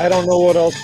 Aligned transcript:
I 0.00 0.08
don't 0.08 0.26
know 0.26 0.38
what 0.38 0.56
else. 0.56 0.74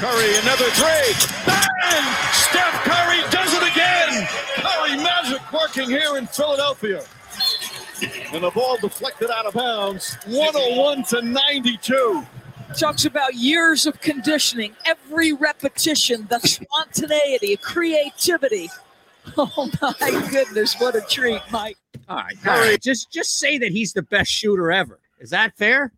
Curry, 0.00 0.36
another 0.42 0.64
three. 0.74 1.14
Bang! 1.46 2.16
Steph 2.32 2.82
Curry 2.82 3.22
does 3.30 3.54
it 3.54 3.62
again. 3.62 4.26
Curry 4.56 4.96
magic 4.96 5.52
working 5.52 5.88
here 5.88 6.16
in 6.16 6.26
Philadelphia. 6.26 7.04
And 8.32 8.42
the 8.42 8.50
ball 8.50 8.76
deflected 8.78 9.30
out 9.30 9.46
of 9.46 9.54
bounds. 9.54 10.16
101 10.26 11.04
to 11.04 11.22
92. 11.22 12.26
Talks 12.76 13.04
about 13.04 13.34
years 13.34 13.86
of 13.86 14.00
conditioning, 14.00 14.74
every 14.84 15.32
repetition, 15.32 16.26
the 16.28 16.40
spontaneity, 16.40 17.56
creativity. 17.56 18.68
Oh 19.38 19.70
my 19.80 20.28
goodness, 20.28 20.74
what 20.80 20.96
a 20.96 21.00
treat, 21.02 21.40
Mike. 21.52 21.76
All 22.08 22.16
right, 22.16 22.34
all 22.44 22.58
right. 22.58 22.82
Just 22.82 23.12
just 23.12 23.38
say 23.38 23.58
that 23.58 23.70
he's 23.70 23.92
the 23.92 24.02
best 24.02 24.28
shooter 24.28 24.72
ever. 24.72 24.98
Is 25.20 25.30
that 25.30 25.56
fair? 25.56 25.92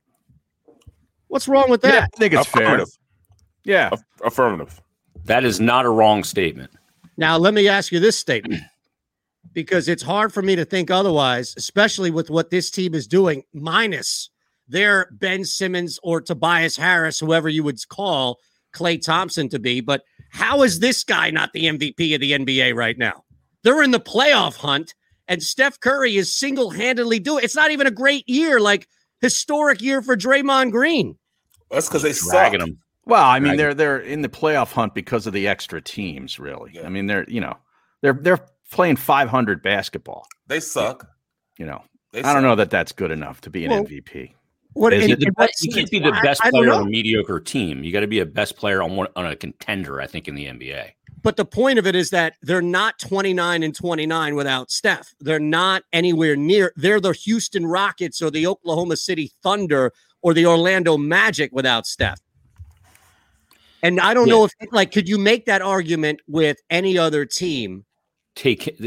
What's 1.35 1.49
wrong 1.49 1.69
with 1.69 1.83
that? 1.83 1.93
Yeah, 1.93 2.07
I 2.15 2.17
think 2.17 2.33
it's 2.33 2.47
fair. 2.47 2.63
Affirmative. 2.63 2.99
Yeah. 3.65 3.91
Aff- 3.91 4.05
affirmative. 4.25 4.81
That 5.25 5.45
is 5.45 5.59
not 5.59 5.85
a 5.85 5.91
wrong 5.91 6.23
statement. 6.23 6.71
Now, 7.17 7.39
let 7.39 7.55
me 7.55 7.67
ask 7.67 7.91
you 7.91 7.99
this 7.99 8.17
statement 8.17 8.63
because 9.53 9.89
it's 9.89 10.05
hard 10.05 10.33
for 10.33 10.43
me 10.43 10.55
to 10.55 10.65
think 10.65 10.93
otherwise, 10.93 11.53
especially 11.57 12.13
with 12.13 12.31
what 12.31 12.51
this 12.51 12.71
team 12.71 12.95
is 12.95 13.09
doing, 13.09 13.43
minus 13.53 14.31
their 14.69 15.09
Ben 15.11 15.45
Simmons 15.45 15.99
or 16.05 16.21
Tobias 16.21 16.77
Harris, 16.77 17.19
whoever 17.19 17.49
you 17.49 17.65
would 17.65 17.81
call 17.89 18.39
Klay 18.73 19.05
Thompson 19.05 19.49
to 19.49 19.59
be. 19.59 19.81
But 19.81 20.05
how 20.31 20.63
is 20.63 20.79
this 20.79 21.03
guy 21.03 21.33
not 21.33 21.53
the 21.53 21.65
MVP 21.65 22.15
of 22.15 22.21
the 22.21 22.31
NBA 22.31 22.77
right 22.77 22.97
now? 22.97 23.25
They're 23.65 23.83
in 23.83 23.91
the 23.91 23.99
playoff 23.99 24.55
hunt, 24.55 24.95
and 25.27 25.43
Steph 25.43 25.81
Curry 25.81 26.15
is 26.15 26.33
single 26.33 26.71
handedly 26.71 27.19
doing 27.19 27.43
It's 27.43 27.57
not 27.57 27.73
even 27.73 27.89
a 27.89 27.91
great 27.91 28.29
year, 28.29 28.61
like 28.61 28.87
historic 29.21 29.83
year 29.83 30.01
for 30.01 30.17
Draymond 30.17 30.71
Green. 30.71 31.19
That's 31.71 31.89
because 31.89 32.03
they 32.03 32.13
suck. 32.13 32.31
Dragging 32.33 32.61
them. 32.61 32.79
Well, 33.07 33.25
I 33.25 33.39
mean, 33.39 33.51
Right. 33.53 33.57
they're 33.59 33.75
they're 33.75 33.99
in 34.01 34.23
the 34.23 34.29
playoff 34.29 34.73
hunt 34.73 34.95
because 34.95 35.27
of 35.27 35.33
the 35.33 35.47
extra 35.47 35.81
teams. 35.81 36.39
Really, 36.39 36.81
I 36.83 36.89
mean, 36.89 37.07
they're 37.07 37.25
you 37.29 37.41
know 37.41 37.55
they're 38.01 38.15
they're 38.15 38.41
playing 38.71 38.97
500 38.97 39.63
basketball. 39.63 40.27
They 40.47 40.61
suck. 40.61 41.07
You 41.59 41.67
know, 41.67 41.83
They 42.13 42.23
I 42.23 42.33
don't 42.33 42.43
know 42.43 42.57
that 42.57 42.71
that's 42.71 42.93
good 42.93 43.11
enough 43.11 43.41
to 43.43 43.51
be 43.51 43.65
an 43.65 43.71
Well, 43.71 43.85
MVP. 43.85 44.35
What 44.73 44.93
Is 44.93 45.05
and- 45.05 45.13
it 45.13 45.23
and 45.23 45.33
what- 45.37 45.49
best- 45.49 45.65
you 45.65 45.73
can't 45.73 45.91
be 45.91 46.01
the 46.01 46.11
best 46.23 46.41
I 46.45 46.51
don't 46.51 46.65
player 46.65 46.73
on 46.73 46.83
a 46.83 46.91
mediocre 46.91 47.39
team. 47.39 47.85
You 47.85 47.93
got 47.93 48.01
to 48.01 48.09
be 48.09 48.19
a 48.21 48.27
best 48.27 48.57
player 48.57 48.83
on 48.83 48.97
one 48.97 49.07
on 49.15 49.27
a 49.27 49.37
contender. 49.37 50.01
I 50.01 50.07
think 50.07 50.27
in 50.27 50.35
the 50.35 50.47
NBA. 50.47 50.91
But 51.23 51.37
the 51.37 51.45
point 51.45 51.79
of 51.79 51.87
it 51.87 51.95
is 51.95 52.11
that 52.11 52.35
they're 52.43 52.61
not 52.61 52.99
29 52.99 53.63
and 53.63 53.75
29 53.75 54.35
without 54.35 54.71
Steph. 54.71 55.15
They're 55.21 55.39
not 55.39 55.85
anywhere 55.93 56.37
near. 56.37 56.73
They're 56.77 57.01
the 57.01 57.13
Houston 57.13 57.65
Rockets 57.67 58.21
or 58.21 58.31
the 58.31 58.47
Oklahoma 58.47 58.97
City 58.97 59.31
Thunder 59.43 59.93
or 60.25 60.33
the 60.33 60.47
Orlando 60.47 60.97
Magic 60.97 61.53
without 61.53 61.87
Steph. 61.87 62.19
And 63.83 64.01
I 64.01 64.15
don't 64.15 64.29
know 64.29 64.47
if, 64.47 64.53
like, 64.73 64.91
could 64.91 65.07
you 65.07 65.19
make 65.19 65.45
that 65.45 65.61
argument 65.61 66.21
with 66.27 66.57
any 66.71 66.97
other 66.97 67.27
team? 67.27 67.85
Take 68.35 68.81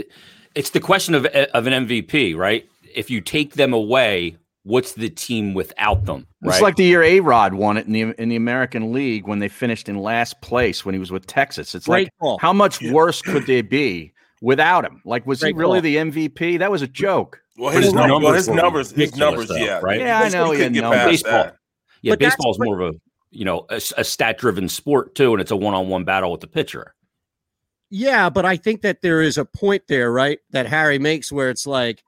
it's 0.55 0.71
the 0.71 0.79
question 0.79 1.13
of 1.13 1.25
of 1.27 1.67
an 1.67 1.87
MVP, 1.87 2.35
right? 2.35 2.67
If 2.95 3.11
you 3.11 3.21
take 3.21 3.53
them 3.53 3.71
away, 3.73 4.35
what's 4.63 4.93
the 4.93 5.09
team 5.09 5.53
without 5.53 6.05
them? 6.05 6.25
It's 6.41 6.59
like 6.59 6.75
the 6.75 6.83
year 6.83 7.03
A 7.03 7.19
Rod 7.19 7.53
won 7.53 7.77
it 7.77 7.85
in 7.85 7.93
the 7.93 8.01
in 8.19 8.29
the 8.29 8.35
American 8.35 8.91
League 8.91 9.27
when 9.27 9.37
they 9.37 9.47
finished 9.47 9.87
in 9.87 9.99
last 9.99 10.41
place 10.41 10.83
when 10.83 10.93
he 10.95 10.99
was 10.99 11.11
with 11.11 11.27
Texas. 11.27 11.75
It's 11.75 11.85
Great 11.85 12.07
like 12.07 12.13
call. 12.19 12.39
how 12.39 12.51
much 12.51 12.81
worse 12.81 13.21
could 13.21 13.45
they 13.45 13.61
be 13.61 14.11
without 14.41 14.83
him? 14.83 15.03
Like, 15.05 15.27
was 15.27 15.41
Great 15.41 15.55
he 15.55 15.59
really 15.59 15.79
call. 15.79 16.11
the 16.11 16.27
MVP? 16.27 16.57
That 16.57 16.71
was 16.71 16.81
a 16.81 16.87
joke. 16.87 17.39
Well, 17.57 17.71
his, 17.71 17.85
his 17.85 17.93
numbers, 17.93 18.09
well, 18.11 18.19
numbers 18.19 18.45
his 18.45 18.55
numbers, 18.55 18.91
his 18.91 19.15
numbers, 19.15 19.47
though, 19.47 19.55
yeah, 19.55 19.79
right? 19.81 19.99
Yeah, 19.99 20.19
I 20.19 20.29
know 20.29 20.51
he 20.51 20.57
couldn't 20.57 20.73
get 20.73 20.81
numbers. 20.81 20.99
past 20.99 21.09
baseball. 21.09 21.31
that. 21.31 21.57
Yeah, 22.01 22.11
But 22.11 22.19
that's 22.19 22.35
baseball's 22.35 22.59
more 22.59 22.81
of 22.81 22.95
a 22.95 22.99
you 23.31 23.45
know 23.45 23.65
a, 23.69 23.81
a 23.97 24.03
stat 24.03 24.37
driven 24.37 24.69
sport 24.69 25.15
too, 25.15 25.33
and 25.33 25.41
it's 25.41 25.51
a 25.51 25.55
one 25.55 25.73
on 25.73 25.87
one 25.87 26.03
battle 26.03 26.31
with 26.31 26.41
the 26.41 26.47
pitcher. 26.47 26.93
Yeah, 27.89 28.29
but 28.29 28.45
I 28.45 28.57
think 28.57 28.81
that 28.81 29.01
there 29.01 29.21
is 29.21 29.37
a 29.37 29.45
point 29.45 29.83
there, 29.87 30.11
right? 30.11 30.39
That 30.51 30.67
Harry 30.67 30.99
makes 30.99 31.31
where 31.31 31.49
it's 31.49 31.65
like 31.65 32.03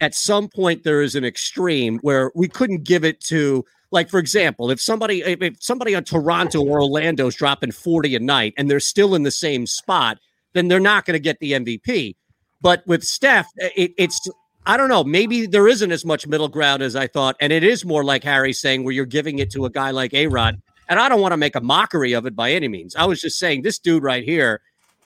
at 0.00 0.14
some 0.14 0.48
point 0.48 0.84
there 0.84 1.02
is 1.02 1.16
an 1.16 1.24
extreme 1.24 1.98
where 2.00 2.30
we 2.34 2.46
couldn't 2.46 2.84
give 2.84 3.04
it 3.04 3.20
to 3.22 3.64
like 3.90 4.10
for 4.10 4.18
example, 4.18 4.70
if 4.70 4.80
somebody 4.80 5.22
if 5.22 5.42
if 5.42 5.62
somebody 5.62 5.94
on 5.94 6.04
Toronto 6.04 6.62
or 6.62 6.82
Orlando's 6.82 7.34
dropping 7.34 7.72
40 7.72 8.14
a 8.16 8.20
night 8.20 8.54
and 8.56 8.70
they're 8.70 8.80
still 8.80 9.14
in 9.14 9.22
the 9.22 9.30
same 9.30 9.66
spot, 9.66 10.18
then 10.52 10.68
they're 10.68 10.78
not 10.78 11.04
going 11.04 11.14
to 11.14 11.20
get 11.20 11.40
the 11.40 11.52
MVP. 11.52 12.14
But 12.60 12.86
with 12.86 13.04
Steph, 13.04 13.48
it, 13.56 13.92
it's 13.96 14.28
I 14.66 14.76
don't 14.76 14.88
know, 14.88 15.04
maybe 15.04 15.46
there 15.46 15.66
isn't 15.66 15.90
as 15.90 16.04
much 16.04 16.26
middle 16.26 16.48
ground 16.48 16.82
as 16.82 16.94
I 16.94 17.06
thought, 17.06 17.36
and 17.40 17.52
it 17.52 17.64
is 17.64 17.84
more 17.84 18.04
like 18.04 18.22
Harry 18.24 18.52
saying 18.52 18.84
where 18.84 18.92
you're 18.92 19.06
giving 19.06 19.38
it 19.38 19.50
to 19.52 19.64
a 19.64 19.70
guy 19.70 19.90
like 19.90 20.12
A-Rod. 20.12 20.60
And 20.88 20.98
I 20.98 21.08
don't 21.08 21.20
want 21.20 21.32
to 21.32 21.36
make 21.36 21.54
a 21.54 21.60
mockery 21.60 22.12
of 22.12 22.26
it 22.26 22.34
by 22.34 22.52
any 22.52 22.68
means. 22.68 22.96
I 22.96 23.04
was 23.04 23.20
just 23.20 23.38
saying 23.38 23.62
this 23.62 23.78
dude 23.78 24.02
right 24.02 24.24
here 24.24 24.60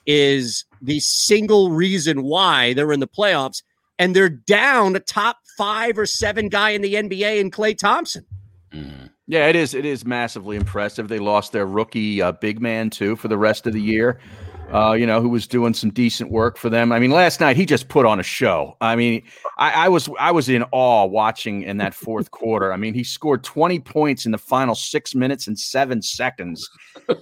is 0.05 0.65
the 0.81 0.99
single 0.99 1.71
reason 1.71 2.23
why 2.23 2.73
they're 2.73 2.91
in 2.91 2.99
the 2.99 3.07
playoffs 3.07 3.63
and 3.99 4.15
they're 4.15 4.29
down 4.29 4.95
a 4.95 4.99
top 4.99 5.37
five 5.57 5.97
or 5.97 6.05
seven 6.05 6.49
guy 6.49 6.71
in 6.71 6.81
the 6.81 6.95
NBA 6.95 7.39
in 7.39 7.51
Klay 7.51 7.77
Thompson. 7.77 8.25
Mhm. 8.73 9.09
Yeah, 9.27 9.47
it 9.47 9.55
is. 9.55 9.73
It 9.73 9.85
is 9.85 10.05
massively 10.05 10.57
impressive. 10.57 11.07
They 11.07 11.19
lost 11.19 11.53
their 11.53 11.65
rookie 11.65 12.21
uh, 12.21 12.33
big 12.33 12.61
man 12.61 12.89
too 12.89 13.15
for 13.15 13.29
the 13.29 13.37
rest 13.37 13.65
of 13.67 13.73
the 13.73 13.81
year. 13.81 14.19
Uh, 14.73 14.93
you 14.93 15.05
know, 15.05 15.21
who 15.21 15.29
was 15.29 15.45
doing 15.45 15.73
some 15.73 15.91
decent 15.91 16.31
work 16.31 16.57
for 16.57 16.67
them. 16.67 16.91
I 16.91 16.97
mean, 16.97 17.11
last 17.11 17.39
night 17.39 17.55
he 17.55 17.65
just 17.65 17.89
put 17.89 18.07
on 18.07 18.19
a 18.19 18.23
show. 18.23 18.75
I 18.81 18.95
mean, 18.95 19.21
I, 19.59 19.85
I 19.85 19.89
was 19.89 20.09
I 20.19 20.31
was 20.31 20.49
in 20.49 20.63
awe 20.71 21.05
watching 21.05 21.61
in 21.61 21.77
that 21.77 21.93
fourth 21.93 22.31
quarter. 22.31 22.73
I 22.73 22.77
mean, 22.77 22.95
he 22.95 23.03
scored 23.03 23.43
20 23.43 23.79
points 23.81 24.25
in 24.25 24.31
the 24.31 24.37
final 24.37 24.73
six 24.73 25.13
minutes 25.13 25.45
and 25.45 25.59
seven 25.59 26.01
seconds. 26.01 26.67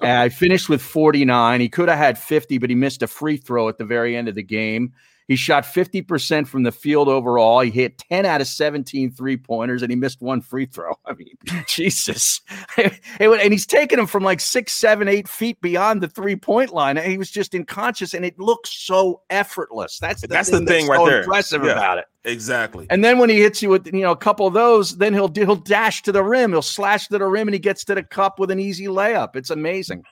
I 0.02 0.30
finished 0.30 0.70
with 0.70 0.82
49. 0.82 1.60
He 1.60 1.68
could 1.68 1.90
have 1.90 1.98
had 1.98 2.18
50, 2.18 2.58
but 2.58 2.70
he 2.70 2.76
missed 2.76 3.04
a 3.04 3.08
free 3.08 3.38
throw 3.38 3.68
at 3.68 3.78
the 3.78 3.86
very 3.86 4.16
end 4.16 4.30
of 4.30 4.36
the 4.36 4.44
game. 4.44 4.94
He 5.32 5.38
shot 5.38 5.64
50% 5.64 6.46
from 6.46 6.64
the 6.64 6.74
field 6.74 7.08
overall. 7.08 7.62
He 7.62 7.72
hit 7.72 7.98
10 8.10 8.26
out 8.26 8.42
of 8.42 8.48
17 8.48 9.12
three 9.14 9.38
pointers 9.38 9.82
and 9.82 9.90
he 9.90 9.96
missed 9.96 10.22
one 10.22 10.42
free 10.42 10.66
throw. 10.66 10.92
I 11.06 11.14
mean, 11.14 11.38
Jesus. 11.68 12.42
and 12.78 13.54
he's 13.54 13.66
taking 13.66 13.98
him 13.98 14.08
from 14.08 14.24
like 14.24 14.42
six, 14.42 14.74
seven, 14.74 15.08
eight 15.08 15.30
feet 15.30 15.62
beyond 15.62 16.04
the 16.04 16.10
three 16.10 16.36
point 16.36 16.74
line. 16.74 16.98
And 16.98 17.10
he 17.10 17.18
was 17.18 17.32
just 17.32 17.56
unconscious 17.56 18.14
and 18.14 18.26
it 18.26 18.38
looks 18.38 18.72
so 18.72 19.22
effortless. 19.30 20.00
That's 20.00 20.20
the 20.20 20.28
That's 20.28 20.50
thing 20.50 20.66
the 20.66 20.70
thing 20.70 20.88
that's 20.88 20.90
right 20.90 20.98
so 21.00 21.06
there. 21.06 21.22
impressive 21.22 21.64
Yeah. 21.64 21.72
about 21.72 21.98
it. 22.00 22.06
Exactly. 22.26 22.88
And 22.90 23.02
then 23.02 23.18
when 23.18 23.30
he 23.30 23.40
hits 23.40 23.62
you 23.62 23.70
with 23.70 23.88
you 23.88 24.02
know 24.02 24.12
a 24.12 24.18
couple 24.18 24.46
of 24.46 24.54
those, 24.54 24.98
then 24.98 25.14
he'll 25.14 25.32
he'll 25.34 25.56
dash 25.56 26.02
to 26.04 26.12
the 26.12 26.22
rim. 26.24 26.52
He'll 26.52 26.62
slash 26.62 27.08
to 27.08 27.18
the 27.18 27.26
rim 27.26 27.48
and 27.48 27.56
he 27.56 27.60
gets 27.60 27.86
to 27.86 27.96
the 27.96 28.04
cup 28.04 28.38
with 28.38 28.52
an 28.52 28.60
easy 28.60 28.88
layup. 28.88 29.38
It's 29.38 29.50
amazing. 29.50 30.04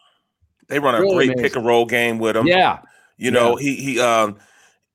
They 0.70 0.80
run 0.80 0.96
a 0.96 1.02
Really 1.02 1.16
great 1.16 1.30
amazing. 1.32 1.44
pick 1.44 1.56
and 1.58 1.66
roll 1.66 1.86
game 1.86 2.20
with 2.20 2.38
him. 2.38 2.48
Yeah. 2.48 2.80
You 3.18 3.32
know, 3.32 3.58
he 3.58 3.76
he 3.76 4.00
um 4.00 4.38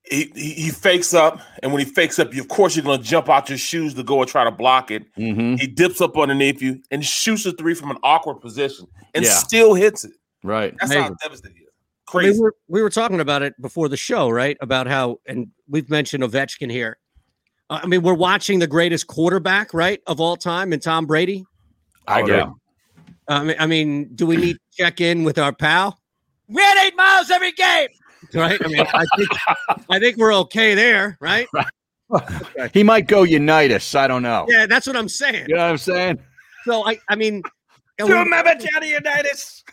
he, 0.09 0.31
he 0.35 0.53
he 0.53 0.69
fakes 0.69 1.13
up, 1.13 1.39
and 1.63 1.71
when 1.73 1.83
he 1.83 1.91
fakes 1.91 2.19
up, 2.19 2.33
you 2.33 2.41
of 2.41 2.47
course 2.47 2.75
you're 2.75 2.85
gonna 2.85 3.01
jump 3.01 3.29
out 3.29 3.49
your 3.49 3.57
shoes 3.57 3.93
to 3.95 4.03
go 4.03 4.21
and 4.21 4.29
try 4.29 4.43
to 4.43 4.51
block 4.51 4.91
it. 4.91 5.03
Mm-hmm. 5.15 5.55
He 5.55 5.67
dips 5.67 5.99
up 6.01 6.17
underneath 6.17 6.61
you 6.61 6.81
and 6.91 7.03
shoots 7.05 7.45
a 7.45 7.51
three 7.53 7.73
from 7.73 7.91
an 7.91 7.97
awkward 8.03 8.35
position 8.41 8.87
and 9.13 9.25
Yeah. 9.25 9.31
still 9.31 9.73
hits 9.73 10.05
it. 10.05 10.11
Right. 10.43 10.75
That's 10.79 10.93
how 10.93 11.15
devastating. 11.23 11.57
he 11.57 11.63
is. 11.63 11.69
I 12.13 12.17
mean, 12.17 12.23
Crazy. 12.27 12.37
we, 12.39 12.43
were, 12.43 12.55
we 12.67 12.81
were 12.83 12.89
talking 12.91 13.19
about 13.19 13.41
it 13.41 13.59
before 13.59 13.89
the 13.89 13.97
show, 13.97 14.29
right? 14.29 14.57
About 14.61 14.85
how, 14.85 15.19
and 15.25 15.47
we've 15.67 15.89
mentioned 15.89 16.23
Ovechkin 16.23 16.71
here. 16.71 16.97
I 17.71 17.87
mean, 17.87 18.03
we're 18.03 18.13
watching 18.13 18.59
the 18.59 18.67
greatest 18.67 19.07
quarterback, 19.07 19.73
right, 19.73 19.99
of 20.05 20.21
all 20.21 20.37
time, 20.37 20.71
and 20.71 20.79
Tom 20.79 21.07
Brady. 21.07 21.45
I 22.07 22.19
agree. 22.19 22.35
yeah. 22.35 22.51
I 23.27 23.43
mean, 23.43 23.55
I 23.59 23.65
mean, 23.65 24.09
do 24.13 24.27
we 24.27 24.37
need 24.37 24.53
to 24.53 24.59
check 24.83 25.01
in 25.01 25.23
with 25.23 25.39
our 25.39 25.51
pal? 25.51 25.99
We 26.47 26.61
had 26.61 26.85
eight 26.85 26.95
miles 26.95 27.31
every 27.31 27.53
game. 27.53 27.87
Right. 28.33 28.59
I 28.63 28.67
mean, 28.67 28.85
I 28.93 29.05
think 29.17 29.29
I 29.89 29.99
think 29.99 30.17
we're 30.17 30.33
okay 30.35 30.73
there, 30.75 31.17
right? 31.21 31.47
He 32.73 32.83
might 32.83 33.07
go 33.07 33.23
Unitas. 33.23 33.95
I 33.95 34.07
don't 34.07 34.21
know. 34.23 34.45
Yeah, 34.47 34.65
that's 34.65 34.85
what 34.87 34.95
I'm 34.95 35.09
saying. 35.09 35.45
You 35.49 35.55
know 35.55 35.63
what 35.63 35.71
I'm 35.71 35.77
saying? 35.77 36.19
So 36.65 36.87
I, 36.87 36.97
I 37.09 37.15
mean, 37.15 37.41
Do 37.97 38.07
you 38.07 38.13
remember 38.17 38.53
Johnny 38.55 38.91
Unitas? 38.91 39.63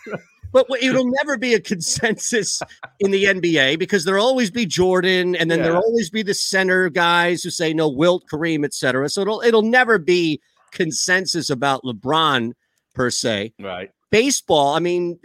but 0.53 0.67
it'll 0.81 1.11
never 1.23 1.39
be 1.39 1.55
a 1.55 1.61
consensus 1.61 2.61
in 3.01 3.11
the 3.11 3.25
NBA 3.25 3.79
because 3.79 4.05
there'll 4.05 4.25
always 4.25 4.51
be 4.51 4.67
Jordan, 4.67 5.35
and 5.37 5.51
then 5.51 5.59
Yeah. 5.59 5.65
there'll 5.67 5.83
always 5.83 6.11
be 6.11 6.23
the 6.23 6.35
center 6.35 6.89
guys 6.91 7.43
who 7.43 7.51
say 7.51 7.73
no, 7.73 7.89
Wilt, 7.89 8.25
Kareem, 8.31 8.65
etc. 8.65 9.09
So 9.09 9.23
it'll 9.23 9.41
it'll 9.43 9.63
never 9.63 9.99
be 9.99 10.41
consensus 10.73 11.51
about 11.51 11.83
LeBron 11.85 12.53
per 12.95 13.11
se. 13.11 13.55
Right. 13.61 13.91
Baseball, 14.11 14.75
I 14.75 14.79
mean, 14.79 15.19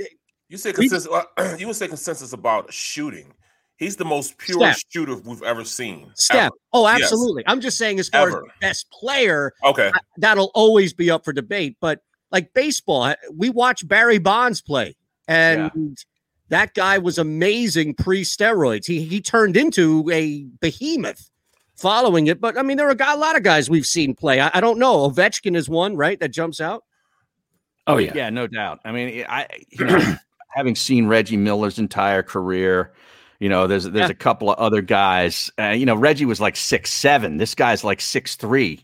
You 0.50 0.58
say 0.58 0.72
consensus. 0.74 1.08
uh, 1.12 1.56
you 1.60 1.68
would 1.68 1.76
say 1.76 1.88
consensus 1.88 2.34
about 2.34 2.72
shooting. 2.72 3.34
He's 3.78 3.96
the 3.96 4.06
most 4.06 4.38
pure 4.40 4.60
Steph. 4.60 4.82
shooter 4.92 5.16
we've 5.18 5.44
ever 5.44 5.64
seen. 5.64 6.10
Steph. 6.16 6.38
ever. 6.46 6.56
Oh, 6.74 6.88
Yes. 6.88 7.04
absolutely. 7.04 7.44
I'm 7.46 7.62
just 7.62 7.78
saying, 7.78 8.00
as 8.00 8.10
far 8.10 8.28
Ever. 8.28 8.44
as 8.46 8.52
best 8.60 8.90
player, 8.92 9.54
Okay. 9.64 9.92
That'll 10.18 10.50
always 10.56 10.94
be 10.94 11.12
up 11.12 11.24
for 11.24 11.32
debate. 11.32 11.78
But 11.80 12.00
like 12.32 12.54
baseball, 12.54 13.14
we 13.36 13.50
watch 13.52 13.88
Barry 13.88 14.18
Bonds 14.18 14.62
play, 14.62 14.96
and 15.28 15.96
that 16.50 16.74
guy 16.74 16.98
was 16.98 17.18
amazing 17.20 17.94
pre 17.94 18.24
steroids. 18.24 18.86
He 18.86 19.04
he 19.04 19.22
turned 19.22 19.56
into 19.56 20.10
a 20.12 20.46
behemoth 20.60 21.30
following 21.76 22.28
it. 22.28 22.42
But 22.42 22.58
I 22.58 22.64
mean, 22.64 22.78
there 22.78 22.88
are 22.90 22.92
a 23.00 23.16
a 23.16 23.18
lot 23.18 23.38
of 23.38 23.44
guys 23.44 23.70
we've 23.70 23.86
seen 23.86 24.16
play. 24.16 24.42
I, 24.42 24.50
I 24.56 24.60
don't 24.60 24.80
know. 24.80 25.08
Ovechkin 25.10 25.56
is 25.56 25.70
one, 25.70 25.96
right? 25.96 26.20
That 26.20 26.30
jumps 26.30 26.60
out. 26.60 26.84
Oh 27.86 27.98
yeah. 27.98 28.12
Yeah, 28.16 28.30
no 28.32 28.48
doubt. 28.48 28.80
I 28.84 28.92
mean, 28.92 29.24
I 29.30 29.48
you 29.70 29.86
know, 29.86 30.16
having 30.58 30.76
seen 30.76 31.08
Reggie 31.08 31.38
Miller's 31.38 31.78
entire 31.80 32.24
career, 32.24 32.92
you 33.40 33.48
know, 33.48 33.68
there's 33.68 33.84
there's 33.86 34.08
Yeah. 34.10 34.12
a 34.12 34.16
couple 34.16 34.50
of 34.52 34.58
other 34.58 34.82
guys. 34.82 35.52
Uh, 35.60 35.70
you 35.70 35.86
know, 35.86 35.96
Reggie 35.96 36.26
was 36.26 36.42
like 36.42 36.56
six 36.58 36.92
seven. 36.92 37.38
This 37.38 37.54
guy's 37.56 37.84
like 37.84 38.02
six 38.02 38.36
three, 38.36 38.84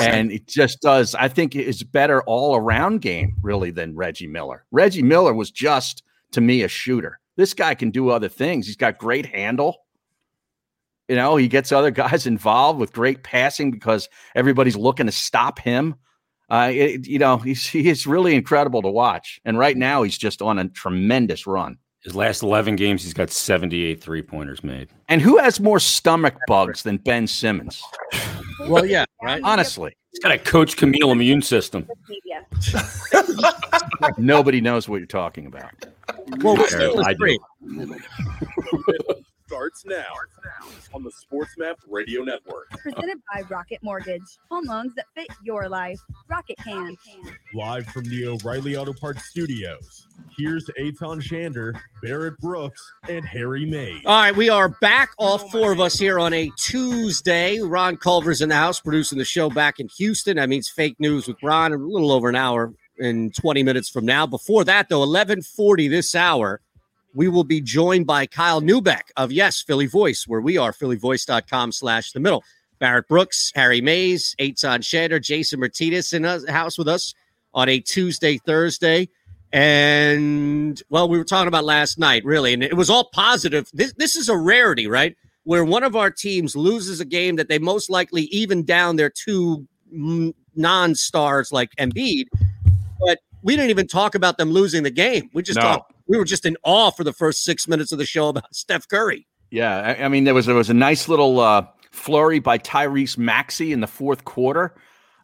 and 0.00 0.30
it 0.30 0.46
just 0.46 0.80
does. 0.80 1.14
I 1.16 1.26
think 1.28 1.56
it's 1.56 1.82
better 1.82 2.22
all 2.22 2.54
around 2.56 3.00
game 3.00 3.34
really 3.42 3.72
than 3.72 3.96
Reggie 3.96 4.28
Miller. 4.28 4.64
Reggie 4.70 5.02
Miller 5.02 5.34
was 5.34 5.50
just 5.50 6.02
to 6.32 6.40
me 6.40 6.62
a 6.62 6.68
shooter. 6.68 7.18
This 7.36 7.52
guy 7.54 7.74
can 7.74 7.90
do 7.90 8.10
other 8.10 8.28
things. 8.28 8.66
He's 8.66 8.76
got 8.76 8.98
great 8.98 9.26
handle. 9.26 9.78
You 11.08 11.16
know, 11.16 11.34
he 11.34 11.48
gets 11.48 11.72
other 11.72 11.90
guys 11.90 12.26
involved 12.28 12.78
with 12.78 12.92
great 12.92 13.24
passing 13.24 13.72
because 13.72 14.08
everybody's 14.36 14.76
looking 14.76 15.06
to 15.06 15.12
stop 15.12 15.58
him. 15.58 15.96
Uh, 16.50 16.70
it, 16.72 17.06
you 17.06 17.18
know, 17.18 17.36
he's 17.38 17.66
he 17.66 17.88
is 17.88 18.06
really 18.06 18.34
incredible 18.34 18.82
to 18.82 18.88
watch. 18.88 19.40
And 19.44 19.58
right 19.58 19.76
now, 19.76 20.02
he's 20.02 20.18
just 20.18 20.42
on 20.42 20.58
a 20.58 20.68
tremendous 20.68 21.46
run. 21.46 21.78
His 22.02 22.14
last 22.14 22.42
11 22.42 22.76
games, 22.76 23.04
he's 23.04 23.12
got 23.12 23.30
78 23.30 24.02
three 24.02 24.22
pointers 24.22 24.64
made. 24.64 24.88
And 25.10 25.20
who 25.20 25.36
has 25.36 25.60
more 25.60 25.78
stomach 25.78 26.34
bugs 26.46 26.82
than 26.82 26.96
Ben 26.96 27.26
Simmons? 27.26 27.82
Well, 28.68 28.84
yeah, 28.84 29.06
right. 29.22 29.40
Honestly, 29.42 29.96
He's 30.12 30.18
got 30.18 30.32
a 30.32 30.38
Coach 30.38 30.76
Camille 30.76 31.12
immune 31.12 31.40
system. 31.40 31.88
Nobody 34.18 34.60
knows 34.60 34.86
what 34.86 34.98
you're 34.98 35.06
talking 35.06 35.46
about. 35.46 35.70
Well, 36.42 36.56
we're 36.58 36.64
I- 36.64 36.66
still 36.66 37.06
I 37.06 37.14
do. 37.14 37.38
Free. 39.50 39.56
starts 39.56 39.84
now 39.84 40.04
on 40.94 41.02
the 41.02 41.10
SportsMap 41.10 41.74
Radio 41.88 42.22
Network. 42.22 42.70
Presented 42.70 43.18
by 43.32 43.42
Rocket 43.48 43.82
Mortgage. 43.82 44.22
Home 44.50 44.64
loans 44.66 44.94
that 44.94 45.06
fit 45.14 45.26
your 45.42 45.68
life. 45.68 45.98
Rocket 46.28 46.56
can. 46.58 46.96
Live 47.54 47.86
from 47.86 48.04
the 48.04 48.28
O'Reilly 48.28 48.76
Auto 48.76 48.92
Parts 48.92 49.24
studios. 49.24 50.06
Here's 50.38 50.66
Eitan 50.78 51.20
Shander, 51.20 51.78
Barrett 52.00 52.38
Brooks, 52.38 52.80
and 53.08 53.24
Harry 53.24 53.66
May. 53.66 54.00
All 54.06 54.22
right, 54.22 54.36
we 54.36 54.48
are 54.48 54.68
back, 54.68 55.10
all 55.18 55.38
four 55.38 55.72
of 55.72 55.80
us 55.80 55.98
here 55.98 56.20
on 56.20 56.32
a 56.32 56.50
Tuesday. 56.56 57.58
Ron 57.60 57.96
Culver's 57.96 58.42
in 58.42 58.50
the 58.50 58.54
house 58.54 58.80
producing 58.80 59.18
the 59.18 59.24
show 59.24 59.50
back 59.50 59.80
in 59.80 59.88
Houston. 59.98 60.36
That 60.36 60.48
means 60.48 60.68
fake 60.68 60.96
news 61.00 61.26
with 61.26 61.42
Ron 61.42 61.72
a 61.72 61.76
little 61.76 62.12
over 62.12 62.28
an 62.28 62.36
hour 62.36 62.72
and 63.00 63.34
20 63.34 63.62
minutes 63.62 63.88
from 63.88 64.04
now. 64.04 64.26
Before 64.26 64.62
that, 64.64 64.88
though, 64.88 65.00
1140 65.00 65.88
this 65.88 66.14
hour, 66.14 66.60
we 67.14 67.28
will 67.28 67.44
be 67.44 67.60
joined 67.60 68.06
by 68.06 68.26
Kyle 68.26 68.60
Neubeck 68.60 69.10
of 69.16 69.32
Yes, 69.32 69.62
Philly 69.62 69.86
Voice, 69.86 70.26
where 70.26 70.40
we 70.40 70.56
are, 70.58 70.72
phillyvoice.com 70.72 71.72
slash 71.72 72.12
the 72.12 72.20
middle. 72.20 72.44
Barrett 72.78 73.08
Brooks, 73.08 73.52
Harry 73.54 73.80
Mays, 73.80 74.34
Eitan 74.40 74.78
Shander, 74.80 75.20
Jason 75.20 75.60
Martinez 75.60 76.12
in 76.12 76.22
the 76.22 76.44
house 76.50 76.78
with 76.78 76.88
us 76.88 77.14
on 77.52 77.68
a 77.68 77.78
Tuesday, 77.80 78.38
Thursday. 78.38 79.08
And 79.52 80.80
well, 80.88 81.08
we 81.08 81.18
were 81.18 81.24
talking 81.24 81.48
about 81.48 81.64
last 81.64 81.98
night, 81.98 82.24
really, 82.24 82.54
and 82.54 82.62
it 82.62 82.76
was 82.76 82.88
all 82.88 83.10
positive. 83.12 83.68
This 83.74 83.92
this 83.94 84.16
is 84.16 84.28
a 84.28 84.36
rarity, 84.36 84.86
right? 84.86 85.16
Where 85.44 85.64
one 85.64 85.82
of 85.82 85.96
our 85.96 86.10
teams 86.10 86.54
loses 86.54 87.00
a 87.00 87.04
game 87.04 87.36
that 87.36 87.48
they 87.48 87.58
most 87.58 87.90
likely 87.90 88.22
even 88.24 88.64
down 88.64 88.96
their 88.96 89.10
two 89.10 89.66
non-stars 90.54 91.50
like 91.52 91.74
Embiid, 91.76 92.26
but 93.00 93.18
we 93.42 93.56
didn't 93.56 93.70
even 93.70 93.88
talk 93.88 94.14
about 94.14 94.38
them 94.38 94.50
losing 94.52 94.84
the 94.84 94.90
game. 94.90 95.28
We 95.32 95.42
just 95.42 95.56
No. 95.56 95.62
talked. 95.62 95.92
We 96.10 96.18
were 96.18 96.24
just 96.24 96.44
in 96.44 96.56
awe 96.64 96.90
for 96.90 97.04
the 97.04 97.12
first 97.12 97.44
six 97.44 97.68
minutes 97.68 97.92
of 97.92 97.98
the 97.98 98.04
show 98.04 98.30
about 98.30 98.52
Steph 98.52 98.88
Curry. 98.88 99.28
Yeah, 99.52 99.94
I, 99.96 100.06
I 100.06 100.08
mean 100.08 100.24
there 100.24 100.34
was 100.34 100.44
there 100.44 100.56
was 100.56 100.68
a 100.68 100.74
nice 100.74 101.06
little 101.06 101.38
uh, 101.38 101.64
flurry 101.92 102.40
by 102.40 102.58
Tyrese 102.58 103.16
Maxey 103.16 103.72
in 103.72 103.78
the 103.78 103.86
fourth 103.86 104.24
quarter. 104.24 104.74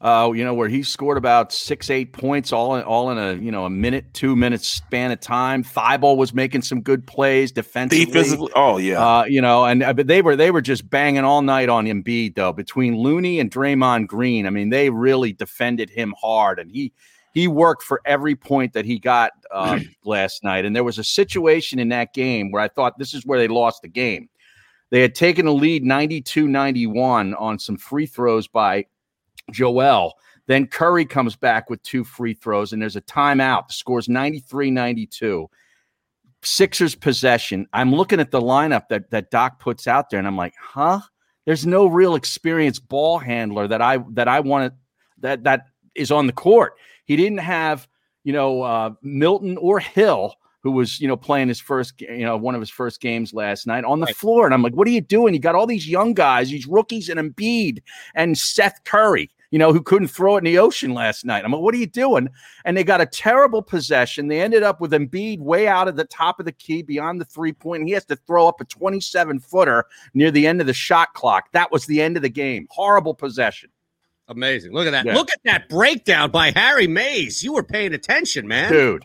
Uh, 0.00 0.30
you 0.32 0.44
know 0.44 0.54
where 0.54 0.68
he 0.68 0.84
scored 0.84 1.18
about 1.18 1.52
six 1.52 1.90
eight 1.90 2.12
points 2.12 2.52
all 2.52 2.76
in, 2.76 2.84
all 2.84 3.10
in 3.10 3.18
a 3.18 3.32
you 3.42 3.50
know 3.50 3.64
a 3.64 3.70
minute 3.70 4.14
two 4.14 4.36
minutes 4.36 4.68
span 4.68 5.10
of 5.10 5.18
time. 5.18 5.64
Thybulle 5.64 6.16
was 6.16 6.32
making 6.32 6.62
some 6.62 6.80
good 6.80 7.04
plays 7.04 7.50
defensively. 7.50 8.04
Defensively, 8.04 8.52
oh 8.54 8.76
yeah. 8.76 9.04
Uh, 9.04 9.24
you 9.24 9.40
know, 9.40 9.64
and 9.64 9.82
uh, 9.82 9.92
but 9.92 10.06
they 10.06 10.22
were 10.22 10.36
they 10.36 10.52
were 10.52 10.62
just 10.62 10.88
banging 10.88 11.24
all 11.24 11.42
night 11.42 11.68
on 11.68 11.86
Embiid 11.86 12.36
though. 12.36 12.52
Between 12.52 12.96
Looney 12.96 13.40
and 13.40 13.50
Draymond 13.50 14.06
Green, 14.06 14.46
I 14.46 14.50
mean, 14.50 14.70
they 14.70 14.90
really 14.90 15.32
defended 15.32 15.90
him 15.90 16.14
hard, 16.16 16.60
and 16.60 16.70
he 16.70 16.92
he 17.36 17.48
worked 17.48 17.82
for 17.82 18.00
every 18.06 18.34
point 18.34 18.72
that 18.72 18.86
he 18.86 18.98
got 18.98 19.32
uh, 19.56 19.80
last 20.04 20.44
night. 20.44 20.64
And 20.64 20.74
there 20.74 20.84
was 20.84 20.98
a 20.98 21.04
situation 21.04 21.78
in 21.78 21.88
that 21.88 22.14
game 22.14 22.50
where 22.50 22.62
I 22.62 22.68
thought 22.68 22.98
this 22.98 23.14
is 23.14 23.24
where 23.24 23.38
they 23.38 23.48
lost 23.48 23.82
the 23.82 23.88
game. 23.88 24.28
They 24.90 25.00
had 25.00 25.14
taken 25.14 25.46
a 25.46 25.52
lead 25.52 25.82
92-91 25.84 27.40
on 27.40 27.58
some 27.58 27.76
free 27.76 28.06
throws 28.06 28.46
by 28.46 28.86
Joel. 29.50 30.14
Then 30.46 30.66
Curry 30.66 31.04
comes 31.04 31.34
back 31.34 31.68
with 31.68 31.82
two 31.82 32.04
free 32.04 32.34
throws, 32.34 32.72
and 32.72 32.80
there's 32.80 32.96
a 32.96 33.02
timeout. 33.02 33.66
The 33.68 33.74
score's 33.74 34.08
93 34.08 34.70
92. 34.70 35.48
Sixers 36.42 36.94
possession. 36.94 37.66
I'm 37.72 37.92
looking 37.92 38.20
at 38.20 38.30
the 38.30 38.40
lineup 38.40 38.88
that, 38.88 39.10
that 39.10 39.32
Doc 39.32 39.58
puts 39.58 39.88
out 39.88 40.10
there, 40.10 40.18
and 40.18 40.28
I'm 40.28 40.36
like, 40.36 40.54
huh? 40.60 41.00
There's 41.46 41.66
no 41.66 41.86
real 41.86 42.14
experienced 42.14 42.86
ball 42.88 43.18
handler 43.18 43.66
that 43.68 43.80
I 43.80 43.98
that 44.10 44.28
I 44.28 44.40
wanted 44.40 44.72
that 45.18 45.44
that 45.44 45.66
is 45.94 46.10
on 46.10 46.26
the 46.26 46.32
court. 46.32 46.74
He 47.04 47.16
didn't 47.16 47.38
have, 47.38 47.88
you 48.26 48.32
know, 48.32 48.62
uh, 48.62 48.90
Milton 49.02 49.56
or 49.58 49.78
Hill, 49.78 50.34
who 50.64 50.72
was, 50.72 51.00
you 51.00 51.06
know, 51.06 51.16
playing 51.16 51.46
his 51.46 51.60
first, 51.60 52.00
you 52.00 52.24
know, 52.24 52.36
one 52.36 52.56
of 52.56 52.60
his 52.60 52.70
first 52.70 53.00
games 53.00 53.32
last 53.32 53.68
night 53.68 53.84
on 53.84 54.00
the 54.00 54.08
floor. 54.08 54.46
And 54.46 54.52
I'm 54.52 54.64
like, 54.64 54.74
what 54.74 54.88
are 54.88 54.90
you 54.90 55.00
doing? 55.00 55.32
You 55.32 55.38
got 55.38 55.54
all 55.54 55.64
these 55.64 55.88
young 55.88 56.12
guys, 56.12 56.50
these 56.50 56.66
rookies, 56.66 57.08
and 57.08 57.20
Embiid 57.20 57.82
and 58.16 58.36
Seth 58.36 58.82
Curry, 58.82 59.30
you 59.52 59.60
know, 59.60 59.72
who 59.72 59.80
couldn't 59.80 60.08
throw 60.08 60.34
it 60.34 60.38
in 60.38 60.44
the 60.44 60.58
ocean 60.58 60.92
last 60.92 61.24
night. 61.24 61.44
I'm 61.44 61.52
like, 61.52 61.60
what 61.60 61.72
are 61.72 61.78
you 61.78 61.86
doing? 61.86 62.28
And 62.64 62.76
they 62.76 62.82
got 62.82 63.00
a 63.00 63.06
terrible 63.06 63.62
possession. 63.62 64.26
They 64.26 64.40
ended 64.40 64.64
up 64.64 64.80
with 64.80 64.90
Embiid 64.90 65.38
way 65.38 65.68
out 65.68 65.86
of 65.86 65.94
the 65.94 66.06
top 66.06 66.40
of 66.40 66.46
the 66.46 66.52
key 66.52 66.82
beyond 66.82 67.20
the 67.20 67.26
three 67.26 67.52
point. 67.52 67.82
And 67.82 67.88
he 67.88 67.94
has 67.94 68.06
to 68.06 68.16
throw 68.16 68.48
up 68.48 68.60
a 68.60 68.64
27 68.64 69.38
footer 69.38 69.84
near 70.14 70.32
the 70.32 70.48
end 70.48 70.60
of 70.60 70.66
the 70.66 70.74
shot 70.74 71.14
clock. 71.14 71.52
That 71.52 71.70
was 71.70 71.86
the 71.86 72.02
end 72.02 72.16
of 72.16 72.24
the 72.24 72.28
game. 72.28 72.66
Horrible 72.72 73.14
possession. 73.14 73.70
Amazing. 74.28 74.72
Look 74.72 74.86
at 74.86 74.90
that. 74.90 75.06
Yeah. 75.06 75.14
Look 75.14 75.28
at 75.32 75.40
that 75.44 75.68
breakdown 75.68 76.30
by 76.30 76.50
Harry 76.50 76.86
Mays. 76.88 77.42
You 77.42 77.52
were 77.52 77.62
paying 77.62 77.94
attention, 77.94 78.48
man. 78.48 78.72
Dude. 78.72 79.04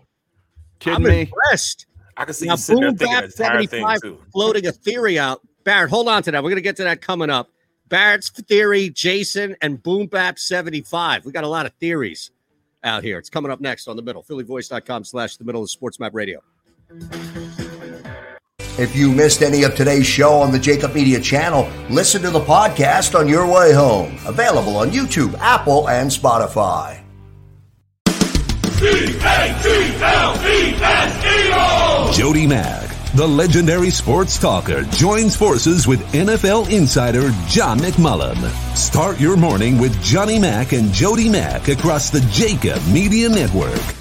Kidding 0.79 0.95
I'm 0.95 1.03
me? 1.03 1.21
impressed. 1.21 1.85
I 2.17 2.25
can 2.25 2.33
see 2.33 2.47
Now, 2.47 2.53
you 2.53 2.57
sitting 2.57 2.81
there 2.81 2.91
thinking 2.91 3.07
Bap 3.07 3.29
the 3.29 3.43
entire 3.43 3.57
thing 3.59 3.67
75 3.69 4.01
too. 4.01 4.19
floating 4.31 4.65
a 4.67 4.71
theory 4.71 5.19
out. 5.19 5.41
Barrett, 5.63 5.91
hold 5.91 6.07
on 6.07 6.23
to 6.23 6.31
that. 6.31 6.43
We're 6.43 6.49
going 6.49 6.55
to 6.57 6.61
get 6.63 6.75
to 6.77 6.83
that 6.85 7.01
coming 7.01 7.29
up. 7.29 7.49
Barrett's 7.87 8.29
theory, 8.29 8.89
Jason, 8.89 9.55
and 9.61 9.81
Boom 9.81 10.07
Bap 10.07 10.39
75. 10.39 11.25
We 11.25 11.31
got 11.31 11.43
a 11.43 11.47
lot 11.47 11.65
of 11.65 11.73
theories 11.73 12.31
out 12.83 13.03
here. 13.03 13.19
It's 13.19 13.29
coming 13.29 13.51
up 13.51 13.59
next 13.61 13.87
on 13.87 13.95
the 13.95 14.01
middle. 14.01 14.23
PhillyVoice.com 14.23 15.03
slash 15.03 15.37
the 15.37 15.43
middle 15.43 15.61
of 15.61 15.69
Sports 15.69 15.99
Map 15.99 16.13
Radio. 16.15 16.41
If 18.81 18.95
you 18.95 19.11
missed 19.11 19.43
any 19.43 19.61
of 19.61 19.75
today's 19.75 20.07
show 20.07 20.39
on 20.39 20.51
the 20.51 20.57
JAKIB 20.57 20.95
Media 20.95 21.19
channel, 21.19 21.69
listen 21.91 22.23
to 22.23 22.31
the 22.31 22.39
podcast 22.39 23.13
on 23.13 23.27
your 23.27 23.45
way 23.45 23.73
home. 23.73 24.17
Available 24.25 24.75
on 24.75 24.89
YouTube, 24.89 25.38
Apple, 25.38 25.88
and 25.88 26.09
Spotify. 26.09 27.00
Jody 32.11 32.47
Mack 32.47 32.89
The 33.13 33.27
legendary 33.27 33.91
sports 33.91 34.39
talker 34.39 34.81
joins 34.85 35.35
forces 35.35 35.85
with 35.85 36.01
NFL 36.13 36.71
insider 36.75 37.29
John 37.45 37.77
McMullen. 37.77 38.35
Start 38.75 39.19
your 39.19 39.38
morning 39.38 39.77
with 39.77 39.93
Johnny 40.01 40.39
Mack 40.39 40.71
and 40.71 40.91
Jody 40.91 41.29
Mack 41.29 41.67
across 41.67 42.09
the 42.09 42.21
JAKIB 42.33 42.91
Media 42.91 43.29
Network. 43.29 44.00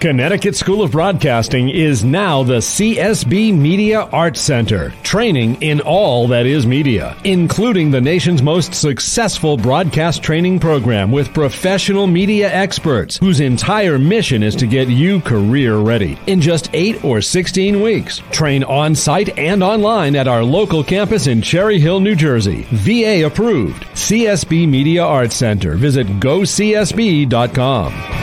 Connecticut 0.00 0.56
School 0.56 0.82
of 0.82 0.92
Broadcasting 0.92 1.68
is 1.68 2.02
now 2.02 2.42
the 2.42 2.56
CSB 2.56 3.54
Media 3.54 4.00
Arts 4.00 4.40
Center, 4.40 4.94
training 5.02 5.60
in 5.60 5.82
all 5.82 6.26
that 6.28 6.46
is 6.46 6.66
media, 6.66 7.14
including 7.24 7.90
the 7.90 8.00
nation's 8.00 8.42
most 8.42 8.72
successful 8.72 9.58
broadcast 9.58 10.22
training 10.22 10.58
program 10.58 11.12
with 11.12 11.34
professional 11.34 12.06
media 12.06 12.50
experts 12.50 13.18
whose 13.18 13.40
entire 13.40 13.98
mission 13.98 14.42
is 14.42 14.56
to 14.56 14.66
get 14.66 14.88
you 14.88 15.20
career 15.20 15.76
ready. 15.76 16.18
In 16.26 16.40
just 16.40 16.70
8 16.72 17.04
or 17.04 17.20
16 17.20 17.82
weeks, 17.82 18.22
train 18.30 18.64
on 18.64 18.94
site 18.94 19.38
and 19.38 19.62
online 19.62 20.16
at 20.16 20.28
our 20.28 20.42
local 20.42 20.82
campus 20.82 21.26
in 21.26 21.42
Cherry 21.42 21.78
Hill, 21.78 22.00
New 22.00 22.16
Jersey. 22.16 22.66
VA 22.70 23.26
approved. 23.26 23.82
CSB 23.88 24.66
Media 24.66 25.04
Arts 25.04 25.36
Center. 25.36 25.74
Visit 25.74 26.06
gocsb.com. 26.20 28.19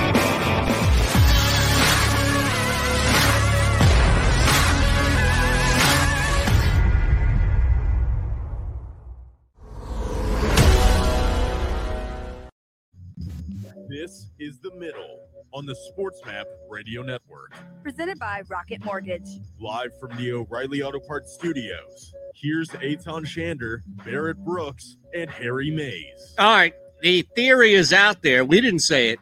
on 15.57 15.65
the 15.65 15.75
Sports 15.75 16.21
Map 16.23 16.45
Radio 16.69 17.01
Network. 17.01 17.51
Presented 17.81 18.19
by 18.19 18.43
Rocket 18.47 18.85
Mortgage. 18.85 19.27
Live 19.59 19.89
from 19.99 20.15
the 20.15 20.31
O'Reilly 20.31 20.83
Auto 20.83 20.99
Parts 20.99 21.33
Studios. 21.33 22.13
Here's 22.35 22.69
Eitan 22.69 23.25
Shander, 23.25 23.81
Barrett 24.05 24.37
Brooks, 24.45 24.97
and 25.15 25.31
Harry 25.31 25.71
Mays. 25.71 26.35
All 26.37 26.53
right. 26.53 26.75
The 27.01 27.23
theory 27.35 27.73
is 27.73 27.91
out 27.91 28.21
there. 28.21 28.45
We 28.45 28.61
didn't 28.61 28.81
say 28.81 29.09
it, 29.09 29.19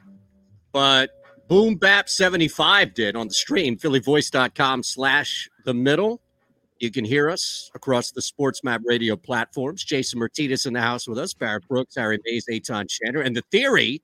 but 0.73 1.11
Boom 1.47 1.75
Bap 1.75 2.09
75 2.09 2.93
did 2.93 3.15
on 3.15 3.29
the 3.29 3.33
stream, 3.33 3.77
phillyvoice.com 3.77 4.83
slash 4.83 5.49
the 5.63 5.73
middle. 5.73 6.19
You 6.79 6.91
can 6.91 7.05
hear 7.05 7.29
us 7.29 7.71
across 7.75 8.11
the 8.11 8.21
Sports 8.21 8.61
Map 8.61 8.81
radio 8.83 9.15
platforms. 9.15 9.85
Jason 9.85 10.19
Martinez 10.19 10.65
in 10.65 10.73
the 10.73 10.81
house 10.81 11.07
with 11.07 11.17
us, 11.17 11.33
Barrett 11.33 11.65
Brooks, 11.69 11.95
Harry 11.95 12.19
Mays, 12.25 12.45
Eitan 12.51 12.89
Shander. 12.89 13.25
And 13.25 13.33
the 13.33 13.43
theory 13.51 14.01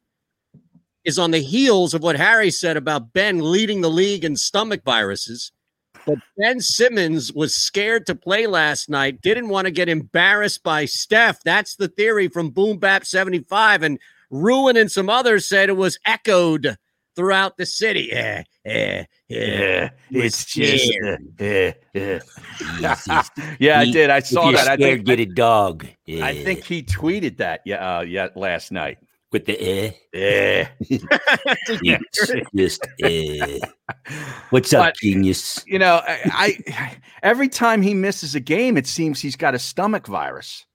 is 1.04 1.18
on 1.18 1.32
the 1.32 1.40
heels 1.40 1.94
of 1.94 2.04
what 2.04 2.16
Harry 2.16 2.52
said 2.52 2.78
about 2.78 3.14
Ben 3.14 3.40
leading 3.40 3.82
the 3.82 3.90
league 3.90 4.24
in 4.24 4.36
stomach 4.36 4.84
viruses. 4.84 5.52
But 6.06 6.20
Ben 6.38 6.60
Simmons 6.60 7.32
was 7.32 7.56
scared 7.56 8.06
to 8.08 8.16
play 8.16 8.48
last 8.48 8.90
night, 8.90 9.22
didn't 9.22 9.50
want 9.50 9.66
to 9.66 9.72
get 9.72 9.90
embarrassed 9.90 10.64
by 10.64 10.86
Steph. 10.86 11.44
That's 11.44 11.76
the 11.76 11.88
theory 11.88 12.28
from 12.28 12.50
Boom 12.50 12.78
Bap 12.78 13.06
75. 13.06 13.84
And 13.84 14.00
Ruin 14.30 14.78
and 14.78 14.92
some 14.92 15.10
others 15.10 15.48
said 15.48 15.70
it 15.70 15.78
was 15.78 16.00
echoed 16.06 16.76
throughout 17.16 17.58
the 17.58 17.66
city. 17.66 18.10
Yeah, 18.12 18.44
yeah, 18.66 19.06
yeah. 19.28 19.90
it's 20.10 20.46
just. 20.46 20.92
uh, 21.04 21.18
uh, 21.40 22.20
uh. 23.10 23.24
yeah, 23.60 23.80
I 23.80 23.92
did. 23.92 24.10
I 24.10 24.22
saw 24.22 24.52
that. 24.52 24.68
I 24.68 24.78
think 24.78 25.06
get 25.06 25.20
a 25.20 25.26
dog. 25.26 25.86
I 26.08 26.44
think 26.44 26.64
he 26.64 26.82
tweeted 26.82 27.38
that. 27.38 27.62
Yeah, 27.66 27.98
uh, 27.98 28.02
yeah, 28.02 28.30
last 28.36 28.72
night 28.72 28.98
with 29.32 29.46
the 29.46 29.60
eh. 29.62 29.92
Eh. 30.14 30.66
just 32.56 32.86
eh. 33.04 33.60
What's 34.50 34.74
up, 34.74 34.86
But, 34.86 34.96
genius? 34.98 35.64
You 35.68 35.80
know, 35.80 36.02
I, 36.06 36.58
I 36.68 36.98
every 37.24 37.48
time 37.50 37.82
he 37.82 37.94
misses 37.94 38.36
a 38.36 38.40
game, 38.40 38.78
it 38.78 38.88
seems 38.88 39.20
he's 39.22 39.36
got 39.36 39.56
a 39.56 39.60
stomach 39.60 40.08
virus. 40.08 40.66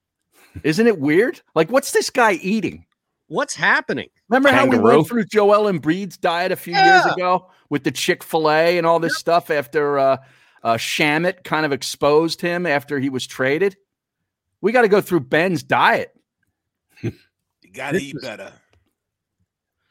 Isn't 0.63 0.87
it 0.87 0.99
weird? 0.99 1.41
Like, 1.55 1.71
what's 1.71 1.93
this 1.93 2.09
guy 2.09 2.33
eating? 2.35 2.87
What's 3.29 3.55
happening? 3.55 4.09
Remember 4.29 4.49
how 4.51 4.65
we 4.65 4.71
Kangaroo? 4.73 4.97
went 4.97 5.09
through 5.09 5.25
Joel 5.27 5.71
Embiid's 5.71 6.17
diet 6.17 6.53
a 6.53 6.57
few 6.57 6.73
Yeah. 6.73 7.03
years 7.03 7.15
ago 7.15 7.51
with 7.69 7.85
the 7.85 7.91
Chick 7.91 8.23
Fil 8.23 8.51
A 8.51 8.79
and 8.79 8.87
all 8.87 8.99
this 9.01 9.17
stuff 9.19 9.51
after 9.51 9.99
uh, 9.99 10.17
uh, 10.63 10.75
Shamet 10.75 11.45
kind 11.45 11.67
of 11.67 11.73
exposed 11.73 12.41
him 12.41 12.67
after 12.67 12.99
he 13.01 13.11
was 13.11 13.27
traded? 13.27 13.77
We 14.63 14.73
got 14.73 14.83
to 14.83 14.89
go 14.89 15.01
through 15.01 15.21
Ben's 15.21 15.63
diet. 15.63 16.16
You 17.77 17.83
gotta 17.83 17.99
eat 17.99 18.17
better. 18.23 18.53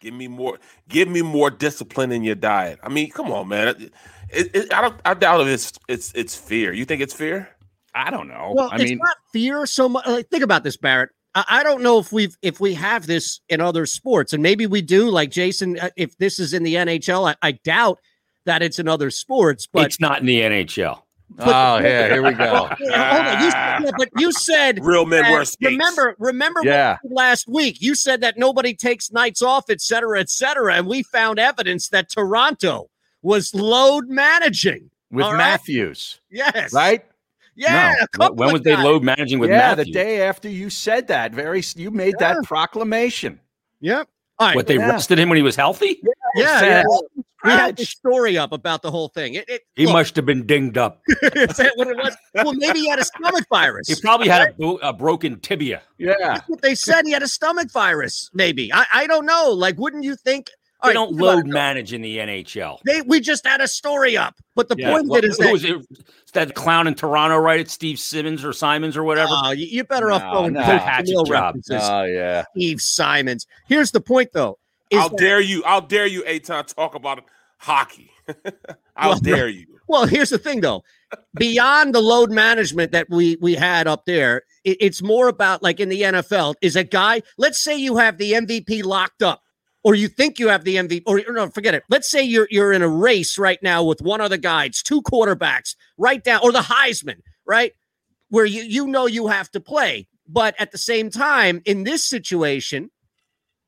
Give 0.01 0.13
me 0.13 0.27
more. 0.27 0.57
Give 0.89 1.07
me 1.07 1.21
more 1.21 1.51
discipline 1.51 2.11
in 2.11 2.23
your 2.23 2.35
diet. 2.35 2.79
I 2.81 2.89
mean, 2.89 3.11
come 3.11 3.31
on, 3.31 3.47
man. 3.47 3.67
It, 3.69 3.93
it, 4.29 4.55
it- 4.55 4.73
I 4.73 4.81
don't. 4.81 4.99
I 5.05 5.13
doubt 5.13 5.41
if 5.41 5.47
it's 5.47 5.73
it's 5.87 6.11
it's 6.15 6.35
fear. 6.35 6.73
You 6.73 6.83
think 6.85 7.01
it's 7.01 7.13
fear? 7.13 7.47
I 7.93 8.09
don't 8.09 8.27
know. 8.27 8.53
Well, 8.55 8.71
it's 8.73 8.91
not 8.91 9.17
fear 9.31 9.65
so 9.67 9.87
much. 9.87 10.05
Like, 10.07 10.27
think 10.29 10.43
about 10.43 10.63
this, 10.63 10.77
Barrett. 10.77 11.11
I, 11.35 11.45
I 11.47 11.63
don't 11.63 11.83
know 11.83 11.99
if 11.99 12.11
we've 12.11 12.35
if 12.41 12.59
we 12.59 12.73
have 12.73 13.05
this 13.05 13.39
in 13.49 13.61
other 13.61 13.85
sports, 13.85 14.33
and 14.33 14.41
maybe 14.41 14.65
we 14.65 14.81
do. 14.81 15.09
Like 15.11 15.29
Jason, 15.29 15.77
uh, 15.79 15.89
if 15.95 16.17
this 16.17 16.39
is 16.39 16.53
in 16.53 16.63
the 16.63 16.73
NHL, 16.73 17.29
I, 17.29 17.35
I 17.47 17.51
doubt 17.51 17.99
that 18.45 18.63
it's 18.63 18.79
in 18.79 18.87
other 18.87 19.11
sports. 19.11 19.67
But 19.71 19.85
it's 19.85 19.99
not 19.99 20.19
in 20.19 20.25
the 20.25 20.41
NHL. 20.41 21.03
But- 21.29 21.47
oh 21.47 21.83
yeah, 21.83 22.07
here 22.09 22.23
we 22.23 22.31
go. 22.33 22.45
Well, 22.51 22.67
hold 22.67 22.81
on. 22.91 23.43
You, 23.43 23.51
said- 23.51 23.79
yeah, 23.83 23.91
but 23.97 24.09
you 24.17 24.31
said 24.31 24.79
Real 24.83 25.05
men 25.05 25.23
wear 25.31 25.43
skates. 25.43 25.71
Remember, 25.71 26.15
remember 26.19 26.61
Yeah. 26.63 26.97
we 27.03 27.09
last 27.13 27.47
week. 27.47 27.77
You 27.81 27.95
said 27.95 28.21
that 28.21 28.37
nobody 28.37 28.73
takes 28.73 29.11
nights 29.11 29.41
off, 29.41 29.65
et 29.69 29.81
cetera, 29.81 30.19
et 30.19 30.29
cetera, 30.29 30.75
and 30.75 30.87
we 30.87 31.03
found 31.03 31.39
evidence 31.39 31.89
that 31.89 32.09
Toronto 32.09 32.89
was 33.21 33.53
load 33.55 34.07
managing 34.07 34.89
with 35.11 35.25
all 35.25 35.31
right? 35.33 35.37
Matthews. 35.39 36.19
Yes. 36.29 36.71
Right? 36.71 37.03
Yeah. 37.55 37.95
No. 38.19 38.27
a 38.27 38.33
When 38.33 38.49
of 38.49 38.53
was 38.53 38.61
they 38.61 38.75
load 38.75 39.03
managing 39.03 39.39
with 39.39 39.49
yeah, 39.49 39.57
Matthews? 39.75 39.85
the 39.87 39.91
day 39.93 40.21
after 40.21 40.47
you 40.49 40.69
said 40.69 41.07
that, 41.07 41.33
very 41.33 41.63
you 41.75 41.89
made 41.89 42.15
that 42.19 42.43
proclamation. 42.43 43.39
Yep. 43.81 44.07
All 44.37 44.47
right. 44.47 44.55
What 44.55 44.67
they 44.67 44.75
Yeah. 44.75 44.89
rested 44.89 45.17
him 45.17 45.29
when 45.29 45.37
he 45.37 45.41
was 45.41 45.55
healthy? 45.55 46.01
Yeah, 46.35 46.59
Said 46.59 46.85
yeah. 46.89 47.14
It. 47.45 47.53
We 47.53 47.59
had 47.59 47.77
the 47.77 47.85
story 47.85 48.37
up 48.37 48.51
about 48.51 48.81
the 48.81 48.91
whole 48.91 49.09
thing. 49.09 49.35
It, 49.35 49.47
it, 49.49 49.61
He 49.75 49.85
look, 49.85 49.93
must 49.93 50.15
have 50.15 50.25
been 50.25 50.45
dinged 50.45 50.77
up. 50.77 51.01
is 51.07 51.57
that 51.57 51.73
what 51.75 51.87
it 51.87 51.97
was? 51.97 52.15
Well, 52.33 52.53
maybe 52.53 52.79
he 52.79 52.89
had 52.89 52.99
a 52.99 53.05
stomach 53.05 53.45
virus. 53.49 53.87
He 53.87 53.95
probably 54.01 54.27
had 54.27 54.49
a, 54.49 54.53
bo- 54.53 54.77
a 54.77 54.93
broken 54.93 55.39
tibia. 55.39 55.81
Yeah. 55.97 56.13
That's 56.19 56.49
what 56.49 56.61
they 56.61 56.75
said. 56.75 57.05
He 57.05 57.11
had 57.11 57.23
a 57.23 57.27
stomach 57.27 57.71
virus. 57.71 58.29
Maybe 58.33 58.71
I, 58.73 58.85
I 58.93 59.07
don't 59.07 59.25
know. 59.25 59.51
Like, 59.51 59.77
wouldn't 59.77 60.03
you 60.03 60.15
think? 60.15 60.49
All 60.81 60.89
They 60.89 60.89
right, 60.89 60.93
don't 60.93 61.07
think 61.11 61.21
about 61.21 61.35
load 61.37 61.47
manage 61.47 61.93
in 61.93 62.01
the 62.01 62.17
NHL. 62.17 62.79
They 62.85 63.01
we 63.01 63.21
just 63.21 63.47
had 63.47 63.61
a 63.61 63.67
story 63.67 64.17
up, 64.17 64.35
but 64.55 64.67
the 64.67 64.75
Yeah. 64.77 64.91
point 64.91 65.07
Well, 65.07 65.19
of 65.19 65.23
it 65.23 65.27
is 65.29 65.37
who 65.37 65.45
that 65.45 65.51
was 65.53 65.63
it? 65.63 65.77
Is 65.89 66.31
that 66.33 66.53
clown 66.53 66.85
in 66.87 66.95
Toronto, 66.95 67.37
right? 67.37 67.61
It's 67.61 67.71
Steve 67.71 67.97
Simmons 67.97 68.43
or 68.43 68.51
Simons 68.51 68.97
or 68.97 69.03
whatever. 69.03 69.31
Oh, 69.31 69.51
you- 69.51 69.67
you're 69.67 69.85
better 69.85 70.11
off 70.11 70.21
No, 70.23 70.31
going 70.33 70.53
no. 70.53 70.63
Coach 70.63 70.81
Hatchet 70.81 71.13
job. 71.15 71.29
references. 71.29 71.81
Oh 71.81 72.03
yeah. 72.03 72.43
Steve 72.55 72.81
Simons. 72.81 73.47
Here's 73.67 73.91
the 73.91 74.01
point, 74.01 74.31
though. 74.33 74.59
is 74.91 74.99
I'll 74.99 75.09
that- 75.09 75.17
dare 75.17 75.39
you. 75.39 75.63
I'll 75.63 75.81
dare 75.81 76.05
you, 76.05 76.23
Eitan, 76.23 76.67
talk 76.75 76.93
about 76.93 77.23
hockey. 77.65 78.11
I'll 78.95 79.11
Well, 79.11 79.19
dare 79.19 79.47
you. 79.49 79.65
Well, 79.87 80.05
here's 80.05 80.29
the 80.29 80.37
thing, 80.37 80.61
though. 80.61 80.83
Beyond 81.37 81.93
the 81.93 82.01
load 82.01 82.31
management 82.31 82.91
that 82.91 83.07
we 83.09 83.37
we 83.41 83.53
had 83.55 83.87
up 83.87 84.05
there, 84.05 84.43
it- 84.63 84.77
it's 84.79 85.01
more 85.01 85.27
about 85.27 85.61
like 85.61 85.79
in 85.79 85.89
the 85.89 86.01
NFL. 86.01 86.55
Is 86.61 86.75
a 86.75 86.83
guy? 86.83 87.21
Let's 87.37 87.61
say 87.61 87.75
you 87.77 87.97
have 87.97 88.17
the 88.17 88.33
MVP 88.33 88.83
locked 88.83 89.21
up, 89.21 89.41
or 89.83 89.93
you 89.95 90.07
think 90.07 90.39
you 90.39 90.47
have 90.47 90.63
the 90.63 90.75
MVP, 90.77 91.03
or, 91.05 91.21
or 91.27 91.33
no, 91.33 91.49
forget 91.49 91.73
it. 91.75 91.83
Let's 91.89 92.09
say 92.09 92.23
you're 92.23 92.47
you're 92.49 92.73
in 92.73 92.81
a 92.81 92.87
race 92.89 93.37
right 93.37 93.59
now 93.61 93.83
with 93.83 94.01
one 94.01 94.21
other 94.21 94.37
guy. 94.37 94.65
It's 94.65 94.81
two 94.81 95.01
quarterbacks, 95.03 95.75
right 95.97 96.23
down, 96.23 96.39
or 96.43 96.51
the 96.51 96.59
Heisman, 96.59 97.21
right, 97.45 97.73
where 98.29 98.45
you 98.45 98.63
you 98.63 98.87
know 98.87 99.05
you 99.05 99.27
have 99.27 99.51
to 99.51 99.59
play, 99.59 100.07
but 100.27 100.55
at 100.57 100.71
the 100.71 100.77
same 100.79 101.09
time, 101.11 101.61
in 101.65 101.83
this 101.83 102.03
situation, 102.03 102.89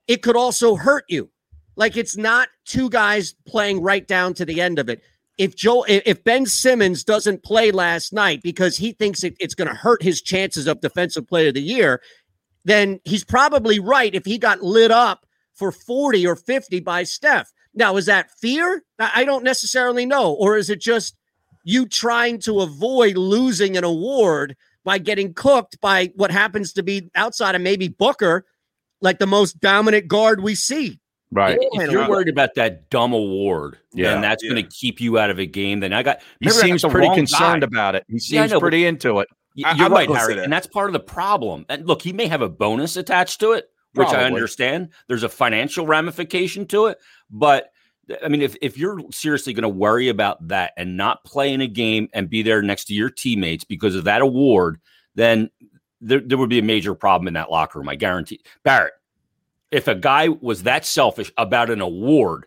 it 0.08 0.24
could 0.24 0.36
also 0.36 0.76
hurt 0.76 1.06
you. 1.10 1.30
Like 1.78 1.96
it's 1.96 2.18
not 2.18 2.50
two 2.66 2.90
guys 2.90 3.36
playing 3.48 3.82
right 3.82 4.06
down 4.06 4.34
to 4.34 4.46
the 4.46 4.60
end 4.60 4.80
of 4.80 4.90
it. 4.90 5.02
If 5.38 5.56
Joe, 5.56 5.86
if 5.88 6.24
Ben 6.24 6.48
Simmons 6.48 7.04
doesn't 7.04 7.44
play 7.44 7.72
last 7.72 8.12
night 8.12 8.42
because 8.42 8.76
he 8.76 8.92
thinks 8.92 9.24
it, 9.24 9.36
it's 9.40 9.54
going 9.54 9.70
to 9.70 9.76
hurt 9.76 10.02
his 10.02 10.22
chances 10.22 10.66
of 10.66 10.82
Defensive 10.82 11.28
Player 11.28 11.50
of 11.50 11.54
the 11.54 11.62
Year, 11.62 12.02
then 12.66 13.00
he's 13.06 13.24
probably 13.24 13.80
right. 13.80 14.16
If 14.16 14.26
he 14.26 14.40
got 14.40 14.64
lit 14.64 14.90
up 14.90 15.28
for 15.54 15.72
forty 15.72 16.26
or 16.26 16.36
fifty 16.36 16.80
by 16.80 17.04
Steph, 17.04 17.54
now 17.76 17.96
is 17.98 18.08
that 18.08 18.32
fear? 18.32 18.84
I 18.98 19.24
don't 19.24 19.44
necessarily 19.44 20.08
know, 20.08 20.34
or 20.34 20.58
is 20.58 20.72
it 20.72 20.82
just 20.82 21.16
you 21.64 21.86
trying 21.86 22.40
to 22.40 22.62
avoid 22.62 23.18
losing 23.18 23.78
an 23.78 23.84
award 23.84 24.56
by 24.84 24.98
getting 24.98 25.34
cooked 25.34 25.80
by 25.82 26.12
what 26.16 26.32
happens 26.32 26.74
to 26.74 26.82
be 26.82 27.12
outside 27.14 27.54
of 27.56 27.62
maybe 27.62 27.90
Booker, 27.90 28.46
like 29.02 29.20
the 29.20 29.28
most 29.28 29.60
dominant 29.60 30.08
guard 30.08 30.42
we 30.42 30.56
see. 30.56 31.00
Right. 31.32 31.58
Yeah. 31.74 31.82
If 31.84 31.92
you're 31.92 32.08
worried 32.10 32.30
about 32.30 32.56
that 32.56 32.90
dumb 32.90 33.12
award, 33.14 33.78
Yeah. 33.94 34.12
then 34.14 34.22
that's 34.22 34.42
going 34.44 34.56
to 34.56 34.64
keep 34.64 35.02
you 35.02 35.18
out 35.20 35.30
of 35.30 35.40
a 35.40 35.46
game. 35.46 35.82
Then 35.82 35.92
I 35.94 36.02
got. 36.04 36.20
He 36.40 36.48
remember, 36.48 36.60
I 36.66 36.70
got 36.70 36.80
seems 36.80 36.92
pretty 36.94 37.14
concerned 37.16 37.62
guy. 37.62 37.66
about 37.68 37.96
it. 37.96 38.06
He 38.08 38.14
Yeah, 38.14 38.42
seems 38.44 38.52
know, 38.54 38.60
pretty 38.60 38.86
into 38.86 39.20
it. 39.20 39.28
Y- 39.58 39.64
I- 39.66 39.76
You're 39.76 39.88
I'm 39.88 39.92
right, 39.94 40.08
not 40.10 40.18
Harry, 40.20 40.36
that. 40.36 40.44
and 40.46 40.54
that's 40.54 40.68
part 40.68 40.88
of 40.88 40.94
the 40.94 41.00
problem. 41.00 41.66
And 41.68 41.86
look, 41.88 42.02
he 42.02 42.14
may 42.14 42.28
have 42.28 42.42
a 42.42 42.48
bonus 42.50 42.96
attached 42.96 43.40
to 43.42 43.52
it, 43.54 43.70
which 43.94 44.08
I 44.10 44.24
understand. 44.24 44.90
There's 45.08 45.24
a 45.24 45.30
financial 45.30 45.86
ramification 45.86 46.66
to 46.68 46.86
it, 46.86 47.00
but 47.30 47.72
I 48.24 48.30
mean, 48.30 48.42
if 48.42 48.56
if 48.62 48.78
you're 48.78 49.02
seriously 49.12 49.52
going 49.54 49.64
to 49.64 49.68
worry 49.70 50.08
about 50.08 50.48
that 50.48 50.72
and 50.78 50.96
not 50.96 51.26
play 51.26 51.52
in 51.54 51.60
a 51.60 51.68
game 51.68 52.08
and 52.14 52.30
be 52.30 52.42
there 52.42 52.62
next 52.62 52.86
to 52.86 52.94
your 52.94 53.10
teammates 53.10 53.66
because 53.66 53.96
of 53.96 54.06
that 54.06 54.22
award, 54.22 54.80
then 55.16 55.50
there, 56.00 56.20
there 56.22 56.38
would 56.38 56.50
be 56.50 56.60
a 56.60 56.64
major 56.64 56.94
problem 56.96 57.28
in 57.28 57.34
that 57.34 57.52
locker 57.52 57.80
room. 57.80 57.90
I 57.90 57.96
guarantee. 57.96 58.40
Barrett, 58.64 58.94
if 59.72 59.88
a 59.88 59.96
guy 59.96 60.30
was 60.30 60.64
that 60.64 60.86
selfish 60.86 61.32
about 61.38 61.70
an 61.70 61.82
award, 61.82 62.46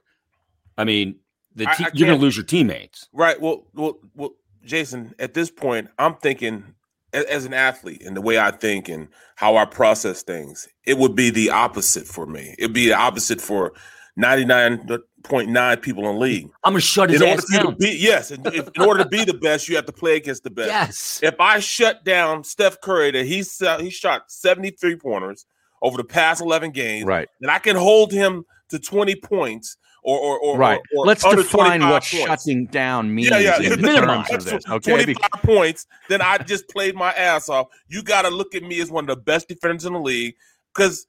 I 0.78 0.84
mean, 0.84 1.16
the 1.54 1.64
te- 1.66 1.84
I 1.84 1.90
you're 1.92 2.06
going 2.06 2.18
to 2.18 2.24
lose 2.24 2.36
your 2.36 2.46
teammates. 2.46 3.08
Right. 3.12 3.40
Well, 3.40 3.66
well, 3.74 3.98
well, 4.14 4.30
Jason, 4.64 5.14
at 5.18 5.34
this 5.34 5.50
point, 5.50 5.88
I'm 5.98 6.14
thinking 6.16 6.64
a- 7.12 7.30
as 7.32 7.44
an 7.44 7.52
athlete 7.54 8.02
and 8.02 8.16
the 8.16 8.20
way 8.20 8.38
I 8.38 8.50
think 8.50 8.88
and 8.88 9.08
how 9.36 9.56
I 9.56 9.64
process 9.64 10.22
things, 10.22 10.68
it 10.86 10.96
would 10.98 11.14
be 11.14 11.30
the 11.30 11.50
opposite 11.50 12.06
for 12.06 12.24
me. 12.26 12.54
It'd 12.58 12.72
be 12.72 12.86
the 12.86 12.94
opposite 12.94 13.40
for 13.40 13.72
99.9 14.18 15.82
people 15.82 16.06
in 16.08 16.14
the 16.14 16.20
league. 16.20 16.50
I'm 16.64 16.72
to 16.74 16.80
shut 16.80 17.10
his 17.10 17.20
in 17.22 17.28
ass 17.28 17.44
for 17.44 17.52
you 17.52 17.58
to 17.60 17.64
down. 17.66 17.76
be 17.78 17.96
yes, 17.98 18.30
in, 18.30 18.44
if- 18.46 18.68
in 18.74 18.82
order 18.82 19.02
to 19.02 19.08
be 19.08 19.24
the 19.24 19.34
best, 19.34 19.68
you 19.68 19.76
have 19.76 19.86
to 19.86 19.92
play 19.92 20.16
against 20.16 20.44
the 20.44 20.50
best. 20.50 20.68
Yes. 20.68 21.20
If 21.22 21.40
I 21.40 21.58
shut 21.60 22.04
down 22.04 22.44
Steph 22.44 22.80
Curry, 22.80 23.10
that 23.12 23.26
he 23.26 23.42
he 23.82 23.90
shot 23.90 24.30
73 24.30 24.96
pointers 24.96 25.46
over 25.82 25.96
the 25.96 26.04
past 26.04 26.40
11 26.42 26.70
games, 26.72 27.04
Right. 27.06 27.28
then 27.40 27.50
I 27.50 27.58
can 27.58 27.76
hold 27.76 28.12
him 28.12 28.44
to 28.68 28.78
20 28.78 29.14
points 29.16 29.76
or 30.02 30.18
or, 30.18 30.38
or 30.38 30.58
Right. 30.58 30.80
or- 30.94 31.00
or 31.02 31.06
Let's 31.06 31.24
under 31.24 31.42
define 31.42 31.80
what 31.82 31.90
points. 32.02 32.06
shutting 32.06 32.66
down 32.66 33.14
means 33.14 33.30
Yeah, 33.30 33.38
yeah, 33.38 33.60
in 33.72 33.80
minimum. 33.82 34.24
terms 34.24 34.46
of 34.46 34.50
this. 34.62 34.68
Okay. 34.68 34.92
25 34.92 35.30
points, 35.42 35.86
then 36.08 36.22
I 36.22 36.38
just 36.38 36.68
played 36.68 36.94
my 36.94 37.12
ass 37.12 37.48
off. 37.48 37.66
You 37.88 38.02
got 38.02 38.22
to 38.22 38.30
look 38.30 38.54
at 38.54 38.62
me 38.62 38.80
as 38.80 38.90
one 38.90 39.04
of 39.08 39.14
the 39.16 39.20
best 39.22 39.48
defenders 39.48 39.84
in 39.84 39.92
the 39.92 40.00
league 40.00 40.34
because 40.74 41.06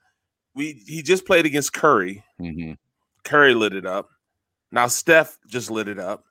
we 0.56 0.74
he 0.86 1.02
just 1.02 1.26
played 1.26 1.46
against 1.46 1.72
Curry. 1.74 2.24
Mhm. 2.42 2.78
Curry 3.24 3.54
lit 3.54 3.74
it 3.74 3.86
up. 3.86 4.10
Now 4.74 4.88
Steph 4.88 5.38
just 5.48 5.72
lit 5.72 5.88
it 5.88 6.00
up. 6.00 6.26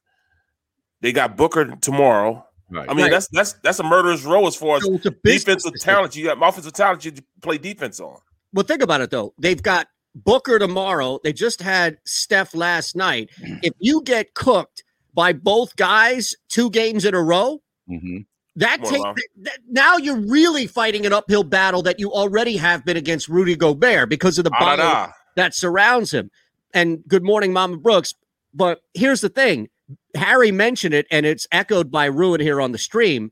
They 1.00 1.12
got 1.12 1.36
Booker 1.36 1.76
tomorrow. 1.76 2.46
Right. 2.70 2.88
I 2.88 2.92
mean, 2.94 3.04
Right. 3.04 3.10
that's 3.12 3.28
that's 3.28 3.54
that's 3.62 3.78
a 3.78 3.82
murderous 3.82 4.22
row 4.24 4.46
as 4.46 4.54
far 4.54 4.76
as 4.76 4.84
So 4.84 4.94
it's 4.94 5.06
a 5.06 5.10
business 5.10 5.62
defensive 5.62 5.80
talent. 5.80 6.14
You 6.14 6.28
have 6.28 6.42
offensive 6.42 6.72
talent. 6.74 7.04
You 7.06 7.12
play 7.40 7.56
defense 7.58 8.00
on. 8.00 8.18
Well, 8.52 8.64
think 8.64 8.82
about 8.82 9.00
it 9.00 9.10
though. 9.10 9.34
They've 9.38 9.62
got 9.62 9.88
Booker 10.14 10.58
tomorrow. 10.58 11.20
They 11.22 11.32
just 11.32 11.62
had 11.62 11.98
Steph 12.04 12.54
last 12.54 12.96
night. 12.96 13.30
If 13.62 13.74
you 13.78 14.02
get 14.02 14.34
cooked 14.34 14.82
by 15.14 15.32
both 15.32 15.76
guys 15.76 16.34
two 16.48 16.70
games 16.70 17.04
in 17.04 17.14
a 17.14 17.22
row, 17.22 17.60
Mhm. 17.88 18.26
that 18.56 18.80
More 18.80 18.90
take 18.90 19.02
that, 19.42 19.58
now 19.68 19.96
you're 19.96 20.20
really 20.20 20.66
fighting 20.66 21.06
an 21.06 21.12
uphill 21.12 21.44
battle 21.44 21.82
that 21.82 21.98
you 22.00 22.12
already 22.12 22.56
have 22.56 22.84
been 22.84 22.96
against 22.96 23.28
Rudy 23.28 23.54
Gobert 23.56 24.08
because 24.08 24.38
of 24.38 24.44
the 24.44 24.50
Ah, 24.54 24.76
da, 24.76 24.76
bubble 24.76 25.12
that 25.36 25.54
surrounds 25.54 26.12
him. 26.12 26.30
And 26.74 27.02
good 27.08 27.22
morning, 27.24 27.52
Mama 27.52 27.76
Brooks. 27.78 28.14
But 28.54 28.80
here's 28.94 29.20
the 29.20 29.28
thing: 29.28 29.68
Harry 30.16 30.50
mentioned 30.52 30.94
it, 30.94 31.06
and 31.10 31.24
it's 31.26 31.46
echoed 31.52 31.90
by 31.90 32.06
Ruin 32.06 32.40
here 32.40 32.60
on 32.60 32.72
the 32.72 32.78
stream. 32.78 33.30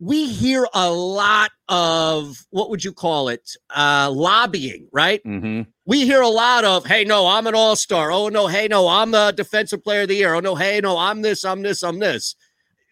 We 0.00 0.26
hear 0.28 0.66
a 0.74 0.90
lot 0.90 1.50
of 1.68 2.36
what 2.50 2.68
would 2.70 2.84
you 2.84 2.92
call 2.92 3.28
it? 3.28 3.50
Uh, 3.74 4.10
lobbying, 4.12 4.88
right? 4.92 5.22
Mhm. 5.24 5.66
we 5.86 6.04
hear 6.06 6.20
a 6.22 6.28
lot 6.28 6.64
of, 6.64 6.86
hey, 6.86 7.04
no, 7.04 7.26
I'm 7.26 7.46
an 7.46 7.54
all 7.54 7.76
star. 7.76 8.10
Oh, 8.10 8.28
no, 8.28 8.46
hey, 8.46 8.68
no, 8.68 8.88
I'm 8.88 9.10
the 9.10 9.32
defensive 9.36 9.84
player 9.84 10.02
of 10.02 10.08
the 10.08 10.14
year. 10.16 10.34
Oh, 10.34 10.40
no, 10.40 10.54
hey, 10.54 10.80
no, 10.80 10.96
I'm 10.98 11.20
this, 11.22 11.44
I'm 11.44 11.60
this, 11.62 11.82
I'm 11.82 11.98
this. 11.98 12.34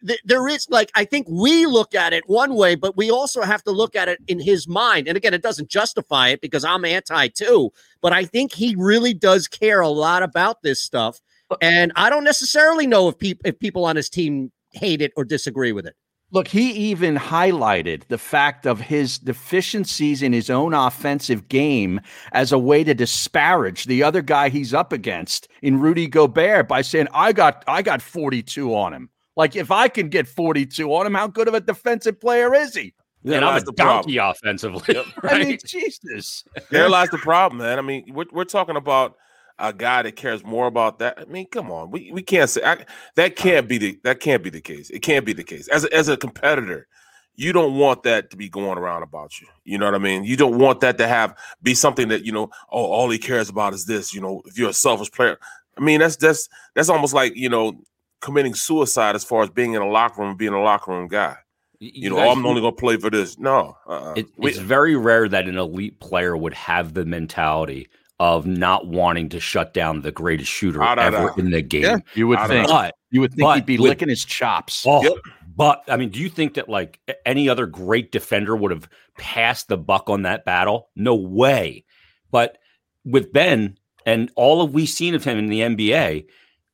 Th- 0.06 0.20
There 0.24 0.46
is 0.48 0.66
like, 0.70 0.90
I 0.94 1.04
think 1.04 1.26
we 1.30 1.64
look 1.66 1.94
at 1.94 2.12
it 2.12 2.24
one 2.28 2.54
way, 2.54 2.74
but 2.74 2.96
we 2.96 3.10
also 3.10 3.42
have 3.42 3.62
to 3.64 3.70
look 3.70 3.96
at 3.96 4.08
it 4.08 4.18
in 4.28 4.38
his 4.40 4.68
mind. 4.68 5.08
And 5.08 5.16
again, 5.16 5.32
it 5.34 5.42
doesn't 5.42 5.70
justify 5.70 6.28
it 6.28 6.40
because 6.40 6.64
I'm 6.64 6.84
anti 6.84 7.28
too, 7.28 7.72
but 8.02 8.12
I 8.12 8.24
think 8.24 8.52
he 8.52 8.74
really 8.78 9.14
does 9.14 9.48
care 9.48 9.80
a 9.80 9.88
lot 9.88 10.22
about 10.22 10.62
this 10.62 10.82
stuff. 10.82 11.18
And 11.60 11.92
I 11.96 12.10
don't 12.10 12.24
necessarily 12.24 12.86
know 12.86 13.08
if, 13.08 13.18
peop- 13.18 13.42
if 13.44 13.58
people 13.58 13.84
on 13.86 13.96
his 13.96 14.08
team 14.10 14.52
hate 14.72 15.00
it 15.02 15.12
or 15.16 15.24
disagree 15.24 15.72
with 15.72 15.86
it. 15.86 15.94
Look, 16.32 16.48
he 16.48 16.72
even 16.72 17.16
highlighted 17.16 18.08
the 18.08 18.16
fact 18.16 18.66
of 18.66 18.80
his 18.80 19.18
deficiencies 19.18 20.22
in 20.22 20.32
his 20.32 20.48
own 20.48 20.72
offensive 20.72 21.46
game 21.48 22.00
as 22.32 22.52
a 22.52 22.58
way 22.58 22.82
to 22.84 22.94
disparage 22.94 23.84
the 23.84 24.02
other 24.02 24.22
guy 24.22 24.48
he's 24.48 24.72
up 24.72 24.94
against 24.94 25.48
in 25.60 25.78
Rudy 25.78 26.06
Gobert 26.06 26.68
by 26.68 26.80
saying, 26.80 27.08
I 27.12 27.32
got 27.32 27.62
I 27.68 27.82
got 27.82 28.00
42 28.00 28.74
on 28.74 28.94
him. 28.94 29.10
Like 29.36 29.56
if 29.56 29.70
I 29.70 29.88
can 29.88 30.08
get 30.08 30.26
42 30.26 30.90
on 30.90 31.06
him, 31.06 31.14
how 31.14 31.26
good 31.26 31.48
of 31.48 31.54
a 31.54 31.60
defensive 31.60 32.18
player 32.18 32.54
is 32.54 32.74
he? 32.74 32.94
And 33.24 33.36
I'm 33.36 33.42
lies 33.42 33.62
a 33.62 33.66
the 33.66 33.72
problem. 33.74 34.02
donkey 34.02 34.16
offensively. 34.16 34.96
I 35.22 35.38
mean. 35.44 35.58
Jesus. 35.66 36.44
There 36.70 36.88
lies 36.88 37.10
the 37.10 37.18
problem, 37.18 37.58
man. 37.58 37.78
I 37.78 37.82
mean, 37.82 38.06
we're, 38.12 38.24
we're 38.32 38.44
talking 38.44 38.76
about 38.76 39.16
a 39.62 39.72
guy 39.72 40.02
that 40.02 40.16
cares 40.16 40.44
more 40.44 40.66
about 40.66 40.98
that. 40.98 41.18
I 41.18 41.24
mean, 41.24 41.46
come 41.46 41.70
on, 41.70 41.90
we, 41.90 42.10
we 42.12 42.20
can't 42.22 42.50
say 42.50 42.62
I, 42.64 42.84
that 43.14 43.36
can't 43.36 43.68
be 43.68 43.78
the 43.78 43.98
that 44.02 44.20
can't 44.20 44.42
be 44.42 44.50
the 44.50 44.60
case. 44.60 44.90
It 44.90 45.00
can't 45.00 45.24
be 45.24 45.32
the 45.32 45.44
case. 45.44 45.68
As 45.68 45.84
a, 45.84 45.94
as 45.94 46.08
a 46.08 46.16
competitor, 46.16 46.88
you 47.36 47.52
don't 47.52 47.78
want 47.78 48.02
that 48.02 48.30
to 48.30 48.36
be 48.36 48.48
going 48.48 48.76
around 48.76 49.02
about 49.04 49.40
you. 49.40 49.46
You 49.64 49.78
know 49.78 49.86
what 49.86 49.94
I 49.94 49.98
mean? 49.98 50.24
You 50.24 50.36
don't 50.36 50.58
want 50.58 50.80
that 50.80 50.98
to 50.98 51.06
have 51.08 51.38
be 51.62 51.74
something 51.74 52.08
that 52.08 52.24
you 52.26 52.32
know. 52.32 52.50
Oh, 52.70 52.84
all 52.84 53.08
he 53.08 53.18
cares 53.18 53.48
about 53.48 53.72
is 53.72 53.86
this. 53.86 54.12
You 54.12 54.20
know, 54.20 54.42
if 54.46 54.58
you're 54.58 54.70
a 54.70 54.74
selfish 54.74 55.10
player, 55.12 55.38
I 55.78 55.80
mean, 55.80 56.00
that's 56.00 56.16
that's 56.16 56.48
that's 56.74 56.88
almost 56.88 57.14
like 57.14 57.36
you 57.36 57.48
know 57.48 57.72
committing 58.20 58.54
suicide 58.54 59.14
as 59.14 59.24
far 59.24 59.42
as 59.42 59.50
being 59.50 59.74
in 59.74 59.82
a 59.82 59.88
locker 59.88 60.22
room, 60.22 60.36
being 60.36 60.52
a 60.52 60.62
locker 60.62 60.90
room 60.90 61.08
guy. 61.08 61.36
You, 61.80 62.10
know, 62.10 62.16
oh, 62.16 62.18
guys- 62.20 62.28
oh, 62.28 62.32
I'm 62.32 62.46
only 62.46 62.60
going 62.60 62.74
to 62.74 62.80
play 62.80 62.96
for 62.96 63.10
this. 63.10 63.38
No, 63.38 63.76
uh-uh. 63.88 64.14
It, 64.16 64.26
We- 64.36 64.50
it's 64.50 64.58
very 64.58 64.94
rare 64.94 65.28
that 65.28 65.48
an 65.48 65.58
elite 65.58 65.98
player 65.98 66.36
would 66.36 66.54
have 66.54 66.94
the 66.94 67.04
mentality 67.04 67.88
of 68.22 68.46
not 68.46 68.86
wanting 68.86 69.28
to 69.28 69.40
shut 69.40 69.74
down 69.74 70.02
the 70.02 70.12
greatest 70.12 70.48
shooter 70.48 70.80
Ah, 70.80 70.94
da, 70.94 71.02
ever 71.02 71.26
da. 71.26 71.34
in 71.38 71.50
the 71.50 71.60
game. 71.60 71.82
Yeah, 71.82 71.96
you 72.14 72.28
would 72.28 72.38
ah, 72.38 72.44
I 72.44 72.46
think. 72.46 72.68
But 72.68 72.94
You 73.10 73.20
would 73.20 73.32
think 73.32 73.40
but 73.40 73.54
he'd 73.56 73.66
be 73.66 73.78
with- 73.78 73.88
licking 73.88 74.08
his 74.08 74.24
chops. 74.24 74.84
Oh, 74.86 75.02
Yep. 75.02 75.14
but 75.56 75.82
I 75.88 75.96
mean, 75.96 76.10
do 76.10 76.20
you 76.20 76.28
think 76.28 76.54
that 76.54 76.68
like 76.68 77.00
any 77.26 77.48
other 77.48 77.66
great 77.66 78.12
defender 78.12 78.54
would 78.54 78.70
have 78.70 78.88
passed 79.18 79.66
the 79.66 79.76
buck 79.76 80.08
on 80.08 80.22
that 80.22 80.44
battle? 80.44 80.88
No 80.94 81.16
way. 81.16 81.84
But 82.30 82.58
with 83.04 83.32
Ben 83.32 83.76
and 84.06 84.30
all 84.36 84.62
of 84.62 84.72
we've 84.72 84.88
seen 84.88 85.16
of 85.16 85.24
him 85.24 85.36
in 85.36 85.48
the 85.48 85.62
NBA, 85.62 86.24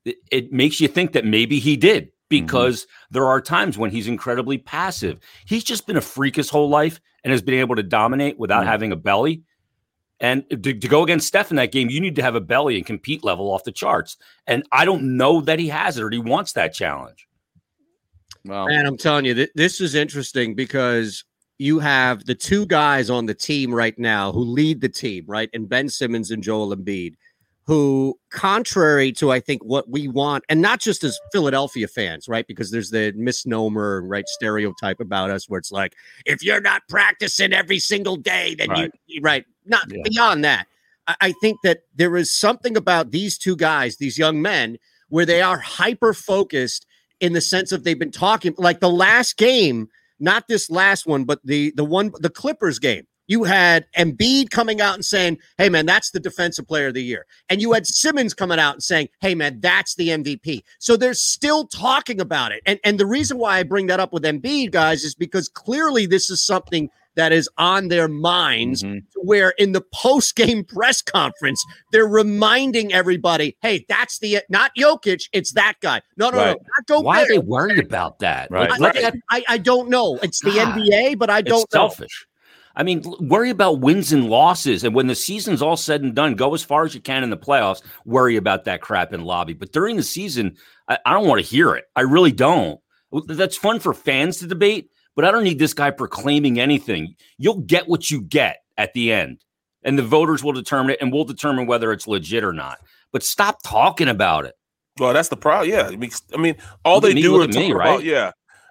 it, 0.04 0.16
it 0.30 0.52
makes 0.52 0.82
you 0.82 0.86
think 0.86 1.12
that 1.12 1.24
maybe 1.24 1.60
he 1.60 1.78
did 1.78 2.08
mm-hmm. 2.08 2.18
because 2.28 2.86
there 3.10 3.24
are 3.24 3.40
times 3.40 3.78
when 3.78 3.90
he's 3.90 4.06
incredibly 4.06 4.58
passive. 4.58 5.18
He's 5.46 5.64
just 5.64 5.86
been 5.86 5.96
a 5.96 6.02
freak 6.02 6.36
his 6.36 6.50
whole 6.50 6.68
life 6.68 7.00
and 7.24 7.30
has 7.30 7.40
been 7.40 7.58
able 7.58 7.76
to 7.76 7.82
dominate 7.82 8.38
without 8.38 8.64
mm. 8.64 8.68
having 8.68 8.92
a 8.92 8.96
belly. 8.96 9.44
And 10.20 10.44
to, 10.50 10.74
to 10.74 10.88
go 10.88 11.04
against 11.04 11.28
Steph 11.28 11.50
in 11.50 11.56
that 11.56 11.70
game, 11.70 11.90
you 11.90 12.00
need 12.00 12.16
to 12.16 12.22
have 12.22 12.34
a 12.34 12.40
belly 12.40 12.76
and 12.76 12.84
compete 12.84 13.22
level 13.22 13.50
off 13.52 13.64
the 13.64 13.72
charts. 13.72 14.16
And 14.46 14.64
I 14.72 14.84
don't 14.84 15.16
know 15.16 15.40
that 15.42 15.58
he 15.58 15.68
has 15.68 15.96
it 15.96 16.02
or 16.02 16.10
he 16.10 16.18
wants 16.18 16.52
that 16.54 16.74
challenge. 16.74 17.28
Well, 18.44 18.66
Man, 18.66 18.86
I'm 18.86 18.96
telling 18.96 19.24
you, 19.26 19.34
th- 19.34 19.50
this 19.54 19.80
is 19.80 19.94
interesting 19.94 20.54
because 20.54 21.24
you 21.58 21.78
have 21.78 22.24
the 22.24 22.34
two 22.34 22.66
guys 22.66 23.10
on 23.10 23.26
the 23.26 23.34
team 23.34 23.74
right 23.74 23.98
now 23.98 24.32
who 24.32 24.40
lead 24.40 24.80
the 24.80 24.88
team, 24.88 25.24
right? 25.26 25.50
And 25.52 25.68
Ben 25.68 25.88
Simmons 25.88 26.30
and 26.30 26.42
Joel 26.42 26.74
Embiid, 26.74 27.14
who, 27.64 28.18
contrary 28.30 29.12
to 29.12 29.30
I 29.30 29.40
think 29.40 29.62
what 29.62 29.90
we 29.90 30.08
want, 30.08 30.44
and 30.48 30.62
not 30.62 30.80
just 30.80 31.04
as 31.04 31.18
Philadelphia 31.32 31.86
fans, 31.86 32.26
right? 32.26 32.46
Because 32.46 32.70
there's 32.70 32.90
the 32.90 33.12
misnomer, 33.14 34.02
right, 34.02 34.26
stereotype 34.26 35.00
about 35.00 35.30
us 35.30 35.48
where 35.48 35.58
it's 35.58 35.70
like, 35.70 35.94
if 36.24 36.42
you're 36.42 36.60
not 36.62 36.82
practicing 36.88 37.52
every 37.52 37.78
single 37.78 38.16
day, 38.16 38.54
then 38.54 38.70
Right. 38.70 38.90
you, 39.06 39.20
right? 39.20 39.44
Not 39.68 39.84
Yeah. 39.90 40.02
beyond 40.04 40.44
that. 40.44 40.66
I, 41.06 41.16
I 41.20 41.32
think 41.40 41.58
that 41.62 41.80
there 41.94 42.16
is 42.16 42.34
something 42.34 42.76
about 42.76 43.10
these 43.10 43.38
two 43.38 43.56
guys, 43.56 43.96
these 43.96 44.18
young 44.18 44.42
men, 44.42 44.78
where 45.08 45.26
they 45.26 45.40
are 45.42 45.58
hyper 45.58 46.12
focused 46.14 46.86
in 47.20 47.32
the 47.32 47.40
sense 47.40 47.72
of 47.72 47.84
they've 47.84 47.98
been 47.98 48.10
talking 48.10 48.54
like 48.58 48.80
the 48.80 48.90
last 48.90 49.36
game, 49.36 49.88
not 50.20 50.48
this 50.48 50.70
last 50.70 51.06
one, 51.06 51.24
but 51.24 51.40
the 51.44 51.72
the 51.76 51.84
one 51.84 52.12
the 52.20 52.30
Clippers 52.30 52.78
game. 52.78 53.06
You 53.30 53.44
had 53.44 53.84
Embiid 53.96 54.48
coming 54.50 54.80
out 54.80 54.94
and 54.94 55.04
saying, 55.04 55.38
"Hey 55.58 55.68
man, 55.68 55.84
that's 55.84 56.10
the 56.12 56.20
defensive 56.20 56.66
player 56.66 56.88
of 56.88 56.94
the 56.94 57.02
year," 57.02 57.26
and 57.50 57.60
you 57.60 57.72
had 57.72 57.86
Simmons 57.86 58.32
coming 58.34 58.58
out 58.58 58.74
and 58.74 58.82
saying, 58.82 59.08
"Hey 59.20 59.34
man, 59.34 59.60
that's 59.60 59.96
the 59.96 60.08
MVP." 60.10 60.62
So 60.78 60.96
they're 60.96 61.12
still 61.14 61.66
talking 61.66 62.20
about 62.20 62.52
it, 62.52 62.62
and 62.64 62.78
and 62.84 62.98
the 62.98 63.04
reason 63.06 63.36
why 63.38 63.58
I 63.58 63.64
bring 63.64 63.86
that 63.88 64.00
up 64.00 64.12
with 64.14 64.22
Embiid, 64.22 64.70
guys, 64.72 65.04
is 65.04 65.14
because 65.14 65.48
clearly 65.48 66.06
this 66.06 66.30
is 66.30 66.40
something 66.40 66.88
that 67.18 67.32
is 67.32 67.50
on 67.58 67.88
their 67.88 68.08
minds. 68.08 68.82
Mm-hmm. 68.82 68.98
Where 69.16 69.50
in 69.58 69.72
the 69.72 69.82
post 69.92 70.36
game 70.36 70.64
press 70.64 71.02
conference, 71.02 71.62
they're 71.92 72.06
reminding 72.06 72.92
everybody, 72.94 73.56
"Hey, 73.60 73.84
that's 73.88 74.20
the 74.20 74.38
not 74.48 74.70
Jokic, 74.78 75.28
it's 75.34 75.52
that 75.52 75.74
guy." 75.82 76.00
No, 76.16 76.30
no, 76.30 76.38
Right. 76.38 76.46
no, 76.46 76.52
not 76.52 76.86
Gobert. 76.86 77.04
Why 77.04 77.22
are 77.22 77.28
they 77.28 77.38
worried 77.38 77.78
about 77.84 78.20
that? 78.20 78.50
Right. 78.50 78.70
I, 78.70 78.76
look 78.78 78.96
I- 78.96 79.12
I, 79.30 79.44
I 79.48 79.58
don't 79.58 79.90
know. 79.90 80.16
It's 80.22 80.40
the 80.40 80.52
God, 80.52 80.78
NBA, 80.78 81.18
but 81.18 81.28
I 81.28 81.42
don't 81.42 81.60
know. 81.74 81.80
selfish. 81.80 82.26
I 82.76 82.84
mean, 82.84 83.02
worry 83.18 83.50
about 83.50 83.80
wins 83.80 84.12
and 84.12 84.30
losses, 84.30 84.84
and 84.84 84.94
when 84.94 85.08
the 85.08 85.16
season's 85.16 85.60
all 85.60 85.76
said 85.76 86.02
and 86.02 86.14
done, 86.14 86.36
go 86.36 86.54
as 86.54 86.62
far 86.62 86.84
as 86.84 86.94
you 86.94 87.00
can 87.00 87.24
in 87.24 87.30
the 87.30 87.36
playoffs. 87.36 87.82
Worry 88.06 88.36
about 88.36 88.64
that 88.66 88.80
crap 88.80 89.12
in 89.12 89.24
lobby, 89.24 89.52
but 89.52 89.72
during 89.72 89.96
the 89.96 90.02
season, 90.04 90.56
I, 90.88 90.96
I 91.04 91.12
don't 91.12 91.26
want 91.26 91.40
to 91.44 91.46
hear 91.46 91.74
it. 91.74 91.86
I 91.96 92.02
really 92.02 92.30
don't. 92.30 92.78
That's 93.26 93.56
fun 93.56 93.80
for 93.80 93.92
fans 93.94 94.36
to 94.38 94.46
debate, 94.46 94.90
but 95.18 95.24
I 95.24 95.32
don't 95.32 95.42
need 95.42 95.58
this 95.58 95.74
guy 95.74 95.90
proclaiming 95.90 96.60
anything. 96.60 97.16
You'll 97.38 97.62
get 97.62 97.88
what 97.88 98.08
you 98.08 98.20
get 98.20 98.58
at 98.76 98.92
the 98.92 99.12
end, 99.12 99.44
and 99.82 99.98
the 99.98 100.04
voters 100.04 100.44
will 100.44 100.52
determine 100.52 100.92
it, 100.92 100.98
and 101.00 101.12
we'll 101.12 101.24
determine 101.24 101.66
whether 101.66 101.90
it's 101.90 102.06
legit 102.06 102.44
or 102.44 102.52
not. 102.52 102.78
But 103.10 103.24
stop 103.24 103.60
talking 103.64 104.06
about 104.06 104.44
it. 104.44 104.54
Well, 104.96 105.12
that's 105.12 105.28
the 105.28 105.36
problem. 105.36 105.70
Yeah, 105.70 105.88
I 105.88 105.96
mean, 105.96 106.12
I 106.32 106.36
mean, 106.36 106.54
all 106.84 107.00
they 107.00 107.14
me, 107.14 107.22
do 107.22 107.40
is 107.40 107.48
talk 107.48 107.56
me, 107.56 107.72
about 107.72 108.04
yeah. 108.04 108.30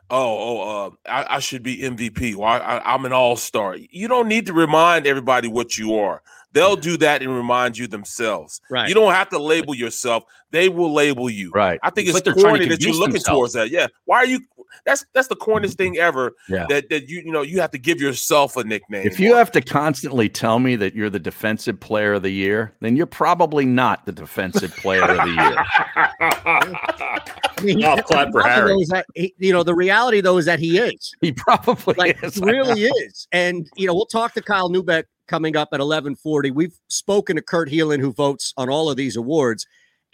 Oh, 0.10 0.38
oh, 0.40 0.86
uh, 0.86 0.90
I, 1.12 1.36
I 1.36 1.40
should 1.40 1.64
be 1.64 1.80
MVP. 1.80 2.36
Well, 2.36 2.48
I, 2.48 2.60
I, 2.60 2.94
I'm 2.94 3.04
an 3.04 3.12
all 3.12 3.36
star. 3.36 3.76
You 3.76 4.08
don't 4.08 4.30
need 4.30 4.46
to 4.46 4.54
remind 4.54 5.06
everybody 5.06 5.50
what 5.50 5.78
you 5.78 5.96
are. 5.96 6.22
They'll 6.54 6.78
do 6.78 6.96
that 6.98 7.22
and 7.22 7.36
remind 7.36 7.78
you 7.78 7.88
themselves. 7.88 8.62
Right. 8.70 8.88
You 8.88 8.96
don't 8.96 9.14
have 9.14 9.28
to 9.30 9.38
label 9.38 9.76
yourself. 9.76 10.24
They 10.52 10.70
will 10.70 10.94
label 10.94 11.30
you. 11.30 11.52
Right. 11.54 11.78
I 11.84 11.90
think 11.90 12.08
It's 12.08 12.18
it's, 12.18 12.26
like 12.26 12.36
they're 12.36 12.42
trying 12.42 12.56
to 12.56 12.60
corny 12.60 12.70
that 12.70 12.82
you're 12.82 12.94
looking 12.94 13.16
themselves. 13.16 13.38
towards 13.38 13.54
that. 13.54 13.70
Yeah. 13.70 13.88
Why 14.06 14.20
are 14.20 14.26
you? 14.26 14.40
That's 14.86 15.06
that's 15.14 15.28
the 15.28 15.36
corniest 15.36 15.76
thing 15.76 15.94
mm-hmm. 15.94 16.04
ever. 16.04 16.34
Yeah. 16.50 16.66
That 16.70 16.90
that 16.90 17.10
you 17.10 17.22
you 17.26 17.32
know 17.32 17.42
you 17.42 17.60
have 17.62 17.72
to 17.72 17.78
give 17.78 18.00
yourself 18.00 18.56
a 18.58 18.64
nickname. 18.64 19.06
If 19.06 19.20
you 19.20 19.36
have 19.36 19.52
to 19.52 19.62
constantly 19.62 20.30
tell 20.30 20.60
me 20.60 20.76
that 20.78 20.96
you're 20.96 21.10
the 21.10 21.20
defensive 21.20 21.80
player 21.80 22.14
of 22.14 22.24
the 22.24 22.30
year, 22.30 22.74
then 22.82 22.96
you're 22.96 23.06
probably 23.06 23.66
not 23.66 24.06
the 24.06 24.12
defensive 24.12 24.76
player 24.76 25.04
of 25.04 25.18
the 25.18 25.30
year. 25.30 25.66
I 27.58 27.62
mean, 27.64 27.84
oh, 27.84 27.90
I'll 27.90 28.04
clap 28.04 28.32
for 28.32 28.44
Harry. 28.44 28.74
is 28.76 28.90
that 28.90 29.06
he- 29.16 29.34
you 29.38 29.52
know, 29.52 29.64
the 29.64 29.76
reality 29.76 30.22
though 30.22 30.38
is 30.38 30.46
that 30.46 30.60
he 30.60 30.78
is. 30.78 31.14
He 31.22 31.32
probably 31.32 31.96
Like 31.98 32.24
is. 32.24 32.36
he 32.36 32.42
really 32.42 32.84
is. 32.84 33.28
And 33.32 33.68
you 33.76 33.88
know, 33.88 33.94
we'll 33.94 34.06
talk 34.06 34.34
to 34.34 34.42
Kyle 34.42 34.70
Neubeck 34.70 35.06
coming 35.28 35.56
up 35.56 35.70
at 35.74 35.80
1140. 35.80 36.52
We've 36.52 36.78
spoken 36.90 37.36
to 37.36 37.42
Kurt 37.42 37.70
Helin, 37.70 38.00
who 38.00 38.14
votes 38.14 38.54
on 38.58 38.70
all 38.70 38.90
of 38.90 38.98
these 38.98 39.16
awards. 39.16 39.66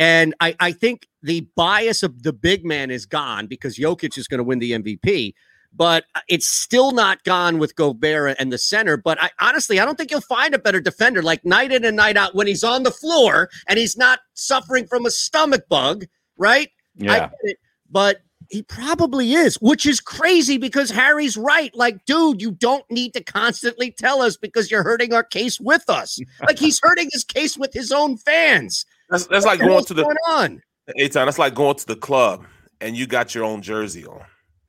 And 0.04 0.36
I, 0.42 0.54
I 0.60 0.72
think 0.74 1.08
the 1.22 1.48
bias 1.56 2.04
of 2.04 2.24
the 2.24 2.34
big 2.34 2.66
man 2.66 2.92
is 2.92 3.06
gone 3.06 3.48
because 3.48 3.78
Jokic 3.78 4.18
is 4.18 4.28
going 4.28 4.40
to 4.40 4.44
win 4.44 4.60
the 4.60 4.72
MVP. 4.72 5.34
But 5.76 6.04
it's 6.28 6.46
still 6.48 6.92
not 6.92 7.24
gone 7.24 7.58
with 7.58 7.76
Gobert 7.76 8.36
and 8.38 8.52
the 8.52 8.58
center. 8.58 8.98
But 8.98 9.18
I 9.22 9.32
honestly, 9.40 9.80
I 9.80 9.86
don't 9.86 9.98
think 9.98 10.12
you'll 10.12 10.20
find 10.22 10.54
a 10.54 10.60
better 10.60 10.82
defender 10.82 11.24
like 11.24 11.46
night 11.46 11.72
in 11.72 11.86
and 11.86 11.96
night 11.96 12.18
out 12.18 12.36
when 12.36 12.48
he's 12.48 12.64
on 12.66 12.84
the 12.84 12.92
floor 12.92 13.50
and 13.68 13.80
he's 13.80 13.96
not 13.98 14.20
suffering 14.34 14.86
from 14.88 15.06
a 15.06 15.10
stomach 15.12 15.68
bug, 15.70 16.06
right? 16.38 16.70
I 17.02 17.06
Yeah. 17.06 17.20
get 17.30 17.32
it, 17.44 17.58
but 17.90 18.18
he 18.50 18.62
probably 18.62 19.34
is, 19.34 19.56
which 19.62 19.86
is 19.86 20.00
crazy 20.02 20.58
because 20.58 20.92
Harry's 20.92 21.38
right. 21.38 21.74
Like, 21.74 22.04
dude, 22.06 22.42
you 22.42 22.52
don't 22.52 22.86
need 22.92 23.14
to 23.14 23.24
constantly 23.24 23.90
tell 23.90 24.22
us 24.22 24.36
because 24.38 24.70
you're 24.70 24.84
hurting 24.84 25.14
our 25.14 25.24
case 25.24 25.60
with 25.62 25.90
us. 25.90 26.20
Like 26.46 26.60
he's 26.60 26.80
hurting 26.84 27.10
his 27.14 27.24
case 27.24 27.58
with 27.58 27.74
his 27.74 27.92
own 27.92 28.18
fans. 28.18 28.86
That's 29.10 29.28
that's 29.28 29.46
like 29.46 29.60
going 29.60 29.84
to 29.86 29.94
the 29.94 30.04
going 30.04 30.18
on. 30.28 30.62
Eitan, 31.00 31.26
that's 31.26 31.40
like 31.40 31.54
going 31.56 31.76
to 31.76 31.86
the 31.88 31.96
club 31.96 32.46
and 32.82 32.96
you 32.98 33.08
got 33.08 33.34
your 33.34 33.44
own 33.46 33.62
jersey 33.62 34.06
on. 34.06 34.22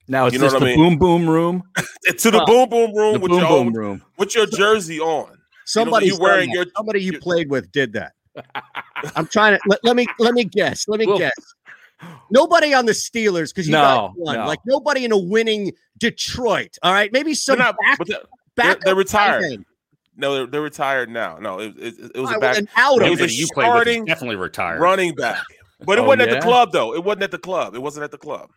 Now 0.06 0.26
is 0.26 0.32
You 0.34 0.38
know 0.38 0.44
this 0.46 0.52
what 0.54 0.60
the 0.60 0.66
I 0.66 0.76
mean? 0.76 0.98
boom 0.98 0.98
boom 0.98 1.28
room? 1.30 1.62
to 2.18 2.30
the 2.30 2.38
Well, 2.38 2.46
boom 2.46 2.68
boom 2.68 2.94
room 2.96 3.20
with 3.20 3.30
boom 3.30 3.40
your 3.40 3.48
boom 3.48 3.66
own, 3.68 3.72
room. 3.72 4.02
with 4.18 4.34
your 4.34 4.46
jersey 4.46 5.00
on. 5.00 5.36
Somebody 5.66 6.06
you 6.06 6.18
wearing 6.20 6.50
your 6.50 6.66
somebody 6.76 7.02
you 7.02 7.18
played 7.18 7.50
with 7.50 7.72
did 7.72 7.92
that. 7.94 8.12
I'm 9.16 9.26
trying 9.26 9.54
to 9.56 9.60
let, 9.66 9.80
let 9.82 9.96
me 9.96 10.06
let 10.18 10.34
me 10.34 10.44
guess. 10.44 10.86
Let 10.88 11.00
me 11.00 11.06
Well- 11.06 11.18
guess. 11.18 11.32
Nobody 12.30 12.74
on 12.74 12.86
the 12.86 12.92
Steelers 12.92 13.48
because 13.54 13.66
you 13.66 13.72
No, 13.72 13.80
got 13.80 14.12
one. 14.16 14.36
no. 14.36 14.46
Like 14.46 14.58
nobody 14.66 15.04
in 15.04 15.12
a 15.12 15.18
winning 15.18 15.72
Detroit. 15.98 16.76
All 16.82 16.92
right, 16.92 17.10
maybe 17.12 17.34
some 17.34 17.58
not- 17.58 17.76
back, 17.80 17.98
but 17.98 18.08
they're- 18.08 18.22
back 18.56 18.80
they're 18.80 18.94
retired. 18.94 19.64
No, 20.16 20.34
they're, 20.34 20.46
they're 20.46 20.60
retired 20.62 21.10
now. 21.10 21.38
No, 21.38 21.58
it, 21.60 21.74
it, 21.76 21.94
it 22.14 22.20
was 22.20 22.30
All 22.30 22.36
a 22.36 22.38
right, 22.38 22.40
back. 22.40 22.40
well, 22.40 22.54
then 22.54 22.68
out 22.76 23.02
of 23.02 23.06
it 23.08 23.10
was 23.10 23.20
it. 23.20 23.30
a 23.30 23.32
you 23.32 23.46
played 23.52 23.66
with 23.68 23.76
is 23.78 23.82
starting 23.84 24.04
definitely 24.04 24.36
retired. 24.36 24.80
running 24.80 25.14
back, 25.14 25.42
but 25.84 25.98
it 25.98 26.02
Oh, 26.02 26.04
wasn't 26.04 26.28
at 26.28 26.30
the 26.30 26.40
club 26.40 26.70
though. 26.72 26.94
It 26.94 27.02
wasn't 27.02 27.24
at 27.24 27.30
the 27.32 27.38
club. 27.38 27.74
It 27.74 27.80
wasn't 27.82 28.04
at 28.04 28.10
the 28.10 28.18
club. 28.18 28.50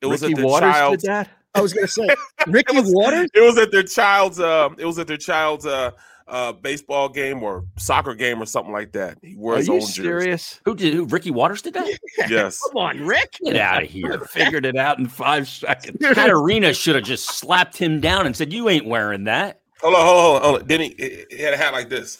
It 0.00 0.06
was 0.06 0.22
Ricky 0.22 0.34
at 0.34 0.36
their 0.36 0.46
Waters 0.46 0.72
child's. 0.74 1.02
did 1.02 1.10
that. 1.10 1.30
I 1.54 1.60
was 1.60 1.72
gonna 1.72 1.88
say 1.88 2.08
Ricky 2.46 2.76
Watters. 2.80 3.28
It 3.34 3.40
was 3.40 3.58
at 3.58 3.72
their 3.72 3.82
child's. 3.82 4.38
Uh, 4.38 4.68
it 4.78 4.84
was 4.84 4.98
at 5.00 5.08
their 5.08 5.16
child's 5.16 5.66
uh, 5.66 5.90
uh, 6.28 6.52
baseball 6.52 7.08
game 7.08 7.42
or 7.42 7.64
soccer 7.78 8.14
game 8.14 8.40
or 8.40 8.46
something 8.46 8.72
like 8.72 8.92
that. 8.92 9.18
He 9.22 9.34
wore 9.34 9.54
Are 9.54 9.56
his 9.56 9.66
you 9.66 9.74
own 9.74 9.80
jersey. 9.90 10.60
Who 10.66 10.76
did? 10.76 10.94
Who, 10.94 11.06
Ricky 11.06 11.30
Watters 11.32 11.62
did 11.62 11.74
that? 11.74 11.98
Yes. 12.28 12.60
Come 12.68 12.76
on, 12.76 13.04
Rick. 13.04 13.38
Get 13.44 13.56
out 13.56 13.82
of 13.82 13.88
here. 13.88 14.20
Figured 14.30 14.66
it 14.66 14.76
out 14.76 14.98
in 15.00 15.08
five 15.08 15.48
seconds. 15.48 15.96
That 16.00 16.30
arena 16.30 16.72
should 16.74 16.94
have 16.94 17.04
just 17.04 17.26
slapped 17.38 17.76
him 17.76 18.00
down 18.00 18.26
and 18.26 18.36
said, 18.36 18.52
"You 18.52 18.68
ain't 18.68 18.86
wearing 18.86 19.24
that." 19.24 19.57
Hold 19.80 19.94
on, 19.94 20.00
hold 20.04 20.16
on, 20.16 20.22
hold 20.22 20.36
on. 20.36 20.42
hold 20.42 20.62
on. 20.62 20.68
Then 20.68 20.80
he, 20.80 21.24
he 21.30 21.38
had 21.42 21.54
a 21.54 21.56
hat 21.56 21.72
like 21.72 21.88
this 21.88 22.18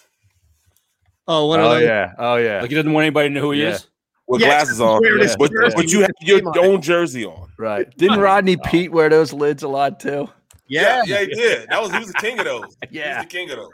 Oh, 1.26 1.46
one 1.46 1.60
of 1.60 1.66
Oh 1.66 1.70
those. 1.74 1.82
yeah. 1.82 2.12
Oh 2.18 2.36
yeah. 2.36 2.60
Like 2.60 2.70
he 2.70 2.76
doesn't 2.76 2.92
want 2.92 3.04
anybody 3.04 3.28
to 3.28 3.34
know 3.34 3.40
who 3.42 3.50
he 3.52 3.62
Yeah. 3.62 3.70
is. 3.74 3.86
with 4.26 4.40
Yes, 4.42 4.48
glasses 4.64 4.80
on, 4.80 5.00
wearing 5.02 5.22
his 5.22 5.36
but, 5.36 5.50
jersey 5.50 5.74
but 5.76 5.90
you 5.90 6.00
have 6.02 6.10
your 6.20 6.38
name 6.38 6.48
on 6.48 6.56
it. 6.58 6.64
own 6.66 6.82
jersey 6.82 7.24
on. 7.24 7.48
Right. 7.58 7.86
Didn't 7.96 8.20
Rodney 8.20 8.56
Peete 8.58 8.92
wear 8.92 9.08
those 9.08 9.32
lids 9.32 9.62
a 9.62 9.68
lot 9.68 10.00
too? 10.00 10.28
Yeah. 10.68 11.02
yeah, 11.06 11.20
he 11.20 11.26
did. 11.28 11.68
That 11.70 11.80
was 11.80 11.90
he 11.92 11.98
was 11.98 12.08
the 12.08 12.14
king 12.14 12.38
of 12.38 12.44
those. 12.44 12.76
Yeah. 12.90 13.16
He's 13.22 13.24
the 13.24 13.30
king 13.30 13.50
of 13.50 13.56
those. 13.56 13.72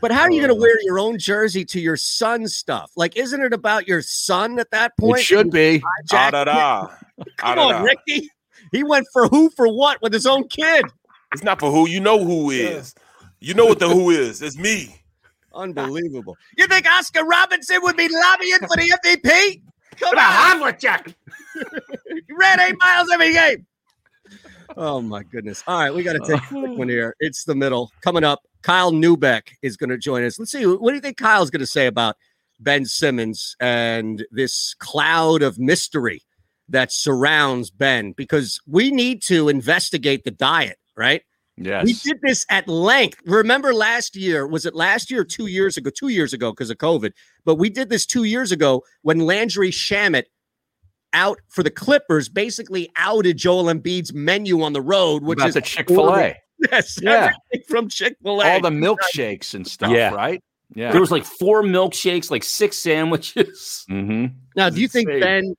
But 0.00 0.10
how 0.12 0.22
are 0.22 0.30
you 0.30 0.40
going 0.40 0.50
Oh. 0.52 0.54
to 0.54 0.60
wear 0.60 0.76
your 0.84 0.98
own 0.98 1.18
jersey 1.18 1.64
to 1.66 1.80
your 1.80 1.96
son's 1.96 2.54
stuff? 2.54 2.90
Like, 2.96 3.16
isn't 3.16 3.42
it 3.42 3.52
about 3.52 3.86
your 3.88 4.00
son 4.00 4.58
at 4.58 4.70
that 4.70 4.96
point? 4.98 5.18
It 5.20 5.24
should 5.24 5.50
be. 5.50 5.82
Ah 5.84 5.88
Jack, 6.08 6.32
da 6.32 6.44
da. 6.44 6.88
come 7.36 7.58
on, 7.58 7.82
Ricky. 7.82 8.30
He 8.72 8.84
went 8.84 9.06
for 9.12 9.26
who 9.28 9.50
for 9.50 9.66
what 9.68 10.00
with 10.02 10.12
his 10.12 10.26
own 10.26 10.48
kid. 10.48 10.84
It's 11.32 11.42
not 11.42 11.60
for 11.60 11.70
who. 11.70 11.88
You 11.88 12.00
know 12.00 12.24
who 12.24 12.50
is. 12.50 12.94
You 13.40 13.54
know 13.54 13.66
what 13.66 13.78
the 13.78 13.88
who 13.88 14.10
is. 14.10 14.42
It's 14.42 14.56
me. 14.58 14.94
Unbelievable. 15.54 16.36
You 16.56 16.66
think 16.66 16.86
Oscar 16.86 17.24
Robinson 17.24 17.78
would 17.82 17.96
be 17.96 18.08
lobbying 18.08 18.58
for 18.60 18.76
the 18.76 18.92
MVP? 19.04 19.62
Come 19.98 20.16
on. 20.16 20.18
Harvard 20.18 20.80
check. 20.80 21.14
He 21.54 22.34
ran 22.34 22.60
eight 22.60 22.76
miles 22.78 23.08
every 23.12 23.32
game. 23.32 23.66
Oh 24.76 25.00
my 25.00 25.22
goodness. 25.22 25.62
All 25.66 25.78
right, 25.78 25.92
we 25.92 26.02
got 26.02 26.12
to 26.12 26.20
take 26.20 26.42
a 26.42 26.46
quick 26.46 26.78
one 26.78 26.88
uh. 26.88 26.92
here. 26.92 27.16
It's 27.20 27.44
the 27.44 27.54
middle. 27.54 27.90
Coming 28.00 28.24
up, 28.24 28.42
Kyle 28.62 28.92
Neubeck 28.92 29.50
is 29.62 29.76
going 29.76 29.90
to 29.90 29.98
join 29.98 30.24
us. 30.24 30.38
Let's 30.38 30.52
see. 30.52 30.66
What 30.66 30.90
do 30.90 30.94
you 30.94 31.00
think 31.00 31.16
Kyle's 31.16 31.50
going 31.50 31.60
to 31.60 31.66
say 31.66 31.86
about 31.86 32.16
Ben 32.60 32.84
Simmons 32.84 33.56
and 33.60 34.24
this 34.30 34.74
cloud 34.78 35.42
of 35.42 35.58
mystery 35.58 36.22
that 36.68 36.92
surrounds 36.92 37.70
Ben? 37.70 38.12
Because 38.12 38.60
we 38.66 38.90
need 38.90 39.22
to 39.22 39.48
investigate 39.48 40.24
the 40.24 40.30
diet, 40.30 40.78
right? 40.98 41.22
Yes. 41.56 41.84
We 41.86 41.92
did 41.94 42.20
this 42.22 42.44
at 42.50 42.68
length. 42.68 43.18
Remember 43.26 43.74
last 43.74 44.14
year? 44.14 44.46
Was 44.46 44.64
it 44.66 44.74
last 44.74 45.10
year 45.10 45.22
or 45.22 45.24
two 45.24 45.46
years 45.46 45.76
ago? 45.76 45.90
Two 45.90 46.08
years 46.08 46.32
ago 46.32 46.52
because 46.52 46.70
of 46.70 46.76
COVID. 46.78 47.12
But 47.44 47.56
we 47.56 47.68
did 47.70 47.88
this 47.88 48.06
two 48.06 48.24
years 48.24 48.52
ago 48.52 48.84
when 49.02 49.20
Landry 49.20 49.70
Shamet 49.70 50.24
out 51.14 51.40
for 51.48 51.62
the 51.62 51.70
Clippers 51.70 52.28
basically 52.28 52.90
outed 52.96 53.38
Joel 53.38 53.64
Embiid's 53.64 54.12
menu 54.12 54.62
on 54.62 54.72
the 54.72 54.82
road, 54.82 55.22
which 55.24 55.38
About 55.38 55.48
is 55.48 55.54
the 55.54 55.62
Chick-fil-A. 55.62 56.36
Yes, 56.72 56.98
Yeah. 57.00 57.30
everything 57.50 57.68
from 57.68 57.88
Chick 57.88 58.16
Fil 58.22 58.40
A. 58.42 58.50
All 58.54 58.60
the 58.60 58.70
milkshakes 58.70 59.54
and 59.54 59.66
stuff, 59.66 59.92
Yeah. 59.92 60.10
right? 60.10 60.42
Yeah. 60.74 60.90
There 60.92 61.00
was 61.00 61.10
like 61.12 61.24
four 61.24 61.62
milkshakes, 61.62 62.30
like 62.30 62.42
six 62.44 62.76
sandwiches. 62.76 63.84
Mm-hmm. 63.90 64.26
Now, 64.56 64.68
do 64.70 64.80
you 64.80 64.88
think. 64.88 65.08
Ben? 65.08 65.54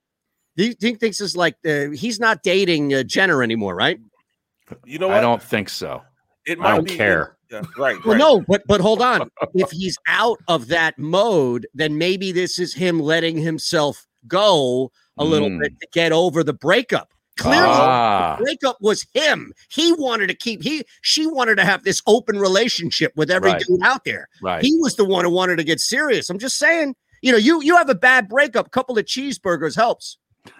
Do 0.56 0.66
you 0.66 0.74
think 0.74 1.00
this 1.00 1.22
is 1.22 1.38
like 1.38 1.56
uh, 1.66 1.90
he's 1.92 2.20
not 2.20 2.44
dating 2.44 2.94
uh, 2.94 3.04
Jenner 3.04 3.42
anymore, 3.42 3.76
right? 3.76 3.98
You 4.86 5.00
know 5.00 5.08
what? 5.08 5.18
I 5.18 5.22
don't 5.22 5.42
think 5.42 5.70
so. 5.70 6.02
It 6.46 6.58
I 6.60 6.62
might 6.62 6.76
don't 6.76 6.88
be- 6.88 6.96
care. 6.98 7.36
Yeah, 7.52 7.62
right. 7.78 7.98
Well, 8.06 8.14
right. 8.14 8.18
no, 8.20 8.44
but 8.48 8.62
but 8.68 8.80
hold 8.80 9.02
on. 9.02 9.30
if 9.56 9.72
he's 9.72 9.98
out 10.08 10.38
of 10.48 10.68
that 10.68 10.98
mode, 11.00 11.66
then 11.74 11.98
maybe 11.98 12.32
this 12.32 12.60
is 12.60 12.74
him 12.76 13.00
letting 13.00 13.38
himself 13.38 14.06
go 14.28 14.92
a 15.18 15.24
little 15.26 15.50
Mm. 15.50 15.60
bit 15.62 15.80
to 15.82 15.88
get 15.92 16.12
over 16.12 16.44
the 16.44 16.54
breakup. 16.54 17.12
Clearly, 17.38 17.66
Ah. 17.68 18.36
the 18.38 18.44
breakup 18.44 18.78
was 18.82 19.06
him. 19.14 19.52
He 19.70 19.94
wanted 19.94 20.28
to 20.28 20.36
keep 20.36 20.62
he 20.62 20.84
she 21.02 21.26
wanted 21.26 21.56
to 21.56 21.66
have 21.66 21.84
this 21.84 22.02
open 22.06 22.38
relationship 22.38 23.14
with 23.16 23.32
every 23.32 23.52
Right. 23.54 23.64
dude 23.68 23.82
out 23.84 24.04
there. 24.06 24.28
Right. 24.44 24.64
He 24.64 24.76
was 24.76 24.96
the 24.96 25.06
one 25.06 25.26
who 25.26 25.32
wanted 25.32 25.56
to 25.58 25.64
get 25.64 25.80
serious. 25.80 26.30
I'm 26.30 26.38
just 26.40 26.58
saying, 26.58 26.96
you 27.24 27.32
know, 27.32 27.38
you 27.38 27.62
you 27.64 27.76
have 27.78 27.90
a 27.90 27.96
bad 27.96 28.28
breakup, 28.30 28.68
a 28.68 28.70
couple 28.70 28.98
of 28.98 29.06
cheeseburgers 29.06 29.76
helps. 29.76 30.18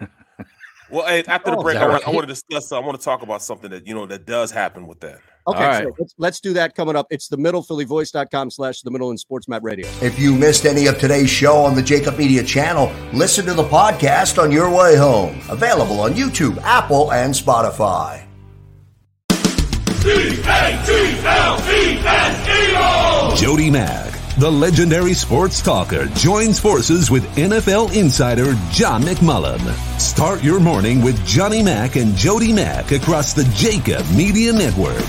Well, 0.90 1.06
hey, 1.06 1.22
after 1.26 1.50
the 1.50 1.56
Oh, 1.56 1.62
break, 1.62 1.76
I 1.76 1.80
that 1.80 1.88
want, 1.90 2.08
I 2.08 2.10
want 2.10 2.22
to 2.22 2.26
discuss. 2.26 2.72
I 2.72 2.78
want 2.78 2.98
to 2.98 3.04
talk 3.04 3.22
about 3.22 3.42
something 3.42 3.70
that 3.70 3.86
you 3.86 3.94
know 3.94 4.06
that 4.06 4.26
does 4.26 4.50
happen 4.50 4.86
with 4.86 5.00
that. 5.00 5.20
Okay, 5.46 5.58
All 5.58 5.66
right. 5.68 5.84
so 5.84 5.94
let's, 5.98 6.14
let's 6.18 6.40
do 6.40 6.52
that 6.52 6.74
coming 6.74 6.96
up. 6.96 7.06
It's 7.10 7.28
the 7.28 7.36
middle 7.38 7.62
phillyvoice.com 7.62 8.50
slash 8.50 8.82
the 8.82 8.90
middle 8.90 9.10
and 9.10 9.18
sports 9.18 9.48
map 9.48 9.62
radio. 9.64 9.88
If 10.02 10.18
you 10.18 10.34
missed 10.34 10.66
any 10.66 10.86
of 10.86 10.98
today's 10.98 11.30
show 11.30 11.56
on 11.58 11.74
the 11.74 11.82
JAKIB 11.82 12.18
Media 12.18 12.42
channel, 12.44 12.92
listen 13.12 13.46
to 13.46 13.54
the 13.54 13.64
podcast 13.64 14.40
on 14.42 14.52
your 14.52 14.68
way 14.68 14.96
home. 14.96 15.40
Available 15.48 16.00
on 16.00 16.12
YouTube, 16.12 16.58
Apple, 16.58 17.12
and 17.12 17.32
Spotify. 17.32 18.26
Jody 23.36 23.70
Mack, 23.70 24.09
the 24.38 24.50
legendary 24.50 25.14
sports 25.14 25.60
talker, 25.60 26.06
joins 26.14 26.60
forces 26.60 27.10
with 27.10 27.24
NFL 27.36 27.94
insider 27.94 28.54
John 28.70 29.02
McMullen. 29.02 29.60
Start 30.00 30.42
your 30.42 30.60
morning 30.60 31.02
with 31.02 31.24
Johnny 31.26 31.62
Mack 31.62 31.96
and 31.96 32.14
Jody 32.16 32.52
Mack 32.52 32.92
across 32.92 33.34
the 33.34 33.42
JAKIB 33.42 34.16
Media 34.16 34.52
Network. 34.52 35.04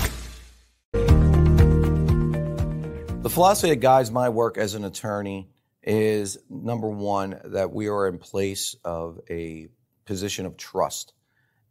The 3.22 3.30
philosophy 3.30 3.70
that 3.70 3.76
guides 3.76 4.10
my 4.10 4.28
work 4.28 4.58
as 4.58 4.74
an 4.74 4.84
attorney 4.84 5.48
is 5.82 6.38
number 6.50 6.88
one, 6.88 7.40
that 7.44 7.72
we 7.72 7.88
are 7.88 8.08
in 8.08 8.18
place 8.18 8.76
of 8.84 9.20
a 9.30 9.68
position 10.04 10.46
of 10.46 10.56
trust. 10.56 11.12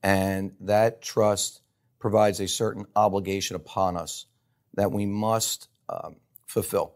And 0.04 0.54
that 0.62 1.02
trust 1.02 1.62
provides 2.00 2.40
a 2.40 2.48
certain 2.48 2.86
obligation 2.96 3.56
upon 3.56 3.98
us 3.98 4.26
that 4.74 4.92
we 4.92 5.06
must 5.06 5.68
um, 5.90 6.16
fulfill 6.48 6.96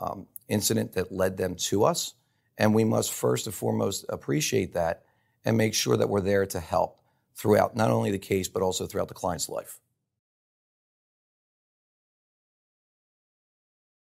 um, 0.00 0.26
incident 0.48 0.92
that 0.92 1.12
led 1.12 1.36
them 1.36 1.54
to 1.54 1.84
us. 1.84 2.14
And 2.58 2.74
we 2.74 2.84
must 2.84 3.12
first 3.12 3.46
and 3.46 3.54
foremost 3.54 4.04
appreciate 4.08 4.72
that 4.74 5.04
and 5.44 5.56
make 5.56 5.74
sure 5.74 5.96
that 5.96 6.08
we're 6.08 6.20
there 6.20 6.46
to 6.46 6.60
help 6.60 7.00
throughout 7.34 7.76
not 7.76 7.90
only 7.90 8.10
the 8.10 8.18
case, 8.18 8.48
but 8.48 8.62
also 8.62 8.86
throughout 8.86 9.08
the 9.08 9.14
client's 9.14 9.48
life. 9.48 9.78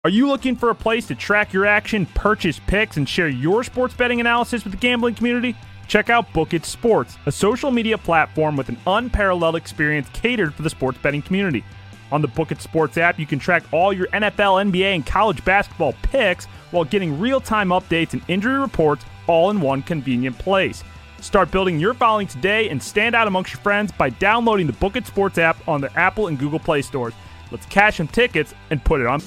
Are 0.04 0.10
you 0.10 0.28
looking 0.28 0.54
for 0.54 0.70
a 0.70 0.74
place 0.74 1.06
to 1.08 1.16
track 1.16 1.52
your 1.52 1.66
action, 1.66 2.06
purchase 2.06 2.60
picks, 2.66 2.96
and 2.96 3.08
share 3.08 3.28
your 3.28 3.64
sports 3.64 3.94
betting 3.94 4.20
analysis 4.20 4.62
with 4.62 4.72
the 4.72 4.78
gambling 4.78 5.16
community? 5.16 5.56
Check 5.88 6.08
out 6.08 6.32
Book 6.32 6.54
It 6.54 6.64
Sports, 6.64 7.16
a 7.26 7.32
social 7.32 7.70
media 7.70 7.98
platform 7.98 8.56
with 8.56 8.68
an 8.68 8.78
unparalleled 8.86 9.56
experience 9.56 10.08
catered 10.12 10.54
for 10.54 10.62
the 10.62 10.70
sports 10.70 10.98
betting 11.02 11.22
community. 11.22 11.64
On 12.10 12.22
the 12.22 12.28
Book 12.28 12.52
It 12.52 12.62
Sports 12.62 12.96
app, 12.96 13.18
you 13.18 13.26
can 13.26 13.38
track 13.38 13.64
all 13.72 13.92
your 13.92 14.06
NFL, 14.08 14.70
NBA, 14.70 14.94
and 14.94 15.04
college 15.04 15.44
basketball 15.44 15.94
picks 16.02 16.46
while 16.70 16.84
getting 16.84 17.18
real 17.18 17.40
time 17.40 17.68
updates 17.68 18.12
and 18.12 18.22
injury 18.28 18.58
reports 18.58 19.04
all 19.26 19.50
in 19.50 19.60
one 19.60 19.82
convenient 19.82 20.38
place. 20.38 20.82
Start 21.20 21.50
building 21.50 21.80
your 21.80 21.94
following 21.94 22.26
today 22.26 22.68
and 22.70 22.82
stand 22.82 23.14
out 23.14 23.26
amongst 23.26 23.52
your 23.52 23.60
friends 23.60 23.92
by 23.92 24.08
downloading 24.08 24.66
the 24.66 24.72
Book 24.74 24.96
It 24.96 25.06
Sports 25.06 25.36
app 25.36 25.66
on 25.68 25.80
the 25.80 25.92
Apple 25.98 26.28
and 26.28 26.38
Google 26.38 26.60
Play 26.60 26.80
stores. 26.80 27.12
Let's 27.50 27.66
cash 27.66 27.96
some 27.96 28.08
tickets 28.08 28.54
and 28.70 28.82
put 28.82 29.00
it 29.00 29.06
on. 29.06 29.20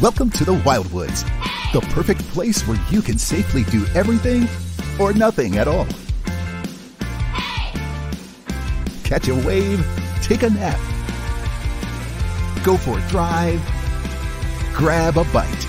Welcome 0.00 0.30
to 0.30 0.44
the 0.44 0.54
Wildwoods, 0.54 1.24
the 1.72 1.80
perfect 1.92 2.20
place 2.28 2.66
where 2.68 2.78
you 2.90 3.02
can 3.02 3.18
safely 3.18 3.64
do 3.64 3.84
everything 3.94 4.46
or 5.00 5.12
nothing 5.12 5.56
at 5.56 5.68
all. 5.68 5.86
Catch 9.04 9.28
a 9.28 9.34
wave, 9.34 9.84
take 10.22 10.42
a 10.42 10.50
nap, 10.50 10.78
go 12.62 12.76
for 12.76 12.98
a 12.98 13.08
drive, 13.08 13.60
grab 14.72 15.16
a 15.16 15.24
bite. 15.32 15.66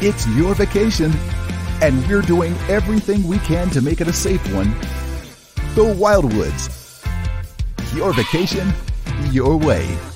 It's 0.00 0.26
your 0.28 0.54
vacation, 0.54 1.12
and 1.80 2.04
we're 2.08 2.22
doing 2.22 2.54
everything 2.68 3.26
we 3.28 3.38
can 3.38 3.70
to 3.70 3.80
make 3.80 4.00
it 4.00 4.08
a 4.08 4.12
safe 4.12 4.42
one. 4.52 4.70
The 5.74 5.94
Wildwoods. 5.94 6.80
Your 7.96 8.12
vacation, 8.12 8.72
your 9.30 9.56
way. 9.56 10.11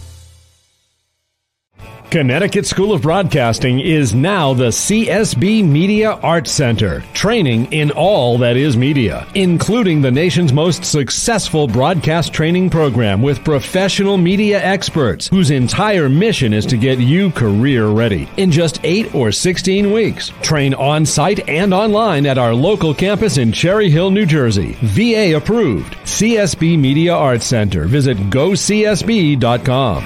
Connecticut 2.11 2.67
School 2.67 2.93
of 2.93 3.03
Broadcasting 3.03 3.81
is 3.81 4.15
now 4.15 4.55
the 4.55 4.69
CSB 4.69 5.65
Media 5.65 6.13
Arts 6.13 6.53
Center, 6.53 7.01
training 7.15 7.73
in 7.73 7.91
all 7.91 8.39
that 8.39 8.57
is 8.57 8.77
media, 8.77 9.27
including 9.35 10.01
the 10.01 10.11
nation's 10.11 10.53
most 10.53 10.85
successful 10.85 11.67
broadcast 11.67 12.33
training 12.33 12.71
program 12.71 13.23
with 13.23 13.43
professional 13.43 14.17
media 14.17 14.63
experts 14.63 15.27
whose 15.27 15.51
entire 15.51 16.09
mission 16.09 16.53
is 16.53 16.65
to 16.67 16.77
get 16.77 17.01
you 17.01 17.33
career 17.33 17.89
ready 17.89 18.29
in 18.37 18.53
just 18.53 18.79
8 18.85 19.13
or 19.13 19.33
16 19.33 19.93
weeks. 19.93 20.31
Train 20.43 20.75
on 20.75 21.05
site 21.05 21.49
and 21.49 21.75
online 21.75 22.25
at 22.25 22.39
our 22.39 22.55
local 22.55 22.95
campus 22.95 23.37
in 23.37 23.51
Cherry 23.51 23.91
Hill, 23.91 24.13
New 24.13 24.27
Jersey. 24.27 24.77
VA 24.81 25.37
approved. 25.37 25.95
CSB 26.05 26.79
Media 26.79 27.15
Arts 27.15 27.47
Center. 27.47 27.87
Visit 27.87 28.17
gocsb.com. 28.31 30.05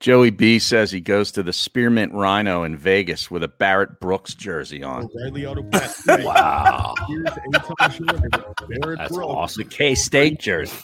Joey 0.00 0.30
B 0.30 0.60
says 0.60 0.92
he 0.92 1.00
goes 1.00 1.32
to 1.32 1.42
the 1.42 1.52
Spearmint 1.52 2.12
Rhino 2.12 2.62
in 2.62 2.76
Vegas 2.76 3.32
with 3.32 3.42
a 3.42 3.48
Barrett 3.48 3.98
Brooks 3.98 4.32
jersey 4.34 4.82
on. 4.82 5.08
O'Reilly 5.12 5.44
Auto 5.44 5.64
Parts. 5.64 6.06
Wow. 6.06 6.94
Here's 7.08 7.26
Anton 7.26 7.90
Schroeder, 7.90 8.28
Barrett 8.68 8.98
That's 8.98 9.16
awesome. 9.16 9.68
K 9.68 9.96
State 9.96 10.38
jersey. 10.38 10.76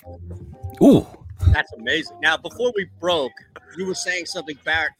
Ooh. 0.82 1.06
That's 1.52 1.72
amazing. 1.74 2.18
Now, 2.22 2.36
before 2.36 2.72
we 2.74 2.88
broke, 2.98 3.32
you 3.76 3.86
were 3.86 3.94
saying 3.94 4.26
something 4.26 4.58
back 4.64 4.90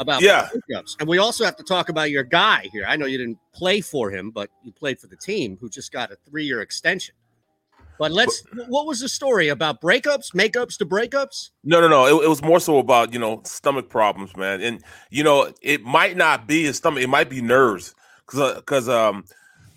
about 0.00 0.22
Yeah. 0.22 0.48
breakups. 0.48 0.96
And 0.98 1.08
we 1.08 1.18
also 1.18 1.44
have 1.44 1.56
to 1.56 1.62
talk 1.62 1.88
about 1.88 2.10
your 2.10 2.24
guy 2.24 2.68
here. 2.72 2.84
I 2.88 2.96
know 2.96 3.06
you 3.06 3.18
didn't 3.18 3.38
play 3.52 3.80
for 3.80 4.10
him, 4.10 4.30
but 4.32 4.50
you 4.64 4.72
played 4.72 4.98
for 4.98 5.06
the 5.06 5.16
team 5.16 5.56
who 5.60 5.68
just 5.68 5.92
got 5.92 6.10
a 6.10 6.16
three 6.28 6.46
year 6.46 6.62
extension. 6.62 7.14
But 8.00 8.12
let's. 8.12 8.42
what 8.68 8.86
was 8.86 9.00
the 9.00 9.10
story 9.10 9.48
about 9.48 9.82
breakups, 9.82 10.34
makeups 10.34 10.78
to 10.78 10.86
breakups? 10.86 11.50
No, 11.62 11.82
no, 11.82 11.86
no. 11.86 12.06
It, 12.06 12.24
it 12.24 12.28
was 12.30 12.42
more 12.42 12.58
so 12.58 12.78
about 12.78 13.12
you 13.12 13.18
know 13.18 13.42
stomach 13.44 13.90
problems, 13.90 14.34
man. 14.38 14.62
And 14.62 14.82
you 15.10 15.22
know 15.22 15.52
it 15.60 15.84
might 15.84 16.16
not 16.16 16.48
be 16.48 16.64
his 16.64 16.78
stomach; 16.78 17.02
it 17.02 17.10
might 17.10 17.28
be 17.28 17.42
nerves. 17.42 17.94
Because 18.26 18.56
because 18.56 18.88
um, 18.88 19.26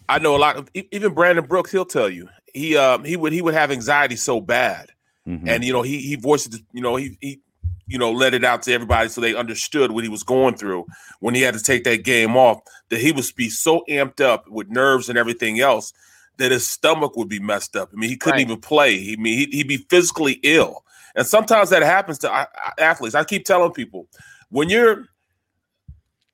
I 0.08 0.20
know 0.20 0.38
a 0.38 0.40
lot. 0.40 0.56
Of, 0.56 0.70
even 0.74 1.14
Brandon 1.14 1.46
Brooks, 1.46 1.70
he'll 1.70 1.84
tell 1.84 2.10
you 2.10 2.30
he 2.54 2.78
um 2.78 3.04
he 3.04 3.18
would 3.18 3.34
he 3.34 3.42
would 3.42 3.56
have 3.56 3.72
anxiety 3.72 4.16
so 4.16 4.40
bad, 4.40 4.90
Mm-hmm. 5.28 5.48
and 5.48 5.64
you 5.64 5.74
know 5.74 5.82
he 5.82 6.00
he 6.00 6.16
voiced 6.16 6.54
it. 6.54 6.62
You 6.72 6.82
know 6.82 6.96
he 6.96 7.18
he 7.20 7.42
you 7.88 7.98
know 7.98 8.12
let 8.12 8.34
it 8.34 8.46
out 8.46 8.62
to 8.64 8.74
everybody 8.74 9.10
so 9.10 9.20
they 9.20 9.36
understood 9.36 9.92
what 9.92 10.06
he 10.06 10.10
was 10.10 10.24
going 10.24 10.56
through 10.56 10.86
when 11.20 11.36
he 11.36 11.42
had 11.42 11.56
to 11.56 11.62
take 11.62 11.84
that 11.84 12.04
game 12.04 12.38
off. 12.38 12.60
That 12.90 13.02
he 13.02 13.12
would 13.12 13.26
be 13.36 13.50
so 13.50 13.84
amped 13.90 14.22
up 14.22 14.50
with 14.50 14.70
nerves 14.70 15.10
and 15.10 15.18
everything 15.18 15.60
else 15.60 15.92
that 16.38 16.52
his 16.52 16.68
stomach 16.68 17.16
would 17.16 17.30
be 17.30 17.40
messed 17.40 17.76
up. 17.76 17.90
I 17.94 17.96
mean, 17.96 18.10
he 18.10 18.18
couldn't 18.18 18.40
even 18.42 18.60
play. 18.60 18.98
He 18.98 19.14
I 19.14 19.22
mean 19.22 19.38
he'd, 19.38 19.54
he'd 19.54 19.68
be 19.68 19.78
physically 19.78 20.40
ill, 20.44 20.84
and 21.16 21.26
sometimes 21.26 21.70
that 21.70 21.84
happens 21.84 22.20
to 22.20 22.48
athletes. 22.80 23.16
I 23.16 23.24
keep 23.24 23.46
telling 23.46 23.72
people 23.72 24.08
when 24.50 24.70
you're 24.70 25.06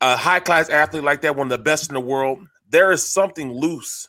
a 0.02 0.16
high 0.16 0.40
class 0.40 0.70
athlete 0.70 1.04
like 1.04 1.22
that, 1.22 1.36
one 1.36 1.48
of 1.48 1.58
the 1.58 1.64
best 1.64 1.90
in 1.90 1.94
the 1.94 2.00
world, 2.00 2.40
there 2.70 2.92
is 2.92 3.06
something 3.06 3.52
loose 3.52 4.08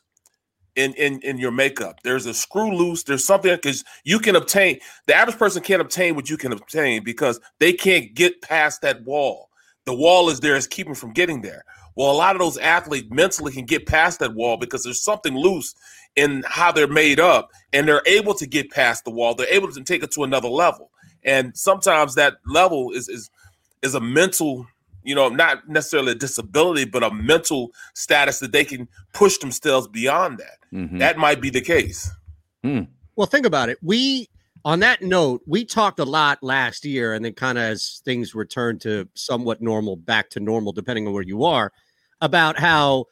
in 0.77 0.95
in 0.95 1.21
in 1.23 1.39
your 1.39 1.51
makeup. 1.51 2.01
There's 2.05 2.27
a 2.27 2.35
screw 2.35 2.75
loose. 2.75 3.03
There's 3.03 3.25
something 3.25 3.55
because 3.55 3.85
you 4.05 4.19
can 4.19 4.37
obtain 4.37 4.79
the 5.07 5.15
average 5.15 5.39
person 5.39 5.63
can't 5.63 5.81
obtain 5.81 6.15
what 6.15 6.31
you 6.31 6.37
can 6.37 6.53
obtain 6.53 7.03
because 7.03 7.41
they 7.59 7.73
can't 7.73 8.15
get 8.15 8.41
past 8.43 8.83
that 8.83 9.03
wall. 9.05 9.49
The 9.87 9.95
wall 9.95 10.29
is 10.29 10.41
there 10.41 10.57
is 10.57 10.67
keeping 10.67 10.95
from 10.95 11.13
getting 11.13 11.43
there. 11.43 11.65
Well, 12.01 12.13
a 12.13 12.17
lot 12.17 12.35
of 12.35 12.41
those 12.41 12.57
athletes 12.57 13.09
mentally 13.11 13.53
can 13.53 13.67
get 13.67 13.85
past 13.85 14.21
that 14.21 14.33
wall 14.33 14.57
because 14.57 14.83
there's 14.83 15.03
something 15.03 15.37
loose 15.37 15.75
in 16.17 16.43
how 16.47 16.73
they're 16.73 16.89
made 16.89 17.21
up, 17.21 17.51
and 17.75 17.87
they're 17.87 18.01
able 18.07 18.33
to 18.37 18.47
get 18.47 18.71
past 18.71 19.05
the 19.05 19.11
wall. 19.11 19.35
They're 19.35 19.47
able 19.53 19.71
to 19.71 19.85
take 19.85 20.03
it 20.03 20.11
to 20.13 20.25
another 20.25 20.49
level, 20.49 20.91
and 21.25 21.55
sometimes 21.55 22.15
that 22.15 22.39
level 22.47 22.91
is 22.93 23.11
is 23.11 23.29
is 23.83 23.95
a 23.95 24.01
mental 24.01 24.67
you 25.03 25.15
know, 25.15 25.29
not 25.29 25.69
necessarily 25.69 26.13
a 26.13 26.15
disability, 26.15 26.87
but 26.87 27.03
a 27.03 27.11
mental 27.13 27.71
status 27.95 28.39
that 28.39 28.53
they 28.53 28.65
can 28.65 28.89
push 29.13 29.37
themselves 29.37 29.87
beyond 29.87 30.39
that. 30.39 30.59
Mhm. 30.73 30.99
That 31.01 31.19
might 31.19 31.43
be 31.43 31.51
the 31.51 31.61
case. 31.61 32.11
Well, 33.17 33.27
think 33.27 33.45
about 33.45 33.69
it. 33.69 33.77
We, 33.83 34.29
on 34.65 34.81
that 34.81 35.03
note, 35.03 35.43
we 35.47 35.67
talked 35.67 35.99
a 35.99 36.05
lot 36.05 36.43
last 36.43 36.87
year, 36.87 37.13
and 37.13 37.23
then 37.23 37.35
kind 37.35 37.59
of 37.59 37.65
as 37.65 38.01
things 38.07 38.35
returned 38.35 38.81
to 38.83 39.07
somewhat 39.15 39.61
normal, 39.61 39.97
back 39.97 40.31
to 40.31 40.41
normal, 40.41 40.73
depending 40.73 41.07
on 41.07 41.13
where 41.13 41.23
you 41.23 41.45
are, 41.45 41.73
about 42.21 42.59
how 42.59 43.07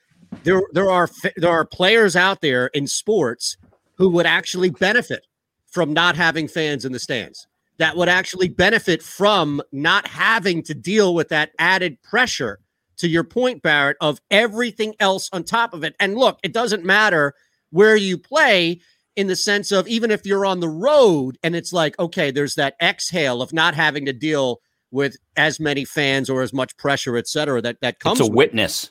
there 0.45 0.63
there 0.73 0.91
are 0.91 1.09
there 1.37 1.51
are 1.51 1.65
players 1.65 2.17
out 2.17 2.41
there 2.41 2.67
in 2.69 2.87
sports 2.87 3.57
who 3.97 4.09
would 4.11 4.27
actually 4.27 4.71
benefit 4.71 5.27
from 5.67 5.93
not 5.93 6.17
having 6.17 6.49
fans 6.49 6.85
in 6.85 6.93
the 6.93 6.99
stands. 6.99 7.47
That 7.79 7.97
would 7.97 8.09
actually 8.09 8.49
benefit 8.49 9.03
from 9.03 9.63
not 9.71 10.09
having 10.09 10.63
to 10.65 10.75
deal 10.75 11.15
with 11.15 11.29
that 11.29 11.53
added 11.59 12.03
pressure. 12.03 12.59
To 12.99 13.09
your 13.09 13.23
point, 13.23 13.63
Barrett, 13.63 13.97
of 14.01 14.21
everything 14.29 14.97
else 14.99 15.31
on 15.33 15.45
top 15.45 15.73
of 15.73 15.85
it. 15.85 15.95
And 16.01 16.17
look, 16.17 16.41
it 16.43 16.53
doesn't 16.53 16.85
matter 16.85 17.35
where 17.71 17.95
you 17.95 18.19
play 18.19 18.81
in 19.15 19.29
the 19.29 19.37
sense 19.37 19.71
of 19.71 19.87
even 19.87 20.11
if 20.11 20.27
you're 20.27 20.45
on 20.45 20.59
the 20.59 20.69
road 20.69 21.39
and 21.45 21.55
it's 21.55 21.73
like, 21.73 21.97
okay, 22.01 22.33
there's 22.33 22.57
that 22.57 22.75
exhale 22.83 23.41
of 23.41 23.53
not 23.53 23.75
having 23.77 24.07
to 24.07 24.13
deal 24.13 24.61
with 24.91 25.17
as 25.37 25.61
many 25.61 25.85
fans 25.85 26.29
or 26.29 26.43
as 26.43 26.53
much 26.53 26.77
pressure, 26.77 27.17
et 27.17 27.29
cetera, 27.29 27.63
that, 27.63 27.81
that 27.81 28.01
comes 28.01 28.19
It's 28.19 28.29
a 28.29 28.31
with 28.31 28.37
witness. 28.37 28.91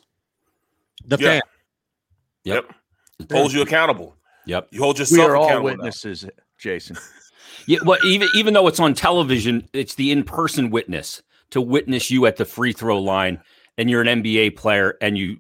The 1.06 1.18
Yeah. 1.20 1.28
fan. 1.28 1.42
Yep. 2.44 2.74
It 3.20 3.32
holds 3.32 3.54
you 3.54 3.62
accountable. 3.62 4.16
Yep. 4.46 4.68
You 4.72 4.82
hold 4.82 5.00
yourself. 5.00 5.18
We 5.20 5.26
are 5.26 5.36
all 5.36 5.46
accountable. 5.48 5.70
now. 5.70 5.76
witnesses, 5.76 6.26
Jason. 6.60 6.98
Yeah, 7.66 7.80
well, 7.84 7.98
even 8.06 8.30
even 8.34 8.54
though 8.54 8.68
it's 8.68 8.80
on 8.80 8.94
television, 8.94 9.68
it's 9.74 9.96
the 9.96 10.12
in-person 10.12 10.70
witness 10.70 11.22
to 11.52 11.60
witness 11.60 12.10
you 12.10 12.26
at 12.26 12.38
the 12.38 12.46
free 12.46 12.72
throw 12.72 12.98
line, 13.02 13.42
and 13.78 13.90
you're 13.90 14.02
an 14.02 14.22
NBA 14.22 14.56
player, 14.56 14.96
and 15.02 15.18
you 15.18 15.38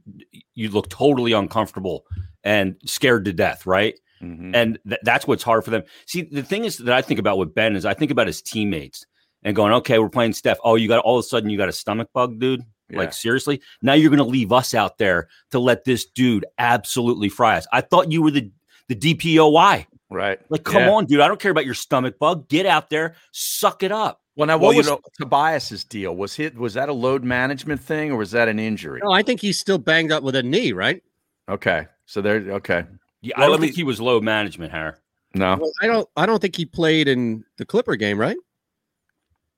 you 0.54 0.70
look 0.70 0.90
totally 0.90 1.32
uncomfortable 1.32 2.06
and 2.44 2.76
scared 2.86 3.24
to 3.26 3.34
death, 3.34 3.66
right? 3.66 3.94
Mm-hmm. 4.22 4.54
And 4.56 4.78
th- 4.88 5.00
that's 5.04 5.26
what's 5.26 5.44
hard 5.44 5.64
for 5.64 5.72
them. 5.72 5.84
See, 6.06 6.24
the 6.24 6.44
thing 6.44 6.66
is 6.66 6.80
that 6.80 6.94
I 6.94 7.02
think 7.02 7.20
about 7.20 7.38
with 7.38 7.54
Ben 7.56 7.78
is 7.78 7.86
I 7.86 7.94
think 7.94 8.12
about 8.12 8.28
his 8.28 8.42
teammates 8.42 9.06
and 9.44 9.56
going, 9.56 9.72
okay, 9.74 9.98
we're 10.00 10.10
playing 10.10 10.34
Steph. 10.34 10.58
Oh, 10.66 10.76
you 10.76 10.90
got 10.90 11.00
all 11.00 11.18
of 11.20 11.24
a 11.24 11.28
sudden 11.28 11.50
you 11.50 11.58
got 11.58 11.70
a 11.70 11.74
stomach 11.74 12.10
bug, 12.14 12.40
dude. 12.40 12.62
Yeah. 12.90 13.00
Like 13.00 13.14
seriously, 13.14 13.62
now 13.82 13.94
you're 13.94 14.10
going 14.10 14.18
to 14.20 14.24
leave 14.24 14.52
us 14.54 14.74
out 14.74 14.98
there 14.98 15.28
to 15.52 15.60
let 15.60 15.84
this 15.84 16.06
dude 16.06 16.46
absolutely 16.58 17.28
fry 17.30 17.58
us. 17.58 17.68
I 17.72 17.82
thought 17.82 18.12
you 18.12 18.22
were 18.22 18.32
the 18.32 18.50
the 18.88 18.96
DPOY. 18.96 19.86
Right. 20.10 20.40
Like, 20.50 20.64
come 20.64 20.84
Yeah. 20.84 20.92
on, 20.92 21.06
dude. 21.06 21.20
I 21.20 21.28
don't 21.28 21.40
care 21.40 21.52
about 21.52 21.66
your 21.66 21.74
stomach 21.74 22.18
bug. 22.18 22.48
Get 22.48 22.66
out 22.66 22.90
there, 22.90 23.16
suck 23.34 23.84
it 23.84 23.92
up. 23.92 24.22
Well, 24.38 24.48
now 24.48 24.58
Well, 24.58 24.68
what 24.68 24.72
you 24.72 24.78
was 24.78 24.88
know- 24.88 25.02
Tobias's 25.20 25.84
deal? 25.84 26.16
Was 26.16 26.34
he 26.36 26.48
was 26.50 26.76
that 26.76 26.88
a 26.88 26.94
load 26.94 27.26
management 27.26 27.82
thing 27.82 28.12
or 28.12 28.16
was 28.18 28.32
that 28.32 28.48
an 28.48 28.60
injury? 28.60 29.02
No, 29.04 29.12
I 29.12 29.22
think 29.24 29.42
he's 29.42 29.60
still 29.60 29.78
banged 29.80 30.12
up 30.14 30.24
with 30.24 30.36
a 30.36 30.44
knee, 30.44 30.72
right? 30.72 31.02
Okay, 31.50 31.88
so 32.06 32.22
there. 32.22 32.36
Okay, 32.52 32.86
Yeah, 33.22 33.34
Well, 33.38 33.48
I 33.48 33.50
don't 33.50 33.60
think 33.60 33.76
he 33.76 33.84
was 33.84 34.00
load 34.00 34.24
management, 34.24 34.72
Harry. 34.72 34.94
no, 35.34 35.58
Well, 35.60 35.72
I 35.82 35.88
don't 35.88 36.08
I 36.16 36.26
don't 36.26 36.40
think 36.42 36.56
he 36.56 36.66
played 36.66 37.10
in 37.10 37.44
the 37.58 37.66
Clipper 37.66 37.98
game, 37.98 38.18
right? 38.18 38.38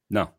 No. 0.10 0.32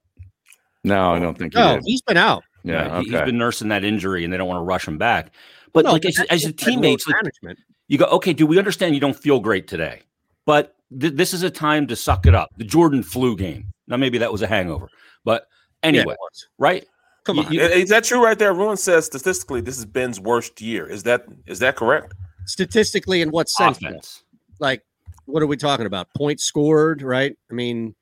no, 0.82 1.12
I 1.12 1.18
oh, 1.18 1.20
don't 1.20 1.38
think 1.38 1.52
he 1.54 1.60
No, 1.60 1.74
did. 1.76 1.82
he's 1.84 2.02
been 2.02 2.16
out. 2.16 2.42
Yeah, 2.64 2.84
he- 2.84 2.90
okay. 2.90 3.10
He's 3.10 3.20
been 3.26 3.38
nursing 3.38 3.68
that 3.68 3.84
injury 3.84 4.24
and 4.24 4.32
they 4.32 4.36
don't 4.36 4.48
want 4.48 4.58
to 4.58 4.64
rush 4.64 4.86
him 4.86 4.98
back. 4.98 5.32
But 5.72 5.84
No, 5.84 5.92
like 5.92 6.04
as, 6.04 6.18
as 6.30 6.44
a 6.44 6.52
just 6.52 6.56
that 6.58 6.66
load 6.66 6.72
teammates, 6.74 7.06
like, 7.06 7.16
management. 7.16 7.58
you 7.88 7.98
go, 7.98 8.06
okay, 8.06 8.32
do 8.32 8.46
we 8.46 8.58
understand 8.58 8.94
you 8.94 9.00
don't 9.00 9.16
feel 9.16 9.38
great 9.40 9.66
today, 9.68 10.00
but 10.46 10.74
th- 10.98 11.14
this 11.14 11.32
is 11.32 11.42
a 11.42 11.50
time 11.50 11.86
to 11.86 11.96
suck 11.96 12.26
it 12.26 12.34
up. 12.34 12.50
The 12.56 12.64
Jordan 12.64 13.02
flu 13.02 13.36
game. 13.36 13.72
Now, 13.86 13.96
maybe 13.96 14.18
that 14.18 14.32
was 14.32 14.42
a 14.42 14.46
hangover, 14.46 14.88
but 15.24 15.46
anyway, 15.82 16.16
was. 16.18 16.46
right? 16.58 16.86
Come 17.24 17.38
on. 17.38 17.52
you- 17.52 17.60
Is 17.60 17.88
that 17.90 18.04
true 18.04 18.22
right 18.24 18.38
there? 18.38 18.52
Ruin 18.52 18.76
says 18.76 19.06
statistically 19.06 19.60
this 19.60 19.78
is 19.78 19.84
Ben's 19.84 20.18
worst 20.18 20.60
year. 20.60 20.86
Is 20.88 21.02
that 21.04 21.24
is 21.46 21.58
that 21.60 21.76
correct? 21.76 22.14
Statistically, 22.46 23.20
in 23.22 23.30
what 23.30 23.48
sense? 23.48 23.76
offense. 23.78 24.24
Like, 24.58 24.82
what 25.26 25.42
are 25.42 25.46
we 25.46 25.56
talking 25.56 25.86
about? 25.86 26.08
Points 26.16 26.44
scored, 26.44 27.02
right? 27.02 27.36
I 27.50 27.54
mean, 27.54 27.94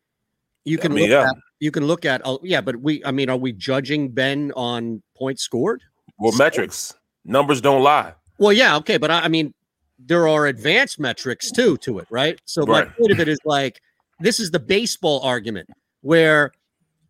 you 0.65 0.79
can 0.79 0.93
I 0.93 0.95
mean, 0.95 1.11
look 1.11 1.11
yeah. 1.11 1.29
at 1.29 1.37
you 1.61 1.71
can 1.71 1.87
look 1.87 2.05
at 2.05 2.21
oh, 2.25 2.41
yeah, 2.43 2.61
but 2.61 2.77
we 2.77 3.05
I 3.05 3.11
mean, 3.11 3.29
are 3.31 3.37
we 3.37 3.53
judging 3.53 4.11
Ben 4.11 4.53
on 4.57 5.03
points 5.17 5.43
scored? 5.43 5.83
Well, 6.19 6.37
metrics, 6.37 6.95
numbers 7.25 7.61
don't 7.61 7.83
lie. 7.83 8.15
Well, 8.39 8.53
yeah, 8.53 8.77
okay, 8.77 8.99
but 8.99 9.11
I, 9.11 9.21
I 9.21 9.29
mean, 9.29 9.55
there 9.99 10.29
are 10.29 10.47
advanced 10.47 11.01
metrics 11.01 11.51
too 11.51 11.77
to 11.79 11.99
it, 11.99 12.07
right? 12.11 12.41
So 12.45 12.65
my 12.67 12.85
point 12.85 13.13
of 13.13 13.21
it 13.21 13.29
is 13.29 13.39
like 13.45 13.81
this 14.21 14.41
is 14.41 14.51
the 14.51 14.61
baseball 14.61 15.21
argument 15.23 15.69
where 16.03 16.53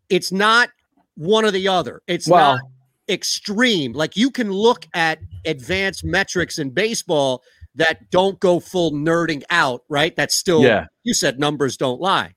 it's 0.09 0.31
not 0.31 0.69
one 1.15 1.45
or 1.45 1.51
the 1.51 1.67
other. 1.67 2.01
It's 2.07 2.27
Well- 2.27 2.55
not 2.55 2.61
extreme. 3.07 3.93
Like 3.93 4.15
you 4.15 4.29
can 4.29 4.51
look 4.51 4.87
at 4.93 5.19
advanced 5.45 6.03
metrics 6.03 6.59
in 6.59 6.69
baseball 6.69 7.43
that 7.75 8.09
don't 8.11 8.39
go 8.39 8.59
full 8.59 8.91
nerding 8.91 9.43
out, 9.49 9.83
right? 9.89 10.15
That's 10.15 10.35
still 10.35 10.63
Yeah. 10.63 10.85
you 11.03 11.13
said 11.13 11.39
numbers 11.39 11.77
don't 11.77 11.99
lie. 11.99 12.33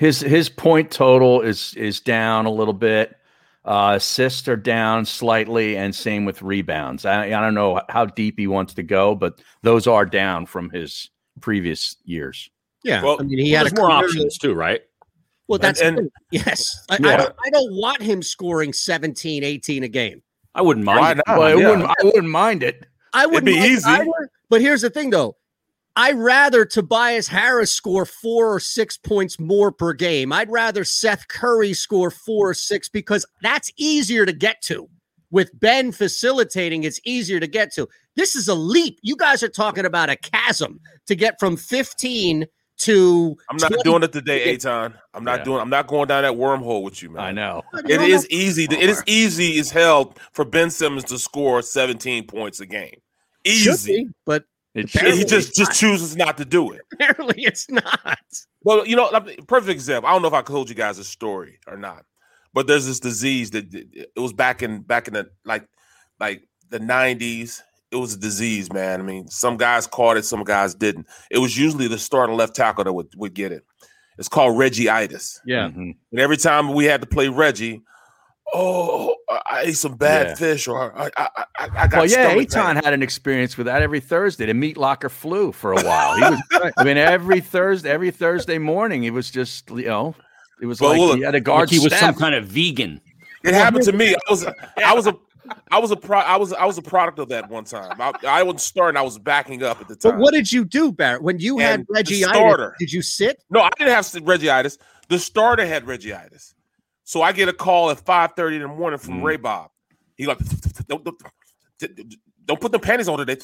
His 0.00 0.18
his 0.20 0.48
point 0.48 0.90
total 0.90 1.42
is 1.42 1.74
is 1.74 2.00
down 2.00 2.46
a 2.46 2.50
little 2.50 2.72
bit. 2.72 3.14
Uh, 3.66 3.92
assists 3.96 4.48
are 4.48 4.56
down 4.56 5.04
slightly, 5.04 5.76
and 5.76 5.94
same 5.94 6.24
with 6.24 6.40
rebounds. 6.40 7.04
I, 7.04 7.26
I 7.26 7.28
don't 7.28 7.52
know 7.52 7.82
how 7.90 8.06
deep 8.06 8.38
he 8.38 8.46
wants 8.46 8.72
to 8.74 8.82
go, 8.82 9.14
but 9.14 9.42
those 9.62 9.86
are 9.86 10.06
down 10.06 10.46
from 10.46 10.70
his 10.70 11.10
previous 11.42 11.96
years. 12.06 12.48
Yeah. 12.82 13.02
Well, 13.02 13.18
I 13.20 13.24
mean, 13.24 13.38
he 13.38 13.52
Well, 13.52 13.64
had 13.64 13.76
a 13.76 13.78
more 13.78 13.90
options 13.90 14.38
too, 14.38 14.54
right? 14.54 14.80
Well, 15.48 15.58
that's 15.58 15.82
And- 15.82 15.98
and- 15.98 16.10
yes. 16.30 16.82
I, 16.88 16.94
I, 16.94 16.98
Yeah. 17.06 17.16
don't, 17.18 17.34
I 17.44 17.50
don't 17.50 17.74
want 17.74 18.00
him 18.00 18.22
scoring 18.22 18.72
17, 18.72 19.44
18 19.44 19.82
a 19.84 19.88
game. 19.88 20.22
I 20.54 20.62
wouldn't 20.62 20.86
mind. 20.86 21.00
Why 21.00 21.12
it. 21.12 21.20
Well, 21.28 21.42
I 21.42 21.54
wouldn't 21.54 21.84
I 21.90 22.04
wouldn't 22.04 22.30
mind 22.32 22.62
it. 22.62 22.86
I 23.12 23.26
would 23.26 23.44
be 23.44 23.52
easy. 23.52 23.86
Either, 23.86 24.06
but 24.48 24.62
here's 24.62 24.80
the 24.80 24.88
thing, 24.88 25.10
though. 25.10 25.36
I 25.96 26.12
rather 26.12 26.64
Tobias 26.64 27.26
Harris 27.28 27.72
score 27.72 28.06
four 28.06 28.54
or 28.54 28.60
six 28.60 28.96
points 28.96 29.38
more 29.38 29.72
per 29.72 29.92
game. 29.92 30.32
I'd 30.32 30.50
rather 30.50 30.84
Seth 30.84 31.26
Curry 31.28 31.72
score 31.74 32.10
four 32.10 32.50
or 32.50 32.54
six 32.54 32.88
because 32.88 33.26
that's 33.42 33.70
easier 33.76 34.24
to 34.24 34.32
get 34.32 34.62
to. 34.62 34.88
With 35.32 35.50
Ben 35.60 35.92
facilitating, 35.92 36.84
it's 36.84 37.00
easier 37.04 37.38
to 37.38 37.46
get 37.46 37.72
to. 37.74 37.88
This 38.16 38.34
is 38.34 38.48
a 38.48 38.54
leap. 38.54 38.98
You 39.02 39.16
guys 39.16 39.42
are 39.42 39.48
talking 39.48 39.84
about 39.84 40.10
a 40.10 40.16
chasm 40.16 40.80
to 41.06 41.14
get 41.14 41.38
from 41.38 41.56
15 41.56 42.46
to. 42.78 43.36
I'm 43.48 43.56
not 43.58 43.68
20 43.68 43.82
doing 43.84 44.02
it 44.02 44.12
today, 44.12 44.56
Eitan. 44.56 44.94
I'm 45.14 45.22
not 45.22 45.40
Yeah. 45.40 45.44
doing. 45.44 45.60
I'm 45.60 45.70
not 45.70 45.86
going 45.86 46.08
down 46.08 46.22
that 46.22 46.32
wormhole 46.32 46.82
with 46.82 47.02
you, 47.02 47.10
man. 47.10 47.22
I 47.22 47.32
know. 47.32 47.62
Oh, 47.74 47.78
it 47.78 48.00
is 48.00 48.28
easy. 48.28 48.66
To, 48.66 48.76
it 48.76 48.90
is 48.90 49.02
easy 49.06 49.58
as 49.60 49.70
hell 49.70 50.14
for 50.32 50.44
Ben 50.44 50.70
Simmons 50.70 51.04
to 51.04 51.18
score 51.18 51.62
17 51.62 52.26
points 52.26 52.58
a 52.60 52.66
game. 52.66 53.00
Easy. 53.44 54.04
be, 54.04 54.10
but 54.26 54.44
It 54.74 54.88
he 54.90 55.24
just 55.24 55.54
just 55.56 55.72
chooses 55.72 56.16
not 56.16 56.36
to 56.38 56.44
do 56.44 56.70
it. 56.72 56.82
apparently 56.92 57.42
it's 57.44 57.68
not. 57.68 58.18
Well, 58.62 58.86
you 58.86 58.94
know, 58.94 59.10
perfect 59.48 59.70
example. 59.70 60.08
I 60.08 60.12
don't 60.12 60.22
know 60.22 60.28
if 60.28 60.34
I 60.34 60.42
told 60.42 60.68
you 60.68 60.76
guys 60.76 60.98
a 60.98 61.04
story 61.04 61.58
or 61.66 61.76
not, 61.76 62.04
but 62.54 62.66
there's 62.66 62.86
this 62.86 63.00
disease 63.00 63.50
that 63.50 63.74
it 63.74 64.10
was 64.16 64.32
back 64.32 64.62
in 64.62 64.82
back 64.82 65.08
in 65.08 65.14
the 65.14 65.28
like 65.44 65.66
like 66.20 66.42
the 66.68 66.78
90s 66.78 67.62
it 67.90 67.96
was 67.96 68.14
a 68.14 68.18
disease, 68.18 68.72
man. 68.72 69.00
I 69.00 69.02
mean, 69.02 69.28
some 69.28 69.56
guys 69.56 69.86
caught 69.86 70.16
it, 70.16 70.24
some 70.24 70.44
guys 70.44 70.74
didn't. 70.74 71.06
It 71.30 71.38
was 71.38 71.58
usually 71.58 71.88
the 71.88 71.98
starting 71.98 72.36
left 72.36 72.54
tackle 72.54 72.84
that 72.84 72.92
would, 72.92 73.08
would 73.16 73.34
get 73.34 73.52
it. 73.52 73.64
It's 74.18 74.28
called 74.28 74.56
Reggie'itis. 74.56 75.40
Yeah. 75.44 75.68
Mm-hmm. 75.68 75.90
And 76.12 76.20
every 76.20 76.36
time 76.36 76.72
we 76.72 76.84
had 76.84 77.00
to 77.00 77.06
play 77.06 77.28
Reggie, 77.28 77.82
oh, 78.54 79.14
I 79.28 79.62
ate 79.66 79.76
some 79.76 79.96
bad 79.96 80.28
Yeah. 80.28 80.34
fish, 80.34 80.68
or 80.68 80.96
I, 80.98 81.10
I, 81.16 81.28
I, 81.36 81.44
I 81.58 81.86
got 81.86 81.92
Well, 81.92 82.06
yeah, 82.06 82.28
stomach 82.30 82.48
Eitan 82.48 82.84
had 82.84 82.92
an 82.92 83.02
experience 83.02 83.56
with 83.56 83.66
that 83.66 83.82
every 83.82 84.00
Thursday. 84.00 84.46
The 84.46 84.54
meat 84.54 84.76
locker 84.76 85.08
flu 85.08 85.52
for 85.52 85.72
a 85.72 85.82
while. 85.82 86.16
He 86.16 86.22
was, 86.22 86.72
I 86.76 86.84
mean, 86.84 86.96
every 86.96 87.40
Thursday, 87.40 87.90
every 87.90 88.10
Thursday 88.10 88.58
morning, 88.58 89.04
it 89.04 89.10
was 89.10 89.30
just 89.30 89.70
you 89.70 89.86
know, 89.86 90.14
it 90.60 90.66
was 90.66 90.80
Well, 90.80 90.90
like 90.90 91.00
look, 91.00 91.16
he 91.18 91.22
had 91.24 91.34
a 91.34 91.40
guard. 91.40 91.68
Like 91.68 91.70
he 91.70 91.78
was 91.78 91.96
some 91.96 92.14
kind 92.14 92.34
of 92.34 92.46
vegan. 92.46 93.00
It 93.42 93.54
happened 93.54 93.84
to 93.84 93.92
me. 93.92 94.14
I 94.14 94.30
was, 94.30 94.44
I 94.84 94.94
was 94.94 95.06
a, 95.06 95.16
I 95.70 95.78
was 95.78 95.90
a 95.90 95.96
pro, 95.96 96.18
I 96.18 96.36
was, 96.36 96.52
I 96.52 96.64
was 96.64 96.76
a 96.78 96.82
product 96.82 97.18
of 97.18 97.28
that 97.30 97.48
one 97.48 97.64
time. 97.64 98.00
I, 98.00 98.12
I 98.26 98.42
wasn't 98.42 98.60
starting. 98.60 98.98
I 98.98 99.02
was 99.02 99.18
backing 99.18 99.62
up 99.62 99.80
at 99.80 99.88
the 99.88 99.96
time. 99.96 100.12
But 100.12 100.20
what 100.20 100.32
did 100.34 100.52
you 100.52 100.64
do, 100.64 100.92
Barrett? 100.92 101.22
When 101.22 101.38
you 101.38 101.58
had 101.58 101.80
And 101.80 101.86
the 101.88 101.94
Reggie 101.94 102.22
starter. 102.22 102.76
did 102.78 102.92
you 102.92 103.02
sit? 103.02 103.42
No, 103.50 103.60
I 103.60 103.70
didn't 103.78 103.92
have 103.94 104.04
Reggie'itis. 104.04 104.78
The 105.08 105.18
starter 105.18 105.66
had 105.66 105.84
Reggie'itis. 105.86 106.54
So 107.10 107.22
I 107.22 107.32
get 107.32 107.48
a 107.48 107.52
call 107.52 107.90
at 107.90 107.98
5:30 108.04 108.54
in 108.54 108.62
the 108.62 108.68
morning 108.68 109.00
Mm. 109.00 109.02
from 109.02 109.20
Ray 109.24 109.36
Bob. 109.36 109.72
He 110.16 110.26
like, 110.26 110.38
don't, 110.86 111.02
don't, 111.02 111.20
don't 112.44 112.60
put 112.60 112.70
the 112.70 112.78
panties 112.78 113.08
on 113.08 113.18
today. 113.18 113.36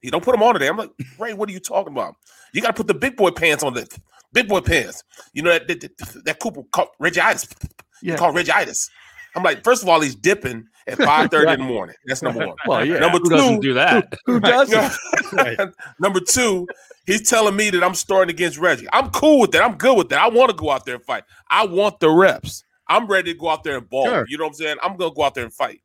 He 0.00 0.10
don't 0.10 0.22
put 0.22 0.30
them 0.30 0.44
on 0.44 0.52
today. 0.54 0.68
I'm 0.68 0.76
like, 0.76 0.92
Ray, 1.18 1.32
what 1.34 1.48
are 1.48 1.52
you 1.52 1.58
talking 1.58 1.92
about? 1.92 2.14
You 2.52 2.60
got 2.62 2.68
to 2.68 2.74
put 2.74 2.86
the 2.86 2.94
big 2.94 3.16
boy 3.16 3.32
pants 3.32 3.64
on 3.64 3.74
the 3.74 3.88
big 4.32 4.46
boy 4.46 4.60
pants. 4.60 5.02
You 5.32 5.42
know 5.42 5.50
that 5.50 5.66
that, 5.66 6.22
that 6.24 6.38
Cooper 6.38 6.62
called 6.70 6.90
Reggie'itis. 7.02 7.52
Yeah. 8.00 8.12
He 8.12 8.16
called 8.16 8.36
Reggie'itis. 8.36 8.88
I'm 9.34 9.42
like, 9.42 9.64
first 9.64 9.82
of 9.82 9.88
all, 9.88 10.00
he's 10.00 10.14
dipping 10.14 10.64
at 10.86 10.96
5:30 10.98 11.54
in 11.54 11.60
the 11.62 11.66
morning. 11.66 11.96
That's 12.06 12.22
number 12.22 12.46
one. 12.46 12.56
Well, 12.68 12.84
yeah. 12.84 13.00
Number 13.00 13.18
Who 13.18 13.24
two, 13.24 13.36
doesn't 13.36 13.60
do 13.60 13.74
that? 13.74 14.14
Who 14.26 14.38
doesn't? 14.38 15.74
Number 15.98 16.20
two, 16.20 16.68
he's 17.06 17.28
telling 17.28 17.56
me 17.56 17.70
that 17.70 17.82
I'm 17.82 17.94
starting 17.94 18.32
against 18.32 18.58
Reggie. 18.58 18.86
I'm 18.92 19.10
cool 19.10 19.40
with 19.40 19.50
that. 19.50 19.64
I'm 19.64 19.76
good 19.76 19.98
with 19.98 20.10
that. 20.10 20.20
I 20.20 20.28
want 20.28 20.50
to 20.50 20.56
go 20.56 20.70
out 20.70 20.84
there 20.84 20.94
and 20.94 21.04
fight. 21.04 21.24
I 21.50 21.66
want 21.66 21.98
the 21.98 22.08
reps. 22.08 22.62
I'm 22.88 23.06
ready 23.06 23.32
to 23.32 23.38
go 23.38 23.48
out 23.48 23.64
there 23.64 23.78
and 23.78 23.88
ball. 23.88 24.06
Sure. 24.06 24.24
You 24.28 24.38
know 24.38 24.44
what 24.44 24.50
I'm 24.50 24.54
saying? 24.54 24.76
I'm 24.82 24.96
gonna 24.96 25.14
go 25.14 25.22
out 25.22 25.34
there 25.34 25.44
and 25.44 25.52
fight. 25.52 25.80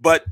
But 0.00 0.24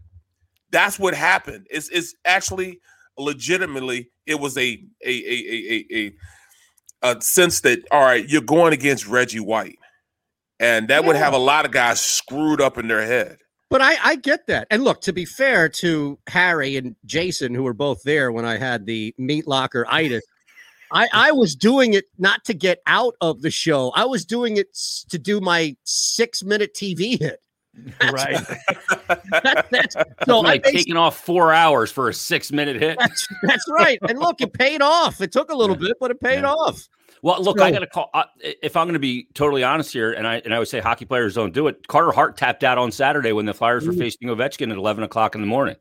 that's 0.70 0.98
what 0.98 1.14
happened. 1.14 1.66
It's 1.70 1.88
it's 1.88 2.14
actually 2.24 2.80
legitimately 3.18 4.11
it 4.26 4.38
was 4.38 4.57
a 4.57 4.82
a 5.04 5.11
a 5.11 5.11
a 5.11 5.86
a, 5.92 6.12
a, 7.04 7.12
a 7.16 7.20
sense 7.20 7.61
that 7.61 7.80
all 7.90 8.02
right, 8.02 8.28
you're 8.28 8.42
going 8.42 8.72
against 8.72 9.07
Reggie 9.07 9.40
White. 9.40 9.78
And 10.59 10.88
that 10.88 11.04
would 11.04 11.16
have 11.16 11.34
a 11.34 11.38
lot 11.38 11.66
of 11.66 11.70
guys 11.70 12.00
screwed 12.00 12.62
up 12.62 12.78
in 12.78 12.88
their 12.88 13.04
head. 13.04 13.38
But 13.68 13.82
I, 13.82 13.96
I 14.02 14.16
get 14.16 14.46
that. 14.46 14.66
And 14.70 14.84
look, 14.84 15.00
to 15.02 15.12
be 15.12 15.24
fair 15.24 15.68
to 15.68 16.18
Harry 16.28 16.76
and 16.76 16.94
Jason, 17.04 17.52
who 17.52 17.64
were 17.64 17.74
both 17.74 18.02
there 18.04 18.30
when 18.30 18.44
I 18.44 18.57
had 18.57 18.86
the 18.86 19.14
meat 19.18 19.46
locker 19.46 19.84
itis, 19.90 20.24
I, 20.93 21.09
I 21.12 21.32
was 21.32 21.55
doing 21.57 21.95
it 21.95 22.05
not 22.18 22.45
to 22.45 22.55
get 22.55 22.80
out 22.87 23.14
of 23.20 23.43
the 23.43 23.51
show. 23.51 23.91
I 23.95 24.05
was 24.05 24.24
doing 24.24 24.57
it 24.57 24.74
to 25.09 25.18
do 25.18 25.41
my 25.41 25.76
six 25.84 26.43
minute 26.45 26.74
TV 26.74 27.18
hit. 27.18 27.41
right. 28.12 28.39
That- 29.30 29.66
that's, 29.70 29.95
so 29.95 30.03
So 30.26 30.39
I 30.39 30.43
like 30.43 30.64
taking 30.64 30.97
off 30.97 31.18
four 31.18 31.53
hours 31.53 31.93
for 31.93 32.09
a 32.09 32.14
six 32.14 32.51
minute 32.51 32.76
hit. 32.76 32.99
that's, 32.99 33.26
that's 33.43 33.64
right. 33.70 33.99
And 34.09 34.18
look, 34.18 34.41
it 34.41 34.53
paid 34.53 34.82
off. 34.82 35.20
It 35.20 35.30
took 35.32 35.51
a 35.51 35.55
little 35.55 35.76
bit, 35.76 35.97
but 36.01 36.11
it 36.11 36.20
paid 36.20 36.43
off. 36.45 36.89
Well, 37.22 37.43
look, 37.43 37.61
I 37.61 37.70
got 37.70 37.80
to 37.80 37.87
call. 37.87 38.11
Uh, 38.14 38.24
if 38.43 38.76
I'm 38.76 38.87
going 38.87 38.93
to 38.95 38.99
be 38.99 39.26
totally 39.34 39.62
honest 39.64 39.93
here, 39.93 40.12
and 40.12 40.26
I 40.26 40.37
and 40.45 40.55
I 40.55 40.59
would 40.59 40.68
say 40.68 40.80
hockey 40.80 41.05
players 41.07 41.34
don't 41.34 41.53
do 41.53 41.66
it. 41.66 41.87
Carter 41.89 42.12
Hart 42.12 42.37
tapped 42.37 42.62
out 42.64 42.78
on 42.78 42.93
Saturday 42.93 43.32
when 43.32 43.47
the 43.47 43.55
Flyers 43.55 43.87
were 43.87 43.93
Mm. 43.95 43.99
facing 43.99 44.28
Ovechkin 44.28 44.70
at 44.70 44.76
11 44.76 45.03
o'clock 45.05 45.34
in 45.34 45.41
the 45.41 45.47
morning. 45.47 45.76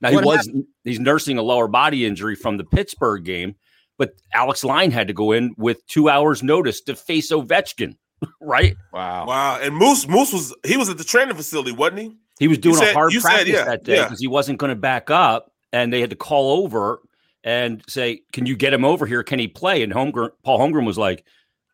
Now 0.00 0.10
he 0.10 0.16
What 0.16 0.24
was 0.24 0.50
he's 0.84 1.00
nursing 1.00 1.36
a 1.38 1.42
lower 1.42 1.68
body 1.68 2.06
injury 2.06 2.34
from 2.36 2.56
the 2.56 2.64
Pittsburgh 2.64 3.24
game, 3.24 3.54
but 3.98 4.12
Alex 4.32 4.64
Lyon 4.64 4.90
had 4.90 5.08
to 5.08 5.12
go 5.12 5.32
in 5.32 5.54
with 5.58 5.86
two 5.86 6.08
hours 6.08 6.42
notice 6.42 6.80
to 6.82 6.94
face 6.94 7.30
Ovechkin. 7.30 7.96
Right? 8.40 8.76
Wow. 8.92 9.26
Wow. 9.26 9.60
And 9.62 9.76
Moose 9.76 10.08
Moose 10.08 10.32
was 10.32 10.52
he 10.66 10.76
was 10.76 10.88
at 10.88 10.98
the 10.98 11.04
training 11.04 11.36
facility, 11.36 11.70
wasn't 11.70 12.00
he? 12.00 12.16
He 12.40 12.48
was 12.48 12.58
doing 12.58 12.74
said- 12.74 12.90
a 12.90 12.92
hard 12.92 13.12
you 13.12 13.20
said, 13.20 13.28
practice 13.28 13.54
yeah, 13.54 13.64
that 13.64 13.84
day 13.84 13.96
yeah. 13.96 14.04
because 14.04 14.18
he 14.18 14.26
wasn't 14.26 14.58
going 14.58 14.70
to 14.70 14.76
back 14.76 15.08
up, 15.08 15.52
and 15.72 15.92
they 15.92 16.00
had 16.00 16.10
to 16.10 16.16
call 16.16 16.64
over 16.64 17.00
and 17.44 17.80
say, 17.86 18.22
"Can 18.32 18.44
you 18.46 18.56
get 18.56 18.72
him 18.72 18.84
over 18.84 19.06
here? 19.06 19.22
Can 19.22 19.38
he 19.38 19.46
play?" 19.46 19.84
And 19.84 19.92
Holmgren, 19.92 20.30
Paul 20.42 20.58
Holmgren 20.58 20.84
was 20.84 20.98
like, 20.98 21.24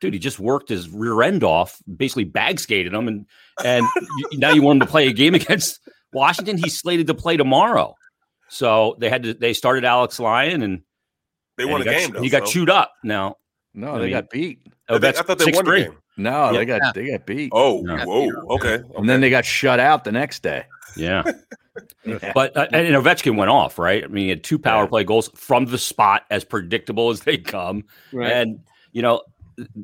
"Dude, 0.03 0.12
he 0.12 0.18
just 0.18 0.39
worked 0.39 0.68
his 0.68 0.91
rear 0.91 1.22
end 1.22 1.45
off, 1.45 1.81
basically 1.97 2.25
bag 2.25 2.61
skated 2.61 2.93
him, 2.93 3.09
and 3.09 3.25
and 3.64 3.87
now 4.35 4.51
you 4.51 4.61
want 4.61 4.83
him 4.83 4.87
to 4.87 4.91
play 4.91 5.09
a 5.09 5.12
game 5.12 5.35
against 5.35 5.81
Washington? 6.12 6.59
He's 6.59 6.79
slated 6.79 7.07
to 7.07 7.14
play 7.14 7.39
tomorrow." 7.39 7.95
So 8.51 8.97
they 8.99 9.09
had 9.09 9.22
to. 9.22 9.33
They 9.33 9.55
started 9.55 9.87
Alex 9.87 10.20
Lyon, 10.20 10.61
and 10.61 10.83
They 11.57 11.64
and 11.64 11.72
won 11.72 11.82
he 11.82 11.88
a 11.88 11.92
got, 11.92 11.98
game, 12.00 12.11
though, 12.12 12.22
He 12.22 12.28
got 12.28 12.46
so. 12.46 12.52
chewed 12.52 12.70
up. 12.70 12.92
Now, 13.05 13.36
No, 13.74 13.94
I 13.94 13.98
they 13.98 14.05
mean, 14.05 14.12
got 14.12 14.30
beat. 14.30 14.61
Oh, 14.88 14.98
that's 14.98 15.18
I 15.18 15.22
that's 15.22 15.26
thought 15.28 15.38
they 15.38 15.44
six 15.46 15.57
won 15.57 15.64
the 15.64 15.80
game. 15.80 15.96
No, 16.16 16.50
Yeah. 16.50 16.59
they 16.59 16.64
got 16.64 16.94
they 16.94 17.11
got 17.11 17.26
beat. 17.26 17.50
Oh, 17.52 17.82
Yeah. 17.86 18.05
whoa, 18.05 18.30
okay. 18.50 18.80
And 18.96 19.09
then 19.09 19.20
they 19.20 19.30
got 19.30 19.44
shut 19.44 19.80
out 19.80 20.05
the 20.05 20.12
next 20.12 20.42
day. 20.42 20.64
Yeah. 20.96 21.22
But 22.34 22.57
uh, 22.57 22.68
and 22.72 22.94
Ovechkin 22.94 23.36
went 23.36 23.50
off, 23.50 23.80
right? 23.80 24.05
I 24.05 24.07
mean, 24.07 24.24
he 24.24 24.28
had 24.28 24.44
two 24.44 24.61
power 24.61 24.86
play 24.86 25.02
goals 25.02 25.28
from 25.34 25.64
the 25.64 25.76
spot, 25.78 26.22
as 26.30 26.44
predictable 26.44 27.11
as 27.11 27.22
they 27.22 27.36
come, 27.36 27.82
Right. 28.12 28.30
and 28.30 28.61
you 28.92 29.02
know 29.02 29.22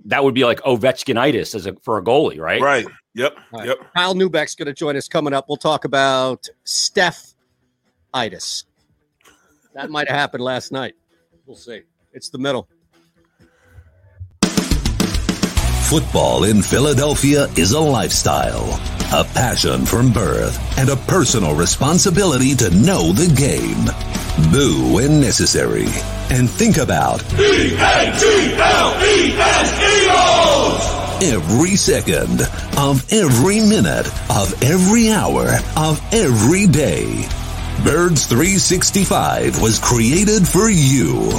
that 0.04 0.22
would 0.22 0.34
be 0.34 0.44
like 0.44 0.60
Ovechkinitis 0.60 1.52
as 1.56 1.66
a 1.66 1.74
for 1.82 1.98
a 1.98 2.02
goalie, 2.04 2.38
right? 2.38 2.60
Right. 2.60 2.86
Yep. 3.14 3.36
All 3.52 3.58
right. 3.58 3.68
Yep. 3.70 3.78
Kyle 3.96 4.14
Neubeck's 4.14 4.54
going 4.54 4.66
to 4.66 4.72
join 4.72 4.94
us 4.96 5.08
coming 5.08 5.32
up. 5.32 5.46
We'll 5.48 5.56
talk 5.56 5.84
about 5.84 6.46
Steph 6.62 7.34
itis. 8.14 8.66
That 9.74 9.90
might 9.90 10.06
have 10.06 10.16
happened 10.16 10.44
last 10.44 10.70
night. 10.70 10.94
We'll 11.50 11.56
see. 11.56 11.82
It's 12.12 12.28
the 12.28 12.38
middle. 12.38 12.68
Football 15.88 16.44
in 16.44 16.62
Philadelphia 16.62 17.48
is 17.56 17.72
a 17.72 17.80
lifestyle, 17.80 18.66
a 19.12 19.24
passion 19.34 19.84
from 19.84 20.12
birth, 20.12 20.56
and 20.78 20.90
a 20.90 20.94
personal 20.94 21.56
responsibility 21.56 22.54
to 22.54 22.70
know 22.70 23.10
the 23.10 23.26
game. 23.34 23.86
Boo 24.52 24.94
when 24.94 25.20
necessary. 25.20 25.86
And 26.30 26.48
think 26.48 26.76
about 26.76 27.20
every 31.20 31.74
second 31.74 32.42
of 32.78 33.12
every 33.12 33.58
minute 33.58 34.06
of 34.30 34.62
every 34.62 35.10
hour 35.10 35.48
of 35.76 36.00
every 36.14 36.68
day. 36.68 37.28
Birds 37.84 38.26
365 38.26 39.62
was 39.62 39.78
created 39.78 40.46
for 40.46 40.68
you. 40.68 41.32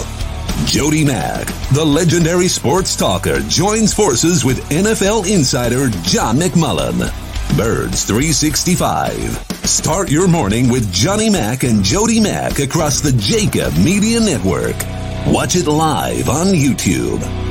Jody 0.65 1.05
Mack, 1.05 1.45
the 1.71 1.85
legendary 1.85 2.47
sports 2.47 2.95
talker, 2.95 3.41
joins 3.41 3.93
forces 3.93 4.43
with 4.43 4.59
NFL 4.71 5.31
insider 5.31 5.89
John 6.01 6.37
McMullen. 6.37 6.97
Birds 7.55 8.05
365. 8.05 9.37
Start 9.65 10.09
your 10.09 10.27
morning 10.27 10.67
with 10.69 10.91
Johnny 10.91 11.29
Mack 11.29 11.63
and 11.63 11.83
Jody 11.83 12.19
Mack 12.19 12.57
across 12.57 13.01
the 13.01 13.11
JAKIB 13.11 13.83
Media 13.83 14.19
Network. 14.19 14.75
Watch 15.27 15.55
it 15.55 15.67
live 15.67 16.27
on 16.27 16.47
YouTube. 16.47 17.50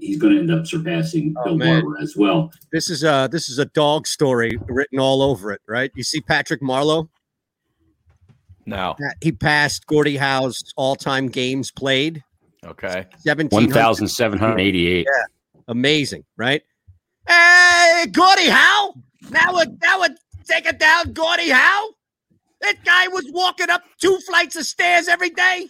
He's 0.00 0.18
going 0.18 0.34
to 0.34 0.40
end 0.40 0.50
up 0.50 0.66
surpassing 0.66 1.34
oh, 1.38 1.44
Bill 1.44 1.56
man. 1.56 1.82
Barber 1.82 1.98
as 2.00 2.16
well. 2.16 2.52
This 2.72 2.90
is 2.90 3.04
a 3.04 3.28
this 3.30 3.48
is 3.48 3.58
a 3.58 3.66
dog 3.66 4.06
story 4.06 4.58
written 4.68 4.98
all 4.98 5.22
over 5.22 5.52
it, 5.52 5.60
right? 5.68 5.90
You 5.94 6.02
see 6.02 6.20
Patrick 6.20 6.62
Marleau? 6.62 7.08
No. 8.66 8.96
He 9.20 9.32
passed 9.32 9.86
Gordie 9.86 10.16
Howe's 10.16 10.72
all-time 10.76 11.28
games 11.28 11.70
played. 11.70 12.22
Okay. 12.64 13.06
17 13.18 13.56
One 13.56 13.70
thousand 13.70 14.08
seven 14.08 14.38
hundred 14.38 14.60
eighty-eight. 14.60 15.06
Yeah. 15.06 15.24
Amazing, 15.68 16.24
right? 16.36 16.62
Hey, 17.26 18.06
Gordie 18.12 18.48
Howe! 18.48 18.94
Now 19.30 19.54
we're 19.54 19.66
now 19.82 20.00
we 20.00 20.08
take 20.44 20.66
it 20.66 20.78
down 20.78 21.12
Gordie 21.12 21.50
Howe. 21.50 21.90
That 22.60 22.84
guy 22.84 23.08
was 23.08 23.24
walking 23.32 23.70
up 23.70 23.82
two 24.00 24.18
flights 24.26 24.56
of 24.56 24.66
stairs 24.66 25.08
every 25.08 25.30
day. 25.30 25.68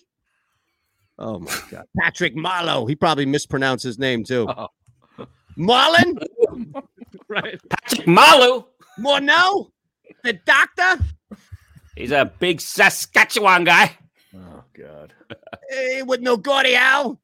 Oh 1.20 1.38
my 1.38 1.54
god. 1.70 1.84
Patrick 1.98 2.34
Marleau. 2.34 2.88
He 2.88 2.96
probably 2.96 3.26
mispronounced 3.26 3.84
his 3.84 3.98
name 3.98 4.24
too. 4.24 4.48
Oh. 4.48 4.68
Marlin? 5.56 6.18
right. 7.28 7.60
Patrick 7.68 8.06
Malu. 8.06 8.64
Morneau, 8.98 9.70
the 10.24 10.32
doctor. 10.44 11.04
He's 11.96 12.10
a 12.12 12.24
big 12.38 12.60
Saskatchewan 12.60 13.64
guy. 13.64 13.96
Oh 14.34 14.64
God. 14.76 15.12
Hey, 15.68 16.02
with 16.02 16.20
no 16.20 16.36
Gordie 16.36 16.74
Howe. 16.74 17.18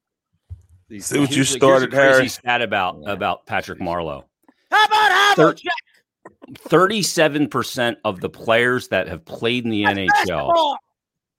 See 0.99 1.19
what 1.19 1.29
you 1.31 1.35
Here's 1.35 1.35
a- 1.35 1.35
here's 1.35 1.49
started, 1.49 1.91
crazy 1.91 2.01
Harry. 2.13 2.27
stat 2.29 2.61
about 2.61 3.01
about 3.09 3.45
Patrick 3.45 3.79
Marleau. 3.79 4.23
How 4.71 4.85
about 4.85 5.35
Thir- 5.35 5.53
Havlicek? 5.53 6.57
Thirty-seven 6.59 7.49
percent 7.49 7.97
of 8.05 8.19
the 8.21 8.29
players 8.29 8.87
that 8.89 9.07
have 9.07 9.25
played 9.25 9.65
in 9.65 9.71
the 9.71 9.83
NHL 9.83 10.07
Basketball. 10.07 10.77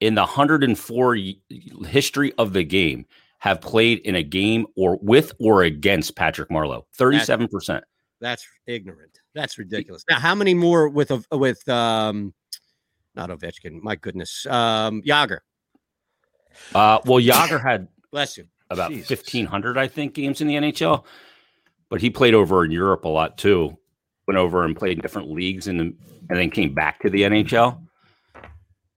In 0.01 0.15
the 0.15 0.23
104 0.23 1.17
history 1.87 2.33
of 2.39 2.53
the 2.53 2.63
game 2.63 3.05
have 3.39 3.61
played 3.61 3.99
in 4.01 4.15
a 4.15 4.23
game 4.23 4.67
or 4.77 4.99
with 5.03 5.33
or 5.41 5.63
against 5.63 6.15
Patrick 6.17 6.51
Marleau. 6.51 6.85
37%. 6.99 7.83
That's 8.21 8.47
ignorant. 8.67 9.19
That's 9.35 9.59
ridiculous. 9.59 10.05
Now, 10.09 10.19
how 10.19 10.35
many 10.35 10.55
more 10.55 10.89
with 10.89 11.11
a 11.11 11.37
with 11.37 11.69
um, 11.69 12.35
not 13.15 13.31
Ovechkin? 13.31 13.81
My 13.83 13.95
goodness, 13.95 14.45
um, 14.47 15.03
Jagr. 15.03 15.39
Uh, 16.75 16.99
well, 17.05 17.23
Jagr 17.23 17.63
had 17.63 17.89
Bless 18.11 18.37
you. 18.37 18.47
about 18.71 18.91
Jesus. 18.91 19.11
1,500, 19.11 19.79
I 19.79 19.87
think, 19.87 20.15
games 20.15 20.41
in 20.41 20.49
the 20.49 20.55
NHL, 20.55 21.05
but 21.89 22.01
he 22.01 22.11
played 22.11 22.35
over 22.35 22.65
in 22.65 22.71
Europe 22.71 23.05
a 23.05 23.09
lot 23.09 23.39
too. 23.39 23.77
Went 24.27 24.39
over 24.39 24.65
and 24.65 24.77
played 24.77 24.99
in 24.99 25.03
different 25.03 25.31
leagues 25.31 25.69
and, 25.69 25.81
and 25.81 25.97
then 26.29 26.51
came 26.51 26.75
back 26.75 27.01
to 27.01 27.11
the 27.11 27.23
NHL, 27.23 27.81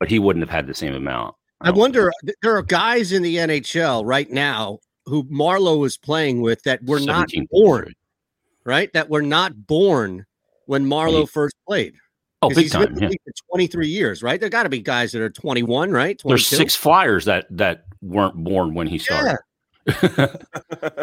but 0.01 0.09
he 0.09 0.17
wouldn't 0.17 0.41
have 0.41 0.49
had 0.49 0.65
the 0.65 0.73
same 0.73 0.95
amount. 0.95 1.35
I 1.61 1.69
wonder. 1.69 2.11
th- 2.25 2.35
There 2.41 2.57
are 2.57 2.63
guys 2.63 3.11
in 3.11 3.21
the 3.21 3.35
NHL 3.35 4.03
right 4.03 4.27
now 4.31 4.79
who 5.05 5.25
Marleau 5.25 5.85
is 5.85 5.95
playing 5.95 6.41
with 6.41 6.63
that 6.63 6.83
were 6.83 6.99
not 6.99 7.29
born, 7.51 7.93
right? 8.65 8.91
That 8.93 9.11
were 9.11 9.21
not 9.21 9.67
born 9.67 10.25
when 10.65 10.87
Marleau 10.87 11.29
first 11.29 11.55
played. 11.67 11.93
Oh, 12.41 12.49
big 12.49 12.57
he's 12.57 12.73
been 12.73 12.95
time, 12.95 12.97
yeah. 12.97 13.09
for 13.09 13.33
23 13.51 13.87
years, 13.89 14.23
right? 14.23 14.39
There 14.39 14.49
got 14.49 14.63
to 14.63 14.69
be 14.69 14.81
guys 14.81 15.11
that 15.11 15.21
are 15.21 15.29
21, 15.29 15.91
right? 15.91 16.17
22? 16.17 16.27
There's 16.27 16.47
six 16.47 16.75
Flyers 16.75 17.25
that 17.25 17.45
that 17.51 17.85
weren't 18.01 18.43
born 18.43 18.73
when 18.73 18.87
he 18.87 18.97
started. 18.97 19.37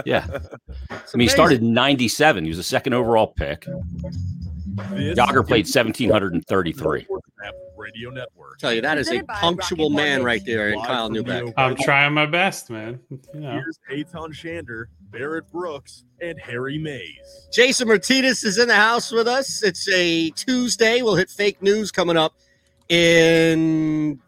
Yeah. 0.05 0.27
I 0.91 0.99
mean, 1.15 1.21
he 1.21 1.29
started 1.29 1.63
in 1.63 1.73
97. 1.73 2.43
He 2.43 2.51
was 2.51 2.57
the 2.57 2.65
second 2.65 2.95
overall 2.95 3.29
pick. 3.29 3.65
Jagr 4.79 5.47
played 5.47 5.67
1,733. 5.67 7.07
Radio 7.77 8.11
Network. 8.11 8.59
Tell 8.59 8.73
you 8.73 8.83
that 8.83 8.99
is 8.99 9.11
a 9.11 9.23
punctual 9.23 9.89
man 9.89 10.23
right 10.23 10.45
there 10.45 10.71
in 10.71 10.81
Kyle 10.81 11.09
Neubeck. 11.09 11.55
I'm 11.57 11.77
trying 11.77 12.13
my 12.13 12.27
best, 12.27 12.71
man. 12.71 13.01
You 13.09 13.41
know. 13.41 13.53
Here's 13.53 13.79
Eitan 13.91 14.31
Shander, 14.31 14.87
Barrett 15.11 15.51
Brooks, 15.51 16.05
and 16.21 16.39
Harry 16.41 16.77
Mayes. 16.77 17.49
Jason 17.53 17.89
Martinez 17.89 18.43
is 18.43 18.59
in 18.59 18.69
the 18.69 18.75
house 18.75 19.13
with 19.13 19.29
us. 19.29 19.63
It's 19.63 19.89
a 19.91 20.31
Tuesday. 20.31 21.03
We'll 21.03 21.15
hit 21.15 21.31
fake 21.31 21.63
news 21.63 21.91
coming 21.91 22.17
up 22.17 22.35
in 22.89 24.21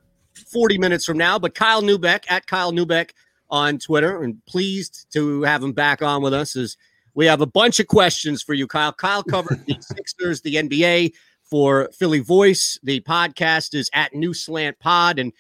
40 0.50 0.78
minutes 0.78 1.04
from 1.04 1.18
now. 1.18 1.38
But 1.38 1.54
Kyle 1.54 1.82
Neubeck 1.82 2.24
at 2.28 2.46
Kyle 2.46 2.72
Neubeck 2.72 3.10
on 3.50 3.78
Twitter, 3.78 4.22
and 4.22 4.42
pleased 4.46 5.06
to 5.12 5.42
have 5.42 5.62
him 5.62 5.72
back 5.72 6.02
on 6.02 6.22
with 6.22 6.32
us. 6.32 6.56
As 6.56 6.76
we 7.14 7.26
have 7.26 7.40
a 7.40 7.46
bunch 7.46 7.80
of 7.80 7.86
questions 7.86 8.42
for 8.42 8.54
you, 8.54 8.66
Kyle. 8.66 8.92
Kyle 8.92 9.22
covered 9.22 9.64
the 9.66 9.76
Sixers, 9.80 10.40
the 10.42 10.56
NBA 10.56 11.12
for 11.42 11.90
Philly 11.92 12.20
Voice. 12.20 12.78
The 12.82 13.00
podcast 13.00 13.74
is 13.74 13.90
at 13.92 14.14
New 14.14 14.32
Slant 14.32 14.78
Pod, 14.78 15.18
and 15.18 15.32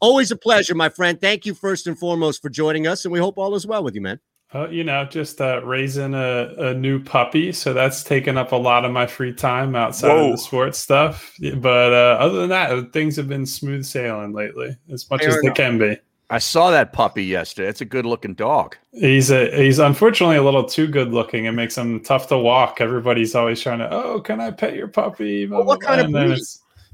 always 0.00 0.30
a 0.30 0.36
pleasure, 0.36 0.74
my 0.74 0.88
friend. 0.88 1.20
Thank 1.20 1.46
you 1.46 1.54
first 1.54 1.86
and 1.86 1.98
foremost 1.98 2.42
for 2.42 2.48
joining 2.48 2.86
us, 2.86 3.04
and 3.04 3.12
we 3.12 3.18
hope 3.18 3.38
all 3.38 3.54
is 3.54 3.66
well 3.66 3.82
with 3.82 3.94
you, 3.94 4.00
man. 4.00 4.20
Uh, 4.54 4.68
you 4.68 4.84
know, 4.84 5.04
just 5.04 5.40
uh, 5.40 5.60
raising 5.64 6.14
a, 6.14 6.54
a 6.58 6.74
new 6.74 7.02
puppy. 7.02 7.50
So 7.50 7.74
that's 7.74 8.04
taken 8.04 8.38
up 8.38 8.52
a 8.52 8.56
lot 8.56 8.84
of 8.84 8.92
my 8.92 9.06
free 9.06 9.32
time 9.32 9.74
outside 9.74 10.08
Whoa. 10.08 10.26
of 10.26 10.32
the 10.32 10.38
sports 10.38 10.78
stuff. 10.78 11.34
But 11.56 11.92
uh, 11.92 12.16
other 12.20 12.38
than 12.40 12.50
that, 12.50 12.92
things 12.92 13.16
have 13.16 13.28
been 13.28 13.44
smooth 13.44 13.84
sailing 13.84 14.32
lately, 14.32 14.76
as 14.90 15.10
much 15.10 15.22
Fair 15.22 15.30
as 15.30 15.40
they 15.42 15.50
can 15.50 15.78
be. 15.78 15.98
I 16.28 16.38
saw 16.38 16.70
that 16.72 16.92
puppy 16.92 17.24
yesterday. 17.24 17.68
It's 17.68 17.80
a 17.80 17.84
good 17.84 18.04
looking 18.04 18.34
dog. 18.34 18.76
He's 18.92 19.30
a 19.30 19.48
he's 19.56 19.78
unfortunately 19.78 20.36
a 20.36 20.42
little 20.42 20.64
too 20.64 20.88
good 20.88 21.12
looking. 21.12 21.44
It 21.44 21.52
makes 21.52 21.76
him 21.78 22.00
tough 22.00 22.26
to 22.28 22.38
walk. 22.38 22.80
Everybody's 22.80 23.34
always 23.34 23.60
trying 23.60 23.78
to, 23.78 23.88
oh, 23.92 24.20
can 24.20 24.40
I 24.40 24.50
pet 24.50 24.74
your 24.74 24.88
puppy? 24.88 25.46
Blah, 25.46 25.58
what 25.62 25.80
blah, 25.80 25.88
kind 25.96 26.10
blah. 26.10 26.22
of 26.22 26.28
breed? 26.28 26.42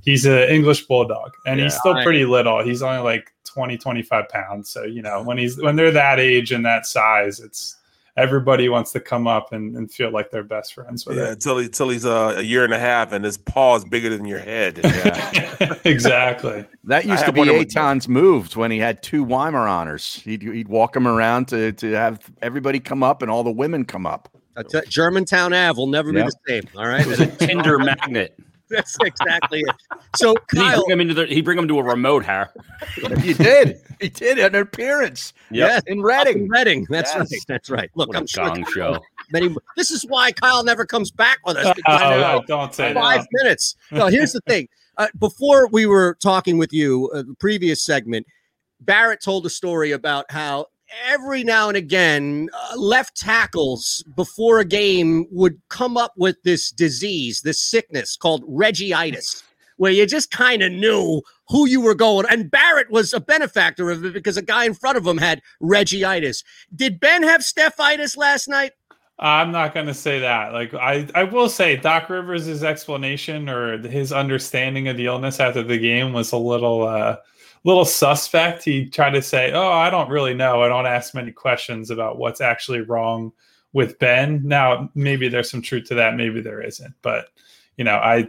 He's 0.03 0.27
an 0.27 0.49
English 0.51 0.87
bulldog, 0.87 1.31
and 1.47 1.61
he's 1.61 1.75
still 1.79 1.95
Right. 1.95 2.05
pretty 2.05 2.25
little. 2.25 2.63
He's 2.63 2.83
only 2.83 3.03
like 3.03 3.33
20, 3.45 3.79
25 3.79 4.29
pounds. 4.29 4.69
So 4.69 4.83
you 4.85 5.01
know 5.01 5.23
when 5.23 5.39
he's 5.39 5.57
when 5.59 5.77
they're 5.77 5.93
that 5.93 6.21
age 6.21 6.53
and 6.53 6.65
that 6.67 6.85
size, 6.87 7.41
it's 7.41 7.77
everybody 8.17 8.69
wants 8.69 8.93
to 8.93 9.01
come 9.01 9.27
up 9.27 9.53
and, 9.53 9.77
and 9.77 9.91
feel 9.91 10.11
like 10.11 10.31
they're 10.31 10.43
best 10.45 10.75
friends 10.75 11.07
with 11.07 11.17
Yeah, 11.17 11.29
it. 11.29 11.33
until 11.33 11.59
he, 11.59 11.65
until 11.67 11.89
he's 11.89 12.05
uh, 12.05 12.35
a 12.37 12.43
year 12.43 12.65
and 12.65 12.75
a 12.75 12.79
half 12.79 13.13
and 13.13 13.25
his 13.25 13.39
paw 13.39 13.77
is 13.77 13.85
bigger 13.85 14.11
than 14.11 14.27
your 14.27 14.39
head. 14.39 14.81
exactly. 15.85 16.65
That 16.85 17.05
I 17.05 17.09
used 17.09 17.25
to 17.25 17.33
be 17.33 17.41
one 17.41 17.49
of- 17.49 17.55
Eitan's 17.57 18.09
moves 18.09 18.57
when 18.57 18.71
he 18.71 18.79
had 18.79 19.03
two 19.03 19.25
Weimaraners. 19.25 20.21
He'd, 20.23 20.43
he'd 20.43 20.69
walk 20.69 20.93
them 20.93 21.07
around 21.09 21.49
to, 21.49 21.73
to 21.73 21.93
have 21.93 22.31
everybody 22.43 22.81
come 22.81 23.03
up 23.03 23.23
and 23.23 23.31
all 23.31 23.43
the 23.45 23.51
women 23.51 23.85
come 23.85 24.07
up. 24.07 24.29
That's 24.55 24.75
it. 24.75 24.89
Germantown 24.89 25.53
Ave 25.55 25.79
will 25.79 25.87
never 25.87 26.13
Yep. 26.13 26.27
be 26.27 26.31
the 26.31 26.61
same. 26.63 26.79
All 26.79 26.87
right. 26.87 27.01
It 27.01 27.07
was 27.07 27.21
a 27.21 27.27
Tinder 27.27 27.79
magnet. 27.79 28.39
That's 28.73 28.97
exactly 29.05 29.61
it. 29.61 29.75
So 30.17 30.35
He'd 30.51 30.59
Kyle, 30.59 30.85
bring 30.85 30.93
him 30.93 31.01
into 31.01 31.15
the, 31.15 31.27
he'd 31.27 31.45
bring 31.45 31.59
him 31.59 31.69
to 31.69 31.79
a 31.79 31.83
remote, 31.83 32.25
Har. 32.25 32.51
He 33.21 33.35
did. 33.35 33.81
He 34.01 34.09
did 34.09 34.39
an 34.39 34.55
appearance. 34.55 35.33
yes, 35.51 35.83
in 35.87 36.01
up 36.01 36.05
Reading. 36.07 36.45
in 36.45 36.49
Reading. 36.49 36.87
That's 36.91 37.15
Yes. 37.15 37.31
right. 37.31 37.41
That's 37.47 37.71
right. 37.71 37.91
Look, 37.95 38.09
What 38.09 38.17
a 38.17 38.21
I'm 38.21 38.27
sure 38.27 38.47
gong 38.47 38.65
show. 38.75 38.99
Many. 39.31 39.55
This 39.77 39.91
is 39.91 40.03
why 40.05 40.33
Kyle 40.33 40.65
never 40.65 40.85
comes 40.85 41.11
back 41.11 41.39
with 41.47 41.57
us. 41.57 41.67
Oh, 41.67 41.73
because 41.75 42.03
I 42.03 42.11
know 42.11 42.39
no, 42.39 42.43
don't 42.47 42.75
say 42.75 42.93
five 42.95 43.21
that. 43.23 43.29
minutes. 43.33 43.77
No, 43.93 44.07
here's 44.09 44.33
the 44.33 44.41
thing. 44.49 44.69
Uh, 44.99 45.07
before 45.19 45.69
we 45.69 45.87
were 45.87 46.17
talking 46.21 46.59
with 46.59 46.73
you, 46.73 47.11
uh, 47.15 47.23
the 47.23 47.35
previous 47.39 47.85
segment, 47.85 48.27
Barrett 48.81 49.23
told 49.23 49.47
a 49.47 49.51
story 49.51 49.93
about 49.93 50.31
how 50.31 50.67
every 51.07 51.45
now 51.45 51.69
and 51.69 51.77
again, 51.77 52.49
uh, 52.53 52.77
left 52.77 53.17
tackles 53.17 54.05
before 54.17 54.59
a 54.59 54.65
game 54.65 55.27
would 55.31 55.61
come 55.69 55.97
up 55.97 56.13
with 56.17 56.43
this 56.43 56.71
disease, 56.71 57.41
this 57.41 57.61
sickness 57.61 58.17
called 58.17 58.45
Reggie'itis, 58.45 59.43
where 59.77 59.93
you 59.93 60.07
just 60.07 60.31
kind 60.31 60.63
of 60.63 60.73
knew 60.73 61.23
who 61.49 61.67
you 61.67 61.81
were 61.81 61.95
going. 61.95 62.27
And 62.31 62.51
Barrett 62.51 62.91
was 62.91 63.13
a 63.13 63.21
benefactor 63.21 63.91
of 63.91 64.05
it 64.05 64.15
because 64.15 64.37
a 64.37 64.43
guy 64.43 64.65
in 64.65 64.75
front 64.75 64.97
of 64.97 65.07
him 65.07 65.19
had 65.19 65.43
Reggie'itis. 65.63 66.45
Did 66.75 67.01
Ben 67.01 67.23
have 67.23 67.43
Stephitis 67.43 68.17
last 68.17 68.49
night? 68.49 68.73
I'm 69.19 69.53
not 69.53 69.75
going 69.75 69.87
to 69.87 69.95
say 69.95 70.19
that. 70.19 70.53
Like 70.53 70.75
I, 70.75 71.07
I 71.15 71.25
will 71.25 71.49
say 71.49 71.77
Doc 71.77 72.11
Rivers' 72.11 72.65
explanation 72.65 73.49
or 73.49 73.79
his 73.79 74.13
understanding 74.13 74.89
of 74.89 74.97
the 74.97 75.07
illness 75.07 75.39
after 75.39 75.63
the 75.63 75.79
game 75.79 76.13
was 76.13 76.33
a 76.33 76.37
little, 76.37 76.83
uh, 76.83 77.17
little 77.65 77.85
suspect. 77.85 78.65
He 78.65 78.87
tried 78.87 79.11
to 79.11 79.23
say, 79.23 79.53
"Oh, 79.53 79.71
I 79.71 79.91
don't 79.91 80.11
really 80.11 80.35
know. 80.35 80.63
I 80.63 80.69
don't 80.69 80.87
ask 80.87 81.15
many 81.15 81.33
questions 81.33 81.91
about 81.91 82.19
what's 82.19 82.41
actually 82.41 82.81
wrong 82.81 83.33
with 83.73 83.99
Ben." 83.99 84.41
Now, 84.45 84.91
maybe 84.95 85.29
there's 85.29 85.51
some 85.51 85.63
truth 85.63 85.89
to 85.89 85.95
that. 85.97 86.17
Maybe 86.17 86.41
there 86.41 86.61
isn't. 86.61 86.95
But 87.03 87.29
you 87.77 87.85
know, 87.85 87.97
I, 87.97 88.29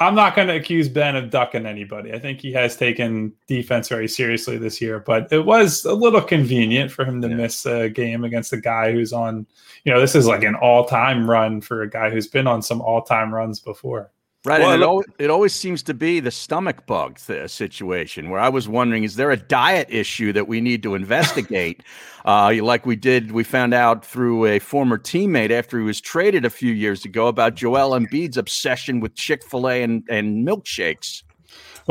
I'm 0.00 0.14
not 0.14 0.34
going 0.34 0.48
to 0.48 0.56
accuse 0.56 0.88
Ben 0.88 1.14
of 1.14 1.28
ducking 1.28 1.66
anybody. 1.66 2.14
I 2.14 2.18
think 2.18 2.40
he 2.40 2.52
has 2.52 2.74
taken 2.74 3.34
defense 3.46 3.86
very 3.86 4.08
seriously 4.08 4.56
this 4.56 4.80
year, 4.80 4.98
but 4.98 5.30
it 5.30 5.44
was 5.44 5.84
a 5.84 5.92
little 5.92 6.22
convenient 6.22 6.90
for 6.90 7.04
him 7.04 7.20
to 7.20 7.28
miss 7.28 7.66
a 7.66 7.90
game 7.90 8.24
against 8.24 8.54
a 8.54 8.60
guy 8.60 8.92
who's 8.92 9.12
on, 9.12 9.46
you 9.84 9.92
know, 9.92 10.00
this 10.00 10.14
is 10.14 10.26
like 10.26 10.42
an 10.42 10.54
all 10.54 10.86
time 10.86 11.28
run 11.28 11.60
for 11.60 11.82
a 11.82 11.90
guy 11.90 12.08
who's 12.08 12.26
been 12.26 12.46
on 12.46 12.62
some 12.62 12.80
all 12.80 13.02
time 13.02 13.32
runs 13.32 13.60
before. 13.60 14.10
Right. 14.42 14.60
Well, 14.60 14.72
and 14.72 14.82
it, 14.82 14.86
al- 14.86 15.04
it 15.18 15.30
always 15.30 15.54
seems 15.54 15.82
to 15.82 15.92
be 15.92 16.18
the 16.18 16.30
stomach 16.30 16.86
bug 16.86 17.18
th- 17.18 17.50
situation 17.50 18.30
where 18.30 18.40
I 18.40 18.48
was 18.48 18.68
wondering 18.68 19.04
is 19.04 19.16
there 19.16 19.30
a 19.30 19.36
diet 19.36 19.88
issue 19.90 20.32
that 20.32 20.48
we 20.48 20.62
need 20.62 20.82
to 20.84 20.94
investigate? 20.94 21.82
uh, 22.24 22.54
like 22.62 22.86
we 22.86 22.96
did, 22.96 23.32
we 23.32 23.44
found 23.44 23.74
out 23.74 24.04
through 24.04 24.46
a 24.46 24.58
former 24.58 24.96
teammate 24.96 25.50
after 25.50 25.78
he 25.78 25.84
was 25.84 26.00
traded 26.00 26.46
a 26.46 26.50
few 26.50 26.72
years 26.72 27.04
ago 27.04 27.26
about 27.26 27.54
Joel 27.54 27.90
Embiid's 27.90 28.38
obsession 28.38 29.00
with 29.00 29.14
Chick 29.14 29.44
fil 29.44 29.68
A 29.68 29.82
and, 29.82 30.04
and 30.08 30.46
milkshakes. 30.46 31.22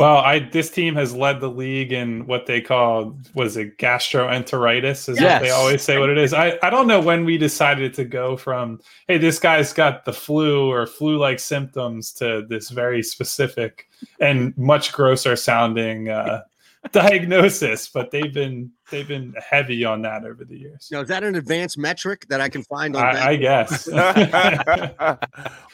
Well, 0.00 0.16
I 0.16 0.38
this 0.38 0.70
team 0.70 0.94
has 0.94 1.14
led 1.14 1.40
the 1.40 1.50
league 1.50 1.92
in 1.92 2.26
what 2.26 2.46
they 2.46 2.62
call 2.62 3.18
was 3.34 3.58
it 3.58 3.76
gastroenteritis 3.76 5.10
is 5.10 5.20
what 5.20 5.42
they 5.42 5.50
always 5.50 5.82
say 5.82 5.98
what 5.98 6.08
it 6.08 6.16
is. 6.16 6.32
I, 6.32 6.58
I 6.62 6.70
don't 6.70 6.86
know 6.86 7.02
when 7.02 7.26
we 7.26 7.36
decided 7.36 7.92
to 7.94 8.06
go 8.06 8.34
from 8.38 8.80
hey 9.08 9.18
this 9.18 9.38
guy's 9.38 9.74
got 9.74 10.06
the 10.06 10.14
flu 10.14 10.70
or 10.70 10.86
flu 10.86 11.18
like 11.18 11.38
symptoms 11.38 12.12
to 12.14 12.46
this 12.48 12.70
very 12.70 13.02
specific 13.02 13.90
and 14.20 14.56
much 14.56 14.90
grosser 14.94 15.36
sounding 15.36 16.08
uh, 16.08 16.44
diagnosis, 16.92 17.88
but 17.88 18.10
they've 18.10 18.32
been 18.32 18.70
they've 18.90 19.08
been 19.08 19.34
heavy 19.50 19.84
on 19.84 20.00
that 20.00 20.24
over 20.24 20.46
the 20.46 20.56
years. 20.56 20.88
Now, 20.90 21.02
is 21.02 21.08
that 21.08 21.24
an 21.24 21.34
advanced 21.34 21.76
metric 21.76 22.26
that 22.30 22.40
I 22.40 22.48
can 22.48 22.62
find 22.62 22.96
on? 22.96 23.04
I, 23.04 23.32
I 23.32 23.36
guess. 23.36 23.86
well, 23.92 25.18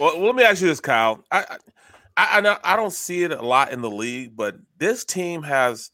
well, 0.01 0.20
let 0.20 0.35
me 0.35 0.43
ask 0.43 0.61
you 0.61 0.66
this, 0.66 0.81
Kyle. 0.81 1.22
I, 1.31 1.43
I 1.49 1.57
I 2.17 2.41
know 2.41 2.57
I 2.64 2.77
don't 2.77 2.93
see 2.93 3.23
it 3.25 3.33
a 3.33 3.43
lot 3.43 3.73
in 3.73 3.83
the 3.83 3.91
league, 3.91 4.37
but 4.37 4.57
this 4.79 5.05
team 5.05 5.43
has 5.43 5.91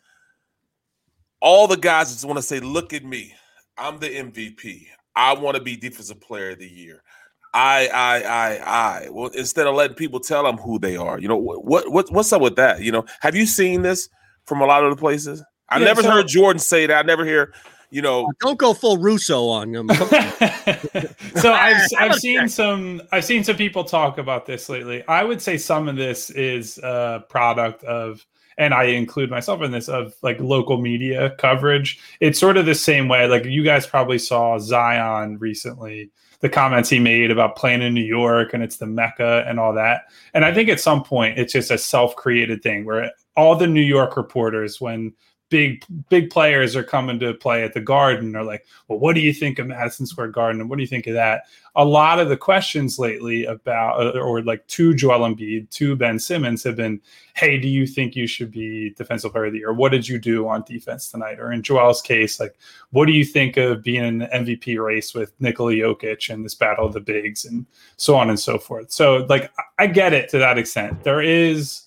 all 1.41 1.67
the 1.67 1.77
guys 1.77 2.13
just 2.13 2.25
want 2.25 2.39
to 2.39 2.43
say, 2.43 2.61
"Look 2.61 2.93
at 2.93 3.05
me, 3.05 3.35
I'm 3.77 3.99
the 3.99 4.09
MVP. 4.09 4.87
I 5.17 5.35
want 5.35 5.57
to 5.57 5.63
be 5.63 5.77
Defensive 5.77 6.21
Player 6.21 6.51
of 6.51 6.59
the 6.59 6.69
Year. 6.69 7.03
I, 7.55 7.89
I, 7.89 8.21
I, 8.23 8.57
I. 9.05 9.09
Well, 9.11 9.31
instead 9.35 9.67
of 9.67 9.75
letting 9.75 9.97
people 9.97 10.21
tell 10.21 10.43
them 10.45 10.57
who 10.57 10.79
they 10.79 10.97
are, 10.97 11.19
you 11.19 11.29
know 11.29 11.37
what, 11.37 11.91
what, 11.91 12.11
what's 12.11 12.33
up 12.33 12.41
with 12.41 12.57
that? 12.57 12.81
You 12.81 12.93
know, 12.93 13.05
have 13.21 13.37
you 13.37 13.45
seen 13.45 13.83
this 13.83 14.09
from 14.47 14.63
a 14.63 14.65
lot 14.67 14.85
of 14.85 14.91
the 14.91 14.97
places? 14.97 15.43
I 15.69 15.79
Yeah, 15.79 15.85
never 15.87 16.03
so- 16.03 16.11
heard 16.11 16.29
Jordan 16.29 16.61
say 16.61 16.87
that. 16.87 17.05
I 17.05 17.07
never 17.07 17.25
hear, 17.27 17.53
you 17.93 18.01
know, 18.01 18.33
Don't 18.41 18.59
go 18.59 18.73
full 18.73 18.97
Russo 18.97 19.49
on 19.49 19.71
them. 19.71 19.89
so 21.37 21.53
I've 21.53 21.87
I've 21.99 22.15
seen 22.15 22.49
some 22.49 23.03
I've 23.13 23.25
seen 23.25 23.45
some 23.45 23.57
people 23.57 23.85
talk 23.85 24.17
about 24.17 24.47
this 24.47 24.71
lately. 24.71 25.07
I 25.07 25.23
would 25.23 25.43
say 25.43 25.59
some 25.59 25.89
of 25.89 25.97
this 25.97 26.31
is 26.31 26.79
a 26.79 27.23
product 27.29 27.85
of 27.85 28.25
and 28.57 28.73
I 28.73 28.85
include 28.85 29.29
myself 29.29 29.61
in 29.61 29.73
this 29.73 29.91
of 29.91 30.15
like 30.23 30.41
local 30.41 30.79
media 30.79 31.35
coverage. 31.37 32.01
It's 32.21 32.39
sort 32.39 32.57
of 32.57 32.65
the 32.65 32.75
same 32.75 33.09
way. 33.09 33.27
Like 33.27 33.45
you 33.45 33.63
guys 33.63 33.87
probably 33.87 34.19
saw 34.19 34.59
Zion 34.59 35.37
recently, 35.39 36.11
the 36.41 36.49
comments 36.49 36.89
he 36.89 36.99
made 36.99 37.31
about 37.31 37.57
playing 37.57 37.83
in 37.83 37.93
New 37.93 38.01
York 38.01 38.55
and 38.55 38.63
it's 38.63 38.79
the 38.79 38.87
Mecca 38.87 39.45
and 39.47 39.61
all 39.61 39.75
that. 39.75 40.05
And 40.33 40.47
I 40.47 40.55
think 40.55 40.71
at 40.71 40.81
some 40.81 41.05
point 41.05 41.39
it's 41.39 41.53
just 41.53 41.71
a 41.71 41.77
self-created 41.77 42.63
thing 42.63 42.87
where 42.87 43.11
all 43.37 43.55
the 43.55 43.67
New 43.67 43.83
York 43.83 44.17
reporters, 44.17 44.81
when 44.81 45.13
big 45.53 45.85
big 46.09 46.31
players 46.31 46.75
are 46.75 46.83
coming 46.83 47.19
to 47.21 47.35
play 47.35 47.63
at 47.63 47.75
the 47.75 47.81
Garden 47.81 48.35
are 48.35 48.43
like, 48.43 48.65
well, 48.89 48.99
what 48.99 49.15
do 49.15 49.21
you 49.21 49.35
think 49.35 49.59
of 49.59 49.67
Madison 49.67 50.07
Square 50.07 50.29
Garden 50.29 50.67
what 50.67 50.77
do 50.77 50.83
you 50.83 50.89
think 50.89 51.07
of 51.07 51.13
that? 51.13 51.43
A 51.77 51.85
lot 51.85 52.19
of 52.19 52.31
the 52.31 52.39
questions 52.39 52.99
lately 52.99 53.45
about 53.45 54.01
uh, 54.01 54.19
or 54.19 54.43
like 54.43 54.67
to 54.69 54.95
Joel 54.95 55.29
Embiid, 55.29 55.69
to 55.71 55.95
Ben 55.95 56.19
Simmons 56.19 56.65
have 56.65 56.75
been, 56.75 57.03
hey, 57.35 57.59
do 57.59 57.69
you 57.69 57.87
think 57.87 58.17
you 58.17 58.27
should 58.27 58.51
be 58.51 58.95
defensive 58.97 59.33
player 59.33 59.45
of 59.45 59.53
the 59.53 59.59
year? 59.59 59.75
What 59.75 59.93
did 59.93 60.09
you 60.09 60.19
do 60.19 60.49
on 60.49 60.65
defense 60.67 61.11
tonight? 61.11 61.39
Or 61.39 61.53
in 61.53 61.63
Joel's 61.63 62.01
case, 62.01 62.41
like, 62.41 62.59
what 62.91 63.05
do 63.05 63.13
you 63.13 63.25
think 63.25 63.59
of 63.59 63.83
being 63.83 64.05
in 64.05 64.19
the 64.19 64.29
MVP 64.29 64.83
race 64.83 65.13
with 65.13 65.39
Nikola 65.39 65.73
Jokic 65.73 66.33
and 66.33 66.43
this 66.43 66.55
battle 66.55 66.87
of 66.87 66.95
the 66.95 67.01
bigs 67.01 67.45
and 67.45 67.67
so 67.99 68.17
on 68.17 68.31
and 68.31 68.41
so 68.41 68.59
forth? 68.59 68.91
So 68.91 69.27
like 69.29 69.53
I 69.79 69.87
get 69.87 70.15
it 70.15 70.31
to 70.31 70.39
that 70.39 70.57
extent. 70.57 71.05
There 71.05 71.21
is 71.21 71.83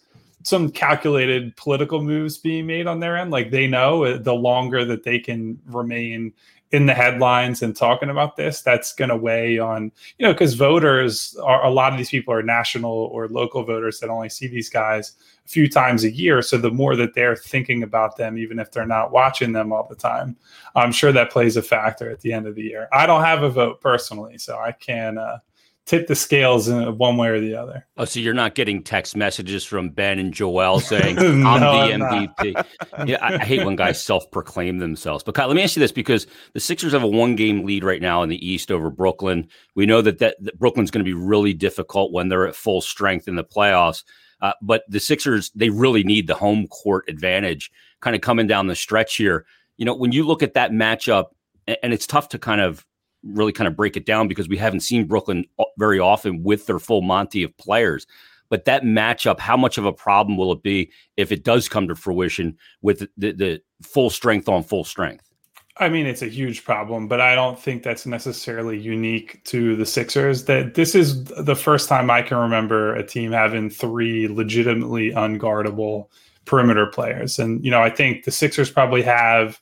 some 0.45 0.69
calculated 0.69 1.55
political 1.57 2.03
moves 2.03 2.37
being 2.37 2.67
made 2.67 2.85
on 2.85 2.99
their 2.99 3.17
end. 3.17 3.31
Like 3.31 3.49
they 3.49 3.65
know 3.65 4.03
uh, 4.03 4.17
the 4.19 4.33
longer 4.33 4.85
that 4.85 5.03
they 5.03 5.17
can 5.17 5.59
remain 5.65 6.33
in 6.71 6.85
the 6.85 6.93
headlines 6.93 7.63
and 7.63 7.75
talking 7.75 8.09
about 8.09 8.35
this, 8.35 8.61
that's 8.61 8.93
going 8.93 9.09
to 9.09 9.15
weigh 9.15 9.57
on, 9.57 9.91
you 10.19 10.25
know, 10.25 10.33
because 10.33 10.53
voters 10.53 11.35
are 11.43 11.65
a 11.65 11.69
lot 11.69 11.91
of 11.91 11.97
these 11.97 12.09
people 12.09 12.33
are 12.33 12.43
national 12.43 12.91
or 12.91 13.27
local 13.27 13.63
voters 13.63 13.99
that 13.99 14.09
only 14.09 14.29
see 14.29 14.45
these 14.45 14.69
guys 14.69 15.13
a 15.45 15.49
few 15.49 15.67
times 15.67 16.03
a 16.03 16.11
year. 16.11 16.43
So 16.43 16.57
the 16.57 16.69
more 16.69 16.95
that 16.95 17.15
they're 17.15 17.35
thinking 17.35 17.81
about 17.81 18.17
them, 18.17 18.37
even 18.37 18.59
if 18.59 18.71
they're 18.71 18.85
not 18.85 19.11
watching 19.11 19.51
them 19.51 19.71
all 19.71 19.87
the 19.87 19.95
time, 19.95 20.35
I'm 20.75 20.91
sure 20.91 21.11
that 21.11 21.31
plays 21.31 21.57
a 21.57 21.63
factor 21.63 22.09
at 22.11 22.21
the 22.21 22.33
end 22.33 22.45
of 22.45 22.53
the 22.53 22.63
year. 22.63 22.87
I 22.91 23.07
don't 23.07 23.23
have 23.23 23.41
a 23.41 23.49
vote 23.49 23.81
personally, 23.81 24.37
so 24.37 24.57
I 24.57 24.73
can 24.73 25.17
uh, 25.17 25.39
tip 25.85 26.07
the 26.07 26.15
scales 26.15 26.67
in 26.67 26.97
one 26.97 27.15
way 27.15 27.29
or 27.29 27.39
the 27.39 27.55
other. 27.55 27.85
Oh, 27.97 28.05
so 28.05 28.19
you're 28.19 28.33
not 28.33 28.55
getting 28.55 28.83
text 28.83 29.15
messages 29.15 29.63
from 29.63 29.89
Ben 29.89 30.17
and 30.17 30.33
Joel 30.33 30.79
saying 30.79 31.19
I'm 31.19 31.45
I'm 31.45 31.99
the. 31.99 32.27
MVP. 32.37 32.65
yeah, 33.07 33.17
I, 33.21 33.35
I 33.35 33.45
hate 33.45 33.65
when 33.65 33.75
guys 33.75 34.01
self-proclaim 34.03 34.79
themselves. 34.79 35.23
But 35.23 35.35
Kyle, 35.35 35.47
let 35.47 35.55
me 35.55 35.63
ask 35.63 35.75
you 35.75 35.79
this: 35.79 35.91
because 35.91 36.27
the 36.53 36.59
Sixers 36.59 36.93
have 36.93 37.03
a 37.03 37.07
one-game 37.07 37.65
lead 37.65 37.83
right 37.83 38.01
now 38.01 38.23
in 38.23 38.29
the 38.29 38.47
East 38.47 38.71
over 38.71 38.89
Brooklyn. 38.89 39.47
We 39.75 39.85
know 39.85 40.01
that 40.01 40.19
that, 40.19 40.37
that 40.41 40.59
Brooklyn's 40.59 40.91
going 40.91 41.05
to 41.05 41.09
be 41.09 41.13
really 41.13 41.53
difficult 41.53 42.11
when 42.11 42.29
they're 42.29 42.47
at 42.47 42.55
full 42.55 42.81
strength 42.81 43.27
in 43.27 43.35
the 43.35 43.43
playoffs. 43.43 44.03
Uh, 44.41 44.53
but 44.61 44.83
the 44.89 44.99
Sixers, 44.99 45.51
they 45.51 45.69
really 45.69 46.03
need 46.03 46.27
the 46.27 46.35
home 46.35 46.67
court 46.67 47.05
advantage, 47.07 47.71
kind 48.01 48.15
of 48.15 48.21
coming 48.21 48.47
down 48.47 48.67
the 48.67 48.75
stretch 48.75 49.15
here. 49.15 49.45
You 49.77 49.85
know, 49.85 49.95
when 49.95 50.11
you 50.11 50.25
look 50.25 50.43
at 50.43 50.53
that 50.55 50.71
matchup, 50.71 51.25
and 51.67 51.93
it's 51.93 52.05
tough 52.05 52.29
to 52.29 52.39
kind 52.39 52.61
of 52.61 52.85
really 53.25 53.51
kind 53.51 53.67
of 53.67 53.75
break 53.75 53.97
it 53.97 54.05
down 54.05 54.27
because 54.27 54.47
we 54.47 54.57
haven't 54.57 54.81
seen 54.81 55.07
Brooklyn 55.07 55.45
very 55.77 55.99
often 55.99 56.43
with 56.43 56.65
their 56.65 56.79
full 56.79 57.01
Monty 57.01 57.43
of 57.43 57.55
players. 57.57 58.05
But 58.49 58.65
that 58.65 58.83
matchup, 58.83 59.39
how 59.39 59.57
much 59.57 59.77
of 59.77 59.85
a 59.85 59.93
problem 59.93 60.37
will 60.37 60.51
it 60.51 60.61
be 60.61 60.91
if 61.17 61.31
it 61.31 61.43
does 61.43 61.67
come 61.67 61.87
to 61.87 61.95
fruition 61.95 62.57
with 62.81 63.07
the, 63.17 63.31
the 63.31 63.61
full 63.81 64.09
strength 64.09 64.47
on 64.47 64.63
full 64.63 64.83
strength? 64.83 65.29
I 65.77 65.89
mean, 65.89 66.05
it's 66.05 66.21
a 66.21 66.27
huge 66.27 66.63
problem, 66.63 67.09
but 67.09 67.19
I 67.19 67.35
don't 67.35 67.59
think 67.59 67.83
that's 67.83 68.05
necessarily 68.05 68.79
unique 68.79 69.43
to 69.45 69.75
the 69.75 69.85
Sixers. 69.85 70.45
That 70.45 70.75
this 70.75 70.95
is 70.95 71.25
the 71.25 71.55
first 71.55 71.89
time 71.89 72.09
I 72.09 72.21
can 72.21 72.37
remember 72.37 72.95
a 72.95 73.05
team 73.05 73.33
having 73.33 73.69
three 73.69 74.29
legitimately 74.29 75.11
unguardable 75.11 76.07
perimeter 76.45 76.85
players. 76.85 77.39
And, 77.39 77.65
you 77.65 77.71
know, 77.71 77.81
I 77.81 77.89
think 77.89 78.23
the 78.23 78.31
Sixers 78.31 78.71
probably 78.71 79.01
have 79.01 79.59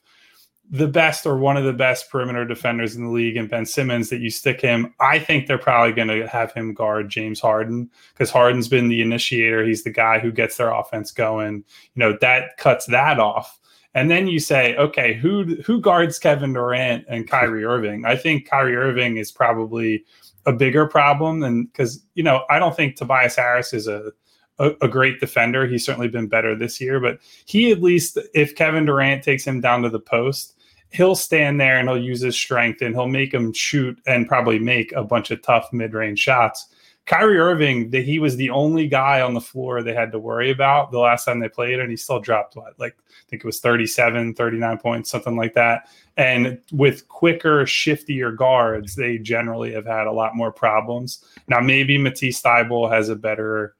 the 0.70 0.88
best 0.88 1.26
or 1.26 1.36
one 1.36 1.56
of 1.56 1.64
the 1.64 1.72
best 1.72 2.10
perimeter 2.10 2.44
defenders 2.44 2.96
in 2.96 3.04
the 3.04 3.10
league 3.10 3.36
and 3.36 3.50
Ben 3.50 3.66
Simmons 3.66 4.08
that 4.08 4.20
you 4.20 4.30
stick 4.30 4.60
him. 4.60 4.94
I 4.98 5.18
think 5.18 5.46
they're 5.46 5.58
probably 5.58 5.92
going 5.92 6.08
to 6.08 6.26
have 6.26 6.52
him 6.52 6.72
guard 6.72 7.10
James 7.10 7.40
Harden 7.40 7.90
because 8.12 8.30
Harden's 8.30 8.68
been 8.68 8.88
the 8.88 9.02
initiator. 9.02 9.64
He's 9.64 9.84
the 9.84 9.90
guy 9.90 10.18
who 10.18 10.32
gets 10.32 10.56
their 10.56 10.72
offense 10.72 11.12
going. 11.12 11.64
You 11.94 12.00
know, 12.00 12.18
that 12.20 12.56
cuts 12.56 12.86
that 12.86 13.20
off. 13.20 13.60
And 13.94 14.10
then 14.10 14.26
you 14.26 14.40
say, 14.40 14.74
okay, 14.76 15.14
who 15.14 15.56
who 15.64 15.80
guards 15.80 16.18
Kevin 16.18 16.52
Durant 16.52 17.04
and 17.08 17.28
Kyrie 17.30 17.64
Irving? 17.64 18.04
I 18.04 18.16
think 18.16 18.48
Kyrie 18.48 18.76
Irving 18.76 19.18
is 19.18 19.30
probably 19.30 20.04
a 20.46 20.52
bigger 20.52 20.86
problem 20.86 21.40
than 21.40 21.66
because 21.66 22.04
you 22.14 22.22
know 22.22 22.44
I 22.50 22.58
don't 22.58 22.76
think 22.76 22.96
Tobias 22.96 23.36
Harris 23.36 23.72
is 23.72 23.86
a, 23.86 24.12
a 24.58 24.72
a 24.82 24.88
great 24.88 25.20
defender. 25.20 25.66
He's 25.66 25.84
certainly 25.84 26.08
been 26.08 26.28
better 26.28 26.54
this 26.54 26.80
year, 26.80 27.00
but 27.00 27.18
he 27.46 27.72
at 27.72 27.82
least 27.82 28.18
if 28.34 28.54
Kevin 28.54 28.84
Durant 28.84 29.22
takes 29.22 29.46
him 29.46 29.60
down 29.60 29.82
to 29.82 29.88
the 29.88 30.00
post, 30.00 30.54
he'll 30.90 31.16
stand 31.16 31.60
there 31.60 31.78
and 31.78 31.88
he'll 31.88 31.98
use 31.98 32.20
his 32.20 32.36
strength 32.36 32.80
and 32.80 32.94
he'll 32.94 33.08
make 33.08 33.34
him 33.34 33.52
shoot 33.52 33.98
and 34.06 34.28
probably 34.28 34.58
make 34.58 34.92
a 34.92 35.02
bunch 35.02 35.30
of 35.30 35.42
tough 35.42 35.72
mid-range 35.72 36.18
shots. 36.18 36.68
Kyrie 37.06 37.38
Irving, 37.38 37.90
that 37.90 38.04
he 38.04 38.18
was 38.18 38.36
the 38.36 38.48
only 38.48 38.88
guy 38.88 39.20
on 39.20 39.34
the 39.34 39.40
floor 39.40 39.82
they 39.82 39.92
had 39.92 40.10
to 40.12 40.18
worry 40.18 40.50
about 40.50 40.90
the 40.90 40.98
last 40.98 41.26
time 41.26 41.38
they 41.38 41.50
played, 41.50 41.78
and 41.78 41.90
he 41.90 41.96
still 41.96 42.18
dropped 42.18 42.56
what, 42.56 42.78
like 42.78 42.96
I 42.96 43.28
think 43.28 43.42
it 43.42 43.46
was 43.46 43.60
37, 43.60 44.34
39 44.34 44.78
points, 44.78 45.10
something 45.10 45.36
like 45.36 45.52
that. 45.52 45.88
And 46.16 46.58
with 46.72 47.06
quicker, 47.08 47.64
shiftier 47.64 48.34
guards, 48.34 48.94
they 48.94 49.18
generally 49.18 49.72
have 49.74 49.84
had 49.84 50.06
a 50.06 50.12
lot 50.12 50.34
more 50.34 50.50
problems. 50.50 51.22
Now, 51.46 51.60
maybe 51.60 51.98
Matisse 51.98 52.40
Thybulle 52.40 52.90
has 52.90 53.10
a 53.10 53.16
better 53.16 53.74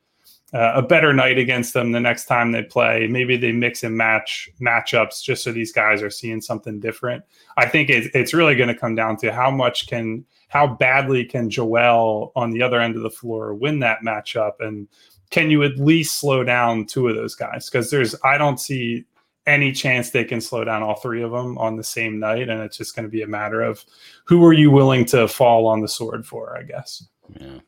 uh, 0.55 0.72
a 0.76 0.82
better 0.82 1.12
night 1.12 1.36
against 1.36 1.74
them 1.74 1.90
the 1.90 2.00
next 2.00 2.26
time 2.26 2.52
they 2.52 2.62
play. 2.62 3.09
Maybe 3.09 3.36
they 3.36 3.50
mix 3.50 3.82
and 3.82 3.96
match 3.96 4.48
matchups 4.61 5.22
just 5.22 5.42
so 5.42 5.50
these 5.50 5.72
guys 5.72 6.00
are 6.00 6.11
seeing 6.11 6.40
something 6.40 6.78
different. 6.78 7.24
I 7.57 7.66
think 7.66 7.90
it, 7.90 8.11
it's 8.14 8.32
really 8.32 8.55
going 8.55 8.68
to 8.68 8.78
come 8.78 8.94
down 8.94 9.16
to 9.18 9.32
how 9.32 9.50
much 9.50 9.88
can, 9.88 10.24
how 10.48 10.68
badly 10.68 11.24
can 11.24 11.50
Joel 11.50 12.30
on 12.36 12.52
the 12.52 12.62
other 12.62 12.80
end 12.80 12.94
of 12.94 13.02
the 13.02 13.11
floor 13.11 13.55
win 13.55 13.80
that 13.80 14.02
matchup, 14.07 14.52
and 14.61 14.86
can 15.30 15.50
you 15.50 15.64
at 15.64 15.76
least 15.76 16.20
slow 16.20 16.44
down 16.44 16.86
two 16.86 17.09
of 17.09 17.16
those 17.16 17.34
guys? 17.34 17.68
Because 17.68 17.90
there's, 17.90 18.14
I 18.22 18.38
don't 18.38 18.61
see 18.61 19.05
any 19.46 19.72
chance 19.72 20.11
they 20.11 20.24
can 20.24 20.40
slow 20.40 20.64
down 20.64 20.82
all 20.82 20.94
three 20.94 21.22
of 21.22 21.32
them 21.32 21.59
on 21.59 21.76
the 21.76 21.84
same 21.84 22.20
night, 22.20 22.48
and 22.48 22.62
it's 22.62 22.76
just 22.76 22.94
going 22.94 23.05
to 23.05 23.11
be 23.11 23.22
a 23.22 23.26
matter 23.26 23.61
of 23.61 23.84
who 24.24 24.44
are 24.44 24.52
you 24.52 24.70
willing 24.70 25.05
to 25.07 25.26
fall 25.26 25.66
on 25.66 25.80
the 25.80 25.88
sword 25.88 26.24
for, 26.24 26.57
I 26.57 26.62
guess. 26.62 27.05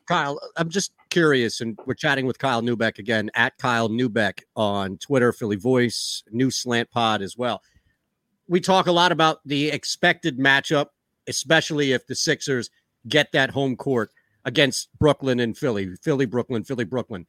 Kyle, 0.07 0.39
I'm 0.55 0.69
just 0.69 0.91
curious, 1.09 1.61
and 1.61 1.77
we're 1.85 1.93
chatting 1.93 2.25
with 2.25 2.39
Kyle 2.39 2.61
Neubeck 2.61 2.99
again 2.99 3.29
at 3.33 3.57
Kyle 3.57 3.89
Neubeck 3.89 4.43
on 4.55 4.97
Twitter, 4.97 5.33
Philly 5.33 5.55
Voice, 5.55 6.23
New 6.31 6.51
Slant 6.51 6.89
Pod 6.91 7.21
as 7.21 7.37
well. 7.37 7.61
We 8.47 8.61
talk 8.61 8.87
a 8.87 8.91
lot 8.91 9.11
about 9.11 9.39
the 9.45 9.69
expected 9.69 10.39
matchup, 10.39 10.87
especially 11.27 11.91
if 11.91 12.07
the 12.07 12.15
Sixers 12.15 12.69
get 13.07 13.31
that 13.33 13.49
home 13.49 13.75
court 13.75 14.11
against 14.45 14.89
Brooklyn 14.97 15.41
and 15.41 15.57
Philly, 15.57 15.95
Philly, 16.01 16.25
Brooklyn, 16.25 16.63
Philly, 16.63 16.85
Brooklyn. 16.85 17.25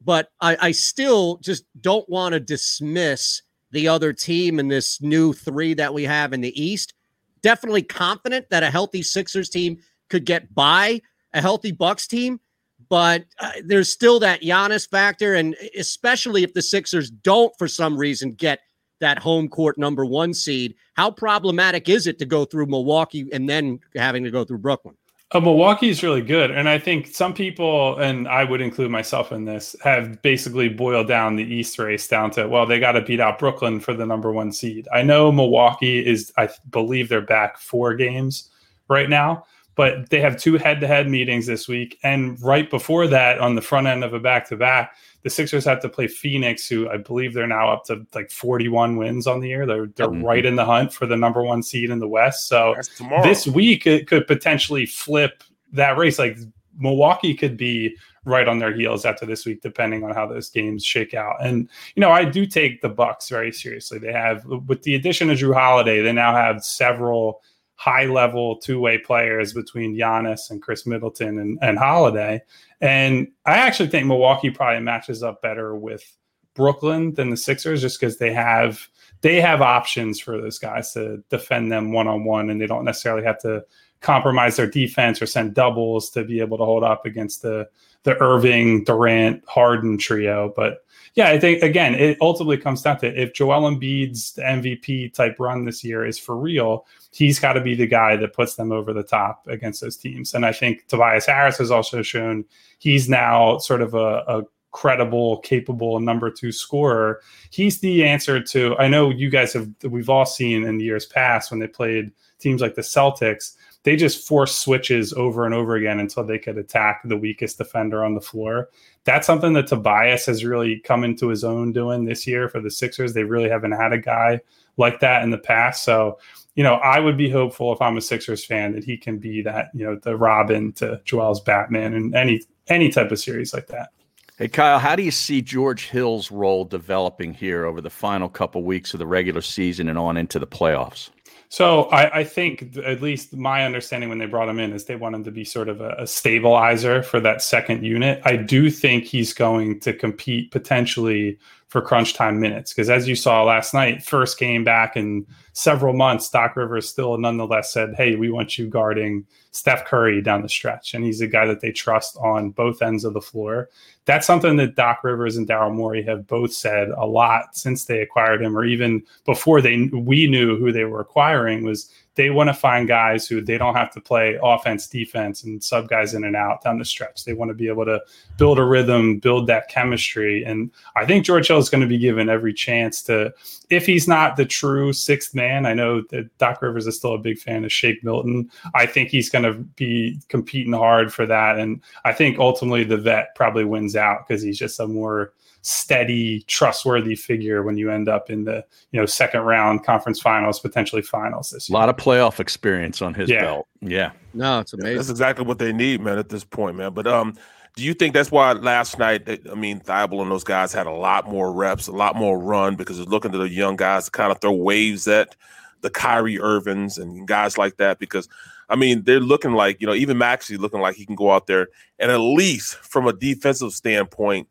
But 0.00 0.30
I, 0.40 0.56
I 0.60 0.70
still 0.72 1.38
just 1.38 1.64
don't 1.80 2.08
want 2.08 2.32
to 2.32 2.40
dismiss 2.40 3.42
the 3.72 3.88
other 3.88 4.12
team 4.12 4.58
in 4.58 4.68
this 4.68 5.00
new 5.00 5.32
three 5.32 5.74
that 5.74 5.92
we 5.92 6.04
have 6.04 6.32
in 6.32 6.40
the 6.40 6.60
East. 6.60 6.94
Definitely 7.42 7.82
confident 7.82 8.48
that 8.50 8.62
a 8.62 8.70
healthy 8.70 9.02
Sixers 9.02 9.48
team 9.48 9.78
could 10.08 10.24
get 10.24 10.54
by 10.54 11.00
a 11.32 11.40
healthy 11.40 11.72
Bucks 11.72 12.06
team, 12.06 12.40
but 12.88 13.24
uh, 13.38 13.52
there's 13.64 13.92
still 13.92 14.20
that 14.20 14.42
Giannis 14.42 14.88
factor, 14.88 15.34
and 15.34 15.56
especially 15.76 16.42
if 16.42 16.54
the 16.54 16.62
Sixers 16.62 17.10
don't, 17.10 17.52
for 17.58 17.68
some 17.68 17.96
reason, 17.96 18.32
get 18.32 18.60
that 19.00 19.18
home 19.18 19.48
court 19.48 19.78
number 19.78 20.04
one 20.04 20.34
seed, 20.34 20.74
how 20.94 21.10
problematic 21.10 21.88
is 21.88 22.06
it 22.06 22.18
to 22.18 22.26
go 22.26 22.44
through 22.44 22.66
Milwaukee 22.66 23.28
and 23.32 23.48
then 23.48 23.80
having 23.96 24.24
to 24.24 24.30
go 24.30 24.44
through 24.44 24.58
Brooklyn? 24.58 24.94
Uh, 25.32 25.40
Milwaukee 25.40 25.88
is 25.88 26.02
really 26.02 26.22
good. 26.22 26.50
And 26.50 26.68
I 26.68 26.78
think 26.78 27.06
some 27.06 27.32
people, 27.32 27.96
and 27.98 28.26
I 28.26 28.42
would 28.42 28.60
include 28.60 28.90
myself 28.90 29.30
in 29.30 29.44
this, 29.44 29.76
have 29.82 30.20
basically 30.22 30.68
boiled 30.68 31.06
down 31.06 31.36
the 31.36 31.44
East 31.44 31.78
race 31.78 32.08
down 32.08 32.32
to, 32.32 32.48
well, 32.48 32.66
they 32.66 32.80
got 32.80 32.92
to 32.92 33.00
beat 33.00 33.20
out 33.20 33.38
Brooklyn 33.38 33.78
for 33.78 33.94
the 33.94 34.04
number 34.04 34.32
one 34.32 34.50
seed. 34.50 34.88
I 34.92 35.02
know 35.02 35.30
Milwaukee 35.30 36.04
is, 36.04 36.32
I 36.36 36.48
believe 36.70 37.08
they're 37.08 37.20
back 37.20 37.58
four 37.58 37.94
games 37.94 38.50
right 38.88 39.08
now, 39.08 39.46
but 39.76 40.10
they 40.10 40.20
have 40.20 40.36
two 40.36 40.56
head 40.58 40.80
to 40.80 40.86
head 40.86 41.08
meetings 41.08 41.46
this 41.46 41.68
week. 41.68 41.98
And 42.02 42.40
right 42.42 42.68
before 42.68 43.06
that, 43.06 43.38
on 43.38 43.54
the 43.54 43.62
front 43.62 43.86
end 43.86 44.04
of 44.04 44.12
a 44.12 44.20
back 44.20 44.48
to 44.48 44.56
back, 44.56 44.94
the 45.22 45.30
Sixers 45.30 45.64
have 45.64 45.80
to 45.80 45.88
play 45.88 46.06
Phoenix, 46.06 46.68
who 46.68 46.88
I 46.88 46.96
believe 46.96 47.34
they're 47.34 47.46
now 47.46 47.70
up 47.70 47.84
to 47.86 48.06
like 48.14 48.30
41 48.30 48.96
wins 48.96 49.26
on 49.26 49.40
the 49.40 49.48
year. 49.48 49.66
They're, 49.66 49.86
they're 49.94 50.08
Mhm. 50.08 50.24
right 50.24 50.44
in 50.44 50.56
the 50.56 50.64
hunt 50.64 50.92
for 50.92 51.06
the 51.06 51.16
number 51.16 51.42
one 51.42 51.62
seed 51.62 51.90
in 51.90 51.98
the 51.98 52.08
West. 52.08 52.48
So 52.48 52.74
this 53.22 53.46
week 53.46 53.86
it 53.86 54.06
could 54.06 54.26
potentially 54.26 54.86
flip 54.86 55.44
that 55.72 55.96
race. 55.98 56.18
Like 56.18 56.38
Milwaukee 56.78 57.34
could 57.34 57.56
be 57.56 57.94
right 58.24 58.48
on 58.48 58.58
their 58.58 58.74
heels 58.74 59.04
after 59.04 59.24
this 59.26 59.46
week, 59.46 59.62
depending 59.62 60.04
on 60.04 60.14
how 60.14 60.26
those 60.26 60.50
games 60.50 60.84
shake 60.84 61.14
out. 61.14 61.36
And 61.42 61.68
you 61.94 62.00
know, 62.00 62.10
I 62.10 62.24
do 62.24 62.44
take 62.46 62.80
the 62.80 62.88
Bucks 62.88 63.28
very 63.28 63.52
seriously. 63.52 63.98
They 63.98 64.12
have, 64.12 64.44
with 64.44 64.82
the 64.82 64.94
addition 64.94 65.30
of 65.30 65.38
Jrue 65.38 65.54
Holiday, 65.54 66.00
they 66.00 66.12
now 66.12 66.34
have 66.34 66.64
several 66.64 67.40
high 67.80 68.04
level 68.04 68.58
two 68.58 68.78
way 68.78 68.98
players 68.98 69.54
between 69.54 69.96
Giannis 69.96 70.50
and 70.50 70.60
Khris 70.60 70.86
Middleton 70.86 71.38
and, 71.38 71.58
and 71.62 71.78
Holiday. 71.78 72.42
And 72.82 73.28
I 73.46 73.54
actually 73.54 73.88
think 73.88 74.06
Milwaukee 74.06 74.50
probably 74.50 74.82
matches 74.82 75.22
up 75.22 75.40
better 75.40 75.74
with 75.74 76.04
Brooklyn 76.52 77.14
than 77.14 77.30
the 77.30 77.38
Sixers 77.38 77.80
just 77.80 77.98
because 77.98 78.18
they 78.18 78.34
have 78.34 78.86
they 79.22 79.40
have 79.40 79.62
options 79.62 80.20
for 80.20 80.38
those 80.38 80.58
guys 80.58 80.92
to 80.92 81.24
defend 81.30 81.72
them 81.72 81.90
one 81.90 82.06
on 82.06 82.24
one 82.24 82.50
and 82.50 82.60
they 82.60 82.66
don't 82.66 82.84
necessarily 82.84 83.24
have 83.24 83.40
to 83.40 83.64
compromise 84.02 84.56
their 84.56 84.66
defense 84.66 85.22
or 85.22 85.26
send 85.26 85.54
doubles 85.54 86.10
to 86.10 86.22
be 86.22 86.40
able 86.40 86.58
to 86.58 86.66
hold 86.66 86.84
up 86.84 87.06
against 87.06 87.40
the 87.40 87.66
the 88.04 88.20
Irving, 88.22 88.84
Durant, 88.84 89.42
Harden 89.46 89.98
trio. 89.98 90.52
But 90.56 90.84
yeah, 91.14 91.30
I 91.30 91.38
think 91.38 91.62
again, 91.62 91.94
it 91.94 92.16
ultimately 92.20 92.56
comes 92.56 92.82
down 92.82 92.98
to 93.00 93.20
if 93.20 93.32
Joel 93.34 93.70
Embiid's 93.70 94.38
MVP 94.38 95.12
type 95.12 95.36
run 95.38 95.64
this 95.64 95.82
year 95.82 96.06
is 96.06 96.18
for 96.18 96.36
real, 96.36 96.86
he's 97.10 97.38
got 97.38 97.54
to 97.54 97.60
be 97.60 97.74
the 97.74 97.86
guy 97.86 98.16
that 98.16 98.32
puts 98.32 98.54
them 98.54 98.72
over 98.72 98.92
the 98.92 99.02
top 99.02 99.46
against 99.48 99.80
those 99.80 99.96
teams. 99.96 100.34
And 100.34 100.46
I 100.46 100.52
think 100.52 100.86
Tobias 100.86 101.26
Harris 101.26 101.58
has 101.58 101.70
also 101.70 102.02
shown 102.02 102.44
he's 102.78 103.08
now 103.08 103.58
sort 103.58 103.82
of 103.82 103.94
a, 103.94 104.22
a 104.28 104.42
credible, 104.72 105.38
capable 105.38 105.98
number 105.98 106.30
two 106.30 106.52
scorer. 106.52 107.20
He's 107.50 107.80
the 107.80 108.04
answer 108.04 108.40
to. 108.40 108.76
I 108.78 108.88
know 108.88 109.10
you 109.10 109.30
guys 109.30 109.52
have. 109.52 109.68
We've 109.82 110.10
all 110.10 110.26
seen 110.26 110.64
in 110.64 110.78
the 110.78 110.84
years 110.84 111.06
past 111.06 111.50
when 111.50 111.60
they 111.60 111.66
played 111.66 112.12
teams 112.38 112.60
like 112.60 112.74
the 112.74 112.82
Celtics 112.82 113.56
they 113.82 113.96
just 113.96 114.26
force 114.26 114.58
switches 114.58 115.12
over 115.14 115.44
and 115.46 115.54
over 115.54 115.76
again 115.76 116.00
until 116.00 116.24
they 116.24 116.38
could 116.38 116.58
attack 116.58 117.00
the 117.04 117.16
weakest 117.16 117.58
defender 117.58 118.04
on 118.04 118.14
the 118.14 118.20
floor. 118.20 118.68
That's 119.04 119.26
something 119.26 119.54
that 119.54 119.68
Tobias 119.68 120.26
has 120.26 120.44
really 120.44 120.80
come 120.80 121.02
into 121.02 121.28
his 121.28 121.44
own 121.44 121.72
doing 121.72 122.04
this 122.04 122.26
year 122.26 122.48
for 122.48 122.60
the 122.60 122.70
Sixers. 122.70 123.14
They 123.14 123.24
really 123.24 123.48
haven't 123.48 123.72
had 123.72 123.92
a 123.92 123.98
guy 123.98 124.40
like 124.76 125.00
that 125.00 125.22
in 125.22 125.30
the 125.30 125.38
past. 125.38 125.82
So, 125.84 126.18
you 126.54 126.62
know, 126.62 126.74
I 126.74 127.00
would 127.00 127.16
be 127.16 127.30
hopeful 127.30 127.72
if 127.72 127.80
I'm 127.80 127.96
a 127.96 128.02
Sixers 128.02 128.44
fan 128.44 128.72
that 128.72 128.84
he 128.84 128.96
can 128.96 129.18
be 129.18 129.40
that, 129.42 129.70
you 129.72 129.84
know, 129.84 129.96
the 129.96 130.16
Robin 130.16 130.72
to 130.74 131.00
Joel's 131.04 131.40
Batman 131.40 131.94
and 131.94 132.14
any 132.14 132.42
any 132.68 132.90
type 132.90 133.10
of 133.10 133.18
series 133.18 133.54
like 133.54 133.66
that. 133.68 133.90
Hey 134.36 134.48
Kyle, 134.48 134.78
how 134.78 134.96
do 134.96 135.02
you 135.02 135.10
see 135.10 135.42
George 135.42 135.88
Hill's 135.88 136.30
role 136.30 136.64
developing 136.64 137.34
here 137.34 137.66
over 137.66 137.82
the 137.82 137.90
final 137.90 138.28
couple 138.28 138.62
weeks 138.62 138.94
of 138.94 138.98
the 138.98 139.06
regular 139.06 139.42
season 139.42 139.86
and 139.86 139.98
on 139.98 140.16
into 140.16 140.38
the 140.38 140.46
playoffs? 140.46 141.10
So 141.52 141.86
I, 141.86 142.20
I, 142.20 142.24
think 142.24 142.76
at 142.76 143.02
least 143.02 143.34
my 143.34 143.64
understanding 143.64 144.08
when 144.08 144.18
they 144.18 144.26
brought 144.26 144.48
him 144.48 144.60
in 144.60 144.72
is 144.72 144.84
they 144.84 144.94
want 144.94 145.16
him 145.16 145.24
to 145.24 145.32
be 145.32 145.44
sort 145.44 145.68
of 145.68 145.80
a, 145.80 145.96
a, 145.98 146.06
stabilizer 146.06 147.02
for 147.02 147.18
that 147.18 147.42
second 147.42 147.84
unit. 147.84 148.22
I 148.24 148.36
do 148.36 148.70
think 148.70 149.02
he's 149.02 149.32
going 149.32 149.80
to 149.80 149.92
compete 149.92 150.52
potentially 150.52 151.40
for 151.70 151.80
crunch 151.80 152.14
time 152.14 152.40
minutes 152.40 152.74
because 152.74 152.90
as 152.90 153.06
you 153.06 153.14
saw 153.14 153.44
last 153.44 153.72
night, 153.72 154.02
first 154.02 154.40
game 154.40 154.64
back 154.64 154.96
in 154.96 155.24
several 155.52 155.94
months, 155.94 156.28
Doc 156.28 156.56
Rivers 156.56 156.88
still 156.88 157.16
nonetheless 157.16 157.72
said, 157.72 157.94
"Hey, 157.96 158.16
we 158.16 158.28
want 158.28 158.58
you 158.58 158.66
guarding 158.66 159.24
Steph 159.52 159.84
Curry 159.84 160.20
down 160.20 160.42
the 160.42 160.48
stretch," 160.48 160.94
and 160.94 161.04
he's 161.04 161.20
a 161.20 161.28
guy 161.28 161.46
that 161.46 161.60
they 161.60 161.70
trust 161.70 162.16
on 162.20 162.50
both 162.50 162.82
ends 162.82 163.04
of 163.04 163.14
the 163.14 163.20
floor. 163.20 163.68
That's 164.04 164.26
something 164.26 164.56
that 164.56 164.74
Doc 164.74 165.04
Rivers 165.04 165.36
and 165.36 165.48
Daryl 165.48 165.72
Morey 165.72 166.02
have 166.02 166.26
both 166.26 166.52
said 166.52 166.88
a 166.88 167.06
lot 167.06 167.56
since 167.56 167.84
they 167.84 168.00
acquired 168.00 168.42
him, 168.42 168.58
or 168.58 168.64
even 168.64 169.04
before 169.24 169.60
they 169.60 169.88
we 169.92 170.26
knew 170.26 170.58
who 170.58 170.72
they 170.72 170.84
were 170.84 171.00
acquiring. 171.00 171.62
Was 171.62 171.88
they 172.20 172.28
want 172.28 172.48
to 172.48 172.52
find 172.54 172.86
guys 172.86 173.26
who 173.26 173.40
they 173.40 173.56
don't 173.56 173.74
have 173.74 173.90
to 173.90 173.98
play 173.98 174.38
offense, 174.42 174.86
defense, 174.86 175.42
and 175.44 175.64
sub 175.64 175.88
guys 175.88 176.12
in 176.12 176.24
and 176.24 176.36
out 176.36 176.62
down 176.62 176.78
the 176.78 176.84
stretch. 176.84 177.24
They 177.24 177.32
want 177.32 177.48
to 177.48 177.54
be 177.54 177.66
able 177.66 177.86
to 177.86 177.98
build 178.36 178.58
a 178.58 178.62
rhythm, 178.62 179.18
build 179.18 179.46
that 179.46 179.70
chemistry. 179.70 180.44
And 180.44 180.70
I 180.96 181.06
think 181.06 181.24
George 181.24 181.48
Hill 181.48 181.56
is 181.56 181.70
going 181.70 181.80
to 181.80 181.86
be 181.86 181.96
given 181.96 182.28
every 182.28 182.52
chance 182.52 183.02
to, 183.04 183.32
if 183.70 183.86
he's 183.86 184.06
not 184.06 184.36
the 184.36 184.44
true 184.44 184.92
sixth 184.92 185.34
man, 185.34 185.64
I 185.64 185.72
know 185.72 186.02
that 186.10 186.36
Doc 186.36 186.60
Rivers 186.60 186.86
is 186.86 186.98
still 186.98 187.14
a 187.14 187.18
big 187.18 187.38
fan 187.38 187.64
of 187.64 187.72
Shake 187.72 188.04
Milton. 188.04 188.50
I 188.74 188.84
think 188.84 189.08
he's 189.08 189.30
going 189.30 189.44
to 189.44 189.54
be 189.54 190.20
competing 190.28 190.74
hard 190.74 191.14
for 191.14 191.24
that. 191.24 191.58
And 191.58 191.80
I 192.04 192.12
think 192.12 192.38
ultimately 192.38 192.84
the 192.84 192.98
vet 192.98 193.34
probably 193.34 193.64
wins 193.64 193.96
out 193.96 194.28
because 194.28 194.42
he's 194.42 194.58
just 194.58 194.78
a 194.78 194.86
more 194.86 195.32
steady, 195.62 196.40
trustworthy 196.42 197.14
figure 197.14 197.62
when 197.62 197.76
you 197.76 197.90
end 197.90 198.08
up 198.08 198.30
in 198.30 198.44
the 198.44 198.64
you 198.92 199.00
know 199.00 199.06
second 199.06 199.42
round 199.42 199.84
conference 199.84 200.20
finals, 200.20 200.60
potentially 200.60 201.02
finals 201.02 201.50
this 201.50 201.68
year. 201.68 201.76
A 201.76 201.78
lot 201.78 201.88
of 201.88 201.96
playoff 201.96 202.40
experience 202.40 203.02
on 203.02 203.14
his 203.14 203.28
yeah. 203.28 203.40
belt. 203.40 203.68
Yeah, 203.80 204.12
no, 204.34 204.60
it's 204.60 204.72
amazing. 204.72 204.96
That's 204.96 205.10
exactly 205.10 205.44
what 205.44 205.58
they 205.58 205.72
need, 205.72 206.00
man, 206.00 206.18
at 206.18 206.28
this 206.28 206.44
point, 206.44 206.76
man. 206.76 206.92
But 206.92 207.06
um, 207.06 207.34
do 207.76 207.84
you 207.84 207.94
think 207.94 208.14
that's 208.14 208.30
why 208.30 208.52
last 208.52 208.98
night? 208.98 209.28
I 209.50 209.54
mean, 209.54 209.80
Thybulle 209.80 210.22
and 210.22 210.30
those 210.30 210.44
guys 210.44 210.72
had 210.72 210.86
a 210.86 210.92
lot 210.92 211.28
more 211.28 211.52
reps, 211.52 211.88
a 211.88 211.92
lot 211.92 212.16
more 212.16 212.38
run 212.38 212.76
because 212.76 212.96
they're 212.96 213.06
looking 213.06 213.32
to 213.32 213.38
the 213.38 213.48
young 213.48 213.76
guys 213.76 214.06
to 214.06 214.10
kind 214.10 214.32
of 214.32 214.40
throw 214.40 214.52
waves 214.52 215.06
at 215.08 215.36
the 215.82 215.90
Kyrie 215.90 216.40
Irvings 216.40 216.98
and 216.98 217.26
guys 217.26 217.58
like 217.58 217.76
that 217.76 217.98
because. 217.98 218.28
I 218.72 218.76
mean, 218.76 219.02
they're 219.02 219.18
looking 219.18 219.54
like, 219.54 219.80
you 219.80 219.86
know, 219.88 219.94
even 219.94 220.16
Maxey 220.16 220.56
looking 220.56 220.78
like 220.78 220.94
he 220.94 221.04
can 221.04 221.16
go 221.16 221.32
out 221.32 221.48
there 221.48 221.66
and 221.98 222.08
at 222.08 222.18
least 222.18 222.76
from 222.76 223.08
a 223.08 223.12
defensive 223.12 223.72
standpoint, 223.72 224.46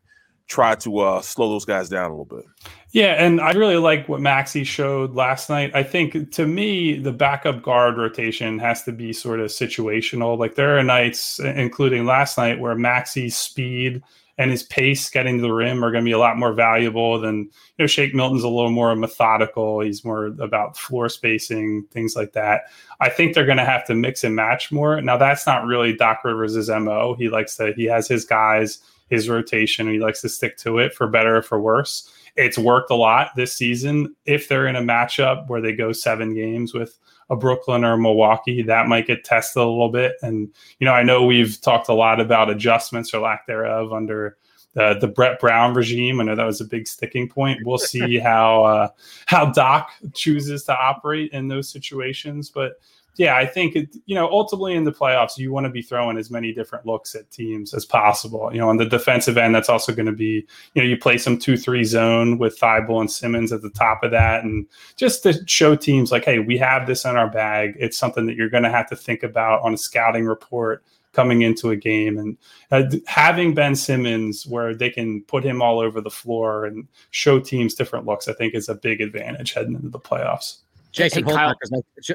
try 0.50 0.74
to 0.74 0.98
uh, 0.98 1.22
slow 1.22 1.48
those 1.48 1.64
guys 1.64 1.88
down 1.88 2.06
a 2.06 2.10
little 2.10 2.24
bit. 2.24 2.44
Yeah, 2.90 3.24
and 3.24 3.40
I 3.40 3.52
really 3.52 3.76
like 3.76 4.08
what 4.08 4.20
Maxey 4.20 4.64
showed 4.64 5.14
last 5.14 5.48
night. 5.48 5.70
I 5.74 5.84
think 5.84 6.32
to 6.32 6.46
me, 6.46 6.98
the 6.98 7.12
backup 7.12 7.62
guard 7.62 7.96
rotation 7.96 8.58
has 8.58 8.82
to 8.82 8.92
be 8.92 9.12
sort 9.12 9.38
of 9.38 9.46
situational. 9.46 10.36
Like 10.36 10.56
there 10.56 10.76
are 10.76 10.82
nights, 10.82 11.38
including 11.38 12.04
last 12.04 12.36
night, 12.36 12.58
where 12.58 12.74
Maxey's 12.74 13.36
speed 13.36 14.02
and 14.38 14.50
his 14.50 14.64
pace 14.64 15.08
getting 15.08 15.36
to 15.36 15.42
the 15.42 15.52
rim 15.52 15.84
are 15.84 15.92
going 15.92 16.02
to 16.02 16.08
be 16.08 16.12
a 16.12 16.18
lot 16.18 16.36
more 16.36 16.52
valuable 16.52 17.20
than 17.20 17.44
you 17.44 17.50
know. 17.78 17.86
Shake 17.86 18.12
Milton's 18.12 18.42
a 18.42 18.48
little 18.48 18.70
more 18.70 18.96
methodical. 18.96 19.80
He's 19.80 20.04
more 20.04 20.26
about 20.26 20.76
floor 20.76 21.08
spacing, 21.08 21.86
things 21.92 22.16
like 22.16 22.32
that. 22.32 22.62
I 22.98 23.08
think 23.08 23.34
they're 23.34 23.46
going 23.46 23.58
to 23.58 23.64
have 23.64 23.86
to 23.86 23.94
mix 23.94 24.24
and 24.24 24.34
match 24.34 24.72
more. 24.72 25.00
Now 25.00 25.16
that's 25.16 25.46
not 25.46 25.64
really 25.64 25.94
Doc 25.94 26.24
Rivers' 26.24 26.68
mo. 26.68 27.14
He 27.16 27.28
likes 27.28 27.56
to 27.58 27.72
he 27.76 27.84
has 27.84 28.08
his 28.08 28.24
guys 28.24 28.80
his 29.10 29.28
rotation 29.28 29.90
he 29.90 29.98
likes 29.98 30.20
to 30.22 30.28
stick 30.28 30.56
to 30.56 30.78
it 30.78 30.94
for 30.94 31.06
better 31.06 31.36
or 31.36 31.42
for 31.42 31.60
worse. 31.60 32.10
It's 32.36 32.56
worked 32.56 32.90
a 32.90 32.94
lot 32.94 33.32
this 33.36 33.52
season. 33.52 34.14
If 34.24 34.48
they're 34.48 34.68
in 34.68 34.76
a 34.76 34.80
matchup 34.80 35.48
where 35.48 35.60
they 35.60 35.72
go 35.72 35.92
seven 35.92 36.32
games 36.32 36.72
with 36.72 36.98
a 37.28 37.36
Brooklyn 37.36 37.84
or 37.84 37.96
Milwaukee, 37.96 38.62
that 38.62 38.86
might 38.86 39.06
get 39.06 39.24
tested 39.24 39.62
a 39.62 39.66
little 39.66 39.90
bit. 39.90 40.14
And, 40.22 40.48
you 40.78 40.84
know, 40.84 40.92
I 40.92 41.02
know 41.02 41.24
we've 41.24 41.60
talked 41.60 41.88
a 41.88 41.94
lot 41.94 42.20
about 42.20 42.50
adjustments 42.50 43.12
or 43.12 43.20
lack 43.20 43.46
thereof 43.46 43.92
under 43.92 44.36
the, 44.74 44.96
the 45.00 45.08
Brett 45.08 45.40
Brown 45.40 45.74
regime. 45.74 46.20
I 46.20 46.24
know 46.24 46.36
that 46.36 46.46
was 46.46 46.60
a 46.60 46.64
big 46.64 46.86
sticking 46.86 47.28
point. 47.28 47.60
We'll 47.64 47.78
see 47.78 48.18
how 48.20 48.64
uh, 48.64 48.88
how 49.26 49.46
Doc 49.46 49.90
chooses 50.14 50.64
to 50.64 50.76
operate 50.76 51.32
in 51.32 51.48
those 51.48 51.68
situations. 51.68 52.48
But 52.48 52.74
yeah, 53.16 53.36
I 53.36 53.46
think 53.46 53.76
it, 53.76 53.96
you 54.06 54.14
know 54.14 54.28
ultimately 54.28 54.74
in 54.74 54.84
the 54.84 54.92
playoffs 54.92 55.36
you 55.36 55.52
want 55.52 55.64
to 55.64 55.70
be 55.70 55.82
throwing 55.82 56.16
as 56.16 56.30
many 56.30 56.52
different 56.52 56.86
looks 56.86 57.14
at 57.14 57.30
teams 57.30 57.74
as 57.74 57.84
possible. 57.84 58.50
You 58.52 58.60
know, 58.60 58.68
on 58.68 58.76
the 58.76 58.84
defensive 58.84 59.36
end, 59.36 59.54
that's 59.54 59.68
also 59.68 59.92
going 59.92 60.06
to 60.06 60.12
be 60.12 60.46
you 60.74 60.82
know 60.82 60.88
you 60.88 60.96
play 60.96 61.18
some 61.18 61.38
two 61.38 61.56
three 61.56 61.84
zone 61.84 62.38
with 62.38 62.58
Thybulle 62.58 63.00
and 63.00 63.10
Simmons 63.10 63.52
at 63.52 63.62
the 63.62 63.70
top 63.70 64.02
of 64.02 64.10
that, 64.12 64.44
and 64.44 64.66
just 64.96 65.22
to 65.24 65.46
show 65.46 65.76
teams 65.76 66.12
like, 66.12 66.24
hey, 66.24 66.38
we 66.38 66.56
have 66.58 66.86
this 66.86 67.04
in 67.04 67.16
our 67.16 67.30
bag. 67.30 67.76
It's 67.78 67.98
something 67.98 68.26
that 68.26 68.36
you're 68.36 68.50
going 68.50 68.64
to 68.64 68.70
have 68.70 68.88
to 68.90 68.96
think 68.96 69.22
about 69.22 69.62
on 69.62 69.74
a 69.74 69.78
scouting 69.78 70.26
report 70.26 70.84
coming 71.12 71.42
into 71.42 71.70
a 71.70 71.76
game 71.76 72.18
and 72.18 72.38
uh, 72.70 72.84
having 73.06 73.54
Ben 73.54 73.74
Simmons 73.74 74.46
where 74.46 74.74
they 74.74 74.90
can 74.90 75.22
put 75.22 75.44
him 75.44 75.60
all 75.60 75.80
over 75.80 76.00
the 76.00 76.10
floor 76.10 76.64
and 76.64 76.86
show 77.10 77.40
teams 77.40 77.74
different 77.74 78.06
looks, 78.06 78.28
I 78.28 78.32
think 78.32 78.54
is 78.54 78.68
a 78.68 78.74
big 78.74 79.00
advantage 79.00 79.52
heading 79.52 79.74
into 79.74 79.88
the 79.88 79.98
playoffs. 79.98 80.58
Jason, 80.92 81.24
hey, 81.24 81.32
hold, 81.32 81.38
on, 81.38 81.54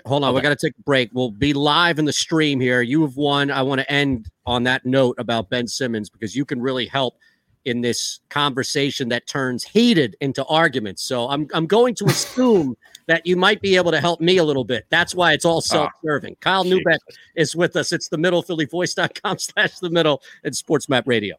hold 0.06 0.24
on. 0.24 0.30
Okay. 0.30 0.36
We 0.36 0.42
got 0.42 0.58
to 0.58 0.68
take 0.68 0.78
a 0.78 0.82
break. 0.82 1.10
We'll 1.14 1.32
be 1.32 1.54
live 1.54 1.98
in 1.98 2.06
the 2.06 2.14
stream 2.14 2.60
here. 2.60 2.82
You 2.82 3.02
have 3.04 3.16
won. 3.16 3.50
I 3.50 3.62
want 3.62 3.80
to 3.80 3.90
end 3.90 4.30
on 4.46 4.64
that 4.64 4.86
note 4.86 5.16
about 5.18 5.50
Ben 5.50 5.68
Simmons 5.68 6.10
because 6.10 6.36
you 6.36 6.44
can 6.46 6.62
really 6.62 6.86
help 6.86 7.18
in 7.66 7.82
this 7.82 8.20
conversation 8.30 9.10
that 9.10 9.28
turns 9.28 9.64
heated 9.64 10.16
into 10.22 10.46
arguments. 10.46 11.04
So 11.04 11.28
I'm 11.30 11.48
I'm 11.54 11.68
going 11.68 11.96
to 11.96 12.06
assume 12.10 12.76
that 13.08 13.26
you 13.26 13.36
might 13.36 13.62
be 13.62 13.76
able 13.76 13.92
to 13.92 14.00
help 14.00 14.20
me 14.20 14.38
a 14.38 14.44
little 14.44 14.64
bit. 14.64 14.86
That's 14.90 15.14
why 15.14 15.34
it's 15.34 15.46
all 15.46 15.58
ah, 15.58 15.62
self-serving. 15.62 16.34
Oh, 16.34 16.42
Kyle 16.42 16.64
Jesus. 16.64 16.80
Neubeck 16.80 17.00
is 17.36 17.56
with 17.56 17.76
us. 17.76 17.92
It's 17.92 18.10
the 18.10 18.18
middle 18.18 18.44
phillyvoice.com 18.44 19.38
slash 19.40 19.80
the 19.80 19.90
middle 19.90 20.22
and 20.44 20.54
SportsMap 20.54 21.04
Radio. 21.06 21.36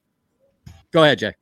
Go 0.93 1.03
ahead, 1.03 1.18
Jay. 1.18 1.34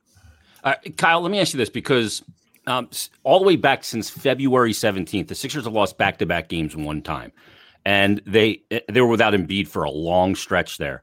Uh, 0.62 0.74
Kyle, 0.96 1.20
let 1.20 1.30
me 1.30 1.40
ask 1.40 1.52
you 1.52 1.58
this 1.58 1.68
because 1.68 2.22
um, 2.66 2.88
all 3.22 3.38
the 3.38 3.44
way 3.44 3.56
back 3.56 3.84
since 3.84 4.10
February 4.10 4.72
17th, 4.72 5.28
the 5.28 5.34
Sixers 5.34 5.64
have 5.64 5.72
lost 5.72 5.98
back 5.98 6.18
to 6.18 6.26
back 6.26 6.48
games 6.48 6.76
one 6.76 7.02
time. 7.02 7.32
And 7.84 8.22
they 8.26 8.62
eh, 8.70 8.80
they 8.90 9.00
were 9.00 9.08
without 9.08 9.34
Embiid 9.34 9.68
for 9.68 9.84
a 9.84 9.90
long 9.90 10.34
stretch 10.34 10.78
there. 10.78 11.02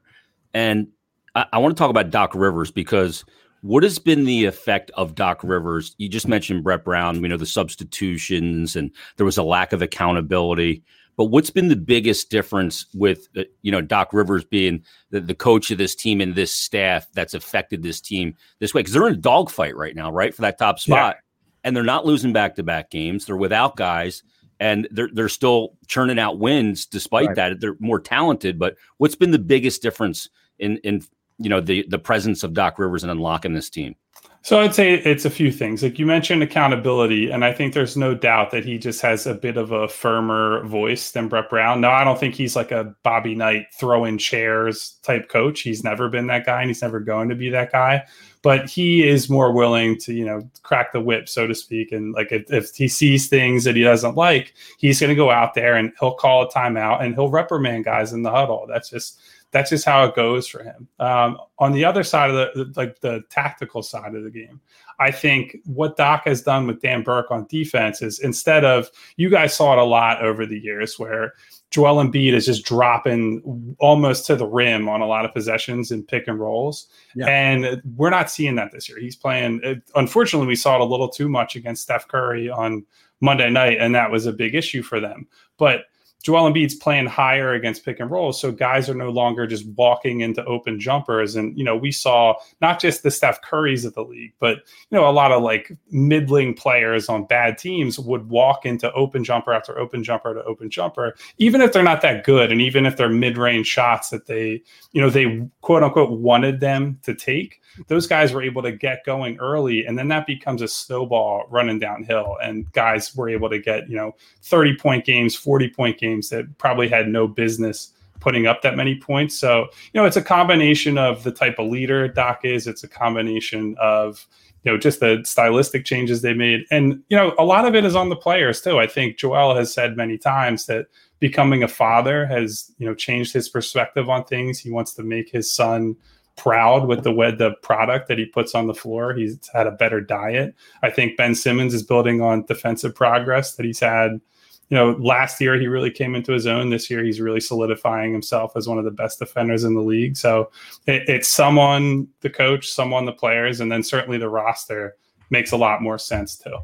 And 0.52 0.88
I, 1.34 1.46
I 1.52 1.58
want 1.58 1.76
to 1.76 1.78
talk 1.78 1.90
about 1.90 2.10
Doc 2.10 2.34
Rivers 2.34 2.70
because 2.70 3.24
what 3.62 3.84
has 3.84 3.98
been 4.00 4.24
the 4.24 4.44
effect 4.44 4.90
of 4.94 5.14
Doc 5.14 5.42
Rivers? 5.44 5.94
You 5.98 6.08
just 6.08 6.26
mentioned 6.26 6.64
Brett 6.64 6.84
Brown, 6.84 7.22
you 7.22 7.28
know, 7.28 7.36
the 7.36 7.46
substitutions, 7.46 8.74
and 8.74 8.90
there 9.16 9.26
was 9.26 9.38
a 9.38 9.44
lack 9.44 9.72
of 9.72 9.80
accountability. 9.80 10.82
But 11.16 11.26
what's 11.26 11.50
been 11.50 11.68
the 11.68 11.76
biggest 11.76 12.30
difference 12.30 12.86
with 12.94 13.28
uh, 13.36 13.44
you 13.62 13.70
know 13.70 13.80
Doc 13.80 14.12
Rivers 14.12 14.44
being 14.44 14.82
the, 15.10 15.20
the 15.20 15.34
coach 15.34 15.70
of 15.70 15.78
this 15.78 15.94
team 15.94 16.20
and 16.20 16.34
this 16.34 16.52
staff 16.52 17.06
that's 17.12 17.34
affected 17.34 17.82
this 17.82 18.00
team 18.00 18.34
this 18.58 18.74
way? 18.74 18.80
Because 18.80 18.94
they're 18.94 19.06
in 19.06 19.14
a 19.14 19.18
dogfight 19.18 19.76
right 19.76 19.94
now, 19.94 20.10
right, 20.10 20.34
for 20.34 20.42
that 20.42 20.58
top 20.58 20.80
spot, 20.80 21.14
yeah. 21.16 21.20
And 21.64 21.76
they're 21.76 21.82
not 21.82 22.06
losing 22.06 22.32
back 22.32 22.56
to 22.56 22.62
back 22.62 22.90
games. 22.90 23.26
They're 23.26 23.36
without 23.36 23.76
guys, 23.76 24.22
and 24.60 24.88
they're 24.90 25.10
they're 25.12 25.28
still 25.28 25.76
churning 25.86 26.18
out 26.18 26.38
wins 26.38 26.86
despite 26.86 27.28
right. 27.28 27.36
that. 27.36 27.60
They're 27.60 27.76
more 27.78 28.00
talented. 28.00 28.58
But 28.58 28.76
what's 28.98 29.16
been 29.16 29.30
the 29.30 29.38
biggest 29.38 29.82
difference 29.82 30.28
in 30.58 30.78
in 30.78 31.02
you 31.38 31.48
know 31.48 31.60
the 31.60 31.84
the 31.88 31.98
presence 31.98 32.42
of 32.42 32.54
Doc 32.54 32.78
Rivers 32.78 33.02
and 33.02 33.10
unlocking 33.10 33.54
this 33.54 33.70
team? 33.70 33.96
So 34.44 34.58
I'd 34.58 34.74
say 34.74 34.94
it's 34.94 35.24
a 35.24 35.30
few 35.30 35.52
things. 35.52 35.84
Like 35.84 36.00
you 36.00 36.06
mentioned 36.06 36.42
accountability, 36.42 37.30
and 37.30 37.44
I 37.44 37.52
think 37.52 37.74
there's 37.74 37.96
no 37.96 38.12
doubt 38.12 38.50
that 38.50 38.64
he 38.64 38.76
just 38.76 39.00
has 39.00 39.24
a 39.24 39.34
bit 39.34 39.56
of 39.56 39.70
a 39.70 39.86
firmer 39.86 40.64
voice 40.64 41.12
than 41.12 41.28
Brett 41.28 41.48
Brown. 41.48 41.80
Now, 41.80 41.92
I 41.92 42.02
don't 42.02 42.18
think 42.18 42.34
he's 42.34 42.56
like 42.56 42.72
a 42.72 42.92
Bobby 43.04 43.36
Knight 43.36 43.66
throwing 43.78 44.18
chairs 44.18 44.98
type 45.04 45.28
coach. 45.28 45.60
He's 45.60 45.84
never 45.84 46.08
been 46.08 46.26
that 46.26 46.44
guy, 46.44 46.60
and 46.60 46.68
he's 46.68 46.82
never 46.82 46.98
going 46.98 47.28
to 47.28 47.36
be 47.36 47.50
that 47.50 47.70
guy. 47.70 48.02
But 48.42 48.68
he 48.68 49.08
is 49.08 49.30
more 49.30 49.52
willing 49.52 49.96
to, 49.98 50.12
you 50.12 50.24
know, 50.24 50.50
crack 50.64 50.92
the 50.92 51.00
whip, 51.00 51.28
so 51.28 51.46
to 51.46 51.54
speak. 51.54 51.92
And 51.92 52.12
like 52.12 52.32
if, 52.32 52.52
if 52.52 52.74
he 52.74 52.88
sees 52.88 53.28
things 53.28 53.62
that 53.62 53.76
he 53.76 53.84
doesn't 53.84 54.16
like, 54.16 54.54
he's 54.78 54.98
going 54.98 55.10
to 55.10 55.14
go 55.14 55.30
out 55.30 55.54
there 55.54 55.76
and 55.76 55.92
he'll 56.00 56.14
call 56.14 56.42
a 56.42 56.50
timeout 56.50 57.00
and 57.00 57.14
he'll 57.14 57.30
reprimand 57.30 57.84
guys 57.84 58.12
in 58.12 58.24
the 58.24 58.32
huddle. 58.32 58.66
That's 58.68 58.90
just 58.90 59.20
that's 59.52 59.70
just 59.70 59.84
how 59.84 60.04
it 60.04 60.14
goes 60.14 60.48
for 60.48 60.62
him. 60.62 60.88
Um, 60.98 61.38
on 61.58 61.72
the 61.72 61.84
other 61.84 62.02
side 62.02 62.30
of 62.30 62.36
the 62.36 62.72
like 62.76 63.00
the 63.00 63.22
tactical 63.30 63.82
side 63.82 64.14
of 64.14 64.24
the 64.24 64.30
game, 64.30 64.60
I 64.98 65.10
think 65.10 65.58
what 65.64 65.96
Doc 65.96 66.22
has 66.24 66.42
done 66.42 66.66
with 66.66 66.80
Dan 66.80 67.02
Burke 67.02 67.30
on 67.30 67.46
defense 67.48 68.02
is 68.02 68.18
instead 68.18 68.64
of 68.64 68.90
you 69.16 69.30
guys 69.30 69.54
saw 69.54 69.74
it 69.74 69.78
a 69.78 69.84
lot 69.84 70.22
over 70.22 70.46
the 70.46 70.58
years 70.58 70.98
where 70.98 71.34
Joel 71.70 72.04
Embiid 72.04 72.34
is 72.34 72.46
just 72.46 72.64
dropping 72.64 73.76
almost 73.78 74.26
to 74.26 74.36
the 74.36 74.46
rim 74.46 74.88
on 74.88 75.00
a 75.00 75.06
lot 75.06 75.24
of 75.24 75.32
possessions 75.32 75.90
and 75.90 76.06
pick 76.06 76.28
and 76.28 76.38
rolls. 76.38 76.88
Yeah. 77.14 77.26
And 77.26 77.82
we're 77.96 78.10
not 78.10 78.30
seeing 78.30 78.56
that 78.56 78.72
this 78.72 78.90
year. 78.90 78.98
He's 78.98 79.16
playing, 79.16 79.60
it, 79.62 79.82
unfortunately, 79.94 80.46
we 80.46 80.54
saw 80.54 80.74
it 80.74 80.82
a 80.82 80.84
little 80.84 81.08
too 81.08 81.30
much 81.30 81.56
against 81.56 81.82
Steph 81.82 82.08
Curry 82.08 82.50
on 82.50 82.84
Monday 83.22 83.48
night, 83.48 83.78
and 83.80 83.94
that 83.94 84.10
was 84.10 84.26
a 84.26 84.32
big 84.32 84.54
issue 84.54 84.82
for 84.82 85.00
them. 85.00 85.26
But 85.56 85.84
Joel 86.22 86.52
Embiid's 86.52 86.74
playing 86.74 87.06
higher 87.06 87.52
against 87.52 87.84
pick 87.84 87.98
and 88.00 88.10
rolls, 88.10 88.40
so 88.40 88.52
guys 88.52 88.88
are 88.88 88.94
no 88.94 89.10
longer 89.10 89.46
just 89.46 89.66
walking 89.70 90.20
into 90.20 90.44
open 90.44 90.78
jumpers. 90.78 91.34
And 91.34 91.56
you 91.56 91.64
know, 91.64 91.76
we 91.76 91.90
saw 91.90 92.34
not 92.60 92.80
just 92.80 93.02
the 93.02 93.10
Steph 93.10 93.42
Currys 93.42 93.84
of 93.84 93.94
the 93.94 94.04
league, 94.04 94.32
but 94.38 94.58
you 94.90 94.98
know, 94.98 95.08
a 95.08 95.10
lot 95.10 95.32
of 95.32 95.42
like 95.42 95.72
middling 95.90 96.54
players 96.54 97.08
on 97.08 97.24
bad 97.24 97.58
teams 97.58 97.98
would 97.98 98.28
walk 98.28 98.64
into 98.66 98.92
open 98.92 99.24
jumper 99.24 99.52
after 99.52 99.78
open 99.78 100.04
jumper 100.04 100.34
to 100.34 100.44
open 100.44 100.70
jumper, 100.70 101.14
even 101.38 101.60
if 101.60 101.72
they're 101.72 101.82
not 101.82 102.02
that 102.02 102.24
good, 102.24 102.52
and 102.52 102.60
even 102.60 102.86
if 102.86 102.96
they're 102.96 103.08
mid-range 103.08 103.66
shots 103.66 104.10
that 104.10 104.26
they, 104.26 104.62
you 104.92 105.00
know, 105.00 105.10
they 105.10 105.48
quote 105.60 105.82
unquote 105.82 106.20
wanted 106.20 106.60
them 106.60 106.98
to 107.02 107.14
take 107.14 107.61
those 107.88 108.06
guys 108.06 108.32
were 108.32 108.42
able 108.42 108.62
to 108.62 108.72
get 108.72 109.04
going 109.04 109.38
early 109.38 109.86
and 109.86 109.98
then 109.98 110.08
that 110.08 110.26
becomes 110.26 110.62
a 110.62 110.68
snowball 110.68 111.44
running 111.50 111.78
downhill 111.78 112.36
and 112.42 112.70
guys 112.72 113.14
were 113.14 113.28
able 113.28 113.48
to 113.48 113.58
get 113.58 113.88
you 113.88 113.96
know 113.96 114.14
30 114.42 114.76
point 114.76 115.04
games 115.04 115.34
40 115.34 115.68
point 115.70 115.98
games 115.98 116.28
that 116.30 116.58
probably 116.58 116.88
had 116.88 117.08
no 117.08 117.26
business 117.26 117.92
putting 118.22 118.46
up 118.46 118.62
that 118.62 118.76
many 118.76 118.94
points. 118.94 119.36
So 119.36 119.66
you 119.92 120.00
know 120.00 120.06
it's 120.06 120.16
a 120.16 120.22
combination 120.22 120.96
of 120.96 121.24
the 121.24 121.32
type 121.32 121.58
of 121.58 121.68
leader 121.68 122.06
doc 122.08 122.40
is 122.44 122.66
it's 122.66 122.84
a 122.84 122.88
combination 122.88 123.74
of 123.80 124.26
you 124.62 124.70
know 124.70 124.78
just 124.78 125.00
the 125.00 125.22
stylistic 125.24 125.84
changes 125.84 126.22
they 126.22 126.32
made. 126.32 126.60
And 126.70 127.02
you 127.08 127.16
know 127.16 127.34
a 127.36 127.44
lot 127.44 127.66
of 127.66 127.74
it 127.74 127.84
is 127.84 127.96
on 127.96 128.08
the 128.08 128.16
players 128.16 128.62
too. 128.62 128.78
I 128.78 128.86
think 128.86 129.18
joel 129.18 129.56
has 129.56 129.74
said 129.74 129.96
many 129.96 130.16
times 130.16 130.66
that 130.66 130.86
becoming 131.18 131.64
a 131.64 131.68
father 131.68 132.24
has 132.26 132.72
you 132.78 132.86
know 132.86 132.94
changed 132.94 133.32
his 133.32 133.48
perspective 133.48 134.08
on 134.08 134.24
things. 134.24 134.60
He 134.60 134.70
wants 134.70 134.94
to 134.94 135.02
make 135.02 135.28
his 135.28 135.50
son 135.52 135.96
proud 136.36 136.86
with 136.86 137.04
the 137.04 137.12
way 137.12 137.30
the 137.30 137.52
product 137.62 138.08
that 138.08 138.18
he 138.18 138.26
puts 138.26 138.54
on 138.54 138.66
the 138.66 138.74
floor. 138.74 139.14
He's 139.14 139.38
had 139.52 139.66
a 139.66 139.72
better 139.72 140.00
diet. 140.00 140.54
I 140.82 140.90
think 140.90 141.16
Ben 141.16 141.34
Simmons 141.34 141.74
is 141.74 141.82
building 141.82 142.20
on 142.20 142.44
defensive 142.46 142.94
progress 142.94 143.56
that 143.56 143.66
he's 143.66 143.80
had. 143.80 144.20
You 144.68 144.78
know, 144.78 144.90
last 144.92 145.40
year 145.40 145.60
he 145.60 145.66
really 145.66 145.90
came 145.90 146.14
into 146.14 146.32
his 146.32 146.46
own. 146.46 146.70
This 146.70 146.88
year 146.88 147.04
he's 147.04 147.20
really 147.20 147.40
solidifying 147.40 148.12
himself 148.12 148.52
as 148.56 148.66
one 148.66 148.78
of 148.78 148.84
the 148.84 148.90
best 148.90 149.18
defenders 149.18 149.64
in 149.64 149.74
the 149.74 149.82
league. 149.82 150.16
So 150.16 150.50
it, 150.86 151.06
it's 151.08 151.28
someone, 151.28 152.08
the 152.20 152.30
coach, 152.30 152.70
someone, 152.70 153.04
the 153.04 153.12
players, 153.12 153.60
and 153.60 153.70
then 153.70 153.82
certainly 153.82 154.16
the 154.16 154.30
roster 154.30 154.96
makes 155.28 155.52
a 155.52 155.56
lot 155.58 155.82
more 155.82 155.98
sense 155.98 156.38
too. 156.38 156.56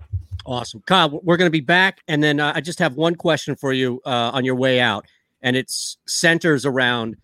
Awesome, 0.47 0.83
Kyle. 0.87 1.21
We're 1.23 1.37
going 1.37 1.49
to 1.49 1.51
be 1.51 1.61
back, 1.61 2.01
and 2.09 2.23
then 2.23 2.41
uh, 2.41 2.53
I 2.55 2.63
just 2.63 2.79
have 2.79 2.95
one 2.95 3.15
question 3.15 3.55
for 3.55 3.75
you 3.75 4.01
uh, 4.07 4.31
on 4.33 4.47
your 4.47 4.55
way 4.55 4.81
out, 4.81 5.05
and 5.43 5.55
it's 5.55 5.99
centers 6.07 6.65
around 6.65 7.17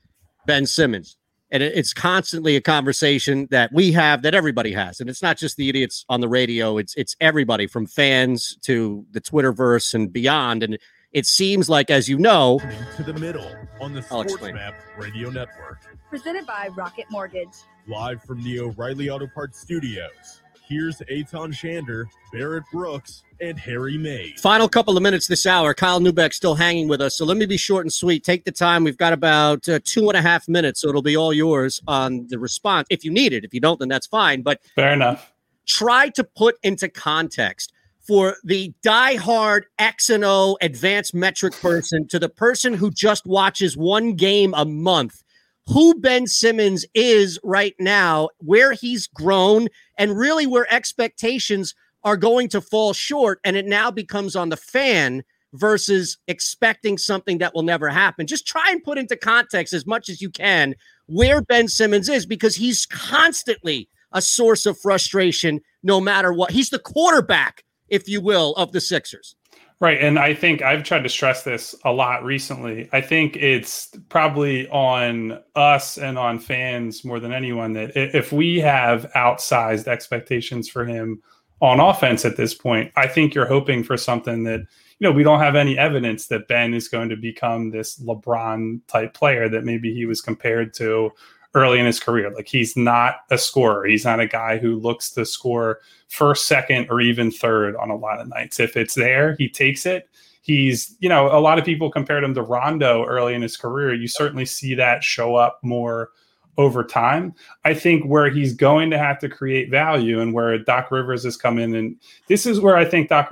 Ben 0.47 0.67
Simmons 0.67 1.17
and 1.55 1.63
it's 1.63 1.95
constantly 1.95 2.57
a 2.57 2.61
conversation 2.61 3.47
that 3.51 3.73
we 3.73 3.93
have 3.93 4.23
that 4.23 4.35
everybody 4.35 4.73
has 4.73 5.01
and 5.01 5.09
it's 5.09 5.23
not 5.23 5.39
just 5.39 5.57
the 5.57 5.69
idiots 5.69 6.05
on 6.09 6.21
the 6.21 6.29
radio 6.29 6.77
it's 6.77 6.95
it's 6.97 7.17
everybody 7.21 7.67
from 7.67 7.87
fans 7.87 8.59
to 8.63 9.07
the 9.13 9.21
twitterverse 9.21 9.95
and 9.95 10.13
beyond 10.13 10.63
and 10.63 10.77
it 11.13 11.27
seems 11.27 11.71
like 11.71 11.91
as 11.91 12.09
you 12.09 12.19
know 12.19 12.61
to 12.97 13.05
the 13.05 13.15
middle 13.15 13.49
on 13.81 13.95
the 13.95 14.03
sports 14.03 14.35
map 14.43 14.75
radio 14.99 15.31
network. 15.31 15.79
Presented 16.11 16.45
by 16.45 16.69
rocket 16.77 17.07
mortgage. 17.09 17.55
Live 17.87 18.23
from 18.25 18.43
the 18.43 18.59
o'reilly 18.59 19.09
auto 19.09 19.29
parts 19.29 19.61
studios 19.61 20.43
here's 20.69 20.99
Eitan 21.11 21.53
Shander, 21.53 22.07
Barrett 22.33 22.65
Brooks, 22.73 23.23
and 23.41 23.59
Harry 23.59 23.99
Mayes. 23.99 24.41
Final 24.41 24.69
couple 24.69 24.97
of 24.97 25.03
minutes 25.03 25.27
this 25.27 25.47
hour. 25.47 25.75
Kyle 25.75 26.01
Neubeck 26.01 26.33
still 26.33 26.55
hanging 26.55 26.89
with 26.89 27.01
us. 27.01 27.17
So 27.17 27.25
let 27.25 27.37
me 27.37 27.47
be 27.47 27.57
short 27.57 27.85
and 27.85 27.93
sweet. 27.93 28.25
Take 28.25 28.45
the 28.45 28.53
time. 28.53 28.85
We've 28.85 28.97
got 28.97 29.13
about 29.13 29.69
uh, 29.69 29.81
two 29.85 30.09
and 30.09 30.17
a 30.17 30.23
half 30.23 30.49
minutes. 30.49 30.81
So 30.81 30.89
it'll 30.89 31.03
be 31.03 31.17
all 31.17 31.33
yours 31.33 31.83
on 31.87 32.27
the 32.29 32.39
response 32.39 32.87
if 32.91 33.05
you 33.05 33.11
need 33.11 33.33
it. 33.33 33.45
If 33.45 33.53
you 33.53 33.61
don't, 33.61 33.79
then 33.79 33.89
that's 33.89 34.07
fine. 34.07 34.43
But 34.43 34.61
fair 34.75 34.93
enough. 34.93 35.33
Try 35.67 36.11
to 36.11 36.25
put 36.25 36.57
into 36.63 36.89
context 36.89 37.73
for 38.01 38.37
the 38.45 38.73
diehard 38.85 39.63
X 39.79 40.11
and 40.11 40.25
O 40.25 40.59
advanced 40.61 41.15
metric 41.15 41.55
person 41.55 42.07
to 42.09 42.19
the 42.19 42.29
person 42.29 42.75
who 42.75 42.91
just 42.91 43.27
watches 43.27 43.77
one 43.77 44.15
game 44.15 44.53
a 44.55 44.65
month 44.65 45.24
who 45.67 45.99
Ben 46.01 46.27
Simmons 46.27 46.85
is 46.95 47.39
right 47.43 47.75
now, 47.79 48.29
where 48.39 48.73
he's 48.73 49.07
grown, 49.07 49.69
and 49.99 50.17
really 50.17 50.47
where 50.47 50.73
expectations 50.73 51.75
are 52.03 52.17
going 52.17 52.49
to 52.51 52.61
fall 52.61 52.93
short. 52.93 53.41
And 53.45 53.57
it 53.57 53.67
now 53.67 53.91
becomes 53.91 54.37
on 54.37 54.51
the 54.51 54.57
fan 54.57 55.25
versus 55.55 56.19
expecting 56.27 56.99
something 56.99 57.39
that 57.39 57.55
will 57.55 57.63
never 57.63 57.89
happen. 57.89 58.27
Just 58.27 58.47
try 58.47 58.71
and 58.71 58.83
put 58.83 58.99
into 58.99 59.17
context 59.17 59.73
as 59.73 59.87
much 59.87 60.09
as 60.09 60.21
you 60.21 60.29
can 60.29 60.75
where 61.07 61.43
Ben 61.43 61.69
Simmons 61.69 62.09
is 62.09 62.27
because 62.27 62.57
he's 62.57 62.87
constantly 62.87 63.89
a 64.13 64.23
source 64.23 64.67
of 64.67 64.79
frustration 64.79 65.61
no 65.83 66.01
matter 66.01 66.33
what. 66.33 66.51
He's 66.51 66.71
the 66.71 66.79
quarterback, 66.79 67.65
if 67.89 68.09
you 68.09 68.21
will, 68.21 68.55
of 68.55 68.73
the 68.73 68.81
Sixers. 68.81 69.37
Right. 69.81 70.01
And 70.01 70.19
I 70.19 70.35
think 70.35 70.63
I've 70.63 70.85
tried 70.85 71.03
to 71.03 71.09
stress 71.09 71.43
this 71.43 71.75
a 71.85 71.93
lot 71.93 72.25
recently. 72.25 72.89
I 72.93 73.01
think 73.01 73.37
it's 73.37 73.89
probably 74.09 74.69
on 74.69 75.41
us 75.57 75.99
and 75.99 76.17
on 76.17 76.39
fans 76.39 77.05
more 77.05 77.19
than 77.19 77.33
anyone 77.33 77.73
that 77.73 77.93
if 77.97 78.33
we 78.33 78.61
have 78.61 79.11
outsized 79.17 79.89
expectations 79.89 80.69
for 80.69 80.85
him 80.85 81.21
on 81.61 81.81
offense 81.81 82.25
at 82.25 82.37
this 82.37 82.55
point, 82.55 82.93
I 82.97 83.09
think 83.09 83.35
you're 83.35 83.47
hoping 83.47 83.83
for 83.83 83.97
something 83.97 84.45
that, 84.45 84.61
you 84.61 85.09
know, 85.09 85.13
we 85.13 85.25
don't 85.25 85.41
have 85.41 85.57
any 85.57 85.77
evidence 85.77 86.29
that 86.29 86.47
Ben 86.47 86.73
is 86.73 86.89
going 86.89 87.09
to 87.09 87.17
become 87.17 87.71
this 87.71 87.99
LeBron 87.99 88.81
type 88.87 89.13
player 89.13 89.49
that 89.49 89.65
maybe 89.65 89.93
he 89.93 90.07
was 90.07 90.21
compared 90.21 90.73
to 90.75 91.11
early 91.55 91.79
in 91.79 91.87
his 91.87 92.01
career. 92.01 92.31
Like 92.31 92.49
he's 92.49 92.77
not 92.77 93.17
a 93.31 93.39
scorer. 93.39 93.87
He's 93.87 94.05
not 94.05 94.21
a 94.21 94.27
guy 94.27 94.59
who 94.59 94.77
looks 94.77 95.11
to 95.13 95.25
score 95.25 95.81
first, 96.09 96.47
second, 96.47 96.89
or 96.91 97.01
even 97.01 97.31
third 97.31 97.77
on 97.77 97.91
a 97.91 97.97
lot 97.97 98.21
of 98.21 98.29
nights. 98.29 98.61
If 98.61 98.77
it's 98.77 98.95
there, 98.95 99.37
he 99.39 99.49
takes 99.49 99.87
it. 99.87 100.09
He's, 100.43 100.97
you 101.01 101.09
know, 101.09 101.27
a 101.27 101.41
lot 101.41 101.59
of 101.59 101.65
people 101.65 101.91
compared 101.91 102.23
him 102.23 102.35
to 102.35 102.43
Rondo 102.43 103.05
early 103.07 103.35
in 103.35 103.41
his 103.41 103.57
career. 103.57 103.95
You 103.95 104.09
certainly 104.09 104.45
see 104.45 104.75
that 104.75 105.03
show 105.03 105.37
up 105.37 105.59
more 105.63 106.11
over 106.57 106.85
time. 106.85 107.35
I 107.65 107.75
think 107.75 108.05
where 108.05 108.31
he's 108.31 108.53
going 108.53 108.91
to 108.91 108.99
have 108.99 109.19
to 109.21 109.29
create 109.29 109.71
value 109.71 110.21
and 110.21 110.33
where 110.33 110.57
Doc 110.59 110.91
Rivers 110.91 111.25
has 111.25 111.37
come 111.37 111.59
in, 111.59 111.75
and 111.75 111.97
this 112.29 112.47
is 112.47 112.61
where 112.61 112.77
I 112.77 112.85
think 112.85 113.09
Doc 113.09 113.31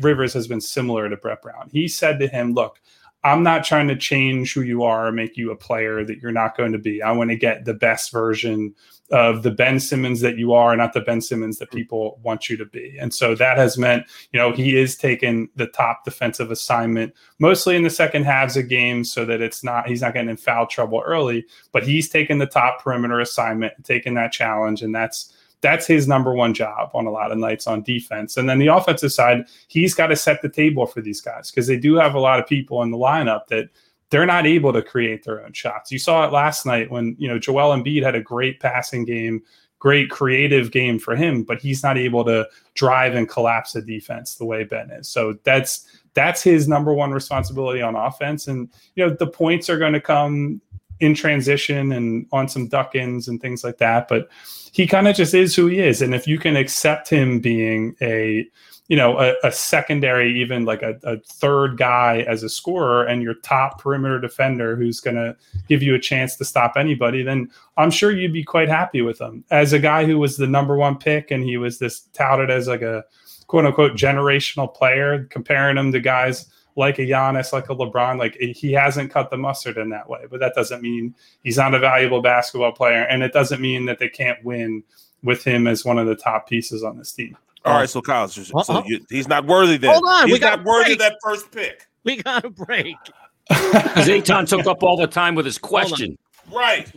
Rivers 0.00 0.32
has 0.32 0.48
been 0.48 0.60
similar 0.60 1.08
to 1.08 1.16
Brett 1.16 1.42
Brown. 1.42 1.68
He 1.70 1.86
said 1.86 2.18
to 2.18 2.26
him, 2.26 2.54
Look, 2.54 2.80
I'm 3.24 3.42
not 3.42 3.64
trying 3.64 3.88
to 3.88 3.96
change 3.96 4.52
who 4.52 4.60
you 4.60 4.82
are 4.82 5.06
or 5.06 5.12
make 5.12 5.36
you 5.36 5.50
a 5.50 5.56
player 5.56 6.04
that 6.04 6.18
you're 6.18 6.30
not 6.30 6.56
going 6.56 6.72
to 6.72 6.78
be. 6.78 7.02
I 7.02 7.10
want 7.12 7.30
to 7.30 7.36
get 7.36 7.64
the 7.64 7.72
best 7.72 8.12
version 8.12 8.74
of 9.10 9.42
the 9.42 9.50
Ben 9.50 9.80
Simmons 9.80 10.20
that 10.20 10.36
you 10.36 10.52
are, 10.52 10.76
not 10.76 10.92
the 10.92 11.00
Ben 11.00 11.20
Simmons 11.20 11.58
that 11.58 11.70
hmm. 11.70 11.76
people 11.78 12.20
want 12.22 12.48
you 12.48 12.56
to 12.58 12.66
be. 12.66 12.96
And 13.00 13.12
so 13.12 13.34
that 13.34 13.56
has 13.56 13.78
meant, 13.78 14.06
you 14.32 14.38
know, 14.38 14.52
he 14.52 14.76
is 14.76 14.96
taking 14.96 15.48
the 15.56 15.66
top 15.68 16.04
defensive 16.04 16.50
assignment 16.50 17.14
mostly 17.38 17.76
in 17.76 17.82
the 17.82 17.90
second 17.90 18.24
halves 18.24 18.56
of 18.56 18.68
games 18.68 19.10
so 19.10 19.24
that 19.24 19.40
it's 19.40 19.64
not, 19.64 19.88
he's 19.88 20.02
not 20.02 20.12
getting 20.12 20.30
in 20.30 20.36
foul 20.36 20.66
trouble 20.66 21.02
early, 21.04 21.46
but 21.72 21.82
he's 21.82 22.08
taking 22.08 22.38
the 22.38 22.46
top 22.46 22.82
perimeter 22.82 23.20
assignment, 23.20 23.72
taking 23.84 24.14
that 24.14 24.32
challenge. 24.32 24.82
And 24.82 24.94
that's, 24.94 25.32
that's 25.64 25.86
his 25.86 26.06
number 26.06 26.34
one 26.34 26.52
job 26.52 26.90
on 26.92 27.06
a 27.06 27.10
lot 27.10 27.32
of 27.32 27.38
nights 27.38 27.66
on 27.66 27.82
defense. 27.82 28.36
And 28.36 28.46
then 28.46 28.58
the 28.58 28.66
offensive 28.66 29.10
side, 29.10 29.46
he's 29.68 29.94
got 29.94 30.08
to 30.08 30.16
set 30.16 30.42
the 30.42 30.48
table 30.50 30.84
for 30.84 31.00
these 31.00 31.22
guys 31.22 31.50
because 31.50 31.66
they 31.66 31.78
do 31.78 31.94
have 31.94 32.14
a 32.14 32.20
lot 32.20 32.38
of 32.38 32.46
people 32.46 32.82
in 32.82 32.90
the 32.90 32.98
lineup 32.98 33.46
that 33.46 33.70
they're 34.10 34.26
not 34.26 34.46
able 34.46 34.74
to 34.74 34.82
create 34.82 35.24
their 35.24 35.42
own 35.42 35.54
shots. 35.54 35.90
You 35.90 35.98
saw 35.98 36.26
it 36.26 36.32
last 36.32 36.66
night 36.66 36.90
when, 36.90 37.16
you 37.18 37.26
know, 37.26 37.38
Joel 37.38 37.74
Embiid 37.74 38.02
had 38.02 38.14
a 38.14 38.20
great 38.20 38.60
passing 38.60 39.06
game, 39.06 39.42
great 39.78 40.10
creative 40.10 40.70
game 40.70 40.98
for 40.98 41.16
him, 41.16 41.44
but 41.44 41.62
he's 41.62 41.82
not 41.82 41.96
able 41.96 42.26
to 42.26 42.46
drive 42.74 43.14
and 43.14 43.26
collapse 43.26 43.72
the 43.72 43.80
defense 43.80 44.34
the 44.34 44.44
way 44.44 44.64
Ben 44.64 44.90
is. 44.90 45.08
So 45.08 45.38
that's 45.44 45.88
that's 46.12 46.42
his 46.42 46.68
number 46.68 46.92
one 46.92 47.10
responsibility 47.10 47.80
on 47.80 47.96
offense. 47.96 48.48
And 48.48 48.68
you 48.96 49.06
know, 49.06 49.16
the 49.18 49.26
points 49.26 49.70
are 49.70 49.78
going 49.78 49.94
to 49.94 50.00
come 50.00 50.60
in 51.04 51.14
transition 51.14 51.92
and 51.92 52.26
on 52.32 52.48
some 52.48 52.68
duck 52.68 52.94
ins 52.94 53.28
and 53.28 53.40
things 53.40 53.62
like 53.62 53.78
that. 53.78 54.08
But 54.08 54.28
he 54.72 54.86
kind 54.86 55.06
of 55.06 55.14
just 55.14 55.34
is 55.34 55.54
who 55.54 55.66
he 55.66 55.80
is. 55.80 56.02
And 56.02 56.14
if 56.14 56.26
you 56.26 56.38
can 56.38 56.56
accept 56.56 57.08
him 57.08 57.40
being 57.40 57.94
a 58.00 58.46
you 58.88 58.96
know, 58.96 59.18
a, 59.18 59.34
a 59.42 59.50
secondary, 59.50 60.38
even 60.38 60.66
like 60.66 60.82
a, 60.82 60.98
a, 61.04 61.18
third 61.18 61.78
guy 61.78 62.18
as 62.28 62.42
a 62.42 62.50
scorer, 62.50 63.04
and 63.04 63.22
your 63.22 63.34
top 63.34 63.80
perimeter 63.80 64.20
defender 64.20 64.76
who's 64.76 65.00
going 65.00 65.16
to 65.16 65.34
give 65.68 65.82
you 65.82 65.94
a 65.94 65.98
chance 65.98 66.36
to 66.36 66.44
stop 66.44 66.74
anybody, 66.76 67.22
then 67.22 67.50
I'm 67.78 67.90
sure 67.90 68.10
you'd 68.10 68.34
be 68.34 68.44
quite 68.44 68.68
happy 68.68 69.00
with 69.00 69.18
him. 69.18 69.42
As 69.50 69.72
a 69.72 69.78
guy 69.78 70.04
who 70.04 70.18
was 70.18 70.36
the 70.36 70.46
number 70.46 70.76
one 70.76 70.98
pick 70.98 71.30
and 71.30 71.42
he 71.42 71.56
was 71.56 71.78
this 71.78 72.00
touted 72.12 72.50
as 72.50 72.68
like 72.68 72.82
a 72.82 73.04
quote 73.46 73.64
unquote 73.64 73.92
generational 73.92 74.72
player, 74.72 75.24
comparing 75.30 75.78
him 75.78 75.90
to 75.92 76.00
guys 76.00 76.50
like 76.76 76.98
a 76.98 77.02
Giannis, 77.02 77.52
like 77.52 77.68
a 77.68 77.74
LeBron, 77.74 78.18
like 78.18 78.36
he 78.36 78.72
hasn't 78.72 79.10
cut 79.10 79.30
the 79.30 79.36
mustard 79.36 79.76
in 79.76 79.90
that 79.90 80.08
way. 80.08 80.24
But 80.28 80.40
that 80.40 80.54
doesn't 80.54 80.82
mean 80.82 81.14
he's 81.42 81.56
not 81.56 81.74
a 81.74 81.78
valuable 81.78 82.20
basketball 82.20 82.72
player, 82.72 83.02
and 83.02 83.22
it 83.22 83.32
doesn't 83.32 83.60
mean 83.60 83.86
that 83.86 83.98
they 83.98 84.08
can't 84.08 84.42
win 84.44 84.82
with 85.22 85.44
him 85.44 85.66
as 85.66 85.84
one 85.84 85.98
of 85.98 86.06
the 86.06 86.16
top 86.16 86.48
pieces 86.48 86.82
on 86.82 86.98
this 86.98 87.12
team. 87.12 87.36
All 87.64 87.78
right, 87.78 87.88
so 87.88 88.02
Kyle, 88.02 88.28
so, 88.28 88.42
so 88.62 88.84
you, 88.84 89.04
he's 89.08 89.26
not 89.26 89.46
worthy 89.46 89.78
then. 89.78 89.92
Hold 89.92 90.04
on, 90.06 90.26
he's 90.26 90.34
we 90.34 90.38
got 90.38 90.58
not 90.58 90.66
worthy 90.66 90.84
break. 90.84 90.92
of 90.94 90.98
that 90.98 91.16
first 91.22 91.50
pick. 91.50 91.86
We 92.02 92.22
got 92.22 92.44
a 92.44 92.50
break. 92.50 92.96
Because 93.46 94.08
Eitan 94.08 94.48
took 94.48 94.66
up 94.66 94.82
all 94.82 94.96
the 94.96 95.06
time 95.06 95.34
with 95.34 95.44
his 95.44 95.58
question. 95.58 96.16
Right. 96.50 96.90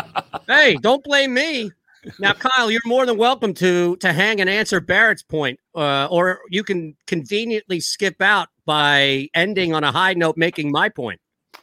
hey, 0.46 0.76
don't 0.82 1.02
blame 1.02 1.32
me. 1.32 1.70
Now, 2.18 2.34
Kyle, 2.34 2.70
you're 2.70 2.82
more 2.84 3.06
than 3.06 3.16
welcome 3.16 3.54
to 3.54 3.96
to 3.96 4.12
hang 4.12 4.40
and 4.42 4.50
answer 4.50 4.80
Barrett's 4.80 5.22
point, 5.22 5.58
uh, 5.74 6.08
or 6.10 6.40
you 6.50 6.62
can 6.62 6.94
conveniently 7.06 7.80
skip 7.80 8.20
out 8.20 8.48
by 8.66 9.28
ending 9.34 9.74
on 9.74 9.84
a 9.84 9.92
high 9.92 10.14
note, 10.14 10.36
making 10.36 10.70
my 10.70 10.88
point. 10.88 11.20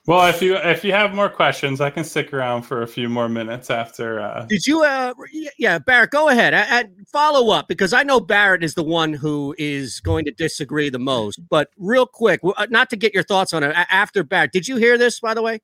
Well, 0.08 0.28
if 0.28 0.42
you 0.42 0.56
if 0.56 0.84
you 0.84 0.94
have 0.94 1.14
more 1.14 1.30
questions, 1.30 1.80
I 1.80 1.92
can 1.92 2.04
stick 2.04 2.34
around 2.34 2.64
for 2.64 2.82
a 2.82 2.88
few 2.88 3.08
more 3.08 3.30
minutes 3.30 3.70
after. 3.70 4.20
Uh, 4.20 4.46
Did 4.50 4.66
you? 4.66 4.84
Uh, 4.84 5.14
yeah, 5.60 5.78
Barrett, 5.78 6.10
go 6.10 6.30
ahead 6.30 6.56
and 6.56 7.08
follow 7.12 7.54
up 7.54 7.68
because 7.68 7.94
I 7.94 8.02
know 8.02 8.20
Barrett 8.20 8.64
is 8.64 8.74
the 8.74 8.84
one 8.84 9.14
who 9.14 9.54
is 9.60 10.00
going 10.00 10.26
to 10.26 10.32
disagree 10.32 10.90
the 10.90 10.98
most. 10.98 11.40
But 11.50 11.70
real 11.78 12.08
quick, 12.08 12.40
uh, 12.44 12.66
not 12.72 12.90
to 12.90 12.96
get 12.96 13.14
your 13.14 13.24
thoughts 13.24 13.54
on 13.54 13.64
it 13.64 13.76
after 13.76 14.24
Barrett. 14.24 14.54
Did 14.54 14.68
you 14.68 14.78
hear 14.78 14.98
this? 14.98 15.20
By 15.20 15.36
the 15.36 15.44
way, 15.44 15.60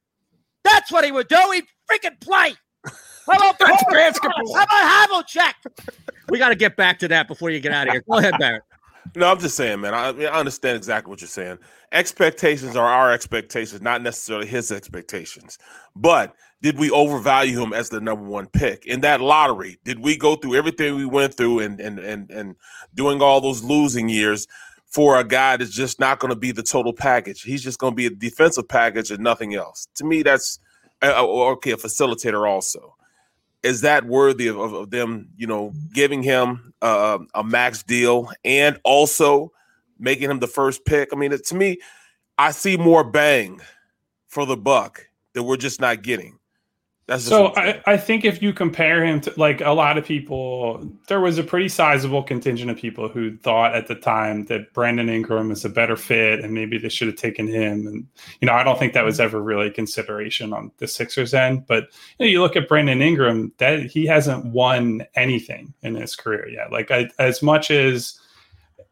that's 0.64 0.92
what 0.92 1.04
he 1.04 1.12
would 1.12 1.30
do. 1.30 1.52
He'd 1.54 1.66
freaking 1.90 2.20
play. 2.20 2.54
How 2.86 3.38
about 3.38 3.60
That's 3.60 3.84
How 3.84 3.92
basketball. 3.92 4.56
about 4.56 4.70
Havlicek? 4.70 5.54
We 6.30 6.38
got 6.38 6.50
to 6.50 6.56
get 6.56 6.78
back 6.78 7.00
to 7.00 7.08
that 7.10 7.28
before 7.28 7.50
you 7.50 7.60
get 7.60 7.72
out 7.72 7.88
of 7.88 7.94
here. 7.94 8.04
Go 8.10 8.18
ahead, 8.18 8.36
Barrett. 8.40 8.64
No, 9.16 9.32
I'm 9.32 9.40
just 9.40 9.56
saying, 9.56 9.82
man. 9.82 9.94
I, 9.94 10.10
I 10.10 10.40
understand 10.40 10.78
exactly 10.78 11.10
what 11.10 11.22
you're 11.22 11.28
saying. 11.28 11.58
Expectations 11.92 12.76
are 12.76 12.88
our 12.88 13.12
expectations, 13.12 13.82
not 13.82 14.02
necessarily 14.02 14.48
his 14.48 14.72
expectations. 14.72 15.58
But 15.96 16.34
did 16.62 16.78
we 16.80 16.90
overvalue 16.92 17.62
him 17.62 17.74
as 17.74 17.90
the 17.90 18.02
number 18.02 18.26
one 18.26 18.48
pick 18.48 18.86
in 18.86 19.02
that 19.02 19.22
lottery? 19.22 19.80
Did 19.84 20.00
we 20.00 20.18
go 20.18 20.36
through 20.36 20.56
everything 20.56 20.96
we 20.96 21.06
went 21.06 21.36
through 21.36 21.60
and 21.60 21.80
and 21.80 22.00
and 22.00 22.32
and 22.32 22.56
doing 22.96 23.22
all 23.22 23.42
those 23.42 23.64
losing 23.64 24.10
years 24.10 24.48
for 24.88 25.20
a 25.20 25.24
guy 25.24 25.58
that's 25.58 25.72
just 25.72 26.00
not 26.00 26.20
going 26.20 26.34
to 26.34 26.40
be 26.40 26.52
the 26.52 26.64
total 26.64 26.94
package? 26.94 27.44
He's 27.44 27.64
just 27.64 27.80
going 27.80 27.94
to 27.94 27.98
be 27.98 28.08
a 28.08 28.10
defensive 28.10 28.68
package 28.68 29.12
and 29.12 29.24
nothing 29.24 29.56
else. 29.56 29.88
To 29.96 30.06
me, 30.06 30.24
that's 30.24 30.60
uh, 31.04 31.24
okay. 31.26 31.72
A 31.72 31.78
facilitator 31.78 32.50
also 32.50 32.97
is 33.64 33.82
that 33.82 34.06
worthy 34.06 34.48
of, 34.48 34.58
of, 34.58 34.74
of 34.74 34.90
them, 34.92 35.30
you 35.36 35.48
know, 35.48 35.74
giving 35.94 36.24
him 36.24 36.74
uh, 36.82 37.20
a 37.34 37.44
max 37.44 37.84
deal 37.84 38.30
and 38.46 38.80
also 38.84 39.52
making 40.00 40.30
him 40.30 40.40
the 40.40 40.48
first 40.48 40.86
pick? 40.86 41.10
I 41.12 41.16
mean, 41.16 41.32
it, 41.32 41.46
to 41.48 41.56
me, 41.56 41.80
I 42.38 42.52
see 42.52 42.78
more 42.78 43.04
bang 43.04 43.60
for 44.28 44.46
the 44.46 44.58
buck 44.58 45.08
that 45.34 45.44
we're 45.44 45.58
just 45.58 45.82
not 45.82 46.04
getting. 46.04 46.37
That's 47.08 47.24
so. 47.24 47.56
I, 47.56 47.82
I 47.86 47.96
think 47.96 48.26
if 48.26 48.42
you 48.42 48.52
compare 48.52 49.04
him 49.04 49.22
to 49.22 49.34
like 49.38 49.62
a 49.62 49.72
lot 49.72 49.98
of 49.98 50.04
people, 50.04 50.86
there 51.08 51.22
was 51.22 51.38
a 51.38 51.44
pretty 51.44 51.70
sizable 51.70 52.22
contingent 52.22 52.70
of 52.70 52.76
people 52.76 53.08
who 53.08 53.38
thought 53.38 53.76
at 53.76 53.88
the 53.88 53.96
time 53.96 54.44
that 54.46 54.74
Brandon 54.74 55.08
Ingram 55.08 55.50
is 55.50 55.64
a 55.64 55.70
better 55.70 55.96
fit 55.96 56.42
and 56.42 56.54
maybe 56.54 56.78
they 56.78 56.90
should 56.90 57.08
have 57.08 57.16
taken 57.16 57.48
him. 57.48 57.88
And 57.88 58.08
you 58.42 58.46
know, 58.46 58.54
I 58.54 58.64
don't 58.64 58.78
think 58.78 58.92
that 58.92 59.06
was 59.06 59.22
ever 59.22 59.42
really 59.42 59.68
a 59.68 59.72
consideration 59.72 60.52
on 60.52 60.70
the 60.80 60.88
Sixers 60.88 61.34
end. 61.34 61.66
But 61.66 61.86
you, 62.20 62.26
know, 62.26 62.30
you 62.30 62.42
look 62.42 62.58
at 62.58 62.68
Brandon 62.68 63.02
Ingram, 63.02 63.54
that 63.58 63.86
he 63.86 64.06
hasn't 64.06 64.46
won 64.48 65.06
anything 65.16 65.74
in 65.84 65.96
his 65.96 66.14
career 66.14 66.50
yet. 66.50 66.74
Like 66.74 66.92
I, 66.92 67.10
as 67.20 67.42
much 67.42 67.72
as 67.72 68.20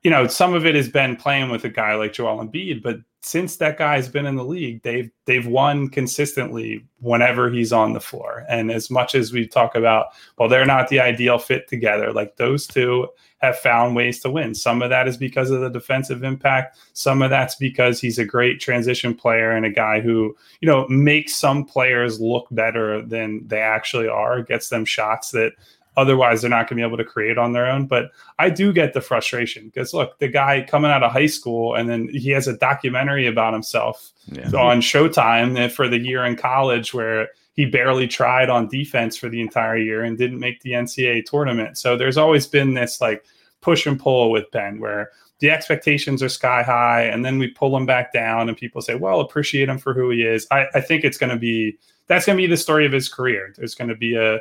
you 0.03 0.11
know, 0.11 0.27
some 0.27 0.53
of 0.53 0.65
it 0.65 0.75
has 0.75 0.87
been 0.87 1.17
playing 1.17 1.49
with 1.49 1.65
a 1.65 1.69
guy 1.69 1.95
like 1.95 2.13
Joel 2.13 2.45
Embiid, 2.45 2.81
but 2.81 2.97
since 3.25 3.55
that 3.55 3.79
guy's 3.79 4.07
been 4.07 4.27
in 4.27 4.35
the 4.35 4.45
league, 4.45 4.83
they've 4.83 5.09
they've 5.25 5.47
won 5.47 5.89
consistently 5.89 6.85
whenever 6.99 7.49
he's 7.49 7.73
on 7.73 7.93
the 7.93 7.99
floor. 7.99 8.45
And 8.47 8.69
as 8.69 8.91
much 8.91 9.15
as 9.15 9.33
we 9.33 9.47
talk 9.47 9.73
about, 9.73 10.09
well, 10.37 10.47
they're 10.47 10.63
not 10.63 10.89
the 10.89 10.99
ideal 10.99 11.39
fit 11.39 11.67
together, 11.67 12.13
like 12.13 12.35
those 12.35 12.67
two 12.67 13.07
have 13.39 13.57
found 13.57 13.95
ways 13.95 14.19
to 14.19 14.29
win. 14.29 14.53
Some 14.53 14.83
of 14.83 14.91
that 14.91 15.07
is 15.07 15.17
because 15.17 15.49
of 15.49 15.61
the 15.61 15.71
defensive 15.71 16.23
impact. 16.23 16.77
Some 16.93 17.23
of 17.23 17.31
that's 17.31 17.55
because 17.55 17.99
he's 17.99 18.19
a 18.19 18.25
great 18.25 18.59
transition 18.59 19.15
player 19.15 19.51
and 19.51 19.65
a 19.65 19.71
guy 19.71 20.01
who, 20.01 20.35
you 20.61 20.67
know, 20.67 20.87
makes 20.87 21.35
some 21.35 21.65
players 21.65 22.21
look 22.21 22.45
better 22.51 23.01
than 23.01 23.47
they 23.47 23.59
actually 23.59 24.07
are, 24.07 24.43
gets 24.43 24.69
them 24.69 24.85
shots 24.85 25.31
that 25.31 25.53
Otherwise, 25.97 26.41
they're 26.41 26.49
not 26.49 26.67
going 26.69 26.77
to 26.77 26.83
be 26.83 26.87
able 26.87 26.97
to 26.97 27.05
create 27.05 27.37
on 27.37 27.53
their 27.53 27.67
own. 27.67 27.87
But 27.87 28.11
I 28.39 28.49
do 28.49 28.73
get 28.73 28.93
the 28.93 29.01
frustration 29.01 29.65
because 29.65 29.93
look, 29.93 30.17
the 30.19 30.27
guy 30.27 30.65
coming 30.67 30.91
out 30.91 31.03
of 31.03 31.11
high 31.11 31.25
school 31.27 31.75
and 31.75 31.89
then 31.89 32.09
he 32.11 32.29
has 32.31 32.47
a 32.47 32.57
documentary 32.57 33.27
about 33.27 33.53
himself 33.53 34.11
Yeah. 34.27 34.43
Mm-hmm. 34.43 34.55
on 34.55 34.81
Showtime 34.81 35.57
eh, 35.57 35.67
for 35.69 35.87
the 35.87 35.99
year 35.99 36.25
in 36.25 36.35
college 36.35 36.93
where 36.93 37.29
he 37.53 37.65
barely 37.65 38.07
tried 38.07 38.49
on 38.49 38.67
defense 38.67 39.15
for 39.15 39.29
the 39.29 39.39
entire 39.39 39.77
year 39.77 40.03
and 40.03 40.17
didn't 40.17 40.39
make 40.39 40.61
the 40.61 40.71
NCAA 40.71 41.23
tournament. 41.25 41.77
So 41.77 41.95
there's 41.95 42.17
always 42.17 42.45
been 42.47 42.73
this 42.73 42.99
like 42.99 43.23
push 43.61 43.85
and 43.87 43.97
pull 43.99 44.29
with 44.31 44.51
Ben 44.51 44.79
where 44.79 45.11
the 45.39 45.49
expectations 45.49 46.21
are 46.21 46.29
sky 46.29 46.63
high 46.63 47.03
and 47.03 47.23
then 47.23 47.39
we 47.39 47.47
pull 47.49 47.75
him 47.75 47.85
back 47.85 48.11
down 48.13 48.49
and 48.49 48.57
people 48.57 48.81
say, 48.81 48.95
well, 48.95 49.21
appreciate 49.21 49.69
him 49.69 49.77
for 49.77 49.93
who 49.93 50.09
he 50.09 50.23
is. 50.23 50.47
I, 50.51 50.65
I 50.73 50.81
think 50.81 51.03
it's 51.03 51.17
going 51.17 51.29
to 51.31 51.37
be 51.37 51.77
that's 52.07 52.25
going 52.25 52.37
to 52.37 52.41
be 52.43 52.47
the 52.47 52.57
story 52.57 52.85
of 52.85 52.91
his 52.91 53.09
career. 53.09 53.53
There's 53.57 53.73
going 53.75 53.89
to 53.89 53.95
be 53.95 54.15
a 54.15 54.39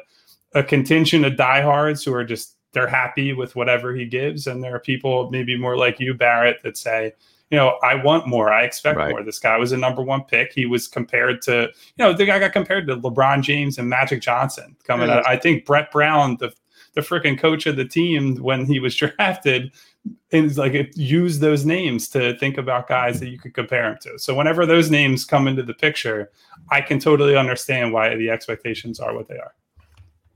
a 0.55 0.63
contingent 0.63 1.25
of 1.25 1.37
diehards 1.37 2.05
who 2.05 2.13
are 2.15 2.25
just 2.25 2.57
they're 2.73 2.89
happy 2.89 3.33
with 3.33 3.55
whatever 3.55 3.95
he 3.95 4.05
gives, 4.05 4.47
and 4.49 4.63
there 4.63 4.75
are 4.75 4.81
people 4.81 5.31
maybe 5.31 5.57
more 5.57 5.77
like 5.77 6.01
you, 6.01 6.13
Barrett, 6.13 6.61
that 6.65 6.77
say, 6.77 7.13
you 7.51 7.57
know, 7.57 7.79
I 7.85 7.95
want 7.95 8.27
more, 8.27 8.53
I 8.53 8.65
expect 8.65 8.99
more. 8.99 9.23
This 9.23 9.39
guy 9.39 9.57
was 9.59 9.71
a 9.71 9.77
number 9.77 10.03
one 10.03 10.25
pick. 10.25 10.53
He 10.53 10.67
was 10.67 10.89
compared 10.89 11.41
to, 11.43 11.69
you 11.97 12.05
know, 12.05 12.13
the 12.13 12.27
guy 12.27 12.41
got 12.41 12.53
compared 12.53 12.89
to 12.89 12.97
LeBron 12.97 13.43
James 13.43 13.79
and 13.79 13.89
Magic 13.89 14.21
Johnson 14.21 14.77
coming 14.85 15.07
Yeah. 15.09 15.19
out. 15.19 15.29
I 15.29 15.37
think 15.37 15.65
Brett 15.65 15.91
Brown, 15.93 16.37
the 16.41 16.53
the 16.95 17.01
freaking 17.01 17.37
coach 17.39 17.67
of 17.67 17.75
the 17.77 17.85
team 17.85 18.37
when 18.37 18.65
he 18.67 18.79
was 18.81 18.95
drafted, 19.03 19.73
is 20.31 20.59
like 20.59 20.75
it 20.75 20.97
used 20.97 21.41
those 21.41 21.65
names 21.65 22.09
to 22.09 22.37
think 22.39 22.57
about 22.59 22.89
guys 22.89 23.21
that 23.21 23.29
you 23.29 23.39
could 23.39 23.55
compare 23.55 23.89
him 23.91 23.99
to. 24.03 24.19
So 24.19 24.35
whenever 24.35 24.65
those 24.67 24.91
names 24.91 25.25
come 25.25 25.47
into 25.49 25.63
the 25.63 25.75
picture, 25.75 26.31
I 26.71 26.81
can 26.81 26.99
totally 26.99 27.37
understand 27.37 27.93
why 27.93 28.15
the 28.17 28.31
expectations 28.31 28.99
are 29.01 29.15
what 29.15 29.29
they 29.29 29.39
are. 29.39 29.55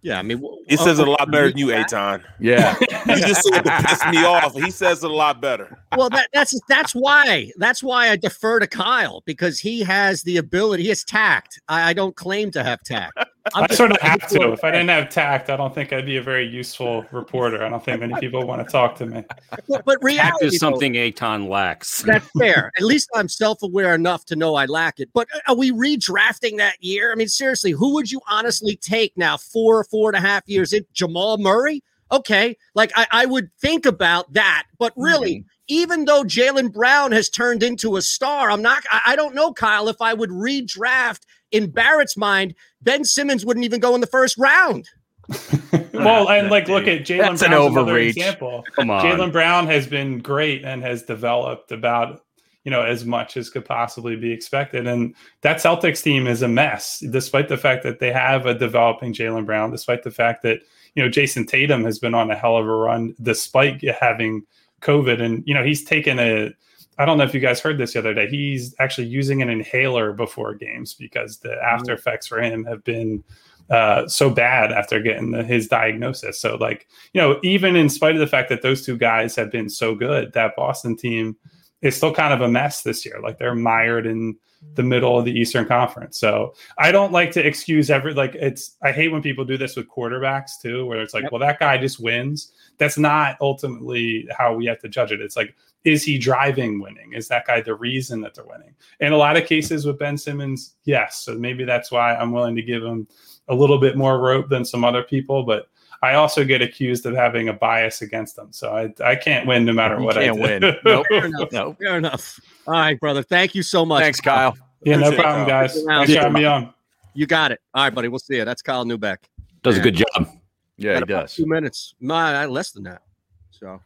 Yeah, 0.01 0.18
I 0.18 0.22
mean, 0.22 0.42
He 0.68 0.76
says 0.76 1.01
it 1.01 1.09
a 1.09 1.11
lot 1.11 1.30
better 1.30 1.49
than 1.49 1.59
you, 1.59 1.66
Eitan. 1.68 2.22
Yeah. 2.38 2.76
you 2.80 3.16
just 3.16 3.42
said 3.42 3.62
to 3.62 3.82
piss 3.84 4.05
me 4.11 4.24
off. 4.24 4.55
He 4.55 4.70
says 4.70 5.03
it 5.03 5.11
a 5.11 5.12
lot 5.12 5.40
better. 5.40 5.76
well 5.96 6.09
that, 6.11 6.28
that's 6.32 6.59
that's 6.68 6.92
why 6.92 7.51
that's 7.57 7.82
why 7.82 8.11
I 8.11 8.16
defer 8.16 8.61
to 8.61 8.66
Kyle 8.66 9.22
because 9.26 9.59
he 9.59 9.80
has 9.80 10.22
the 10.22 10.36
ability. 10.36 10.84
He 10.84 10.88
has 10.90 11.03
tact. 11.05 11.61
I, 11.68 11.90
I 11.90 11.92
don't 11.94 12.14
claim 12.14 12.51
to 12.53 12.62
have 12.62 12.82
tact. 12.84 13.18
I'm 13.55 13.64
I 13.64 13.66
just- 13.66 13.78
sort 13.78 13.92
of 13.92 14.01
have 14.03 14.28
to. 14.28 14.53
If 14.53 14.62
I 14.62 14.70
didn't 14.70 14.90
have 14.90 15.09
tact, 15.09 15.49
I 15.49 15.57
don't 15.57 15.74
think 15.74 15.92
I'd 15.92 16.05
be 16.05 16.18
a 16.18 16.22
very 16.22 16.46
useful 16.46 17.05
reporter. 17.12 17.64
I 17.64 17.70
don't 17.70 17.82
think 17.82 18.01
many 18.01 18.14
people 18.20 18.46
want 18.46 18.64
to 18.64 18.70
talk 18.70 18.94
to 18.96 19.07
me. 19.07 19.24
But, 19.51 19.84
but 19.86 19.92
Tact 19.92 20.05
reality 20.05 20.46
is 20.46 20.53
though, 20.53 20.70
something 20.70 20.92
Eitan 20.94 21.49
lacks. 21.49 22.03
That's 22.03 22.28
fair. 22.38 22.70
At 22.76 22.84
least 22.84 23.09
I'm 23.14 23.28
self-aware 23.28 23.94
enough 23.94 24.26
to 24.26 24.36
know 24.36 24.55
I 24.55 24.66
lack 24.66 25.01
it. 25.01 25.09
But 25.14 25.28
uh, 25.34 25.38
are 25.49 25.57
we 25.57 25.72
redrafting 25.72 26.59
that 26.59 26.76
year? 26.84 27.11
I 27.11 27.14
mean, 27.14 27.28
seriously, 27.28 27.70
who 27.70 27.94
would 27.94 28.11
you 28.11 28.20
honestly 28.28 28.76
take 28.76 29.16
now? 29.16 29.38
Four, 29.38 29.84
four 29.91 30.11
and 30.11 30.16
a 30.16 30.26
half 30.26 30.43
years 30.47 30.72
in 30.72 30.84
Jamal 30.93 31.39
Murray? 31.39 31.82
Okay, 32.11 32.57
like 32.74 32.91
I, 32.97 33.07
I 33.11 33.26
would 33.26 33.51
think 33.61 33.84
about 33.84 34.32
that. 34.32 34.64
But 34.78 34.93
really, 34.97 35.36
mm-hmm. 35.36 35.49
even 35.68 36.05
though 36.07 36.24
Jaylen 36.24 36.72
Brown 36.72 37.12
has 37.12 37.28
turned 37.28 37.62
into 37.62 37.97
a 37.97 38.03
star, 38.03 38.51
I'm 38.51 38.62
not. 38.62 38.82
I, 38.91 39.01
I 39.09 39.16
don't 39.16 39.34
know, 39.34 39.53
Kyle. 39.53 39.89
If 39.89 40.01
I 40.01 40.14
would 40.14 40.30
redraft 40.30 41.22
in 41.51 41.70
Barrett's 41.70 42.16
mind, 42.16 42.55
Ben 42.80 43.05
Simmons 43.05 43.45
wouldn't 43.45 43.64
even 43.64 43.80
go 43.80 43.95
in 43.95 44.01
the 44.01 44.07
first 44.07 44.39
round. 44.39 44.89
well, 45.93 46.30
and 46.30 46.49
like 46.49 46.68
look 46.68 46.86
at 46.86 47.03
Jaylen 47.03 47.18
That's 47.18 47.43
an 47.43 47.51
Brown's 47.51 47.72
another 47.72 47.93
overreach. 47.93 48.16
example. 48.16 48.64
Come 48.74 48.91
on. 48.91 49.05
Jaylen 49.05 49.30
Brown 49.32 49.66
has 49.66 49.86
been 49.86 50.20
great 50.20 50.64
and 50.64 50.82
has 50.82 51.03
developed 51.03 51.70
about 51.72 52.22
you 52.68 52.70
know 52.70 52.82
as 52.82 53.06
much 53.06 53.38
as 53.38 53.48
could 53.48 53.64
possibly 53.64 54.14
be 54.14 54.30
expected. 54.30 54.86
And 54.86 55.14
that 55.40 55.56
Celtics 55.56 56.02
team 56.02 56.26
is 56.26 56.42
a 56.42 56.48
mess, 56.48 57.02
despite 57.10 57.48
the 57.48 57.56
fact 57.56 57.82
that 57.84 57.98
they 57.98 58.12
have 58.12 58.44
a 58.44 58.52
developing 58.52 59.14
Jaylen 59.14 59.46
Brown, 59.46 59.70
despite 59.70 60.02
the 60.02 60.10
fact 60.10 60.42
that 60.42 60.60
you 60.94 61.02
know 61.02 61.08
Jayson 61.08 61.48
Tatum 61.48 61.82
has 61.84 61.98
been 61.98 62.14
on 62.14 62.30
a 62.30 62.36
hell 62.36 62.58
of 62.58 62.66
a 62.66 62.70
run 62.70 63.14
despite 63.22 63.82
having 63.82 64.42
COVID, 64.82 65.22
and 65.22 65.42
you 65.46 65.54
know 65.54 65.64
he's 65.64 65.82
taken 65.82 66.18
a. 66.18 66.52
I 66.98 67.06
don't 67.06 67.16
know 67.16 67.24
if 67.24 67.32
you 67.32 67.40
guys 67.40 67.58
heard 67.58 67.78
this 67.78 67.94
the 67.94 68.00
other 68.00 68.12
day. 68.12 68.28
He's 68.28 68.74
actually 68.78 69.06
using 69.06 69.40
an 69.40 69.48
inhaler 69.48 70.12
before 70.12 70.52
games 70.52 70.92
because 70.92 71.38
the 71.38 71.56
after 71.64 71.94
effects 71.94 72.26
for 72.26 72.38
him 72.38 72.66
have 72.66 72.84
been 72.84 73.24
uh, 73.70 74.06
so 74.08 74.28
bad 74.28 74.72
after 74.72 75.00
getting 75.00 75.30
the, 75.30 75.42
his 75.42 75.68
diagnosis. 75.68 76.38
So, 76.38 76.56
like, 76.56 76.86
you 77.14 77.22
know, 77.22 77.40
even 77.42 77.76
in 77.76 77.88
spite 77.88 78.14
of 78.14 78.20
the 78.20 78.26
fact 78.26 78.50
that 78.50 78.60
those 78.60 78.84
two 78.84 78.98
guys 78.98 79.36
have 79.36 79.50
been 79.50 79.70
so 79.70 79.94
good, 79.94 80.34
that 80.34 80.54
Boston 80.54 80.98
team 80.98 81.36
is 81.83 81.97
still 81.97 82.14
kind 82.14 82.35
of 82.35 82.41
a 82.41 82.49
mess 82.49 82.83
this 82.83 83.07
year. 83.07 83.20
Like, 83.22 83.39
they're 83.39 83.55
mired 83.55 84.07
in 84.07 84.37
the 84.74 84.83
mm. 84.83 84.89
middle 84.89 85.18
of 85.18 85.24
the 85.24 85.33
Eastern 85.33 85.64
Conference. 85.66 86.18
So, 86.18 86.55
I 86.79 86.91
don't 86.91 87.12
like 87.12 87.31
to 87.33 87.47
excuse 87.47 87.91
every, 87.91 88.14
like, 88.14 88.35
it's, 88.35 88.76
I 88.83 88.93
hate 88.93 89.09
when 89.09 89.22
people 89.22 89.45
do 89.45 89.57
this 89.57 89.76
with 89.76 89.89
quarterbacks 89.89 90.61
too, 90.61 90.87
where 90.87 91.01
it's 91.01 91.14
like, 91.14 91.31
well, 91.31 91.41
that 91.41 91.61
guy 91.61 91.79
just 91.79 92.01
wins. 92.01 92.53
That's 92.79 92.99
not 92.99 93.37
ultimately 93.41 94.26
how 94.37 94.55
we 94.55 94.66
have 94.66 94.81
to 94.81 94.89
judge 94.89 95.12
it. 95.12 95.20
It's 95.20 95.37
like, 95.37 95.55
is 95.85 96.03
he 96.03 96.18
driving 96.18 96.81
winning? 96.81 97.12
Is 97.12 97.29
that 97.29 97.47
guy 97.47 97.61
the 97.61 97.74
reason 97.74 98.20
that 98.22 98.35
they're 98.35 98.45
winning? 98.45 98.74
In 99.01 99.12
a 99.12 99.16
lot 99.16 99.37
of 99.37 99.47
cases 99.47 99.87
with 99.87 99.99
Ben 99.99 100.18
Simmons, 100.18 100.74
yes. 100.85 101.18
So 101.18 101.35
maybe 101.39 101.64
that's 101.64 101.93
why 101.93 102.16
I'm 102.16 102.33
willing 102.33 102.57
to 102.57 102.62
give 102.62 102.83
him 102.83 103.07
a 103.47 103.55
little 103.55 103.79
bit 103.79 103.97
more 103.97 104.18
rope 104.18 104.49
than 104.49 104.64
some 104.64 104.85
other 104.85 105.03
people, 105.03 105.45
but 105.45 105.68
I 106.03 106.14
also 106.14 106.44
get 106.44 106.62
accused 106.62 107.07
of 107.07 107.14
having 107.14 107.49
a 107.49 107.53
bias 107.53 108.03
against 108.03 108.36
them. 108.36 108.49
So 108.53 108.70
I, 108.72 108.92
I 109.05 109.16
can't 109.16 109.46
win 109.46 109.64
no 109.64 109.72
matter 109.72 109.96
You 109.99 110.05
what 110.05 110.14
can't 110.14 110.38
I 110.38 110.40
win. 110.40 110.61
do. 110.62 110.72
Nope. 110.84 111.07
Fair 111.09 111.24
enough. 111.26 111.76
Fair 111.78 111.99
enough. 111.99 112.40
All 112.66 112.74
right, 112.74 112.99
brother. 113.01 113.22
Thank 113.22 113.55
you 113.55 113.62
so 113.62 113.84
much. 113.84 114.03
Thanks, 114.03 114.20
Kyle. 114.20 114.57
Yeah, 114.84 114.96
no 114.96 115.09
Appreciate 115.09 115.18
it, 115.18 115.22
problem, 115.22 115.40
Kyle. 115.49 115.62
guys. 115.62 115.72
Stick. 115.72 115.84
Thanks 115.86 116.12
for 116.14 116.18
having 116.20 116.32
me 116.34 116.44
on. 116.44 116.74
You 117.14 117.26
got 117.26 117.51
it. 117.53 117.61
All 117.74 117.82
right, 117.84 117.94
buddy. 117.94 118.07
We'll 118.09 118.20
see 118.20 118.36
you. 118.36 118.44
That's 118.44 118.62
Kyle 118.62 118.84
Neubeck. 118.84 119.16
Does 119.62 119.76
a 119.76 119.80
good 119.80 119.96
job. 119.96 120.28
Yeah, 120.76 120.94
Got 120.94 121.03
about 121.03 121.28
Two 121.30 121.46
minutes. 121.46 121.94
No, 122.01 122.46
less 122.49 122.70
than 122.70 122.84
that. 122.84 123.03
So. 123.51 123.80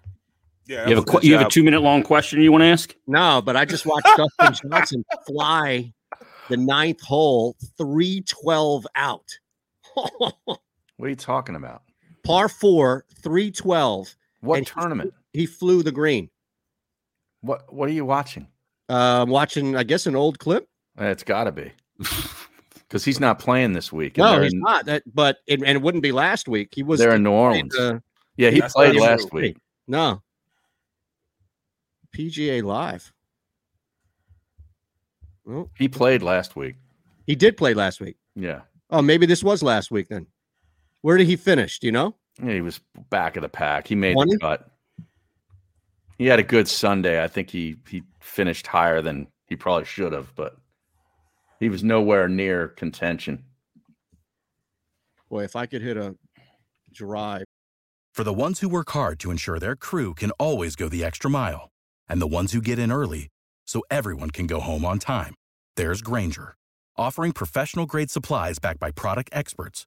Yeah, 0.67 0.87
You 0.89 0.95
have 0.97 1.05
a 1.05 1.11
qu- 1.11 1.27
you 1.27 1.37
have 1.39 1.47
a 1.47 1.51
two 1.51 1.65
minute 1.65 1.81
long 1.81 2.03
question 2.03 2.41
you 2.43 2.53
want 2.53 2.63
to 2.63 2.67
ask? 2.67 2.95
No, 3.07 3.43
but 3.43 3.57
I 3.57 3.65
just 3.65 3.85
watched 3.87 4.07
Dustin 4.17 4.71
Johnson 4.71 5.05
fly 5.27 5.93
the 6.49 6.57
ninth 6.57 7.01
hole, 7.01 7.57
three 7.79 8.21
twelve 8.29 8.87
out. 8.95 9.27
What 9.97 11.07
are 11.07 11.09
you 11.09 11.17
talking 11.17 11.57
about? 11.57 11.83
Par 12.25 12.49
four, 12.49 13.05
three 13.23 13.51
twelve. 13.51 14.15
What 14.41 14.67
tournament? 14.67 15.13
He 15.33 15.47
flew 15.47 15.83
the 15.83 15.93
green. 15.93 16.31
What 17.41 17.73
What 17.73 17.89
are 17.89 17.93
you 17.93 18.05
watching? 18.05 18.47
Uh, 18.89 19.23
I'm 19.23 19.31
watching, 19.31 19.77
I 19.77 19.83
guess, 19.85 20.07
an 20.07 20.15
old 20.17 20.39
clip. 20.39 20.69
It's 20.99 21.23
got 21.23 21.45
to 21.45 21.53
be 21.53 21.73
because 22.75 23.05
he's 23.05 23.19
not 23.21 23.39
playing 23.39 23.73
this 23.73 23.91
week. 23.93 24.19
No, 24.19 24.41
he's 24.43 24.53
in- 24.53 24.61
not. 24.61 24.85
That, 24.87 25.03
but 25.15 25.39
it, 25.47 25.61
and 25.61 25.71
it 25.71 25.81
wouldn't 25.83 26.03
be 26.03 26.13
last 26.13 26.49
week. 26.49 26.69
He 26.73 26.83
was. 26.83 27.01
They're 27.01 27.15
in 27.15 27.23
New 27.23 27.31
Orleans. 27.33 27.75
uh, 27.77 27.99
Yeah, 28.37 28.51
he 28.51 28.61
played 28.61 28.97
last 28.97 29.29
true. 29.31 29.41
week. 29.41 29.57
No. 29.89 30.23
PGA 32.15 32.63
Live. 32.63 33.13
Oh, 35.49 35.69
He 35.79 35.89
played 35.89 36.23
last 36.23 36.55
week. 36.55 36.77
he 37.27 37.35
did 37.35 37.57
play 37.57 37.75
last 37.75 38.01
week. 38.01 38.17
Yeah. 38.37 38.61
Oh, 38.91 39.03
maybe 39.03 39.27
this 39.27 39.43
was 39.43 39.63
last 39.63 39.91
week 39.91 40.09
then. 40.09 40.27
Where 41.03 41.17
did 41.17 41.27
he 41.27 41.37
finish? 41.37 41.79
Do 41.81 41.87
you 41.87 41.93
know? 41.93 42.15
Yeah, 42.43 42.55
he 42.55 42.61
was 42.61 42.81
back 43.11 43.37
of 43.37 43.43
the 43.43 43.49
pack. 43.49 43.87
He 43.87 43.95
made 43.95 44.17
Won 44.17 44.29
the 44.29 44.35
he? 44.35 44.39
cut. 44.39 44.71
He 46.17 46.27
had 46.27 46.39
a 46.39 46.45
good 46.45 46.69
Sunday. 46.69 47.23
I 47.23 47.29
think 47.29 47.51
he 47.51 47.77
he 47.89 48.03
finished 48.21 48.67
higher 48.67 49.03
than 49.03 49.27
he 49.47 49.57
probably 49.57 49.85
should 49.85 50.13
have, 50.13 50.35
but 50.37 50.57
he 51.61 51.69
was 51.69 51.85
nowhere 51.85 52.29
near 52.29 52.69
contention. 52.69 53.45
Boy, 55.29 55.45
if 55.45 55.57
I 55.57 55.67
could 55.67 55.83
hit 55.83 55.97
a 55.97 56.15
drive. 56.93 57.45
For 58.13 58.25
the 58.25 58.33
ones 58.33 58.61
who 58.61 58.69
work 58.69 58.91
hard 58.91 59.19
to 59.21 59.31
ensure 59.31 59.59
their 59.59 59.77
crew 59.77 60.15
can 60.15 60.31
always 60.33 60.77
go 60.77 60.89
the 60.89 61.05
extra 61.05 61.31
mile, 61.31 61.71
and 62.09 62.21
the 62.21 62.27
ones 62.27 62.53
who 62.53 62.61
get 62.61 62.79
in 62.79 62.93
early 62.93 63.29
so 63.67 63.83
everyone 63.91 64.31
can 64.31 64.47
go 64.47 64.61
home 64.61 64.85
on 64.85 64.99
time, 64.99 65.35
there's 65.77 66.03
Grainger, 66.03 66.55
offering 66.97 67.33
professional 67.33 67.87
grade 67.87 68.11
supplies 68.11 68.59
backed 68.59 68.79
by 68.79 68.91
product 68.91 69.31
experts 69.33 69.87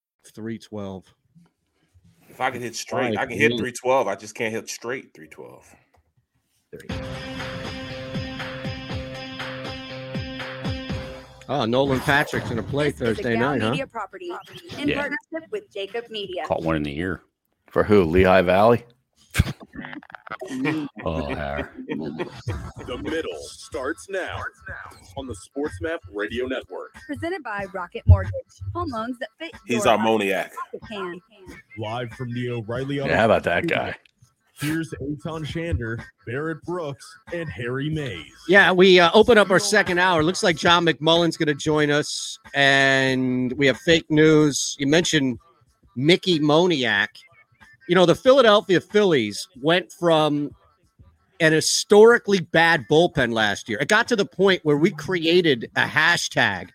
312. 0.29 1.13
If 2.29 2.39
I 2.39 2.51
can 2.51 2.61
hit 2.61 2.75
straight, 2.75 3.17
I 3.17 3.25
can 3.25 3.37
hit 3.37 3.49
312. 3.49 4.07
I 4.07 4.15
just 4.15 4.35
can't 4.35 4.53
hit 4.53 4.69
straight 4.69 5.13
312. 5.13 5.75
Oh, 11.49 11.65
Nolan 11.65 11.99
Patrick's 11.99 12.45
going 12.45 12.55
to 12.55 12.63
play 12.63 12.91
Thursday 12.91 13.33
Gal 13.35 13.51
night, 13.51 13.61
huh? 13.61 13.71
Media 13.71 13.85
property 13.85 14.31
in 14.79 14.87
Yeah. 14.87 14.95
partnership 14.95 15.51
with 15.51 15.69
JAKIB 15.69 16.09
Media. 16.09 16.45
Caught 16.45 16.63
one 16.63 16.77
in 16.77 16.83
the 16.83 16.97
ear. 16.97 17.21
For 17.67 17.83
who? 17.83 18.05
Lehigh 18.05 18.41
Valley? 18.41 18.85
Oh, 21.05 21.33
Harry. 21.35 21.63
The 22.87 22.97
middle 22.97 23.37
starts 23.43 24.07
now 24.09 24.39
on 25.17 25.27
the 25.27 25.35
SportsMap 25.35 25.99
Radio 26.11 26.47
Network. 26.47 26.93
Presented 27.05 27.43
by 27.43 27.65
Rocket 27.73 28.03
Mortgage. 28.07 28.33
Home 28.73 28.89
loans 28.89 29.17
that 29.19 29.29
fit 29.39 29.51
He's 29.65 29.85
your 29.85 29.93
our. 29.93 29.99
Moniak. 29.99 30.49
Can. 30.89 31.21
Live 31.77 32.11
from 32.13 32.33
the 32.33 32.49
O'Reilly 32.49 32.97
Yeah, 32.97 33.15
how 33.15 33.25
about 33.25 33.43
that 33.43 33.67
guy? 33.67 33.95
Here's 34.59 34.91
Eitan 35.01 35.45
Shander, 35.45 36.03
Barrett 36.27 36.61
Brooks, 36.63 37.05
and 37.33 37.49
Harry 37.49 37.89
Mayes. 37.89 38.31
Yeah, 38.47 38.71
we 38.71 38.99
uh, 38.99 39.09
open 39.13 39.37
up 39.37 39.49
our 39.49 39.59
second 39.59 39.97
hour. 39.97 40.23
Looks 40.23 40.43
like 40.43 40.55
John 40.55 40.85
McMullen's 40.85 41.35
going 41.35 41.47
to 41.47 41.55
join 41.55 41.89
us, 41.89 42.37
and 42.53 43.51
we 43.53 43.65
have 43.67 43.77
fake 43.79 44.05
news. 44.09 44.75
You 44.77 44.87
mentioned 44.87 45.39
Mickey 45.95 46.39
Moniak. 46.39 47.07
You 47.91 47.95
know, 47.95 48.05
the 48.05 48.15
Philadelphia 48.15 48.79
Phillies 48.79 49.49
went 49.61 49.91
from 49.91 50.55
an 51.41 51.51
historically 51.51 52.39
bad 52.39 52.85
bullpen 52.89 53.33
last 53.33 53.67
year. 53.67 53.79
It 53.81 53.89
got 53.89 54.07
to 54.07 54.15
the 54.15 54.23
point 54.23 54.63
where 54.63 54.77
we 54.77 54.91
created 54.91 55.69
a 55.75 55.83
hashtag 55.83 56.69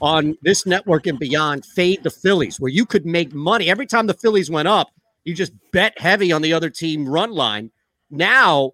on 0.00 0.38
this 0.40 0.64
network 0.64 1.06
and 1.06 1.18
beyond, 1.18 1.66
fade 1.66 2.02
the 2.02 2.08
Phillies, 2.08 2.58
where 2.58 2.70
you 2.70 2.86
could 2.86 3.04
make 3.04 3.34
money 3.34 3.68
every 3.68 3.84
time 3.84 4.06
the 4.06 4.14
Phillies 4.14 4.50
went 4.50 4.66
up. 4.66 4.88
You 5.24 5.34
just 5.34 5.52
bet 5.70 6.00
heavy 6.00 6.32
on 6.32 6.40
the 6.40 6.54
other 6.54 6.70
team 6.70 7.06
run 7.06 7.32
line. 7.32 7.70
Now 8.10 8.72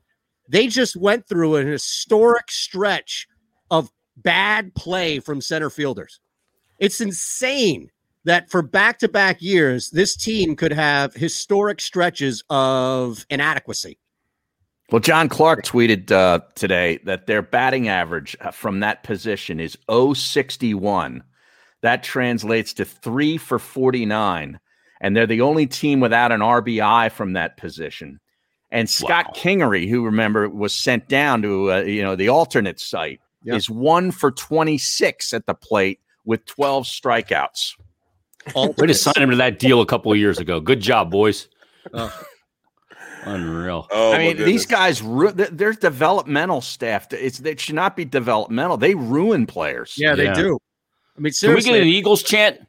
they 0.48 0.68
just 0.68 0.94
went 0.94 1.26
through 1.26 1.56
an 1.56 1.66
historic 1.66 2.52
stretch 2.52 3.26
of 3.68 3.90
bad 4.16 4.76
play 4.76 5.18
from 5.18 5.40
center 5.40 5.70
fielders. 5.70 6.20
It's 6.78 7.00
insane 7.00 7.90
that 8.24 8.50
for 8.50 8.62
back 8.62 8.98
to 9.00 9.08
back 9.08 9.40
years, 9.40 9.90
this 9.90 10.16
team 10.16 10.56
could 10.56 10.72
have 10.72 11.14
historic 11.14 11.80
stretches 11.80 12.42
of 12.50 13.24
inadequacy. 13.30 13.98
Well, 14.90 15.00
John 15.00 15.28
Clark 15.28 15.64
tweeted 15.64 16.10
uh, 16.10 16.40
today 16.56 16.98
that 17.04 17.26
their 17.26 17.42
batting 17.42 17.88
average 17.88 18.36
uh, 18.40 18.50
from 18.50 18.80
that 18.80 19.04
position 19.04 19.60
is 19.60 19.78
061. 19.88 21.22
That 21.82 22.02
translates 22.02 22.72
to 22.74 22.84
three 22.84 23.38
for 23.38 23.58
49. 23.58 24.58
And 25.00 25.16
they're 25.16 25.26
the 25.26 25.40
only 25.40 25.66
team 25.66 26.00
without 26.00 26.32
an 26.32 26.40
RBI 26.40 27.10
from 27.12 27.32
that 27.34 27.56
position. 27.56 28.20
And 28.70 28.90
Scott 28.90 29.34
Kingery, 29.34 29.88
who 29.88 30.04
remember 30.04 30.48
was 30.48 30.74
sent 30.74 31.08
down 31.08 31.42
to 31.42 31.72
uh, 31.72 31.80
you 31.80 32.02
know 32.02 32.14
the 32.16 32.28
alternate 32.28 32.78
site, 32.78 33.20
Yep. 33.44 33.56
is 33.56 33.70
one 33.70 34.10
for 34.10 34.30
26 34.30 35.32
at 35.32 35.46
the 35.46 35.54
plate 35.54 35.98
with 36.24 36.44
12 36.44 36.84
strikeouts. 36.84 37.72
Way 38.54 38.86
to 38.86 38.94
sign 38.94 39.14
him 39.16 39.30
to 39.30 39.36
that 39.36 39.58
deal 39.58 39.80
a 39.80 39.86
couple 39.86 40.10
of 40.12 40.18
years 40.18 40.38
ago. 40.38 40.60
Good 40.60 40.80
job, 40.80 41.10
boys. 41.10 41.48
Uh, 41.92 42.10
Unreal. 43.24 43.86
Oh, 43.90 44.12
I 44.14 44.18
mean, 44.18 44.36
these 44.38 44.64
guys, 44.64 45.02
ru- 45.02 45.32
th- 45.32 45.50
their 45.50 45.72
developmental 45.74 46.60
staff. 46.62 47.12
It's 47.12 47.38
it 47.40 47.60
should 47.60 47.74
not 47.74 47.94
be 47.96 48.04
developmental. 48.06 48.76
They 48.78 48.94
ruin 48.94 49.46
players. 49.46 49.94
Yeah, 49.96 50.14
they 50.14 50.32
do. 50.32 50.58
I 51.16 51.20
mean, 51.20 51.32
Can 51.38 51.54
we 51.54 51.60
get 51.60 51.80
an 51.82 51.86
Eagles 51.88 52.22
chant? 52.22 52.60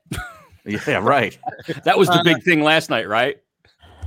yeah, 0.65 0.97
right. 0.97 1.37
That 1.85 1.97
was 1.97 2.09
the 2.09 2.15
Uh, 2.15 2.23
big 2.23 2.43
thing 2.43 2.61
last 2.63 2.89
night, 2.89 3.07
right? 3.07 3.37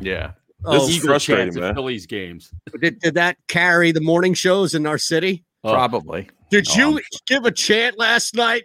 Yeah. 0.01 0.33
Oh, 0.67 0.89
Eagle 0.89 1.19
chants 1.19 1.57
at 1.57 1.75
Phillies 1.75 2.07
games. 2.07 2.51
Did, 2.81 2.99
did 3.01 3.15
that 3.15 3.37
carry 3.49 3.93
the 3.93 4.01
morning 4.01 4.35
shows 4.35 4.75
in 4.75 4.87
our 4.87 4.99
city? 4.99 5.45
Probably. 5.63 6.29
Did 6.51 6.67
Oh, 6.73 6.77
you 6.97 7.01
give 7.27 7.45
a 7.47 7.51
chant 7.51 7.99
last 7.99 8.35
night? 8.35 8.65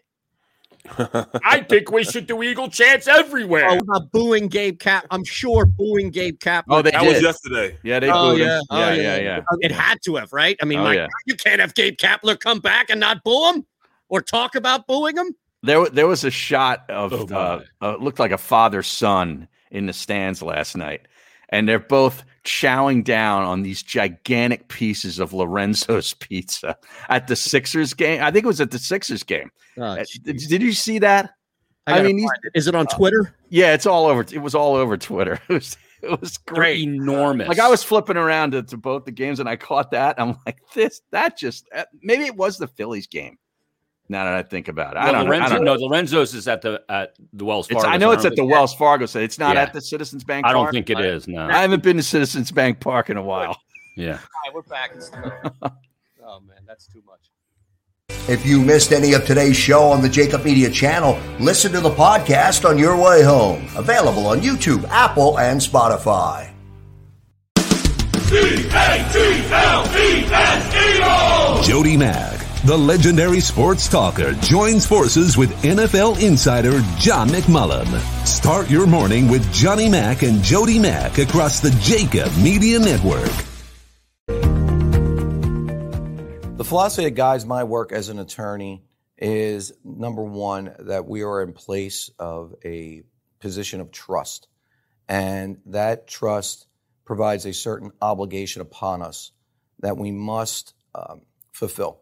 I 0.97 1.65
think 1.67 1.91
we 1.91 2.03
should 2.03 2.27
do 2.27 2.41
Eagle 2.43 2.69
chants 2.69 3.07
everywhere. 3.07 3.67
Oh, 3.69 3.77
about 3.77 4.11
booing 4.11 4.47
Gabe 4.47 4.79
Cap. 4.79 5.05
I'm 5.11 5.23
sure 5.23 5.65
booing 5.65 6.09
Gabe 6.09 6.39
Cap. 6.39 6.65
Oh, 6.69 6.81
they 6.81 6.91
That 6.91 7.05
was 7.05 7.21
yesterday. 7.21 7.77
Yeah, 7.83 7.99
they 7.99 8.09
Oh 8.09 8.31
booed 8.31 8.41
him. 8.41 8.47
yeah. 8.47 8.59
yeah, 8.71 8.85
oh, 8.89 8.91
yeah, 8.93 9.17
yeah. 9.17 9.41
It 9.61 9.71
had 9.71 10.01
to 10.05 10.15
have, 10.15 10.33
right? 10.33 10.57
I 10.61 10.65
mean, 10.65 10.79
Oh, 10.79 10.83
my 10.83 10.93
yeah. 10.95 11.01
God, 11.01 11.09
you 11.27 11.35
can't 11.35 11.61
have 11.61 11.73
Gabe 11.75 11.97
Kapler 11.97 12.39
come 12.39 12.59
back 12.59 12.89
and 12.89 12.99
not 12.99 13.23
boo 13.23 13.51
him 13.53 13.65
or 14.09 14.21
talk 14.21 14.55
about 14.55 14.87
booing 14.87 15.17
him. 15.17 15.35
There, 15.61 15.89
there 15.89 16.07
was 16.07 16.23
a 16.23 16.31
shot 16.31 16.89
of 16.89 17.13
Oh, 17.13 17.35
uh, 17.35 17.61
uh, 17.81 17.97
looked 17.97 18.19
like 18.19 18.31
a 18.31 18.37
father 18.37 18.81
son 18.81 19.47
in 19.71 19.85
the 19.85 19.93
stands 19.93 20.41
last 20.41 20.75
night, 20.77 21.07
and 21.49 21.67
they're 21.67 21.79
both 21.79 22.23
chowing 22.43 23.03
down 23.03 23.43
on 23.43 23.61
these 23.61 23.81
gigantic 23.83 24.67
pieces 24.67 25.19
of 25.19 25.33
Lorenzo's 25.33 26.13
pizza 26.19 26.77
at 27.09 27.27
the 27.27 27.35
Sixers 27.35 27.93
game. 27.93 28.21
I 28.21 28.31
think 28.31 28.43
it 28.45 28.47
was 28.47 28.61
at 28.61 28.71
the 28.71 28.79
Sixers 28.79 29.23
game. 29.23 29.51
Oh, 29.77 29.83
Uh, 29.83 30.03
did, 30.23 30.37
did 30.37 30.61
you 30.61 30.73
see 30.73 30.99
that? 30.99 31.31
I, 31.87 31.99
I 31.99 32.03
mean, 32.03 32.27
is 32.53 32.67
it 32.67 32.75
on 32.75 32.85
Twitter? 32.87 33.35
Yeah, 33.49 33.73
it's 33.73 33.85
all 33.85 34.05
over. 34.05 34.21
It 34.31 34.41
was 34.41 34.53
all 34.55 34.75
over 34.75 34.97
Twitter. 34.97 35.39
It 35.49 35.53
was 35.53 35.77
it 36.01 36.21
was 36.21 36.39
They're 36.45 36.55
great. 36.55 36.79
enormous. 36.81 37.49
Like 37.49 37.59
I 37.59 37.67
was 37.67 37.83
flipping 37.83 38.15
around 38.15 38.51
to, 38.51 38.63
to 38.63 38.77
both 38.77 39.03
the 39.03 39.11
games, 39.11 39.41
and 39.41 39.49
I 39.49 39.57
caught 39.57 39.91
that. 39.91 40.15
I'm 40.17 40.37
like, 40.45 40.59
this 40.73 41.01
that 41.11 41.37
just 41.37 41.67
uh, 41.75 41.83
maybe 42.01 42.23
it 42.23 42.35
was 42.37 42.57
the 42.57 42.67
Phillies 42.67 43.07
game. 43.07 43.37
Now 44.11 44.25
that 44.25 44.33
I 44.33 44.41
think 44.41 44.67
about 44.67 44.95
it, 44.95 44.97
I 44.97 45.11
don't, 45.11 45.25
Lorenzo, 45.27 45.45
I 45.45 45.49
don't 45.49 45.65
no, 45.65 45.75
know. 45.75 45.85
Lorenzo's 45.85 46.33
is 46.33 46.47
at 46.47 46.63
the 46.63 46.81
at 46.89 47.15
the 47.31 47.45
Wells 47.45 47.67
It's, 47.69 47.75
Fargo. 47.75 47.89
I 47.89 47.97
know 47.97 48.09
it's 48.11 48.23
don't 48.23 48.31
at 48.31 48.35
the 48.35 48.41
think- 48.41 48.51
Wells 48.51 48.73
Fargo. 48.73 49.05
So 49.05 49.19
it's 49.19 49.37
not 49.37 49.55
Yeah. 49.55 49.61
at 49.61 49.73
the 49.73 49.81
Citizens 49.81 50.23
Bank. 50.23 50.47
I 50.47 50.51
don't 50.51 50.63
Park? 50.63 50.73
think 50.73 50.89
it 50.89 50.99
is. 50.99 51.27
No. 51.27 51.47
I 51.47 51.61
haven't 51.61 51.83
been 51.83 51.97
to 51.97 52.03
Citizens 52.03 52.51
Bank 52.51 52.79
Park 52.79 53.11
in 53.11 53.17
a 53.17 53.21
while. 53.23 53.55
Yeah. 53.95 54.13
All 54.13 54.17
right, 54.17 54.53
we're 54.53 54.61
back. 54.63 54.93
oh 56.25 56.39
man, 56.39 56.57
that's 56.67 56.87
too 56.87 57.03
much. 57.05 57.29
If 58.27 58.45
you 58.45 58.61
missed 58.61 58.91
any 58.91 59.13
of 59.13 59.25
today's 59.25 59.55
show 59.57 59.83
on 59.83 60.01
the 60.01 60.07
JAKIB 60.09 60.43
Media 60.43 60.69
channel, 60.71 61.19
listen 61.39 61.71
to 61.73 61.79
the 61.79 61.89
podcast 61.89 62.67
on 62.67 62.77
your 62.79 62.95
way 62.95 63.23
home. 63.23 63.67
Available 63.75 64.25
on 64.27 64.39
YouTube, 64.41 64.87
Apple, 64.89 65.39
and 65.39 65.59
Spotify. 65.61 66.49
Jody 71.63 71.97
Mack, 71.97 72.38
the 72.63 72.77
legendary 72.77 73.39
sports 73.39 73.87
talker, 73.87 74.33
joins 74.33 74.85
forces 74.85 75.37
with 75.37 75.49
NFL 75.63 76.21
insider 76.21 76.81
John 76.97 77.29
McMullen. 77.29 77.87
Start 78.25 78.69
your 78.69 78.85
morning 78.85 79.29
with 79.29 79.51
Johnny 79.53 79.87
Mack 79.89 80.23
and 80.23 80.43
Jody 80.43 80.77
Mack 80.77 81.17
across 81.17 81.61
the 81.61 81.69
JAKIB 81.69 82.43
Media 82.43 82.79
Network. 82.79 83.31
The 86.57 86.65
philosophy 86.65 87.05
that 87.05 87.11
guides 87.11 87.45
my 87.45 87.63
work 87.63 87.93
as 87.93 88.09
an 88.09 88.19
attorney 88.19 88.83
is 89.17 89.71
number 89.83 90.23
one, 90.23 90.75
that 90.79 91.07
we 91.07 91.23
are 91.23 91.41
in 91.41 91.53
place 91.53 92.09
of 92.19 92.55
a 92.65 93.03
position 93.39 93.81
of 93.81 93.91
trust. 93.91 94.47
And 95.07 95.59
that 95.67 96.07
trust 96.07 96.67
provides 97.05 97.45
a 97.45 97.53
certain 97.53 97.91
obligation 98.01 98.61
upon 98.61 99.01
us 99.01 99.31
that 99.79 99.97
we 99.97 100.11
must 100.11 100.73
um, 100.93 101.21
fulfill 101.53 102.01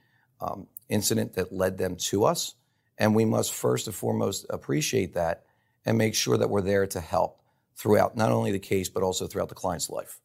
um, 0.41 0.67
incident 0.89 1.33
that 1.33 1.53
led 1.53 1.77
them 1.77 1.95
to 1.95 2.25
us. 2.25 2.55
And 2.97 3.15
we 3.15 3.25
must 3.25 3.53
first 3.53 3.87
and 3.87 3.95
foremost 3.95 4.45
appreciate 4.49 5.13
that 5.13 5.45
and 5.85 5.97
make 5.97 6.13
sure 6.13 6.37
that 6.37 6.49
we're 6.49 6.61
there 6.61 6.85
to 6.87 6.99
help 6.99 7.41
throughout 7.75 8.15
not 8.15 8.31
only 8.31 8.51
the 8.51 8.59
case, 8.59 8.89
but 8.89 9.03
also 9.03 9.27
throughout 9.27 9.49
the 9.49 9.55
client's 9.55 9.89
life. 9.89 10.19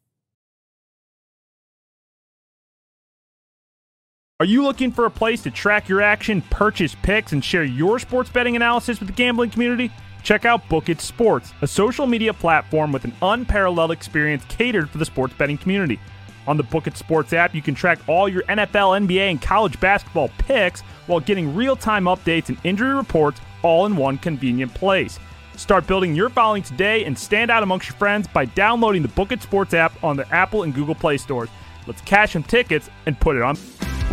Are 4.38 4.44
you 4.44 4.62
looking 4.62 4.92
for 4.92 5.06
a 5.06 5.10
place 5.10 5.42
to 5.44 5.50
track 5.50 5.88
your 5.88 6.02
action, 6.02 6.42
purchase 6.50 6.94
picks, 7.02 7.32
and 7.32 7.42
share 7.42 7.64
your 7.64 7.98
sports 7.98 8.28
betting 8.28 8.54
analysis 8.54 9.00
with 9.00 9.08
the 9.08 9.14
gambling 9.14 9.48
community? 9.48 9.90
Check 10.22 10.44
out 10.44 10.68
Book 10.68 10.90
It 10.90 11.00
Sports, 11.00 11.52
a 11.62 11.66
social 11.66 12.06
media 12.06 12.34
platform 12.34 12.92
with 12.92 13.04
an 13.04 13.14
unparalleled 13.22 13.92
experience 13.92 14.44
catered 14.48 14.90
for 14.90 14.98
the 14.98 15.06
sports 15.06 15.32
betting 15.38 15.56
community. 15.56 15.98
On 16.46 16.56
the 16.56 16.62
Book 16.62 16.86
It 16.86 16.96
Sports 16.96 17.32
app, 17.32 17.54
you 17.54 17.62
can 17.62 17.74
track 17.74 17.98
all 18.06 18.28
your 18.28 18.42
NFL, 18.44 19.06
NBA, 19.06 19.30
and 19.30 19.42
college 19.42 19.78
basketball 19.80 20.30
picks 20.38 20.82
while 21.06 21.20
getting 21.20 21.54
real 21.54 21.76
time 21.76 22.04
updates 22.04 22.48
and 22.48 22.58
injury 22.64 22.94
reports 22.94 23.40
all 23.62 23.86
in 23.86 23.96
one 23.96 24.18
convenient 24.18 24.72
place. 24.72 25.18
Start 25.56 25.86
building 25.86 26.14
your 26.14 26.28
following 26.28 26.62
today 26.62 27.04
and 27.04 27.18
stand 27.18 27.50
out 27.50 27.62
amongst 27.62 27.88
your 27.88 27.96
friends 27.96 28.28
by 28.28 28.44
downloading 28.44 29.02
the 29.02 29.08
Book 29.08 29.32
It 29.32 29.42
Sports 29.42 29.74
app 29.74 30.04
on 30.04 30.16
the 30.16 30.28
Apple 30.32 30.62
and 30.62 30.74
Google 30.74 30.94
Play 30.94 31.16
stores. 31.16 31.48
Let's 31.86 32.02
cash 32.02 32.34
some 32.34 32.42
tickets 32.42 32.90
and 33.06 33.18
put 33.18 33.36
it 33.36 33.42
on. 33.42 33.56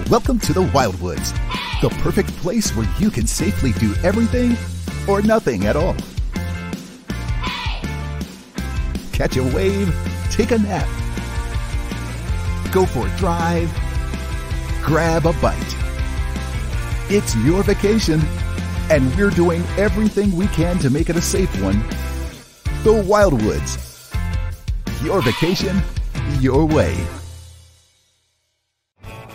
Welcome 0.10 0.40
to 0.40 0.54
the 0.54 0.64
Wildwoods, 0.68 1.34
the 1.82 1.90
perfect 2.02 2.30
place 2.38 2.76
where 2.76 2.88
you 2.98 3.12
can 3.12 3.28
safely 3.28 3.74
do 3.74 3.94
everything 4.04 4.56
or 5.08 5.22
nothing 5.22 5.66
at 5.66 5.76
all. 5.76 5.96
Catch 9.12 9.38
a 9.38 9.44
wave, 9.44 9.94
take 10.32 10.52
a 10.52 10.58
nap, 10.58 10.88
go 12.74 12.86
for 12.88 13.08
a 13.08 13.18
drive, 13.18 13.72
grab 14.84 15.28
a 15.28 15.34
bite. 15.34 15.76
It's 17.08 17.36
your 17.38 17.62
vacation, 17.62 18.20
and 18.90 19.16
we're 19.16 19.30
doing 19.30 19.62
everything 19.78 20.36
we 20.36 20.48
can 20.48 20.80
to 20.80 20.90
make 20.90 21.10
it 21.10 21.16
a 21.16 21.22
safe 21.22 21.54
one. 21.62 21.80
The 22.84 23.04
Wildwoods. 23.06 23.80
Your 25.04 25.22
vacation, 25.22 25.82
your 26.40 26.66
way. 26.66 26.98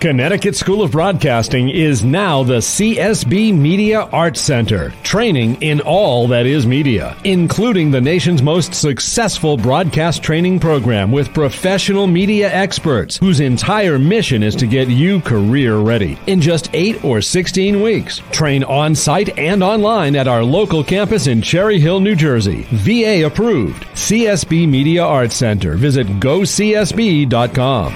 Connecticut 0.01 0.55
School 0.55 0.83
of 0.83 0.93
Broadcasting 0.93 1.70
is 1.70 2.05
now 2.05 2.45
the 2.45 2.59
CSB 2.59 3.53
Media 3.53 4.03
Arts 4.03 4.41
Center, 4.41 4.91
training 5.03 5.61
in 5.61 5.81
all 5.81 6.29
that 6.29 6.47
is 6.47 6.69
media, 6.69 7.16
including 7.25 7.91
the 7.91 8.01
nation's 8.01 8.41
most 8.41 8.75
successful 8.75 9.57
broadcast 9.57 10.23
training 10.23 10.61
program 10.61 11.11
with 11.11 11.35
professional 11.35 12.07
media 12.07 12.49
experts 12.49 13.16
whose 13.16 13.41
entire 13.41 13.99
mission 13.99 14.45
is 14.45 14.55
to 14.55 14.69
get 14.69 14.87
you 14.87 15.20
career 15.20 15.79
ready. 15.79 16.16
In 16.29 16.41
just 16.41 16.70
8 16.73 17.03
or 17.05 17.20
16 17.20 17.83
weeks, 17.83 18.23
train 18.31 18.62
on 18.62 18.95
site 18.95 19.37
and 19.37 19.65
online 19.65 20.15
at 20.15 20.29
our 20.29 20.45
local 20.45 20.85
campus 20.85 21.27
in 21.27 21.43
Cherry 21.43 21.81
Hill, 21.81 21.99
New 21.99 22.15
Jersey. 22.15 22.69
VA 22.70 23.27
approved. 23.27 23.83
CSB 23.95 24.69
Media 24.69 25.03
Arts 25.03 25.35
Center. 25.35 25.75
Visit 25.75 26.07
gocsb.com. 26.20 27.93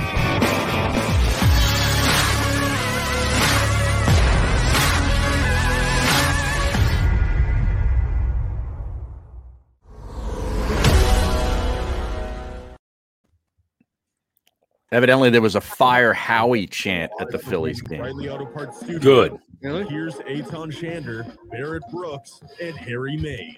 Evidently, 14.93 15.31
there 15.31 15.41
was 15.41 15.55
a 15.55 15.61
fire 15.61 16.13
Howie 16.13 16.67
chant 16.67 17.11
at 17.19 17.31
the 17.31 17.39
Phillies 17.39 17.81
game. 17.81 18.03
Riley 18.03 18.29
Auto 18.29 18.45
Parts 18.45 18.79
Studio. 18.79 19.01
Good. 19.01 19.89
Here's 19.89 20.17
Eitan 20.17 20.71
Shander, 20.71 21.35
Barrett 21.51 21.83
Brooks, 21.91 22.41
and 22.61 22.77
Harry 22.77 23.17
Mayes. 23.17 23.57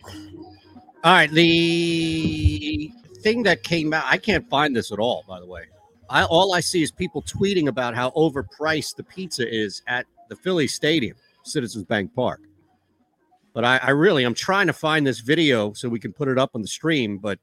All 1.02 1.12
right, 1.12 1.30
the 1.30 2.92
thing 3.22 3.42
that 3.42 3.64
came 3.64 3.92
out, 3.92 4.04
I 4.06 4.16
can't 4.16 4.48
find 4.48 4.76
this 4.76 4.92
at 4.92 5.00
all, 5.00 5.24
by 5.26 5.40
the 5.40 5.46
way. 5.46 5.64
I 6.08 6.24
all 6.24 6.54
I 6.54 6.60
see 6.60 6.82
is 6.82 6.92
people 6.92 7.22
tweeting 7.22 7.66
about 7.66 7.94
how 7.94 8.10
overpriced 8.10 8.96
the 8.96 9.02
pizza 9.02 9.48
is 9.52 9.82
at 9.88 10.06
the 10.28 10.36
Philly 10.36 10.68
Stadium, 10.68 11.16
Citizens 11.42 11.84
Bank 11.84 12.14
Park. 12.14 12.42
But 13.54 13.64
I, 13.64 13.78
I 13.78 13.90
really, 13.90 14.24
I'm 14.24 14.34
trying 14.34 14.66
to 14.68 14.72
find 14.72 15.06
this 15.06 15.20
video 15.20 15.72
so 15.72 15.88
we 15.88 15.98
can 15.98 16.12
put 16.12 16.28
it 16.28 16.38
up 16.38 16.50
on 16.54 16.62
the 16.62 16.68
stream. 16.68 17.18
But 17.18 17.38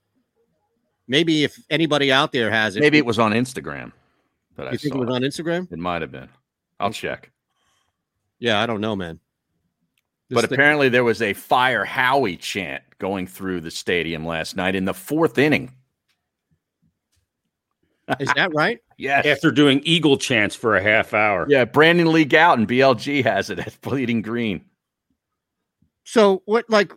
maybe 1.11 1.43
if 1.43 1.59
anybody 1.69 2.11
out 2.11 2.31
there 2.31 2.49
has 2.49 2.75
it, 2.75 2.79
Maybe 2.79 2.97
it 2.97 3.05
was 3.05 3.19
on 3.19 3.33
Instagram. 3.33 3.91
That 4.55 4.69
I 4.69 4.71
You 4.71 4.77
think 4.77 4.95
it 4.95 4.97
saw. 4.97 5.05
was 5.05 5.15
on 5.15 5.21
Instagram? 5.21 5.71
It 5.71 5.77
might 5.77 6.01
have 6.01 6.11
been. 6.11 6.29
I'll 6.79 6.91
check. 6.91 7.29
Yeah, 8.39 8.59
I 8.59 8.65
don't 8.65 8.81
know, 8.81 8.95
man. 8.95 9.19
But 10.29 10.45
thing- 10.45 10.53
apparently 10.57 10.89
there 10.89 11.03
was 11.03 11.21
a 11.21 11.33
fire 11.33 11.83
Howie 11.85 12.37
chant 12.37 12.81
going 12.97 13.27
through 13.27 13.61
the 13.61 13.69
stadium 13.71 14.25
last 14.25 14.55
night 14.55 14.73
in 14.75 14.85
the 14.85 14.93
fourth 14.93 15.37
inning. 15.37 15.73
Is 18.19 18.31
that 18.35 18.53
right? 18.53 18.79
Yes. 18.97 19.25
After 19.25 19.49
doing 19.49 19.81
Eagle 19.83 20.15
chants 20.15 20.55
for 20.55 20.75
a 20.75 20.83
half 20.83 21.15
hour. 21.15 21.47
Yeah, 21.49 21.65
Brandon 21.65 22.13
Lee 22.13 22.23
Gowton, 22.23 22.67
BLG 22.67 23.23
has 23.23 23.49
it 23.49 23.57
at 23.57 23.81
Bleeding 23.81 24.21
Green. 24.21 24.63
So 26.03 26.43
what 26.45 26.69
like 26.69 26.93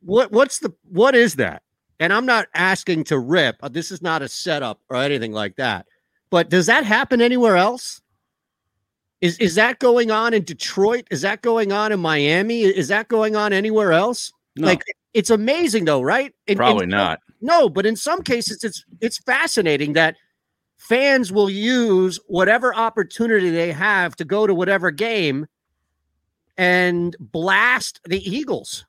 what 0.00 0.30
what's 0.30 0.58
the 0.58 0.74
what 0.90 1.14
is 1.14 1.36
that? 1.36 1.62
And 2.00 2.12
I'm 2.12 2.26
not 2.26 2.46
asking 2.54 3.04
to 3.04 3.18
rip. 3.18 3.56
uh, 3.62 3.68
This 3.68 3.90
is 3.90 4.00
not 4.02 4.22
a 4.22 4.28
setup 4.28 4.80
or 4.88 4.96
anything 4.96 5.32
like 5.32 5.56
that. 5.56 5.86
But 6.30 6.48
does 6.50 6.66
that 6.66 6.84
happen 6.84 7.20
anywhere 7.20 7.56
else? 7.56 8.00
Is 9.20 9.36
is 9.38 9.56
that 9.56 9.80
going 9.80 10.10
on 10.12 10.32
in 10.32 10.44
Detroit? 10.44 11.08
Is 11.10 11.22
that 11.22 11.42
going 11.42 11.72
on 11.72 11.90
in 11.90 11.98
Miami? 11.98 12.62
Is 12.62 12.86
that 12.88 13.08
going 13.08 13.34
on 13.34 13.52
anywhere 13.52 13.92
else? 13.92 14.32
No. 14.56 14.68
Like 14.68 14.82
it's 15.12 15.30
amazing 15.30 15.86
though, 15.86 16.02
right? 16.02 16.32
In- 16.46 16.52
in 16.52 16.56
Probably 16.58 16.82
some- 16.84 16.90
not. 16.90 17.20
No, 17.40 17.68
but 17.68 17.84
in 17.86 17.96
some 17.96 18.22
cases 18.22 18.62
it's 18.62 18.84
it's 19.00 19.18
fascinating 19.18 19.94
that 19.94 20.16
fans 20.76 21.32
will 21.32 21.50
use 21.50 22.20
whatever 22.28 22.72
opportunity 22.74 23.50
they 23.50 23.72
have 23.72 24.14
to 24.16 24.24
go 24.24 24.46
to 24.46 24.54
whatever 24.54 24.90
game 24.92 25.46
and 26.56 27.16
blast 27.18 28.00
the 28.04 28.20
Eagles. 28.28 28.84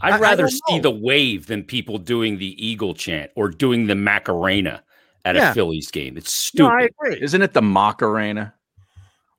I- 0.00 0.10
I 0.10 0.14
I'd 0.14 0.20
rather 0.20 0.42
don't 0.44 0.60
see 0.68 0.78
the 0.78 0.90
wave 0.90 1.46
than 1.46 1.62
people 1.64 1.98
doing 1.98 2.38
the 2.38 2.54
Eagle 2.64 2.94
chant 2.94 3.30
or 3.34 3.48
doing 3.48 3.86
the 3.86 3.94
Macarena 3.94 4.82
at 5.24 5.36
Yeah. 5.36 5.50
a 5.50 5.54
Phillies 5.54 5.90
game. 5.90 6.16
It's 6.16 6.54
No, 6.54 6.66
stupid. 6.68 6.72
I 6.72 6.82
agree. 6.84 7.22
Isn't 7.22 7.42
it 7.42 7.52
the 7.54 7.62
Macarena? 7.62 8.54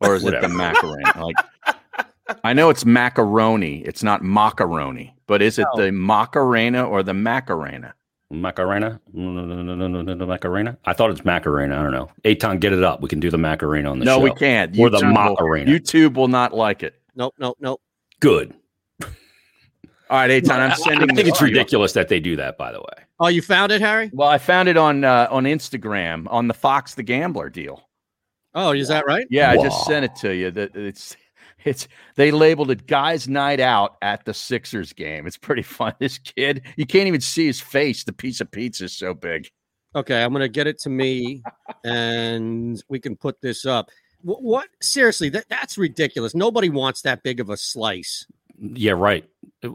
Or 0.02 0.16
is 0.16 0.24
it 0.26 0.40
the 0.42 0.48
Macarena? 0.50 1.14
Like 1.26 1.36
I 2.44 2.52
know 2.54 2.70
it's 2.70 2.86
macaroni, 2.86 3.80
it's 3.86 4.04
not 4.04 4.22
macaroni, 4.22 5.16
but 5.28 5.42
is 5.42 5.58
it 5.58 5.66
No. 5.76 5.86
the 5.86 5.92
Macarena 5.94 6.84
or 6.86 7.02
the 7.02 7.14
Macarena? 7.14 7.94
Macarena? 8.30 9.00
No, 9.14 9.32
no, 9.32 9.46
no, 9.46 9.62
no, 9.64 9.76
no, 9.76 9.88
no, 9.88 10.02
no, 10.02 10.14
no, 10.14 10.26
Macarena? 10.26 10.78
I 10.86 10.92
thought 10.92 11.12
it's 11.12 11.24
Macarena. 11.24 11.80
I 11.80 11.84
don't 11.84 11.94
know. 11.94 12.10
Eitan, 12.26 12.60
get 12.60 12.74
it 12.74 12.84
up. 12.84 13.02
We 13.02 13.08
can 13.08 13.22
do 13.22 13.32
the 13.32 13.38
Macarena 13.38 13.90
on 13.90 14.00
the 14.00 14.06
no, 14.06 14.16
show. 14.16 14.18
No, 14.18 14.24
we 14.26 14.32
can't. 14.32 14.78
Or 14.78 14.90
the 14.90 14.98
YouTube 14.98 15.04
will- 15.06 15.14
Macarena. 15.14 15.72
YouTube 15.72 16.14
will 16.16 16.28
not 16.28 16.54
like 16.54 16.84
it. 16.84 16.96
Nope, 17.16 17.34
nope, 17.40 17.58
nope. 17.62 17.82
Good. 18.20 18.54
All 20.10 20.18
right, 20.18 20.30
Eitan, 20.30 20.52
I'm 20.60 20.72
I- 20.72 20.76
sending 20.76 21.04
I 21.04 21.06
think 21.14 21.18
this 21.18 21.28
it's 21.30 21.40
to 21.40 21.46
you. 21.46 21.52
ridiculous 21.54 21.94
that 21.94 22.08
they 22.10 22.20
do 22.20 22.36
that, 22.38 22.58
by 22.58 22.72
the 22.72 22.80
way. 22.80 23.04
Oh, 23.20 23.28
you 23.28 23.42
found 23.42 23.72
it, 23.72 23.82
Harry? 23.82 24.10
Well, 24.14 24.30
I 24.30 24.38
found 24.38 24.70
it 24.70 24.78
on 24.78 25.04
uh, 25.04 25.28
on 25.32 25.44
Instagram 25.46 26.28
on 26.32 26.48
the 26.48 26.54
Fox 26.54 26.94
the 26.96 27.04
Gambler 27.04 27.50
deal. 27.50 27.84
Oh, 28.54 28.72
is 28.74 28.88
that 28.88 29.06
right? 29.06 29.28
Yeah, 29.30 29.52
I 29.52 29.58
just 29.58 29.86
sent 29.86 30.06
it 30.06 30.16
to 30.18 30.34
you. 30.36 30.52
That 30.52 30.76
it's 30.76 31.16
it's 31.66 31.88
they 32.16 32.32
labeled 32.32 32.72
it 32.72 32.88
"Guys' 32.88 33.28
Night 33.28 33.60
Out" 33.60 33.98
at 34.02 34.24
the 34.26 34.34
Sixers 34.34 34.94
game. 34.94 35.28
It's 35.28 35.38
pretty 35.38 35.62
fun. 35.64 35.94
This 36.00 36.18
kid, 36.20 36.62
you 36.78 36.86
can't 36.86 37.08
even 37.08 37.22
see 37.22 37.46
his 37.48 37.60
face. 37.60 38.04
The 38.04 38.14
piece 38.14 38.40
of 38.40 38.50
pizza 38.52 38.86
is 38.86 38.94
so 38.96 39.14
big. 39.14 39.50
Okay, 39.96 40.24
I'm 40.24 40.32
gonna 40.32 40.48
get 40.48 40.68
it 40.68 40.80
to 40.82 40.90
me, 40.90 41.42
and 41.84 42.82
we 42.90 43.00
can 43.00 43.16
put 43.16 43.42
this 43.42 43.66
up. 43.66 43.90
What? 44.22 44.42
what? 44.44 44.68
Seriously, 44.82 45.30
that 45.30 45.46
that's 45.50 45.78
ridiculous. 45.78 46.36
Nobody 46.36 46.70
wants 46.70 47.02
that 47.02 47.24
big 47.24 47.40
of 47.40 47.50
a 47.50 47.58
slice. 47.58 48.26
Yeah, 48.60 48.94
right. 48.94 49.24
It 49.62 49.72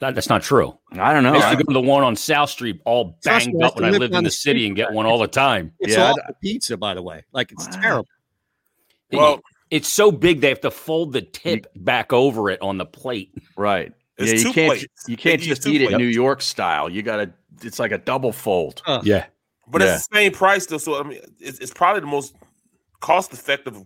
that- 0.00 0.14
that's 0.14 0.28
not 0.28 0.42
true. 0.42 0.76
I 0.92 1.12
don't 1.12 1.22
know. 1.22 1.32
I 1.32 1.36
used 1.36 1.48
to 1.50 1.56
go 1.64 1.72
to 1.72 1.74
the 1.74 1.80
one 1.80 2.02
on 2.02 2.16
South 2.16 2.50
Street 2.50 2.80
all 2.84 3.18
Trust 3.22 3.46
banged 3.46 3.56
me, 3.56 3.62
I 3.64 3.66
up 3.68 3.74
when 3.76 3.84
I 3.84 3.88
used 3.88 3.94
to 3.96 4.00
live 4.00 4.10
lived 4.10 4.14
in 4.18 4.24
the 4.24 4.28
the 4.28 4.30
city 4.32 4.60
street 4.60 4.66
and 4.68 4.76
get 4.76 4.92
one 4.92 5.06
all 5.06 5.18
the 5.18 5.28
time. 5.28 5.72
It's 5.80 5.94
Yeah, 5.94 6.08
all 6.08 6.14
I- 6.20 6.32
pizza, 6.42 6.76
by 6.76 6.94
the 6.94 7.02
way. 7.02 7.24
Like 7.32 7.52
it's 7.52 7.66
terrible. 7.68 8.08
Well, 9.12 9.40
it's 9.70 9.88
so 9.88 10.10
big 10.10 10.40
they 10.40 10.48
have 10.48 10.60
to 10.62 10.70
fold 10.70 11.12
the 11.12 11.22
tip 11.22 11.66
back 11.76 12.12
over 12.12 12.50
it 12.50 12.60
on 12.62 12.78
the 12.78 12.86
plate. 12.86 13.32
Right. 13.56 13.92
It's 14.18 14.32
yeah, 14.32 14.48
you 14.48 14.52
can't 14.54 14.70
plates. 14.70 15.04
you 15.08 15.16
can't 15.16 15.40
They 15.40 15.46
just 15.46 15.62
two 15.62 15.70
eat 15.70 15.82
it 15.82 15.88
plates. 15.88 15.98
New 15.98 16.06
York 16.06 16.40
style. 16.42 16.88
You 16.90 17.02
got 17.02 17.16
to. 17.16 17.30
It's 17.62 17.78
like 17.78 17.92
a 17.92 17.98
double 17.98 18.32
fold. 18.32 18.82
Yeah. 19.02 19.26
But 19.68 19.82
Yeah. 19.82 19.94
it's 19.96 20.08
the 20.08 20.16
same 20.16 20.32
price 20.32 20.66
though. 20.66 20.78
So 20.78 20.98
I 21.00 21.02
mean, 21.04 21.20
it's, 21.40 21.58
it's 21.58 21.72
probably 21.72 22.00
the 22.00 22.06
most 22.06 22.34
cost 23.00 23.32
effective 23.32 23.82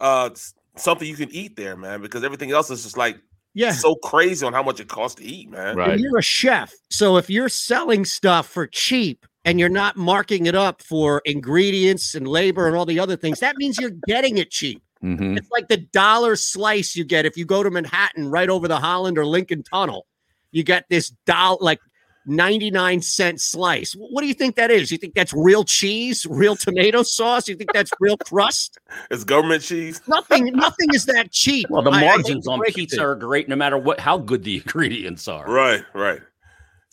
uh 0.00 0.30
something 0.76 1.06
you 1.06 1.16
can 1.16 1.30
eat 1.30 1.56
there, 1.56 1.76
man. 1.76 2.00
Because 2.00 2.24
everything 2.24 2.50
else 2.52 2.70
is 2.70 2.82
just 2.82 2.96
like 2.96 3.16
Yeah. 3.54 3.72
so 3.72 3.94
crazy 3.94 4.44
on 4.44 4.52
how 4.52 4.62
much 4.62 4.80
it 4.80 4.88
costs 4.88 5.20
to 5.20 5.24
eat, 5.24 5.48
man. 5.50 5.78
And 5.78 6.00
you're 6.00 6.18
a 6.18 6.22
chef. 6.22 6.72
So 6.90 7.16
if 7.16 7.30
you're 7.30 7.48
selling 7.48 8.04
stuff 8.04 8.46
for 8.48 8.66
cheap 8.66 9.24
and 9.44 9.60
you're 9.60 9.68
not 9.68 9.96
marking 9.96 10.46
it 10.46 10.54
up 10.54 10.82
for 10.82 11.22
ingredients 11.24 12.14
and 12.14 12.26
labor 12.26 12.66
and 12.66 12.76
all 12.76 12.86
the 12.86 12.98
other 12.98 13.16
things, 13.16 13.40
that 13.40 13.56
means 13.56 13.78
you're 13.78 13.92
getting 14.08 14.38
it 14.38 14.50
cheap. 14.50 14.82
Mhm. 15.02 15.36
It's 15.36 15.50
like 15.50 15.68
the 15.68 15.76
dollar 15.76 16.34
slice 16.34 16.96
you 16.96 17.04
get 17.04 17.26
if 17.26 17.36
you 17.36 17.44
go 17.44 17.62
to 17.62 17.70
Manhattan 17.70 18.28
right 18.30 18.48
over 18.48 18.66
the 18.66 18.78
Holland 18.80 19.18
or 19.18 19.26
Lincoln 19.26 19.62
Tunnel. 19.62 20.06
You 20.50 20.62
get 20.64 20.86
this 20.88 21.10
dollar 21.26 21.58
like 21.60 21.78
99 22.26 23.02
cent 23.02 23.40
slice. 23.40 23.92
What 23.92 24.20
do 24.22 24.26
you 24.26 24.34
think 24.34 24.56
that 24.56 24.70
is? 24.70 24.90
You 24.90 24.98
think 24.98 25.14
that's 25.14 25.32
real 25.34 25.64
cheese, 25.64 26.26
real 26.28 26.56
tomato 26.56 27.02
sauce? 27.02 27.48
You 27.48 27.56
think 27.56 27.72
that's 27.72 27.90
real 28.00 28.16
crust? 28.16 28.78
It's 29.10 29.24
government 29.24 29.62
cheese. 29.62 30.00
Nothing, 30.06 30.46
nothing 30.52 30.88
is 30.94 31.04
that 31.06 31.30
cheap. 31.30 31.68
Well, 31.70 31.82
the 31.82 31.90
I- 31.90 31.98
I 31.98 32.00
margins 32.16 32.46
on 32.48 32.58
break 32.58 32.70
it 32.72 32.76
pizza 32.76 33.02
are 33.02 33.14
great 33.14 33.48
no 33.48 33.56
matter 33.56 33.76
what 33.78 34.00
how 34.00 34.18
good 34.18 34.44
the 34.44 34.56
ingredients 34.56 35.28
are. 35.28 35.46
Right, 35.46 35.82
right. 35.94 36.20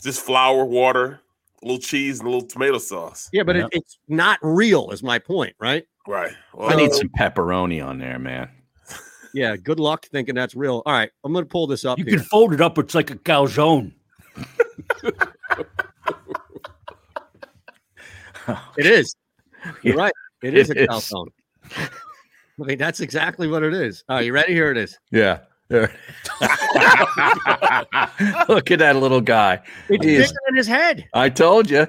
Just 0.04 0.22
flour, 0.22 0.66
water, 0.66 1.20
a 1.62 1.66
little 1.66 1.80
cheese, 1.80 2.20
and 2.20 2.28
a 2.28 2.32
little 2.32 2.48
tomato 2.48 2.78
sauce. 2.80 3.30
Yeah, 3.32 3.44
but 3.44 3.56
it, 3.56 3.70
it's 3.72 4.00
not 4.08 4.40
real, 4.42 4.90
is 4.92 5.04
my 5.04 5.20
point, 5.20 5.56
right? 5.60 5.86
Right. 6.08 6.34
I 6.60 6.76
need 6.76 6.92
some 6.94 7.10
pepperoni 7.10 7.86
on 7.86 8.00
there, 8.00 8.18
man. 8.18 8.50
Yeah, 9.34 9.56
good 9.56 9.80
luck 9.80 10.08
thinking 10.08 10.36
that's 10.36 10.56
real. 10.56 10.82
All 10.86 10.92
right, 10.94 11.10
I'm 11.24 11.32
going 11.32 11.46
to 11.46 11.50
pull 11.50 11.68
this 11.68 11.86
up 11.86 11.98
You 12.00 12.04
here. 12.06 12.18
can 12.18 12.26
fold 12.26 12.54
it 12.54 12.60
up, 12.62 12.78
it's 12.80 12.96
like 12.96 13.12
a 13.12 13.16
calzone. 13.16 13.94
It 18.78 18.86
is. 18.86 19.16
You're 19.84 19.96
right. 19.96 20.12
It 20.42 20.56
is 20.58 20.70
It 20.72 20.78
a 20.78 20.82
is. 20.82 20.88
calzone. 20.88 21.28
I 21.78 21.90
mean, 22.58 22.78
that's 22.78 23.00
exactly 23.00 23.48
what 23.48 23.64
it 23.64 23.74
is. 23.74 24.04
All 24.10 24.18
right, 24.18 24.26
you 24.26 24.34
ready? 24.34 24.54
Here 24.54 24.72
it 24.72 24.78
is. 24.78 24.98
Yeah. 25.12 25.40
Look 25.70 25.92
at 28.72 28.80
that 28.80 28.96
little 28.98 29.22
guy. 29.22 29.62
It's 29.90 30.04
He 30.06 30.12
bigger 30.12 30.24
is- 30.24 30.34
than 30.48 30.56
his 30.56 30.68
head. 30.68 31.06
I 31.14 31.30
told 31.30 31.70
you. 31.70 31.88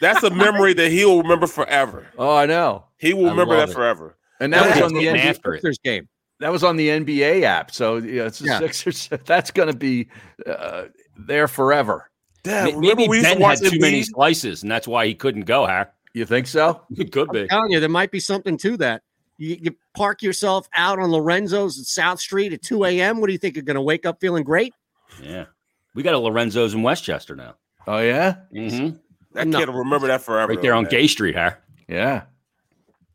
That's 0.00 0.22
a 0.22 0.30
memory 0.30 0.74
that 0.74 0.90
he'll 0.90 1.22
remember 1.22 1.46
forever. 1.46 2.06
Oh, 2.18 2.34
I 2.34 2.46
know. 2.46 2.84
He 2.98 3.14
will 3.14 3.26
I 3.26 3.30
remember 3.30 3.56
that 3.56 3.70
it. 3.70 3.72
forever. 3.72 4.16
And 4.40 4.52
that 4.52 4.74
was 4.74 4.82
on 4.82 4.94
the 4.94 5.06
NBA. 5.06 5.34
Sixers 5.42 5.78
game. 5.78 6.08
That 6.40 6.50
was 6.50 6.64
on 6.64 6.76
the 6.76 6.88
NBA 6.88 7.42
app. 7.42 7.70
So 7.70 7.96
yeah, 7.98 8.24
it's 8.24 8.38
the 8.38 8.46
Yeah. 8.46 8.58
Sixers. 8.58 9.08
That's 9.26 9.50
going 9.50 9.68
to 9.70 9.76
be 9.76 10.08
uh, 10.46 10.84
there 11.26 11.48
forever. 11.48 12.10
Dad, 12.42 12.64
May- 12.64 12.70
remember 12.74 12.80
Maybe 12.96 13.08
we 13.08 13.16
used 13.18 13.28
to 13.30 13.38
Ben 13.38 13.42
had 13.50 13.58
too 13.58 13.78
many 13.78 14.02
slices, 14.02 14.62
and 14.62 14.70
that's 14.70 14.88
why 14.88 15.06
he 15.06 15.14
couldn't 15.14 15.42
go, 15.44 15.66
Hack. 15.66 15.92
You 16.14 16.24
think 16.26 16.46
so? 16.46 16.82
It 16.96 17.12
could 17.12 17.30
be. 17.30 17.42
I'm 17.42 17.48
telling 17.48 17.70
you, 17.72 17.80
there 17.80 17.88
might 17.88 18.10
be 18.10 18.20
something 18.20 18.56
to 18.58 18.76
that. 18.78 19.02
You, 19.38 19.56
you 19.60 19.76
park 19.94 20.22
yourself 20.22 20.68
out 20.76 20.98
on 20.98 21.10
Lorenzo's 21.10 21.78
at 21.78 21.86
South 21.86 22.20
Street 22.20 22.52
at 22.52 22.62
2 22.62 22.84
a.m. 22.84 23.20
What 23.20 23.28
do 23.28 23.32
you 23.32 23.38
think? 23.38 23.56
You're 23.56 23.62
going 23.64 23.76
to 23.76 23.80
wake 23.82 24.04
up 24.06 24.20
feeling 24.20 24.42
great? 24.44 24.74
Yeah. 25.22 25.46
We 25.94 26.02
got 26.02 26.14
a 26.14 26.18
Lorenzo's 26.18 26.74
in 26.74 26.82
West 26.82 27.04
Chester 27.04 27.34
now. 27.36 27.54
Oh 27.86 27.98
yeah, 28.00 28.36
Mm-hmm. 28.54 28.96
That 29.32 29.46
No. 29.48 29.58
kid 29.60 29.68
will 29.70 29.78
remember 29.78 30.08
that 30.08 30.20
forever. 30.22 30.52
Right 30.52 30.60
there 30.60 30.72
though, 30.72 30.78
on 30.78 30.84
man. 30.84 30.90
Gay 30.90 31.06
Street, 31.06 31.34
Hack. 31.36 31.62
yeah. 31.88 32.24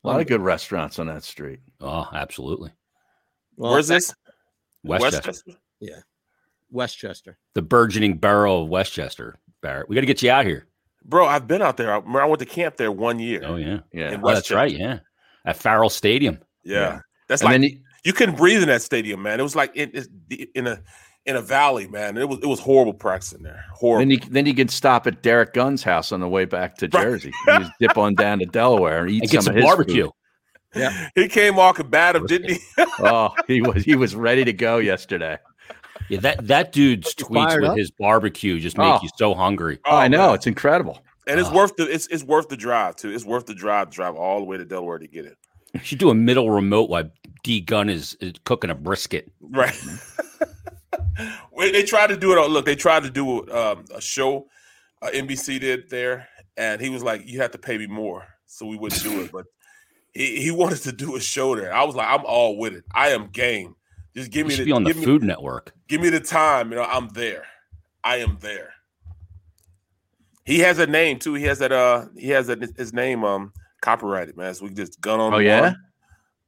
A 0.03 0.07
lot 0.07 0.19
of 0.21 0.27
good 0.27 0.41
restaurants 0.41 0.97
on 0.99 1.07
that 1.07 1.23
street. 1.23 1.59
Oh, 1.81 2.07
absolutely. 2.13 2.71
Well, 3.57 3.71
Where's 3.73 3.87
this? 3.87 4.13
West 4.83 5.03
Chester. 5.03 5.17
Westchester? 5.29 5.51
Yeah. 5.79 5.99
West 6.71 6.97
Chester. 6.97 7.37
The 7.53 7.61
burgeoning 7.61 8.17
borough 8.17 8.61
of 8.63 8.69
West 8.69 8.93
Chester, 8.93 9.37
Barrett. 9.61 9.87
We 9.89 9.95
got 9.95 10.01
to 10.01 10.07
get 10.07 10.21
you 10.21 10.31
out 10.31 10.45
here. 10.45 10.67
Bro, 11.03 11.27
I've 11.27 11.47
been 11.47 11.61
out 11.61 11.77
there. 11.77 11.93
I, 11.93 11.97
I 11.99 12.25
went 12.25 12.39
to 12.39 12.45
camp 12.45 12.77
there 12.77 12.91
one 12.91 13.19
year. 13.19 13.41
Oh, 13.45 13.55
yeah. 13.57 13.79
Yeah. 13.93 14.19
Oh, 14.21 14.33
that's 14.33 14.51
right. 14.51 14.71
Yeah. 14.71 14.99
At 15.45 15.57
Farrell 15.57 15.89
Stadium. 15.89 16.39
Yeah. 16.63 16.75
Yeah. 16.79 16.99
That's 17.27 17.41
And 17.43 17.51
like 17.51 17.61
he- 17.61 17.81
you 18.03 18.13
couldn't 18.13 18.35
breathe 18.37 18.61
in 18.61 18.67
that 18.69 18.81
stadium, 18.81 19.21
man. 19.21 19.39
It 19.39 19.43
was 19.43 19.55
like 19.55 19.75
in 19.75 19.91
in 20.53 20.67
a 20.67 20.79
in 21.25 21.35
a 21.35 21.41
valley, 21.41 21.87
man. 21.87 22.17
It 22.17 22.27
was 22.29 22.39
it 22.39 22.45
was 22.45 22.59
horrible 22.59 22.93
practicing 22.93 23.41
there. 23.43 23.65
Horrible. 23.73 23.99
Then 24.01 24.09
you 24.11 24.17
then 24.29 24.45
you 24.45 24.53
can 24.53 24.67
stop 24.67 25.07
at 25.07 25.21
Derrick 25.23 25.53
Gunn's 25.53 25.81
house 25.83 26.11
on 26.11 26.19
the 26.19 26.27
way 26.27 26.45
back 26.45 26.75
to 26.77 26.85
Right. 26.87 27.03
Jersey. 27.03 27.31
You 27.47 27.59
just 27.59 27.71
dip 27.79 27.97
on 27.97 28.13
down 28.15 28.39
to 28.39 28.45
Delaware 28.45 29.01
and 29.01 29.09
eat 29.11 29.21
And 29.23 29.31
get 29.31 29.37
some 29.43 29.45
some 29.45 29.51
of 29.53 29.55
his 29.57 29.65
barbecue. 29.65 30.03
food. 30.05 30.11
Yeah. 30.75 31.09
he 31.15 31.29
came 31.29 31.57
all 31.57 31.71
combative, 31.73 32.27
didn't 32.27 32.49
he? 32.51 32.59
Oh, 32.99 33.29
he 33.47 33.61
was 33.61 33.83
he 33.85 33.95
was 33.95 34.13
ready 34.15 34.43
to 34.43 34.51
go 34.53 34.77
yesterday. 34.77 35.37
Yeah, 36.09 36.19
that, 36.21 36.47
that 36.47 36.71
dude's 36.71 37.15
tweets 37.15 37.59
with 37.61 37.69
up? 37.71 37.77
his 37.77 37.89
barbecue 37.91 38.59
just 38.59 38.77
make 38.77 38.87
Oh. 38.87 38.99
you 39.01 39.09
so 39.17 39.33
hungry. 39.33 39.79
Oh, 39.85 39.95
I 39.95 40.07
know 40.07 40.27
man. 40.27 40.35
it's 40.35 40.47
incredible. 40.47 41.01
And 41.27 41.39
it's 41.39 41.49
Oh. 41.49 41.55
worth 41.55 41.75
the 41.77 41.91
it's 41.91 42.05
it's 42.07 42.23
worth 42.23 42.49
the 42.49 42.57
drive 42.57 42.95
too. 42.97 43.09
It's 43.09 43.25
worth 43.25 43.45
the 43.47 43.55
drive 43.55 43.89
to 43.89 43.95
drive 43.95 44.15
all 44.15 44.39
the 44.39 44.45
way 44.45 44.57
to 44.57 44.65
Delaware 44.65 44.99
to 44.99 45.07
get 45.07 45.25
it. 45.25 45.37
You 45.73 45.79
should 45.81 45.97
do 45.97 46.09
a 46.09 46.15
middle 46.15 46.51
remote 46.51 46.89
while 46.89 47.09
D 47.43 47.61
Gun 47.61 47.89
is, 47.89 48.15
is 48.21 48.33
cooking 48.45 48.69
a 48.69 48.75
brisket. 48.75 49.31
Right. 49.41 49.75
Wait, 51.51 51.71
they 51.71 51.83
tried 51.83 52.07
to 52.07 52.17
do 52.17 52.31
it. 52.33 52.37
On, 52.37 52.49
look, 52.49 52.65
they 52.65 52.75
tried 52.75 53.03
to 53.03 53.09
do 53.09 53.47
um, 53.51 53.85
a 53.93 54.01
show. 54.01 54.47
Uh, 55.01 55.09
NBC 55.13 55.59
did 55.59 55.89
there, 55.89 56.27
and 56.57 56.81
he 56.81 56.89
was 56.89 57.03
like, 57.03 57.27
"You 57.27 57.41
have 57.41 57.51
to 57.51 57.57
pay 57.57 57.77
me 57.77 57.87
more," 57.87 58.25
so 58.45 58.65
we 58.65 58.75
wouldn't 58.77 59.01
do 59.03 59.21
it. 59.21 59.31
But 59.31 59.45
he, 60.13 60.41
he 60.41 60.51
wanted 60.51 60.81
to 60.83 60.91
do 60.91 61.15
a 61.15 61.19
show 61.21 61.55
there. 61.55 61.73
I 61.73 61.83
was 61.83 61.95
like, 61.95 62.07
"I'm 62.07 62.25
all 62.25 62.57
with 62.57 62.73
it. 62.73 62.83
I 62.93 63.09
am 63.09 63.27
game. 63.27 63.75
Just 64.15 64.31
give 64.31 64.45
You 64.45 64.49
me 64.49 64.55
should 64.55 64.61
the 64.61 64.65
be 64.65 64.71
on 64.71 64.83
the 64.83 64.89
give 64.91 64.97
me- 64.97 65.05
Food 65.05 65.23
Network. 65.23 65.73
Give 65.87 66.01
me 66.01 66.09
the 66.09 66.19
time. 66.19 66.71
You 66.71 66.77
know, 66.77 66.83
I'm 66.83 67.09
there. 67.09 67.45
I 68.03 68.17
am 68.17 68.37
there." 68.41 68.73
He 70.45 70.59
has 70.59 70.79
a 70.79 70.87
name 70.87 71.19
too. 71.19 71.33
He 71.33 71.43
has 71.45 71.59
that. 71.59 71.71
Uh, 71.71 72.05
he 72.17 72.29
has 72.29 72.47
that. 72.47 72.61
His 72.77 72.93
name 72.93 73.23
um 73.23 73.51
copyrighted, 73.81 74.37
man. 74.37 74.53
So 74.53 74.65
we 74.65 74.71
just 74.71 74.99
gun 75.01 75.19
on. 75.19 75.33
Oh, 75.33 75.37
the 75.37 75.43
yeah? 75.43 75.61
one. 75.61 75.77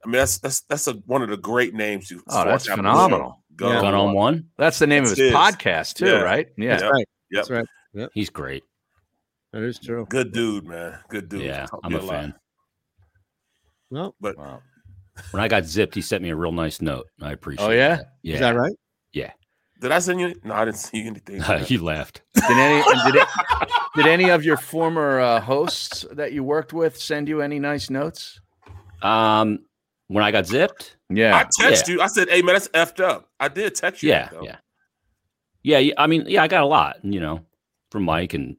I 0.04 0.06
mean, 0.08 0.12
that's 0.18 0.38
that's 0.38 0.60
that's 0.62 0.86
a, 0.86 0.92
one 1.06 1.22
of 1.22 1.28
the 1.28 1.36
great 1.36 1.74
names. 1.74 2.10
You. 2.10 2.22
Oh, 2.28 2.44
that's 2.44 2.64
Sports 2.64 2.76
phenomenal. 2.76 3.42
Gun, 3.56 3.82
Gun 3.82 3.94
on 3.94 4.14
one. 4.14 4.46
That's 4.56 4.78
the 4.78 4.86
name 4.86 5.02
of 5.02 5.10
his 5.10 5.18
his. 5.18 5.32
podcast 5.32 5.94
too, 5.94 6.06
Yeah. 6.06 6.20
right? 6.20 6.46
Yeah. 6.56 6.76
That's 6.76 6.82
right. 6.84 7.08
Yep. 7.30 7.38
That's 7.40 7.50
right. 7.50 7.66
Yep. 7.94 8.10
He's 8.14 8.30
great. 8.30 8.62
That 9.52 9.62
is 9.62 9.80
true. 9.80 10.06
Good 10.08 10.32
dude, 10.32 10.64
man. 10.64 10.98
Good 11.08 11.28
dude. 11.28 11.42
Yeah, 11.42 11.66
I'm 11.82 11.92
me 11.92 11.98
a 11.98 12.02
fan. 12.02 12.34
Well, 13.90 14.14
but 14.20 14.36
When 14.36 15.42
I 15.42 15.48
got 15.48 15.64
zipped, 15.64 15.94
he 15.94 16.02
sent 16.02 16.22
me 16.22 16.30
a 16.30 16.36
real 16.36 16.52
nice 16.52 16.80
note. 16.80 17.06
I 17.20 17.32
appreciate. 17.32 17.66
Oh, 17.66 17.70
yeah? 17.70 17.96
that. 17.96 18.06
yeah. 18.22 18.34
Is 18.34 18.40
that 18.40 18.54
right? 18.54 18.74
Yeah. 19.12 19.32
Did 19.80 19.92
I 19.92 20.00
send 20.00 20.20
you? 20.20 20.34
No, 20.44 20.54
I 20.54 20.64
didn't 20.64 20.76
see 20.88 21.06
anything. 21.06 21.40
he 21.64 21.78
laughed. 21.78 22.22
Did 22.34 22.44
any 22.56 22.82
did, 23.12 23.14
it, 23.22 23.28
did 23.96 24.06
any 24.06 24.28
of 24.30 24.44
your 24.44 24.56
former 24.56 25.20
uh, 25.20 25.40
hosts 25.40 26.04
that 26.12 26.32
you 26.32 26.42
worked 26.42 26.72
with 26.72 26.98
send 26.98 27.28
you 27.28 27.40
any 27.42 27.58
nice 27.58 27.88
notes? 27.90 28.40
Um, 29.02 29.60
when 30.08 30.24
I 30.24 30.30
got 30.32 30.46
zipped, 30.46 30.96
Yeah. 31.10 31.36
I 31.36 31.44
texted 31.44 31.88
Yeah. 31.88 31.94
you. 31.94 32.00
I 32.02 32.06
said, 32.08 32.28
"Hey 32.28 32.42
man, 32.42 32.54
that's 32.54 32.68
effed 32.68 33.00
up." 33.02 33.28
I 33.38 33.48
did 33.48 33.74
text 33.76 34.02
you. 34.02 34.08
yeah, 34.10 34.28
that, 34.32 34.42
yeah, 34.42 34.56
yeah, 35.62 35.78
yeah. 35.78 35.94
I 35.96 36.06
mean, 36.08 36.24
yeah, 36.26 36.42
I 36.42 36.48
got 36.48 36.62
a 36.62 36.66
lot, 36.66 36.96
you 37.04 37.20
know, 37.20 37.44
from 37.92 38.02
Mike 38.04 38.34
and 38.34 38.56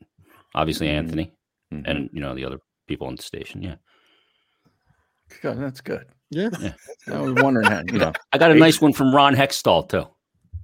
obviously 0.56 0.88
Mm-hmm. 0.88 0.98
Anthony, 0.98 1.34
and 1.72 2.10
you 2.14 2.22
know 2.22 2.34
the 2.36 2.46
other 2.46 2.60
people 2.88 3.08
on 3.08 3.16
the 3.16 3.24
station. 3.24 3.62
Yeah, 3.62 3.76
Good, 5.42 5.60
that's 5.60 5.82
good. 5.82 6.06
Yeah. 6.32 6.50
yeah. 6.62 6.74
I 7.12 7.20
was 7.20 7.34
wondering 7.44 7.68
how 7.68 7.82
you 7.86 7.98
know. 8.00 8.14
I 8.32 8.38
got 8.38 8.52
a 8.52 8.56
nice 8.56 8.80
one 8.80 8.94
from 8.94 9.14
Ron 9.14 9.36
Hextall 9.36 9.90
too. 9.90 10.08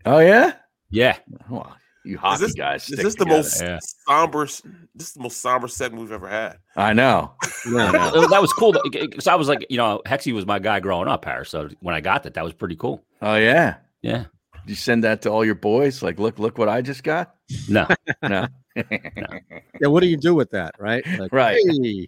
Oh 0.05 0.19
yeah. 0.19 0.53
Yeah. 0.89 1.17
Well, 1.49 1.75
you 2.03 2.15
Is 2.15 2.19
hockey 2.21 2.43
this, 2.45 2.53
guys. 2.53 2.89
is 2.89 2.97
this 2.97 3.15
the 3.15 3.25
together. 3.25 3.37
most 3.37 3.61
Yeah. 3.61 3.79
somber? 4.07 4.45
This 4.45 5.07
is 5.07 5.13
the 5.13 5.21
most 5.21 5.41
somber 5.41 5.67
segment 5.67 6.03
we've 6.03 6.11
ever 6.11 6.27
had. 6.29 6.57
I 6.75 6.93
know. 6.93 7.33
Yeah. 7.69 7.91
That 8.29 8.41
was 8.41 8.53
cool 8.53 8.73
because 8.91 9.27
I 9.27 9.35
was 9.35 9.47
like, 9.49 9.65
you 9.69 9.77
know, 9.77 10.01
Hexy 10.05 10.31
was 10.33 10.45
my 10.45 10.59
guy 10.59 10.79
growing 10.79 11.07
up, 11.07 11.25
Harris. 11.25 11.49
So 11.49 11.69
when 11.81 11.95
I 11.95 12.01
got 12.01 12.23
that, 12.23 12.35
that 12.35 12.43
was 12.43 12.53
pretty 12.53 12.75
cool. 12.75 13.03
Oh 13.21 13.35
yeah. 13.35 13.77
Yeah. 14.01 14.25
Did 14.65 14.69
you 14.69 14.75
send 14.75 15.03
that 15.03 15.21
to 15.23 15.29
all 15.31 15.43
your 15.45 15.55
boys? 15.55 16.01
Like, 16.03 16.19
look, 16.19 16.39
look 16.39 16.57
what 16.57 16.69
I 16.69 16.81
just 16.81 17.03
got. 17.03 17.35
No, 17.69 17.87
No. 18.23 18.47
Yeah. 18.75 19.87
What 19.87 20.01
do 20.01 20.07
you 20.07 20.17
do 20.17 20.33
with 20.35 20.51
that, 20.51 20.75
right? 20.79 21.03
Like, 21.19 21.31
Right. 21.33 21.57
Hey, 21.67 22.07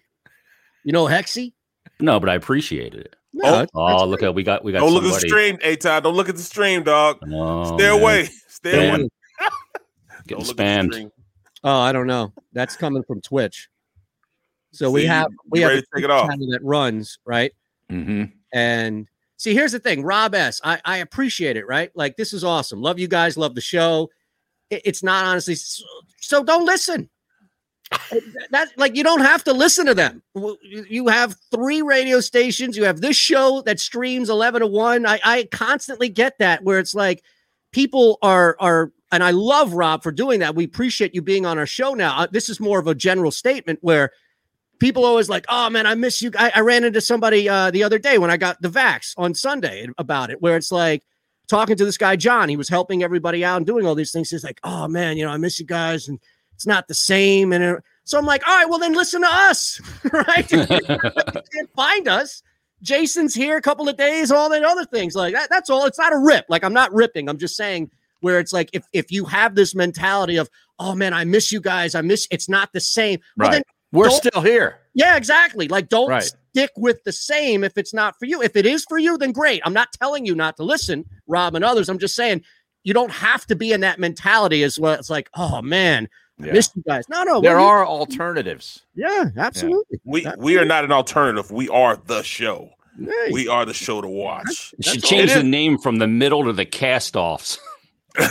you 0.84 0.91
know, 0.94 1.06
Hexy. 1.06 1.53
no, 1.99 2.19
but 2.19 2.30
I 2.30 2.36
apprecited 2.36 2.94
it. 2.95 3.15
No, 3.38 3.65
Oh, 3.76 4.01
Oh, 4.01 4.05
look 4.05 4.23
at 4.23 4.34
we 4.34 4.43
got 4.43 4.64
we 4.64 4.72
got 4.72 4.80
Don't 4.80 4.91
look 4.93 5.03
at 5.03 5.14
the 5.14 5.19
stream, 5.27 5.57
A 5.61 5.76
Todd. 5.76 6.03
Don't 6.03 6.15
look 6.15 6.30
at 6.30 6.35
the 6.35 6.41
stream, 6.41 6.84
dog. 6.84 7.19
Oh, 7.31 7.77
Stay 7.77 7.89
man. 7.89 8.01
away. 8.01 8.30
Stay 8.47 8.72
Damn. 8.72 8.99
away. 9.01 9.09
Getting 10.27 10.43
Don't 10.43 10.47
look 10.47 10.49
at 10.49 10.57
the 10.57 10.64
spammed. 10.64 11.11
Oh, 11.64 11.80
I 11.80 11.91
don't 11.91 12.07
know. 12.07 12.34
That's 12.53 12.76
coming 12.76 13.03
from 13.03 13.22
Twitch. 13.22 13.69
So 14.72 14.91
we 14.91 15.05
have 15.05 15.27
we 15.49 15.61
have 15.61 15.72
a 15.72 15.76
take 15.95 16.03
it 16.03 16.11
off. 16.11 16.30
channel 16.30 16.47
that 16.51 16.64
runs 16.64 17.19
right, 17.26 17.51
Mm-hmm. 17.91 18.26
and 18.53 19.07
see, 19.38 19.53
here's 19.53 19.72
the 19.72 19.80
thing, 19.80 20.03
Rob 20.03 20.35
S. 20.35 20.59
I 20.64 20.80
I 20.85 20.97
appreciate 20.97 21.57
it, 21.57 21.65
right? 21.68 21.89
Like 21.95 22.15
this 22.18 22.34
is 22.34 22.43
awesome. 22.43 22.81
Love 22.81 22.99
you 22.99 23.07
guys. 23.07 23.38
Love 23.38 23.55
the 23.55 23.61
show. 23.61 24.09
It- 24.69 24.81
it's 24.85 25.03
not 25.03 25.23
honestly 25.26 25.55
so, 25.55 25.84
so 26.19 26.43
don't 26.43 26.65
listen. 26.65 27.09
that 28.51 28.69
like 28.76 28.95
you 28.95 29.03
don't 29.03 29.22
have 29.22 29.43
to 29.45 29.53
listen 29.53 29.85
to 29.85 29.93
them. 29.93 30.22
You 30.64 31.07
have 31.07 31.35
three 31.51 31.81
radio 31.81 32.19
stations. 32.19 32.76
You 32.76 32.84
have 32.84 33.01
this 33.01 33.15
show 33.15 33.61
that 33.65 33.80
streams 33.80 34.30
eleven 34.30 34.61
to 34.61 34.68
one. 34.68 35.05
I 35.05 35.19
I 35.23 35.47
constantly 35.51 36.09
get 36.09 36.38
that 36.39 36.64
where 36.64 36.80
it's 36.80 36.95
like 36.95 37.23
people 37.72 38.18
are 38.22 38.57
are 38.59 38.91
and 39.11 39.23
I 39.23 39.31
love 39.31 39.73
Rob 39.73 40.03
for 40.03 40.11
doing 40.11 40.39
that. 40.41 40.55
We 40.55 40.65
appreciate 40.65 41.15
you 41.15 41.22
being 41.22 41.45
on 41.45 41.57
our 41.57 41.65
show 41.65 41.93
now. 41.93 42.18
Uh, 42.18 42.27
this 42.30 42.49
is 42.49 42.59
more 42.59 42.80
of 42.80 42.88
a 42.88 42.95
general 42.95 43.31
statement 43.31 43.80
where 43.81 44.11
people 44.80 45.05
always 45.05 45.30
like, 45.30 45.45
oh 45.49 45.69
man, 45.69 45.85
I 45.85 45.95
miss 45.95 46.22
you. 46.22 46.31
I, 46.38 46.51
I 46.55 46.59
ran 46.59 46.84
into 46.84 47.01
somebody 47.01 47.47
uh, 47.47 47.72
the 47.72 47.84
other 47.84 47.99
day 47.99 48.18
when 48.18 48.31
I 48.31 48.38
got 48.38 48.61
the 48.61 48.69
vax 48.69 49.14
on 49.18 49.34
Sunday 49.34 49.88
about 49.97 50.30
it, 50.30 50.41
where 50.41 50.57
it's 50.57 50.72
like 50.72 51.03
talking 51.47 51.77
to 51.77 51.85
this 51.85 51.97
guy 51.97 52.15
John. 52.15 52.49
He 52.49 52.57
was 52.57 52.69
helping 52.69 53.03
everybody 53.03 53.45
out 53.45 53.57
and 53.57 53.65
doing 53.65 53.85
all 53.85 53.95
these 53.95 54.11
things. 54.11 54.30
He's 54.30 54.43
like, 54.43 54.59
oh 54.64 54.88
man, 54.88 55.18
you 55.18 55.26
know, 55.26 55.31
I 55.31 55.38
miss 55.38 55.59
you 55.59 55.65
guys, 55.65 56.07
and 56.07 56.19
it's 56.57 56.65
not 56.65 56.88
the 56.88 56.95
same. 56.95 57.53
And 57.53 57.79
so 58.03 58.17
I'm 58.17 58.25
like, 58.25 58.41
all 58.47 58.55
right, 58.57 58.67
well 58.67 58.79
then 58.79 58.93
listen 58.93 59.21
to 59.21 59.27
us, 59.31 59.79
right? 60.11 60.51
you 60.51 60.65
can't 60.65 61.69
find 61.75 62.07
us. 62.07 62.41
Jason's 62.81 63.35
here 63.35 63.57
a 63.57 63.61
couple 63.61 63.88
of 63.88 63.95
days, 63.95 64.31
all 64.31 64.49
that 64.49 64.63
other 64.63 64.85
things 64.85 65.15
like 65.15 65.34
that. 65.35 65.49
That's 65.51 65.69
all. 65.69 65.85
It's 65.85 65.99
not 65.99 66.13
a 66.13 66.17
rip. 66.17 66.45
Like 66.49 66.63
I'm 66.63 66.73
not 66.73 66.91
ripping. 66.93 67.29
I'm 67.29 67.38
just 67.38 67.55
saying 67.55 67.91
where 68.21 68.39
it's 68.39 68.53
like 68.53 68.71
if 68.73 68.85
if 68.91 69.11
you 69.11 69.23
have 69.25 69.53
this 69.53 69.75
mentality 69.75 70.38
of 70.38 70.49
oh 70.79 70.95
man, 70.95 71.13
I 71.13 71.23
miss 71.25 71.51
you 71.51 71.61
guys. 71.61 71.93
I 71.93 72.01
miss. 72.01 72.27
It's 72.31 72.49
not 72.49 72.73
the 72.73 72.79
same. 72.79 73.19
Well, 73.38 73.49
Right. 73.49 73.53
then 73.53 73.63
We're 73.91 74.09
still 74.09 74.41
here. 74.41 74.79
yeah, 74.95 75.15
exactly. 75.15 75.67
Like, 75.67 75.89
don't 75.89 76.09
Right. 76.09 76.23
stick 76.23 76.71
with 76.75 77.03
the 77.03 77.11
same 77.11 77.63
if 77.63 77.77
it's 77.77 77.93
not 77.93 78.17
for 78.17 78.25
you. 78.25 78.41
If 78.41 78.55
it 78.55 78.65
is 78.65 78.84
for 78.89 78.97
you, 78.97 79.17
then 79.17 79.31
great. 79.31 79.61
I'm 79.65 79.73
not 79.73 79.89
telling 79.93 80.25
you 80.25 80.34
not 80.35 80.57
to 80.57 80.63
listen, 80.63 81.05
Rob 81.27 81.53
and 81.55 81.63
others. 81.63 81.88
I'm 81.89 81.99
just 81.99 82.15
saying 82.15 82.43
you 82.84 82.93
don't 82.93 83.11
have 83.11 83.45
to 83.47 83.55
be 83.55 83.73
in 83.73 83.81
that 83.81 83.99
mentality 83.99 84.63
as 84.63 84.79
well. 84.79 84.93
It's 84.93 85.09
like, 85.09 85.29
oh 85.35 85.61
man, 85.61 86.07
I 86.41 86.45
Yeah. 86.47 86.53
missed 86.53 86.76
you 86.76 86.84
guys. 86.88 87.09
No, 87.09 87.23
no, 87.23 87.41
There 87.41 87.55
we're- 87.57 87.64
are 87.68 87.85
alternatives. 87.85 88.84
Yeah, 88.95 89.26
absolutely. 89.38 89.99
We 90.03 90.26
we 90.38 90.57
are 90.57 90.65
not 90.65 90.84
an 90.84 90.91
alternative. 90.91 91.49
We 91.51 91.68
are 91.69 91.97
the 92.05 92.22
show. 92.23 92.69
Hey. 92.99 93.30
We 93.31 93.47
are 93.47 93.65
the 93.65 93.73
show 93.73 94.01
to 94.01 94.07
watch. 94.07 94.73
You 94.77 94.91
should 94.91 95.03
change 95.03 95.34
the 95.34 95.43
name 95.43 95.77
from 95.77 95.97
the 95.99 96.07
middle 96.07 96.43
to 96.45 96.53
the 96.53 96.65
cast-offs. 96.65 97.59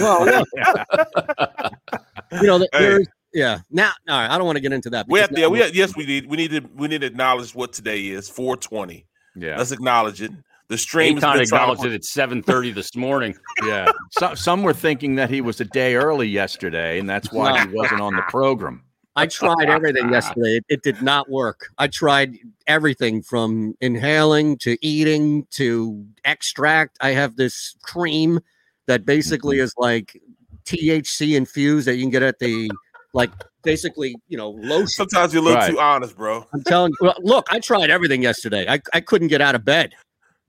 Well, 0.00 0.24
look, 0.26 0.48
you 2.32 2.42
know, 2.42 2.66
Hey. 2.72 3.04
yeah. 3.32 3.58
Now, 3.70 3.92
all 4.08 4.18
right. 4.18 4.28
I 4.28 4.36
don't 4.36 4.44
want 4.46 4.56
to 4.56 4.60
get 4.60 4.72
into 4.72 4.90
that. 4.90 5.06
We 5.08 5.20
have 5.20 5.28
because 5.30 5.36
to, 5.36 5.40
yeah, 5.42 5.46
we 5.48 5.60
have, 5.60 5.76
yes, 5.76 5.94
we 5.96 6.04
need 6.04 6.26
we 6.26 6.36
need 6.36 6.50
to 6.50 6.60
we 6.74 6.88
need 6.88 7.02
to 7.02 7.06
acknowledge 7.06 7.54
what 7.54 7.72
today 7.72 8.06
is 8.08 8.28
420. 8.28 9.06
Yeah. 9.36 9.56
Let's 9.56 9.70
acknowledge 9.70 10.22
it. 10.22 10.32
The 10.68 10.78
stream 10.78 11.14
has 11.16 11.22
Eitan 11.22 11.42
acknowledged 11.42 11.84
it 11.84 11.92
at 11.92 12.02
7:30 12.02 12.74
this 12.74 12.96
morning. 12.96 13.36
Yeah. 13.64 13.90
Some 14.18 14.36
some 14.36 14.62
were 14.62 14.74
thinking 14.74 15.14
that 15.16 15.30
he 15.30 15.40
was 15.40 15.60
a 15.60 15.64
day 15.64 15.94
early 15.94 16.28
yesterday, 16.28 16.98
and 16.98 17.08
that's 17.08 17.32
why 17.32 17.66
he 17.66 17.72
wasn't 17.72 18.00
on 18.00 18.16
the 18.16 18.22
program. 18.22 18.82
I 19.18 19.26
tried 19.26 19.70
everything 19.70 20.12
yesterday. 20.12 20.56
It, 20.56 20.64
it 20.68 20.82
did 20.82 21.00
not 21.00 21.30
work. 21.30 21.68
I 21.78 21.86
tried 21.86 22.36
everything 22.66 23.22
from 23.22 23.74
inhaling 23.80 24.58
to 24.58 24.76
eating 24.84 25.46
to 25.52 26.04
extract. 26.24 26.98
I 27.00 27.10
have 27.10 27.36
this 27.36 27.76
cream 27.82 28.40
that 28.86 29.06
basically 29.06 29.56
mm-hmm. 29.56 29.64
is 29.64 29.74
like 29.78 30.20
THC 30.66 31.34
infused 31.34 31.86
that 31.86 31.96
you 31.96 32.02
can 32.02 32.10
get 32.10 32.22
at 32.22 32.40
the 32.40 32.70
like 33.14 33.30
basically, 33.62 34.16
you 34.28 34.36
know, 34.36 34.50
lotion. 34.50 34.88
Sometimes 34.88 35.32
you're 35.32 35.42
a 35.42 35.44
little 35.44 35.60
Right. 35.60 35.70
too 35.70 35.80
honest, 35.80 36.14
bro. 36.16 36.46
I'm 36.52 36.62
telling 36.64 36.92
you, 36.92 37.06
well, 37.06 37.16
look, 37.20 37.46
I 37.50 37.58
tried 37.58 37.88
everything 37.88 38.22
yesterday. 38.22 38.66
I, 38.68 38.80
I 38.92 39.00
couldn't 39.00 39.28
get 39.28 39.40
out 39.40 39.54
of 39.54 39.64
bed. 39.64 39.94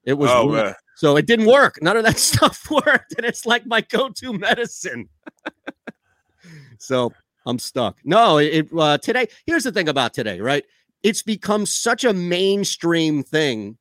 It 0.08 0.14
was 0.18 0.32
Oh, 0.32 0.48
weird. 0.48 0.66
man. 0.68 0.76
so 0.96 1.18
it 1.18 1.28
didn't 1.28 1.46
work. 1.48 1.78
None 1.82 1.98
of 1.98 2.04
that 2.06 2.18
stuff 2.32 2.72
worked, 2.72 3.14
and 3.18 3.26
it's 3.26 3.46
like 3.46 3.66
my 3.68 3.82
go-to 3.82 4.34
medicine. 4.34 5.10
so 6.80 7.12
I'm 7.46 7.60
stuck. 7.60 7.98
No, 8.04 8.38
it 8.38 8.70
uh, 8.78 8.98
today. 8.98 9.28
Here's 9.46 9.64
the 9.64 9.72
thing 9.72 9.90
about 9.90 10.14
today, 10.14 10.40
right? 10.40 10.66
It's 11.04 11.22
become 11.24 11.66
such 11.66 12.04
a 12.04 12.14
mainstream 12.14 13.22
thing 13.24 13.78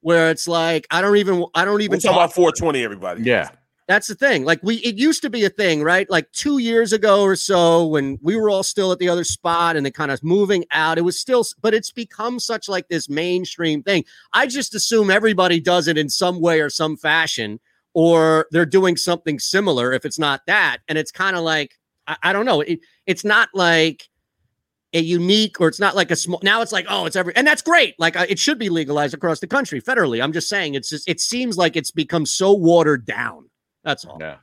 where 0.00 0.30
it's 0.30 0.46
like 0.48 0.86
I 0.90 1.00
don't 1.02 1.16
even 1.16 1.44
I 1.54 1.64
don't 1.64 1.74
We're 1.74 1.80
even 1.80 2.00
talking 2.00 2.14
talk 2.14 2.24
about 2.26 2.34
420, 2.34 2.82
everybody. 2.84 3.22
Yeah. 3.22 3.50
That's 3.86 4.06
the 4.06 4.14
thing. 4.14 4.44
Like 4.44 4.60
we, 4.62 4.76
it 4.76 4.96
used 4.96 5.20
to 5.22 5.30
be 5.30 5.44
a 5.44 5.50
thing, 5.50 5.82
right? 5.82 6.08
Like 6.08 6.30
two 6.32 6.58
years 6.58 6.92
ago 6.92 7.22
or 7.22 7.36
so, 7.36 7.86
when 7.86 8.18
we 8.22 8.34
were 8.36 8.48
all 8.48 8.62
still 8.62 8.92
at 8.92 8.98
the 8.98 9.08
other 9.08 9.24
spot 9.24 9.76
and 9.76 9.84
they 9.84 9.90
kind 9.90 10.10
of 10.10 10.22
moving 10.22 10.64
out, 10.70 10.96
it 10.96 11.02
was 11.02 11.20
still, 11.20 11.44
but 11.60 11.74
it's 11.74 11.92
become 11.92 12.40
such 12.40 12.68
like 12.68 12.88
this 12.88 13.08
mainstream 13.08 13.82
thing. 13.82 14.04
I 14.32 14.46
just 14.46 14.74
assume 14.74 15.10
everybody 15.10 15.60
does 15.60 15.86
it 15.86 15.98
in 15.98 16.08
some 16.08 16.40
way 16.40 16.60
or 16.60 16.70
some 16.70 16.96
fashion, 16.96 17.60
or 17.92 18.46
they're 18.50 18.66
doing 18.66 18.96
something 18.96 19.38
similar. 19.38 19.92
If 19.92 20.04
it's 20.04 20.18
not 20.18 20.46
that, 20.46 20.78
and 20.88 20.96
it's 20.96 21.12
kind 21.12 21.36
of 21.36 21.42
like 21.42 21.78
I, 22.06 22.16
I 22.22 22.32
don't 22.32 22.46
know. 22.46 22.62
It, 22.62 22.80
it's 23.06 23.24
not 23.24 23.50
like 23.52 24.08
a 24.94 25.00
unique 25.00 25.60
or 25.60 25.68
it's 25.68 25.80
not 25.80 25.96
like 25.96 26.12
a 26.12 26.16
small 26.16 26.38
now 26.44 26.62
it's 26.62 26.70
like 26.70 26.86
oh 26.88 27.04
it's 27.04 27.16
every 27.16 27.34
and 27.34 27.44
that's 27.44 27.62
great 27.62 27.98
like 27.98 28.16
uh, 28.16 28.24
it 28.28 28.38
should 28.38 28.60
be 28.60 28.68
legalized 28.68 29.12
across 29.12 29.40
the 29.40 29.46
country 29.46 29.82
federally 29.82 30.22
i'm 30.22 30.32
just 30.32 30.48
saying 30.48 30.74
it's 30.74 30.88
just 30.88 31.08
it 31.08 31.18
seems 31.18 31.58
like 31.58 31.74
it's 31.74 31.90
become 31.90 32.24
so 32.24 32.52
watered 32.52 33.04
down 33.04 33.44
that's 33.84 34.04
all 34.04 34.18
Yeah. 34.20 34.36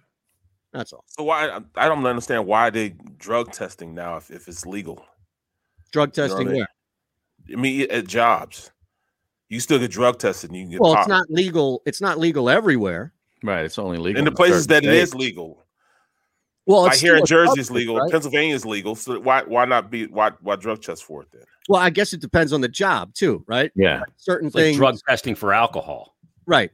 that's 0.72 0.94
all 0.94 1.04
So 1.08 1.24
why 1.24 1.60
I 1.76 1.88
don't 1.88 2.06
understand 2.06 2.46
why 2.46 2.70
they 2.70 2.90
drug 3.18 3.52
testing 3.52 3.94
now 3.94 4.18
if, 4.18 4.32
if 4.32 4.48
it's 4.48 4.66
legal. 4.66 5.06
drug 5.92 6.16
You 6.16 6.24
know 6.24 6.28
testing 6.30 6.48
I 6.48 6.52
mean? 6.52 6.60
where 6.60 6.68
I 7.58 7.60
mean, 7.60 7.88
at 7.92 8.08
jobs, 8.08 8.72
you 9.50 9.60
still 9.60 9.80
get 9.80 9.92
drug 9.92 10.20
tested. 10.20 10.52
And 10.52 10.58
you 10.58 10.64
can 10.66 10.72
get 10.72 10.82
well 10.82 10.94
popped. 10.94 11.08
it's 11.08 11.10
not 11.10 11.30
legal 11.30 11.82
it's 11.86 12.02
not 12.02 12.18
legal 12.20 12.50
everywhere 12.50 13.14
Right. 13.44 13.66
It's 13.66 13.80
only 13.80 13.98
legal 13.98 14.20
in 14.20 14.26
the 14.26 14.32
places 14.32 14.68
that 14.68 14.84
it 14.84 14.94
is 14.94 15.16
legal. 15.16 15.66
Well, 16.68 16.84
like 16.84 16.92
it's 16.94 17.02
here 17.02 17.16
in 17.16 17.26
still 17.26 17.46
Jersey, 17.48 17.60
it's 17.60 17.72
legal. 17.72 17.98
right? 17.98 18.12
Pennsylvania 18.12 18.54
is 18.54 18.66
legal. 18.68 18.94
So 18.94 19.20
why 19.20 19.42
why 19.42 19.66
not 19.66 19.90
be 19.90 20.06
why 20.06 20.30
why 20.42 20.56
drug 20.58 20.82
test 20.84 21.04
for 21.04 21.24
it 21.24 21.30
then? 21.34 21.42
Well, 21.68 21.82
I 21.82 21.90
guess 21.90 22.14
it 22.14 22.22
depends 22.22 22.54
on 22.54 22.62
the 22.62 22.68
job 22.70 23.16
too, 23.16 23.44
right? 23.48 23.72
Yeah. 23.76 24.04
certain 24.18 24.48
It's 24.48 24.56
like 24.56 24.64
things. 24.66 24.78
drug 24.78 24.98
testing 25.10 25.34
for 25.34 25.54
alcohol. 25.54 26.16
Right. 26.46 26.70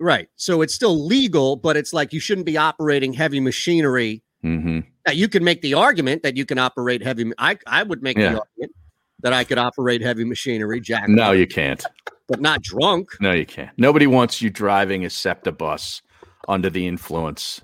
Right. 0.00 0.28
So 0.36 0.60
it's 0.62 0.74
still 0.74 1.06
legal, 1.06 1.56
but 1.56 1.76
it's 1.76 1.92
like 1.92 2.12
you 2.12 2.20
shouldn't 2.20 2.46
be 2.46 2.56
operating 2.56 3.12
heavy 3.12 3.40
machinery. 3.40 4.22
Mm-hmm. 4.44 4.80
Now 5.06 5.12
you 5.12 5.28
can 5.28 5.44
make 5.44 5.62
the 5.62 5.74
argument 5.74 6.22
that 6.22 6.36
you 6.36 6.44
can 6.44 6.58
operate 6.58 7.02
heavy. 7.02 7.30
I 7.38 7.58
I 7.66 7.82
would 7.82 8.02
make 8.02 8.16
Yeah. 8.18 8.32
the 8.32 8.40
argument 8.40 8.72
that 9.20 9.32
I 9.32 9.44
could 9.44 9.58
operate 9.58 10.02
heavy 10.02 10.24
machinery, 10.24 10.80
Jack. 10.80 11.08
No, 11.08 11.32
you 11.32 11.46
can't. 11.46 11.82
but 12.26 12.40
not 12.40 12.62
drunk. 12.62 13.10
No, 13.20 13.32
you 13.32 13.46
can't. 13.46 13.70
Nobody 13.78 14.06
wants 14.06 14.40
you 14.42 14.48
driving 14.50 15.04
a 15.04 15.10
SEPTA 15.10 15.52
bus 15.52 16.00
under 16.48 16.70
the 16.70 16.86
influence 16.86 17.60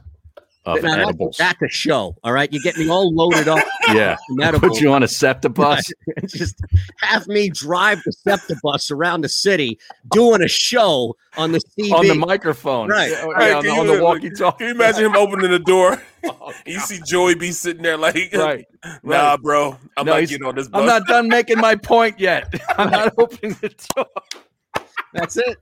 of 0.66 0.76
Now, 0.82 0.90
that's- 0.90 1.08
edibles. 1.08 1.36
That's 1.38 1.62
a 1.62 1.68
show. 1.68 2.16
All 2.22 2.32
right. 2.32 2.52
You 2.52 2.60
get 2.62 2.76
me 2.76 2.88
all 2.88 3.12
loaded 3.14 3.48
up. 3.48 3.58
Yeah. 3.88 4.16
with 4.28 4.44
edibles. 4.46 4.72
Put 4.74 4.80
you 4.82 4.92
on 4.92 5.02
a 5.02 5.08
SEPTA 5.08 5.48
bus. 5.48 5.90
Just 6.26 6.60
have 7.00 7.26
me 7.26 7.48
drive 7.48 8.00
the 8.04 8.12
SEPTA 8.12 8.56
bus 8.62 8.90
around 8.92 9.22
the 9.22 9.28
city 9.28 9.78
doing 10.12 10.42
a 10.42 10.48
show 10.48 11.16
on 11.36 11.50
the 11.52 11.60
TV. 11.78 11.90
on 11.92 12.06
the 12.06 12.14
microphone. 12.14 12.88
Right. 12.88 13.10
Yeah, 13.10 13.26
Hey, 13.38 13.50
yeah, 13.50 13.56
on, 13.56 13.62
can 13.64 13.74
the- 13.74 13.80
on 13.80 13.86
you- 13.88 13.96
the 13.96 14.02
walkie-talkie. 14.04 14.58
Can 14.58 14.66
you 14.68 14.74
imagine 14.74 15.04
him 15.06 15.16
opening 15.16 15.50
the 15.50 15.58
door? 15.58 16.00
Oh, 16.24 16.52
you 16.66 16.78
see 16.80 17.00
Joey 17.06 17.34
B 17.34 17.50
sitting 17.52 17.82
there 17.82 17.96
like, 17.96 18.16
Right. 18.34 18.64
nah, 19.02 19.36
bro, 19.38 19.76
I'm 19.96 20.06
No, 20.06 20.12
not 20.12 20.18
he's- 20.18 20.30
getting 20.30 20.46
on 20.46 20.54
this 20.54 20.68
bus. 20.68 20.80
I'm 20.80 20.86
not 20.86 21.06
done 21.06 21.26
making 21.28 21.58
my 21.58 21.74
point 21.74 22.20
yet. 22.20 22.52
I'm 22.78 22.90
not 22.90 23.14
opening 23.18 23.56
the 23.60 23.74
door. 23.96 24.06
That's 25.14 25.36
it. 25.36 25.56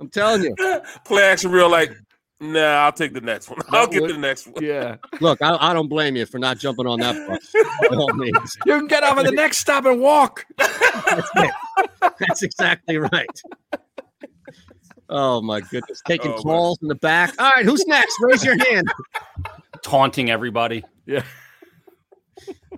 I'm 0.00 0.08
telling 0.10 0.42
you. 0.42 0.54
Play 1.06 1.22
action 1.22 1.50
real 1.50 1.70
like, 1.70 1.92
nah, 2.40 2.84
I'll 2.84 2.92
take 2.92 3.12
the 3.14 3.20
next 3.20 3.48
one. 3.50 3.58
I'll 3.70 3.86
get 3.86 4.02
would- 4.02 4.10
the 4.14 4.18
next 4.18 4.46
one. 4.46 4.62
Yeah. 4.64 4.96
Look, 5.20 5.40
I, 5.42 5.56
I 5.60 5.72
don't 5.72 5.88
blame 5.88 6.16
you 6.16 6.26
for 6.26 6.38
not 6.38 6.58
jumping 6.58 6.86
on 6.86 7.00
that 7.00 7.14
bus. 7.28 7.52
By 7.90 7.96
all 7.96 8.12
means. 8.14 8.56
You 8.66 8.78
can 8.78 8.86
get 8.86 9.02
off 9.02 9.18
at 9.18 9.26
the 9.26 9.32
next 9.32 9.58
stop 9.58 9.84
and 9.84 10.00
walk. 10.00 10.44
That's. 10.56 11.30
That's 12.18 12.42
exactly 12.42 12.96
right. 12.98 13.40
Oh 15.08 15.40
my 15.40 15.60
goodness. 15.60 16.02
Taking 16.06 16.32
Oh, 16.32 16.34
man. 16.34 16.42
calls 16.42 16.78
in 16.82 16.88
the 16.88 16.94
back. 16.94 17.34
All 17.38 17.50
right, 17.50 17.64
who's 17.64 17.84
next? 17.86 18.14
Raise 18.20 18.44
your 18.44 18.58
hand. 18.58 18.88
Taunting 19.82 20.30
everybody. 20.30 20.84
Yeah. 21.06 21.22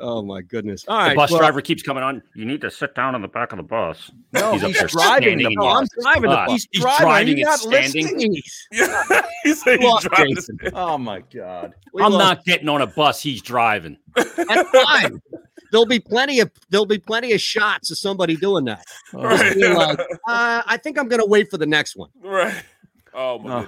Oh 0.00 0.22
my 0.22 0.40
goodness. 0.40 0.84
All 0.88 1.08
the 1.10 1.14
bus 1.14 1.30
well- 1.30 1.40
driver 1.40 1.60
keeps 1.60 1.82
coming 1.82 2.02
on. 2.02 2.22
You 2.34 2.44
need 2.46 2.60
to 2.62 2.70
sit 2.70 2.94
down 2.94 3.14
on 3.14 3.22
the 3.22 3.28
back 3.28 3.52
of 3.52 3.56
the 3.58 3.62
bus. 3.62 4.10
No, 4.32 4.52
up 4.54 4.60
he's 4.60 4.76
driving 4.78 5.38
standing 5.38 5.38
the 5.38 5.44
in 5.46 5.54
bus. 5.54 5.88
I'm 5.96 6.02
driving 6.02 6.30
the 6.30 6.36
spot. 6.36 6.48
bus. 6.48 6.66
He's 6.70 6.80
Driving. 6.82 7.06
driving 7.06 7.38
You're 7.38 7.48
not 7.48 7.58
standing. 7.58 8.04
listening. 8.06 8.42
he 9.44 9.54
said 9.54 9.80
he's 9.80 10.00
driving. 10.02 10.36
Oh 10.74 10.96
my 10.98 11.20
god. 11.32 11.74
We 11.92 12.02
I'm 12.02 12.12
lost- 12.12 12.24
not 12.24 12.44
getting 12.44 12.68
on 12.68 12.80
a 12.82 12.86
bus. 12.86 13.20
He's 13.22 13.42
driving. 13.42 13.96
That's 14.16 14.70
fine. 14.70 15.20
There'll 15.72 15.86
be 15.86 16.00
plenty 16.00 16.40
of 16.40 16.50
there'll 16.70 16.86
be 16.86 16.98
plenty 16.98 17.32
of 17.32 17.40
shots 17.40 17.90
of 17.90 17.98
somebody 17.98 18.36
doing 18.36 18.64
that. 18.64 18.84
Just 19.12 19.14
Right. 19.14 19.54
being 19.54 19.74
like, 19.74 20.00
uh, 20.00 20.62
I 20.66 20.76
think 20.82 20.98
I'm 20.98 21.08
gonna 21.08 21.26
wait 21.26 21.50
for 21.50 21.58
the 21.58 21.66
next 21.66 21.94
one. 21.96 22.10
Right. 22.22 22.54
Oh 23.14 23.38
my 23.38 23.66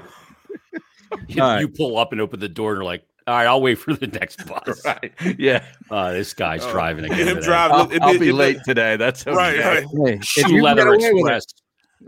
You, 1.28 1.42
All 1.42 1.48
right. 1.50 1.60
you 1.60 1.68
pull 1.68 1.98
up 1.98 2.12
and 2.12 2.20
open 2.20 2.40
the 2.40 2.48
door 2.48 2.70
and 2.72 2.78
you're 2.78 2.84
like, 2.84 3.04
all 3.26 3.34
right, 3.36 3.46
I'll 3.46 3.60
wait 3.62 3.76
for 3.76 3.94
the 3.94 4.06
next 4.06 4.46
bus. 4.46 4.82
Right. 4.84 5.12
Yeah. 5.38 5.64
Uh, 5.90 6.12
this 6.12 6.34
guy's 6.34 6.64
Oh, 6.64 6.70
driving 6.72 7.04
again. 7.06 7.28
him 7.28 7.40
driving. 7.40 7.76
I'll, 7.76 7.90
it'd 7.90 8.02
I'll 8.02 8.12
be- 8.12 8.18
be 8.18 8.26
it'd 8.28 8.36
late 8.38 8.58
today. 8.64 8.96
That's 8.96 9.26
okay. 9.26 9.36
Right, 9.36 9.58
right. 9.58 9.84
Hey, 10.06 10.14
if 10.16 10.24
Shoe 10.24 10.52
you 10.54 10.62
leather 10.62 10.92
it, 10.92 11.02
express. 11.02 11.44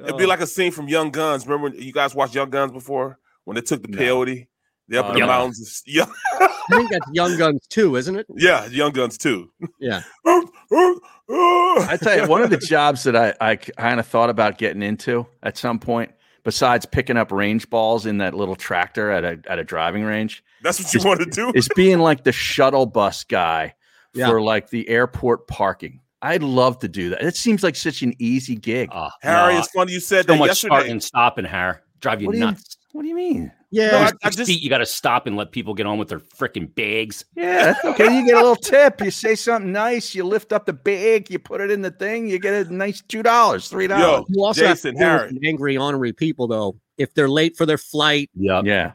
It'd 0.02 0.16
be 0.18 0.26
like 0.26 0.40
a 0.40 0.46
scene 0.46 0.72
from 0.72 0.88
Young 0.88 1.10
Guns. 1.10 1.46
Remember 1.46 1.70
when 1.70 1.80
you 1.80 1.92
guys 1.92 2.14
watched 2.14 2.34
Young 2.34 2.50
Guns 2.50 2.72
before? 2.72 3.18
When 3.44 3.54
they 3.54 3.60
took 3.60 3.82
the 3.82 3.88
peyote, 3.88 4.48
they 4.88 4.96
up 4.96 5.06
Uh, 5.06 5.08
in 5.10 5.14
the 5.14 5.20
yeah. 5.20 5.26
mountains. 5.26 5.82
of- 5.86 5.92
Yeah, 5.94 6.06
I 6.40 6.76
think 6.76 6.90
that's 6.90 7.06
Young 7.12 7.36
Guns 7.38 7.66
too, 7.68 7.94
isn't 7.96 8.16
it? 8.16 8.26
yeah, 8.36 8.66
Young 8.66 8.90
Guns 8.92 9.16
too. 9.18 9.50
Yeah. 9.78 10.02
I 10.26 11.98
tell 12.00 12.16
you, 12.22 12.28
one 12.28 12.42
of 12.42 12.50
the 12.50 12.56
jobs 12.58 13.04
that 13.04 13.16
I, 13.16 13.34
I 13.40 13.56
kind 13.56 14.00
of 14.00 14.06
thought 14.06 14.30
about 14.30 14.58
getting 14.58 14.82
into 14.82 15.26
at 15.42 15.56
some 15.56 15.78
point, 15.78 16.10
besides 16.42 16.86
picking 16.86 17.16
up 17.16 17.32
range 17.32 17.68
balls 17.70 18.06
in 18.06 18.18
that 18.18 18.34
little 18.34 18.56
tractor 18.56 19.10
at 19.10 19.24
a 19.24 19.38
at 19.48 19.58
a 19.58 19.64
driving 19.64 20.04
range, 20.04 20.42
That's 20.64 20.80
what 20.82 20.92
you 20.94 21.00
want 21.08 21.20
to 21.20 21.26
do. 21.26 21.52
is 21.54 21.68
being 21.76 21.98
like 22.00 22.24
the 22.24 22.32
shuttle 22.32 22.86
bus 22.86 23.22
guy 23.24 23.74
Yeah. 24.14 24.28
for 24.28 24.40
like 24.42 24.70
the 24.70 24.88
airport 24.88 25.46
parking. 25.46 26.00
I'd 26.22 26.42
love 26.42 26.78
to 26.80 26.88
do 26.88 27.10
that. 27.10 27.22
It 27.22 27.36
seems 27.36 27.62
like 27.62 27.76
such 27.76 28.02
an 28.02 28.14
easy 28.18 28.56
gig. 28.56 28.88
Uh, 28.90 29.10
Harry, 29.22 29.52
no, 29.54 29.58
it's 29.60 29.68
funny 29.70 29.92
you 29.92 30.00
said 30.00 30.24
so 30.26 30.32
that 30.32 30.38
much 30.38 30.48
yesterday. 30.48 30.68
starting 30.74 30.92
and 30.92 31.02
stopping, 31.02 31.44
Harry. 31.44 31.76
Drive 32.00 32.20
you 32.22 32.28
What 32.28 32.32
do 32.32 32.38
you- 32.38 32.44
nuts. 32.46 32.78
what 32.92 33.02
do 33.02 33.08
you 33.08 33.14
mean? 33.14 33.52
Yeah. 33.70 33.90
No, 33.90 33.98
I- 33.98 34.10
I 34.22 34.30
just- 34.30 34.46
feet, 34.48 34.62
you 34.62 34.70
got 34.70 34.78
to 34.78 34.86
stop 34.86 35.26
and 35.26 35.36
let 35.36 35.50
people 35.52 35.74
get 35.74 35.84
on 35.84 35.98
with 35.98 36.08
their 36.08 36.20
freaking 36.20 36.72
bags. 36.74 37.24
Yeah, 37.36 37.74
okay. 37.84 38.16
You 38.16 38.24
get 38.24 38.34
a 38.36 38.40
little 38.40 38.56
tip. 38.56 39.00
You 39.02 39.10
say 39.10 39.34
something 39.34 39.72
nice. 39.72 40.14
You 40.14 40.24
lift 40.24 40.52
up 40.52 40.64
the 40.64 40.72
bag. 40.72 41.28
You 41.30 41.38
put 41.40 41.60
it 41.60 41.70
in 41.70 41.82
the 41.82 41.90
thing. 41.90 42.28
You 42.28 42.38
get 42.38 42.66
a 42.68 42.72
nice 42.72 43.02
two 43.02 43.22
dollars, 43.22 43.68
three 43.68 43.86
dollars. 43.88 44.04
Yo, 44.06 44.24
You 44.28 44.44
also 44.44 44.66
have 44.66 44.76
to 44.80 44.82
Jason, 44.92 44.94
deal 44.98 45.08
Harry. 45.08 45.38
angry, 45.44 45.76
ornery 45.76 46.12
people 46.14 46.46
though. 46.46 46.76
If 46.96 47.12
they're 47.14 47.28
late 47.28 47.56
for 47.56 47.66
their 47.66 47.76
flight, 47.78 48.30
Yeah. 48.34 48.62
Yeah, 48.64 48.92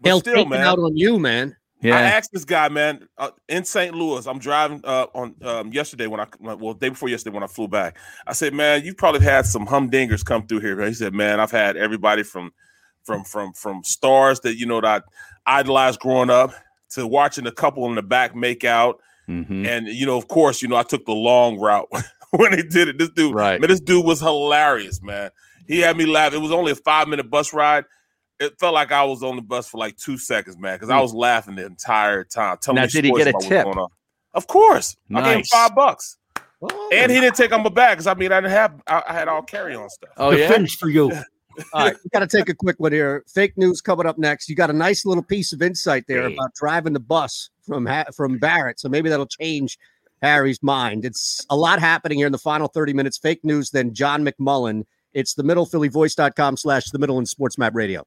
But 0.00 0.08
they'll 0.08 0.20
still, 0.20 0.34
take 0.34 0.46
it 0.46 0.50
man, 0.50 0.60
out 0.62 0.78
on 0.78 0.96
you, 0.96 1.18
man. 1.18 1.56
Yeah. 1.82 1.96
I 1.96 2.02
asked 2.02 2.32
this 2.32 2.44
guy, 2.44 2.68
man, 2.68 3.06
uh, 3.18 3.30
in 3.48 3.64
St. 3.64 3.94
Louis. 3.94 4.26
I'm 4.26 4.38
driving 4.38 4.80
uh, 4.84 5.06
on 5.14 5.34
um, 5.42 5.72
yesterday 5.72 6.06
when 6.06 6.20
I 6.20 6.26
well, 6.40 6.74
day 6.74 6.88
before 6.88 7.08
yesterday 7.08 7.34
when 7.34 7.42
I 7.42 7.46
flew 7.48 7.68
back. 7.68 7.96
I 8.26 8.32
said, 8.32 8.54
man, 8.54 8.82
you've 8.84 8.96
probably 8.96 9.20
had 9.20 9.46
some 9.46 9.66
humdingers 9.66 10.24
come 10.24 10.46
through 10.46 10.60
here. 10.60 10.80
He 10.86 10.94
said, 10.94 11.12
man, 11.14 11.38
I've 11.38 11.50
had 11.50 11.76
everybody 11.76 12.22
from 12.22 12.52
from 13.04 13.24
from 13.24 13.52
from 13.52 13.84
stars 13.84 14.40
that 14.40 14.56
you 14.56 14.66
know 14.66 14.80
that 14.80 15.04
I 15.46 15.60
idolized 15.60 16.00
growing 16.00 16.30
up 16.30 16.52
to 16.90 17.06
watching 17.06 17.46
a 17.46 17.52
couple 17.52 17.86
in 17.86 17.94
the 17.94 18.02
back 18.02 18.34
make 18.34 18.64
out. 18.64 18.98
Mhm. 19.28 19.66
And 19.66 19.86
you 19.88 20.06
know, 20.06 20.16
of 20.16 20.28
course, 20.28 20.62
you 20.62 20.68
know, 20.68 20.76
I 20.76 20.82
took 20.82 21.04
the 21.04 21.12
long 21.12 21.58
route 21.60 21.88
when 22.30 22.52
he 22.52 22.62
did 22.62 22.88
it. 22.88 22.98
This 22.98 23.10
dude, 23.10 23.34
Right. 23.34 23.60
man, 23.60 23.68
this 23.68 23.80
dude 23.80 24.04
was 24.04 24.20
hilarious, 24.20 25.02
man. 25.02 25.30
He 25.68 25.80
had 25.80 25.96
me 25.96 26.06
laugh. 26.06 26.32
It 26.32 26.38
was 26.38 26.52
only 26.52 26.72
a 26.72 26.76
five 26.76 27.06
minute 27.08 27.28
bus 27.30 27.52
ride. 27.52 27.84
It 28.38 28.58
felt 28.60 28.74
like 28.74 28.92
I 28.92 29.02
was 29.04 29.22
on 29.22 29.36
the 29.36 29.42
bus 29.42 29.68
for 29.68 29.78
like 29.78 29.96
two 29.96 30.18
seconds, 30.18 30.58
man, 30.58 30.76
because 30.76 30.90
I 30.90 30.96
hmm. 30.96 31.02
was 31.02 31.14
laughing 31.14 31.56
the 31.56 31.64
entire 31.64 32.24
time. 32.24 32.58
Telling 32.60 32.76
Now, 32.76 32.82
me 32.82 32.88
did 32.88 33.04
he 33.04 33.12
get 33.12 33.28
a 33.28 33.34
tip? 33.40 33.66
Of 34.34 34.46
course, 34.46 34.96
I 35.14 35.22
gave 35.22 35.38
him 35.38 35.44
five 35.44 35.74
bucks, 35.74 36.18
Oh. 36.62 36.90
and 36.92 37.12
he 37.12 37.20
didn't 37.20 37.36
take 37.36 37.52
on 37.52 37.62
my 37.62 37.68
bag 37.68 37.96
because 37.96 38.06
I 38.06 38.14
mean 38.14 38.32
I 38.32 38.40
didn't 38.40 38.52
have 38.52 38.82
I, 38.86 39.02
I 39.08 39.12
had 39.12 39.28
all 39.28 39.42
carry 39.42 39.74
on 39.74 39.88
stuff. 39.90 40.10
Oh 40.16 40.30
the 40.30 40.40
yeah. 40.40 40.48
finish 40.48 40.76
for 40.76 40.88
you. 40.88 41.12
All 41.72 41.86
right, 41.86 41.96
we 42.04 42.10
got 42.12 42.18
to 42.20 42.26
take 42.26 42.50
a 42.50 42.54
quick 42.54 42.78
one 42.78 42.92
here. 42.92 43.24
Fake 43.32 43.56
news 43.56 43.80
coming 43.80 44.04
up 44.04 44.18
next. 44.18 44.46
You 44.46 44.54
got 44.54 44.68
a 44.68 44.74
nice 44.74 45.06
little 45.06 45.22
piece 45.22 45.54
of 45.54 45.62
insight 45.62 46.04
there 46.06 46.28
Hey. 46.28 46.34
about 46.34 46.52
driving 46.52 46.92
the 46.92 47.00
bus 47.00 47.48
from 47.66 47.86
ha- 47.86 48.04
from 48.14 48.36
Barrett, 48.36 48.78
so 48.78 48.90
maybe 48.90 49.08
that'll 49.08 49.24
change 49.24 49.78
Harry's 50.20 50.62
mind. 50.62 51.06
It's 51.06 51.44
a 51.48 51.56
lot 51.56 51.78
happening 51.78 52.18
here 52.18 52.26
in 52.26 52.32
the 52.32 52.38
final 52.38 52.68
30 52.68 52.92
minutes. 52.92 53.16
Fake 53.16 53.42
news, 53.42 53.70
then 53.70 53.94
John 53.94 54.22
McMullen. 54.22 54.84
It's 55.14 55.32
the 55.32 55.42
middle 55.42 55.66
phillyvoice.com 55.66 56.58
slash 56.58 56.90
the 56.90 56.98
middle 56.98 57.16
and 57.16 57.26
sports 57.26 57.56
map 57.56 57.74
radio. 57.74 58.04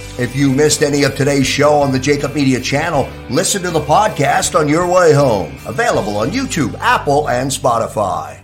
If 0.00 0.34
you 0.34 0.52
missed 0.52 0.82
any 0.82 1.02
of 1.04 1.16
today's 1.16 1.46
show 1.46 1.74
on 1.74 1.92
the 1.92 1.98
JAKIB 1.98 2.34
Media 2.34 2.60
channel, 2.60 3.08
listen 3.30 3.62
to 3.62 3.70
the 3.70 3.80
podcast 3.80 4.58
on 4.58 4.68
your 4.68 4.86
way 4.86 5.12
home. 5.12 5.56
Available 5.66 6.16
on 6.16 6.30
YouTube, 6.30 6.74
Apple, 6.78 7.28
and 7.28 7.50
Spotify. 7.50 8.40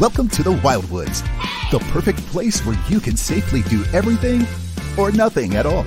Welcome 0.00 0.28
to 0.30 0.42
the 0.42 0.52
Wildwoods, 0.52 1.22
the 1.70 1.78
perfect 1.90 2.18
place 2.26 2.64
where 2.66 2.78
you 2.88 2.98
can 2.98 3.16
safely 3.16 3.62
do 3.62 3.84
everything 3.92 4.46
or 4.98 5.12
nothing 5.12 5.54
at 5.54 5.66
all. 5.66 5.84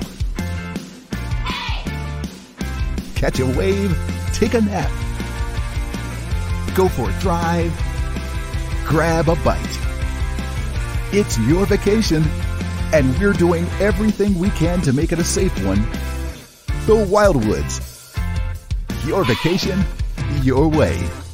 Catch 3.16 3.40
a 3.40 3.46
wave, 3.46 3.98
take 4.34 4.54
a 4.54 4.62
nap, 4.62 4.92
go 6.76 6.88
for 6.88 7.10
a 7.10 7.20
drive, 7.20 7.74
grab 8.86 9.28
a 9.28 9.36
bite. 9.38 9.80
It's 11.12 11.40
your 11.40 11.66
vacation, 11.66 12.24
and 12.94 13.18
we're 13.18 13.34
doing 13.34 13.66
everything 13.80 14.38
we 14.40 14.50
can 14.52 14.82
to 14.82 14.94
make 14.94 15.12
it 15.12 15.20
a 15.20 15.24
safe 15.24 15.54
one. 15.66 15.82
The 16.86 17.06
Wildwoods. 17.06 17.84
Your 19.06 19.24
vacation, 19.26 19.84
your 20.44 20.68
way. 20.68 21.27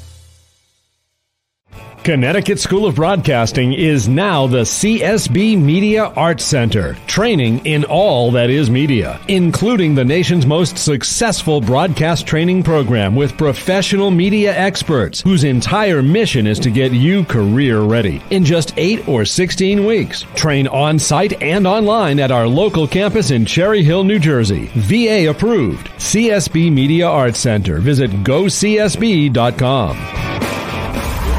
Connecticut 2.03 2.59
School 2.59 2.85
of 2.85 2.95
Broadcasting 2.95 3.71
is 3.71 4.09
now 4.09 4.45
the 4.45 4.63
CSB 4.63 5.57
Media 5.57 6.03
Arts 6.03 6.43
Center, 6.43 6.97
training 7.07 7.65
in 7.65 7.85
all 7.85 8.29
that 8.31 8.49
is 8.49 8.69
media, 8.69 9.21
including 9.29 9.95
the 9.95 10.03
nation's 10.03 10.45
most 10.45 10.77
successful 10.77 11.61
broadcast 11.61 12.27
training 12.27 12.61
program 12.61 13.15
with 13.15 13.37
professional 13.37 14.11
media 14.11 14.53
experts 14.53 15.21
whose 15.21 15.45
entire 15.45 16.03
mission 16.03 16.45
is 16.45 16.59
to 16.59 16.69
get 16.69 16.91
you 16.91 17.23
career 17.23 17.79
ready 17.79 18.21
in 18.31 18.43
just 18.43 18.73
8 18.75 19.07
or 19.07 19.23
16 19.23 19.85
weeks. 19.85 20.23
Train 20.35 20.67
on 20.67 20.99
site 20.99 21.41
and 21.41 21.65
online 21.65 22.19
at 22.19 22.31
our 22.31 22.47
local 22.47 22.85
campus 22.85 23.31
in 23.31 23.45
Cherry 23.45 23.81
Hill, 23.81 24.03
New 24.03 24.19
Jersey. 24.19 24.69
VA 24.75 25.29
approved. 25.29 25.87
CSB 25.91 26.69
Media 26.69 27.07
Arts 27.07 27.39
Center. 27.39 27.79
Visit 27.79 28.11
gocsb.com. 28.25 30.32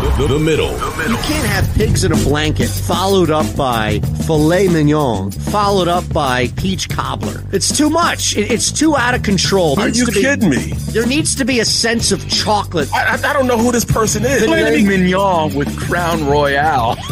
The 0.05 0.26
The, 0.26 0.35
the 0.35 0.39
middle. 0.39 0.72
You 0.72 1.16
can't 1.22 1.47
have 1.47 1.68
pigs 1.74 2.05
in 2.05 2.12
a 2.12 2.16
blanket 2.16 2.68
followed 2.68 3.31
up 3.31 3.47
by 3.56 4.01
filet 4.26 4.68
mignon, 4.68 5.31
followed 5.31 5.89
up 5.89 6.10
by 6.12 6.48
peach 6.56 6.89
cobbler. 6.89 7.43
It's 7.52 7.76
too 7.76 7.90
much. 7.90 8.36
It- 8.36 8.51
it's 8.51 8.70
too 8.70 8.97
out 8.97 9.14
of 9.14 9.22
control. 9.22 9.78
Are 9.81 9.89
you 9.89 10.06
be- 10.06 10.12
kidding 10.20 10.51
me? 10.51 10.72
There 10.93 11.06
needs 11.06 11.35
to 11.36 11.44
be 11.44 11.60
a 11.60 11.64
sense 11.64 12.12
of 12.12 12.28
chocolate. 12.28 12.89
I, 12.94 13.16
I, 13.16 13.31
I 13.31 13.32
don't 13.32 13.47
know 13.47 13.56
who 13.59 13.72
this 13.72 13.85
person 13.85 14.24
is. 14.24 14.43
Filet 14.44 14.82
mignon 14.85 15.55
with 15.55 15.74
Crown 15.78 16.26
Royal. 16.26 16.97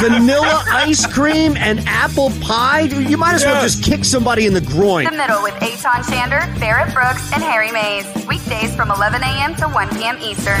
Vanilla 0.00 0.62
ice 0.68 1.06
cream 1.06 1.56
and 1.56 1.80
apple 1.86 2.30
pie. 2.40 2.80
You 2.80 3.16
might 3.16 3.34
as 3.34 3.44
well 3.44 3.62
just 3.62 3.82
kick 3.84 4.04
somebody 4.04 4.44
in 4.46 4.52
the 4.54 4.60
groin. 4.60 5.04
The 5.04 5.12
Middle 5.12 5.42
with 5.42 5.54
Eitan 5.54 6.02
Shander, 6.04 6.60
Barrett 6.60 6.92
Brooks, 6.92 7.32
and 7.32 7.42
Harry 7.42 7.70
Mayes. 7.72 8.04
Weekdays 8.26 8.74
from 8.74 8.90
11 8.90 9.22
a.m. 9.22 9.54
to 9.56 9.66
1 9.68 9.88
p.m. 9.96 10.18
Eastern. 10.20 10.60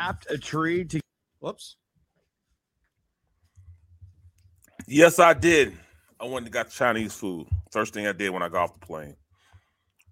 tapped 0.00 0.30
a 0.30 0.38
tree 0.38 0.84
to. 0.84 1.00
Whoops. 1.40 1.76
Yes, 4.86 5.18
I 5.18 5.34
did. 5.34 5.76
I 6.18 6.24
went 6.24 6.46
and 6.46 6.52
got 6.52 6.70
Chinese 6.70 7.14
food. 7.14 7.46
First 7.70 7.94
thing 7.94 8.06
I 8.06 8.12
did 8.12 8.30
when 8.30 8.42
I 8.42 8.48
got 8.48 8.64
off 8.64 8.80
the 8.80 8.86
plane. 8.86 9.16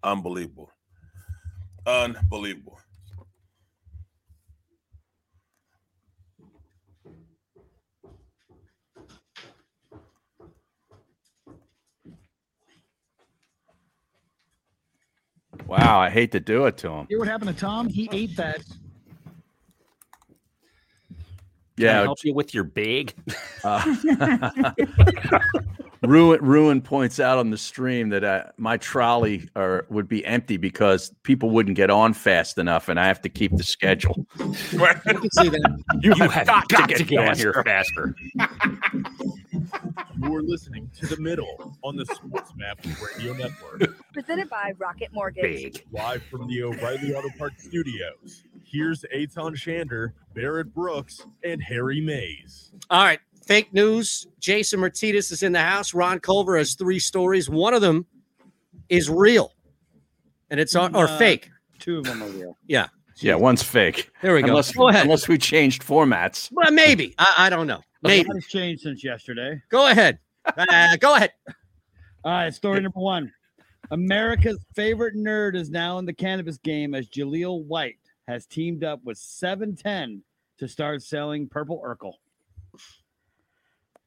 Unbelievable. 0.02 0.70
Unbelievable. 1.86 2.78
Wow, 15.66 16.00
I 16.00 16.08
hate 16.08 16.32
to 16.32 16.40
do 16.40 16.64
it 16.64 16.78
to 16.78 16.88
him. 16.88 17.06
Hear 17.10 17.18
what 17.18 17.28
happened 17.28 17.54
to 17.54 17.60
Tom? 17.60 17.88
He 17.88 18.08
ate 18.10 18.36
that. 18.36 18.62
Can 18.68 18.76
I 21.16 21.67
Yeah, 21.78 22.02
help 22.02 22.24
you 22.24 22.34
with 22.34 22.54
your 22.54 22.64
big. 22.64 23.14
Uh, 23.64 23.94
Ruin 26.02 26.40
Ruin 26.40 26.80
points 26.80 27.18
out 27.18 27.38
on 27.38 27.50
the 27.50 27.58
stream 27.58 28.08
that 28.10 28.22
uh, 28.22 28.44
my 28.56 28.76
trolley 28.76 29.48
or 29.56 29.84
would 29.90 30.08
be 30.08 30.24
empty 30.24 30.56
because 30.56 31.12
people 31.24 31.50
wouldn't 31.50 31.76
get 31.76 31.90
on 31.90 32.12
fast 32.12 32.58
enough, 32.58 32.88
and 32.88 33.00
I 33.00 33.06
have 33.06 33.20
to 33.22 33.28
keep 33.28 33.56
the 33.56 33.64
schedule. 33.64 34.26
I 34.38 34.94
can 34.94 35.30
see 35.30 35.48
that. 35.48 35.84
You, 36.00 36.14
You 36.14 36.22
have, 36.22 36.32
have 36.32 36.46
got, 36.46 36.68
got 36.68 36.88
to 36.88 36.94
to 36.94 37.04
get, 37.04 37.08
get 37.08 37.28
on 37.28 37.36
here 37.36 37.62
faster. 37.64 38.14
You're 40.20 40.42
listening 40.42 40.90
to 40.98 41.06
the 41.06 41.20
middle 41.20 41.76
on 41.82 41.96
the 41.96 42.04
Sports 42.06 42.52
Map 42.56 42.78
Radio 43.04 43.32
Network. 43.34 43.96
Presented 44.12 44.48
by 44.48 44.72
Rocket 44.78 45.12
Mortgage. 45.12 45.84
Live 45.92 46.22
from 46.24 46.48
the 46.48 46.62
O'Reilly 46.62 47.14
Auto 47.14 47.28
Parts 47.38 47.64
Studios. 47.64 48.44
Here's 48.70 49.04
Eitan 49.14 49.52
Shander, 49.56 50.12
Barrett 50.34 50.74
Brooks, 50.74 51.22
and 51.42 51.62
Harry 51.62 52.00
Mayes. 52.00 52.72
All 52.90 53.02
right. 53.04 53.20
Fake 53.46 53.72
news. 53.72 54.26
Jason 54.40 54.80
Martinez 54.80 55.30
is 55.32 55.42
in 55.42 55.52
the 55.52 55.60
house. 55.60 55.94
Ron 55.94 56.20
Culver 56.20 56.58
has 56.58 56.74
three 56.74 56.98
stories. 56.98 57.48
One 57.48 57.72
of 57.72 57.80
them 57.80 58.04
is 58.90 59.08
real, 59.08 59.54
and 60.50 60.60
it's 60.60 60.76
on, 60.76 60.94
or 60.94 61.04
Uh, 61.08 61.16
fake. 61.18 61.48
Two 61.78 61.98
of 61.98 62.04
them 62.04 62.22
are 62.22 62.28
real. 62.28 62.58
Yeah. 62.66 62.88
Yeah, 63.20 63.34
one's 63.36 63.62
fake. 63.62 64.10
There 64.22 64.34
we 64.34 64.42
go. 64.42 64.48
Unless, 64.48 64.72
Go 64.72 64.88
ahead. 64.90 65.02
unless 65.04 65.26
we 65.28 65.38
changed 65.38 65.82
formats. 65.82 66.50
Well, 66.52 66.70
maybe. 66.70 67.14
I, 67.18 67.34
I 67.38 67.50
don't 67.50 67.66
know. 67.66 67.80
Maybe. 68.02 68.28
lot 68.28 68.36
has 68.36 68.46
changed 68.46 68.82
since 68.82 69.02
yesterday. 69.02 69.60
Go 69.70 69.88
ahead. 69.88 70.18
Uh, 70.44 70.96
go 70.98 71.14
ahead. 71.16 71.32
All 72.24 72.32
right, 72.32 72.54
story 72.54 72.80
number 72.80 73.00
one. 73.00 73.32
America's 73.90 74.64
favorite 74.74 75.16
nerd 75.16 75.56
is 75.56 75.68
now 75.70 75.98
in 75.98 76.04
the 76.04 76.12
cannabis 76.12 76.58
game 76.58 76.94
as 76.94 77.08
Jaleel 77.08 77.64
White 77.64 77.97
has 78.28 78.46
teamed 78.46 78.84
up 78.84 79.00
with 79.04 79.16
710 79.16 80.22
to 80.58 80.68
start 80.68 81.02
selling 81.02 81.48
Purple 81.48 81.82
Urkel. 81.84 82.12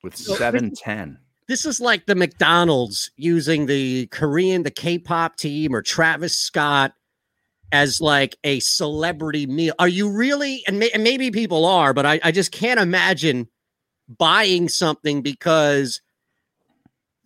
With 0.03 0.15
So- 0.15 0.35
seven 0.35 0.73
ten. 0.73 1.17
This 1.47 1.65
is 1.65 1.81
like 1.81 2.05
the 2.05 2.15
McDonald's 2.15 3.11
using 3.17 3.65
the 3.65 4.05
Korean, 4.07 4.63
the 4.63 4.71
K-pop 4.71 5.35
team, 5.35 5.75
or 5.75 5.81
Travis 5.81 6.37
Scott 6.37 6.93
as 7.73 7.99
like 7.99 8.37
a 8.43 8.59
celebrity 8.61 9.47
meal. 9.47 9.73
Are 9.79 9.87
you 9.87 10.09
really? 10.09 10.63
And, 10.67 10.79
may, 10.79 10.91
and 10.91 11.03
maybe 11.03 11.29
people 11.31 11.65
are, 11.65 11.93
but 11.93 12.05
I, 12.05 12.19
I 12.23 12.31
just 12.31 12.51
can't 12.51 12.79
imagine 12.79 13.47
buying 14.07 14.69
something 14.69 15.21
because 15.21 15.99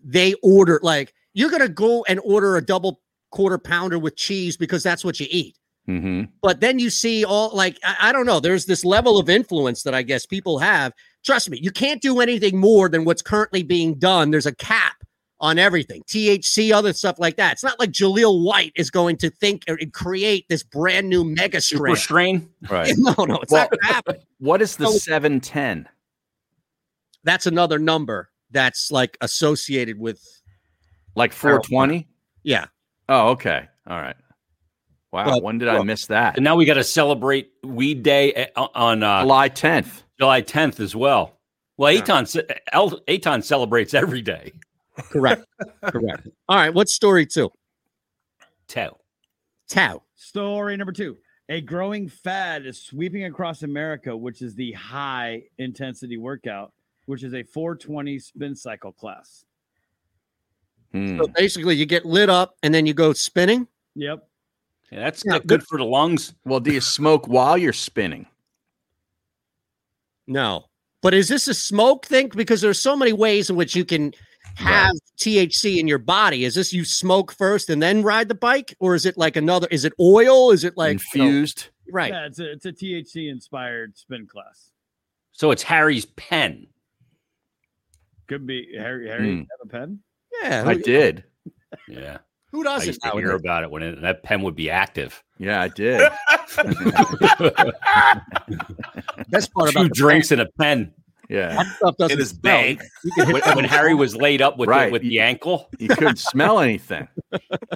they 0.04 0.34
order 0.42 0.80
like 0.82 1.14
you're 1.34 1.52
gonna 1.52 1.68
go 1.70 2.06
and 2.08 2.20
order 2.24 2.56
a 2.58 2.66
double 2.66 3.02
quarter 3.32 3.58
pounder 3.58 4.00
with 4.00 4.16
cheese 4.16 4.56
because 4.58 4.82
that's 4.82 5.04
what 5.04 5.20
you 5.20 5.28
eat. 5.30 5.58
Mm-hmm. 5.88 6.24
But 6.42 6.62
then 6.62 6.80
you 6.80 6.90
see 6.90 7.24
all 7.26 7.56
like 7.56 7.78
I, 7.84 8.10
I 8.10 8.12
don't 8.12 8.26
know. 8.26 8.40
There's 8.40 8.66
this 8.66 8.84
level 8.84 9.20
of 9.20 9.30
influence 9.30 9.84
that 9.84 9.94
I 9.94 10.02
guess 10.02 10.26
people 10.26 10.60
have. 10.60 10.94
Trust 11.24 11.50
me, 11.50 11.60
you 11.62 11.72
can't 11.72 12.02
do 12.02 12.20
anything 12.20 12.58
more 12.58 12.90
than 12.90 13.06
what's 13.06 13.22
currently 13.22 13.64
being 13.64 13.96
done. 13.96 14.32
There's 14.32 14.46
a 14.46 14.56
cap 14.56 14.96
on 15.42 15.60
everything, 15.60 16.02
THC, 16.08 16.72
other 16.72 16.94
stuff 16.94 17.20
like 17.20 17.36
that. 17.36 17.54
It's 17.54 17.64
not 17.64 17.78
like 17.80 17.92
Jaleel 17.92 18.44
White 18.44 18.72
is 18.76 18.90
going 18.90 19.18
to 19.18 19.30
think 19.30 19.64
or 19.68 19.78
create 19.92 20.46
this 20.50 20.64
brand 20.64 21.10
new 21.10 21.24
mega 21.24 21.60
strain. 21.62 21.80
Super 21.80 21.96
strain. 21.98 22.50
Right. 22.70 22.94
No, 22.98 23.14
no, 23.26 23.36
it's 23.40 23.52
Well- 23.52 23.64
not 23.64 23.72
going 23.72 23.80
to 23.82 23.94
happen. 23.94 24.16
What 24.40 24.62
is 24.62 24.76
the 24.78 24.88
So- 24.88 24.98
seven 24.98 25.40
ten? 25.40 25.88
That's 27.24 27.48
another 27.48 27.80
number 27.80 28.30
that's 28.52 28.92
like 28.92 29.18
associated 29.22 30.00
with. 30.00 30.22
Like 31.16 31.32
four 31.34 31.60
twenty? 31.60 32.08
Yeah. 32.44 32.66
Oh, 33.10 33.30
okay. 33.30 33.68
All 33.88 34.00
right. 34.02 34.16
Wow. 35.12 35.26
Well, 35.28 35.42
when 35.42 35.58
did 35.58 35.70
I 35.70 35.82
miss 35.84 36.08
that? 36.08 36.36
And 36.36 36.44
now 36.44 36.56
we 36.56 36.66
got 36.66 36.74
to 36.74 36.84
celebrate 36.84 37.52
Weed 37.64 38.04
Day 38.04 38.34
eh, 38.34 38.48
on 38.56 39.02
uh, 39.02 39.22
July 39.22 39.50
10th. 39.50 40.04
July 40.20 40.42
10th 40.42 40.80
as 40.80 40.96
well. 40.96 41.38
Well, 41.78 41.94
Eitan, 41.94 42.28
ce- 42.28 42.46
El- 42.72 43.02
Eitan 43.02 43.44
celebrates 43.44 43.94
every 43.94 44.22
day. 44.22 44.54
Correct. 44.98 45.46
Correct. 45.84 46.28
All 46.48 46.58
right. 46.58 46.74
What's 46.74 46.94
story 46.94 47.26
two? 47.26 47.52
Tell. 48.68 49.02
Tau. 49.70 50.04
Story 50.16 50.78
number 50.78 50.94
two. 50.94 51.18
A 51.50 51.62
growing 51.62 52.10
fad 52.10 52.66
is 52.66 52.82
sweeping 52.82 53.26
across 53.26 53.62
America, 53.62 54.16
which 54.16 54.42
is 54.42 54.56
the 54.56 54.72
high 54.72 55.44
intensity 55.58 56.18
workout, 56.18 56.74
which 57.06 57.24
is 57.24 57.34
a 57.34 57.44
420 57.44 58.18
spin 58.20 58.56
cycle 58.56 58.92
class. 58.92 59.46
Hmm. 60.92 61.18
So 61.20 61.28
basically, 61.28 61.76
you 61.76 61.86
get 61.86 62.06
lit 62.06 62.30
up 62.30 62.56
and 62.64 62.74
then 62.74 62.86
you 62.86 62.94
go 62.94 63.14
spinning. 63.14 63.68
Yep. 63.96 64.28
Yeah, 64.92 65.00
that's 65.06 65.24
Yeah, 65.26 65.40
good 65.40 65.64
for 65.64 65.78
the 65.78 65.84
lungs. 65.86 66.34
Well, 66.46 66.60
do 66.60 66.72
you 66.74 66.82
smoke 66.82 67.28
while 67.28 67.58
you're 67.58 67.74
spinning? 67.74 68.28
No. 70.28 70.66
But 71.02 71.14
is 71.14 71.28
this 71.28 71.48
a 71.48 71.54
smoke 71.54 72.06
thing? 72.06 72.30
Because 72.30 72.62
there's 72.62 72.80
so 72.80 72.96
many 72.96 73.14
ways 73.14 73.50
in 73.50 73.56
which 73.56 73.76
you 73.76 73.86
can 73.86 74.14
have 74.56 74.94
THC 75.18 75.78
in 75.80 75.88
your 75.88 75.98
body. 75.98 76.46
Is 76.46 76.56
this 76.56 76.72
you 76.74 76.86
smoke 76.86 77.32
first 77.32 77.70
and 77.70 77.82
then 77.82 78.02
ride 78.04 78.28
the 78.28 78.36
bike? 78.36 78.76
Or 78.80 78.96
is 78.96 79.06
it 79.06 79.18
like 79.18 79.36
another? 79.36 79.68
Is 79.70 79.86
it 79.86 79.94
oil? 80.00 80.52
Is 80.52 80.64
it 80.64 80.78
like 80.78 81.00
you 81.14 81.20
know- 81.22 81.26
Infused? 81.28 81.68
right. 81.92 82.12
Yeah, 82.12 82.26
it's 82.26 82.40
a, 82.40 82.52
it's 82.52 82.66
a 82.66 82.72
THC 82.72 83.30
inspired 83.30 83.98
spin 83.98 84.26
class. 84.28 84.72
So 85.32 85.52
it's 85.52 85.64
Harry's 85.64 86.06
pen. 86.06 86.68
Could 88.28 88.48
be 88.48 88.76
Harry. 88.78 89.08
Harry, 89.10 89.32
Hmm. 89.34 89.38
have 89.42 89.48
a 89.64 89.68
pen? 89.68 90.00
Yeah. 90.42 90.64
I 90.66 90.74
did. 90.76 91.24
Yeah. 91.88 92.20
Who 92.56 92.62
I 92.62 92.64
doesn't? 92.64 92.88
used 92.88 93.02
to 93.04 93.10
hear 93.12 93.22
nowadays? 93.28 93.42
about 93.42 93.64
it 93.64 93.72
when 93.72 93.84
it, 93.84 94.02
that 94.02 94.24
pen 94.24 94.42
would 94.44 94.56
be 94.56 94.70
active. 94.70 95.22
Yeah, 95.38 95.62
I 95.62 95.68
did. 95.68 96.00
Best 99.30 99.54
part 99.54 99.72
Two 99.72 99.80
about 99.80 99.84
the 99.84 99.92
drinks 99.94 100.32
and 100.32 100.42
a 100.42 100.48
pen. 100.58 100.94
Yeah. 101.28 101.56
That 101.56 101.66
stuff 101.78 101.98
doesn't 101.98 102.14
In 102.14 102.20
his 102.20 102.30
smell. 102.30 102.42
bag. 102.62 102.82
You 103.04 103.12
can 103.16 103.26
hit 103.36 103.46
When, 103.46 103.56
when 103.56 103.66
Harry 103.66 103.96
was 103.96 104.16
laid 104.16 104.42
up 104.44 104.58
with 104.60 104.70
Right. 104.70 104.86
the, 104.88 104.92
with 104.92 105.02
the 105.02 105.20
ankle, 105.20 105.70
You 105.80 105.88
couldn't 105.90 106.20
smell 106.20 106.60
anything. 106.60 107.08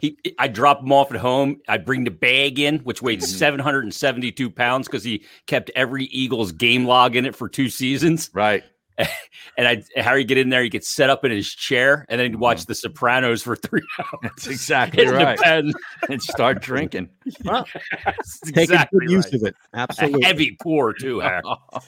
he 0.01 0.17
I 0.37 0.47
drop 0.47 0.81
him 0.81 0.91
off 0.93 1.11
at 1.11 1.17
home. 1.19 1.59
I 1.67 1.77
bring 1.77 2.03
the 2.03 2.11
bag 2.11 2.59
in, 2.59 2.79
which 2.79 3.01
weighed 3.01 3.19
Mm-hmm. 3.19 3.37
772 3.37 4.49
pounds 4.51 4.87
because 4.87 5.03
he 5.03 5.23
kept 5.47 5.71
every 5.75 6.05
Eagles 6.05 6.51
game 6.51 6.85
log 6.85 7.15
in 7.15 7.25
it 7.25 7.35
for 7.35 7.49
two 7.49 7.69
seasons. 7.69 8.29
Right. 8.33 8.63
and 9.57 9.67
I 9.67 9.83
Harry 9.95 10.23
get 10.23 10.37
in 10.37 10.49
there, 10.49 10.61
he 10.63 10.69
gets 10.69 10.89
set 10.89 11.09
up 11.09 11.23
in 11.25 11.31
his 11.31 11.49
chair, 11.49 12.05
and 12.09 12.19
then 12.19 12.31
he'd 12.31 12.35
watch 12.39 12.65
The 12.65 12.75
Sopranos 12.75 13.41
for 13.41 13.55
three 13.55 13.81
hours. 13.99 14.19
That's 14.21 14.47
exactly 14.47 15.03
In 15.05 15.11
right. 15.11 15.39
pen. 15.39 15.73
and 16.09 16.21
start 16.21 16.61
drinking. 16.61 17.09
Well, 17.45 17.65
That's 18.05 18.39
taking 18.41 18.63
exactly 18.63 18.99
good 19.05 19.11
use 19.11 19.33
of 19.33 19.43
it. 19.43 19.55
Absolutely. 19.73 20.21
A 20.23 20.25
heavy 20.25 20.57
pour 20.61 20.93
too, 20.93 21.19
Harry. 21.19 21.41
All 21.43 21.81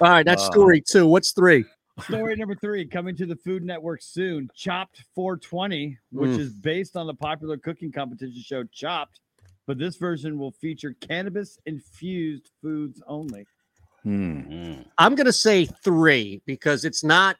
right, 0.00 0.24
that's 0.24 0.42
Uh, 0.44 0.50
story 0.52 0.80
two. 0.80 1.06
What's 1.06 1.32
three? 1.32 1.64
Story 2.00 2.36
number 2.36 2.54
three 2.54 2.86
coming 2.86 3.16
to 3.16 3.26
the 3.26 3.34
Food 3.36 3.64
Network 3.64 4.00
soon. 4.02 4.48
Chopped 4.54 5.02
420, 5.14 5.98
which 6.12 6.30
Mm. 6.30 6.38
is 6.38 6.52
based 6.54 6.96
on 6.96 7.06
the 7.08 7.14
popular 7.14 7.56
cooking 7.56 7.90
competition 7.90 8.40
show 8.40 8.62
Chopped, 8.72 9.20
but 9.66 9.78
this 9.78 9.96
version 9.96 10.38
will 10.38 10.52
feature 10.52 10.94
cannabis 11.00 11.58
infused 11.66 12.50
foods 12.62 13.02
only. 13.08 13.44
Hmm. 14.02 14.74
I'm 14.96 15.14
going 15.14 15.26
to 15.26 15.32
say 15.32 15.66
three 15.66 16.40
because 16.46 16.84
it's 16.84 17.02
not 17.04 17.36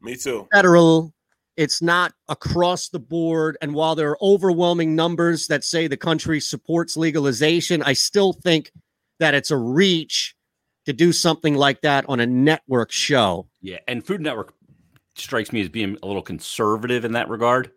Me 0.00 0.16
too. 0.16 0.48
federal. 0.52 1.12
It's 1.56 1.82
not 1.82 2.12
across 2.28 2.88
the 2.88 2.98
board. 2.98 3.58
And 3.60 3.74
while 3.74 3.94
there 3.94 4.10
are 4.10 4.18
overwhelming 4.22 4.96
numbers 4.96 5.46
that 5.48 5.62
say 5.64 5.86
the 5.86 5.96
country 5.96 6.40
supports 6.40 6.96
legalization, 6.96 7.82
I 7.82 7.92
still 7.92 8.32
think 8.32 8.72
that 9.18 9.34
it's 9.34 9.50
a 9.50 9.56
reach 9.56 10.34
to 10.86 10.92
do 10.92 11.12
something 11.12 11.54
like 11.54 11.82
that 11.82 12.06
on 12.08 12.20
a 12.20 12.26
network 12.26 12.90
show. 12.90 13.48
Yeah, 13.60 13.78
and 13.86 14.04
Food 14.04 14.22
Network 14.22 14.54
strikes 15.14 15.52
me 15.52 15.60
as 15.60 15.68
being 15.68 15.98
a 16.02 16.06
little 16.06 16.22
conservative 16.22 17.04
in 17.04 17.12
that 17.12 17.28
regard. 17.28 17.70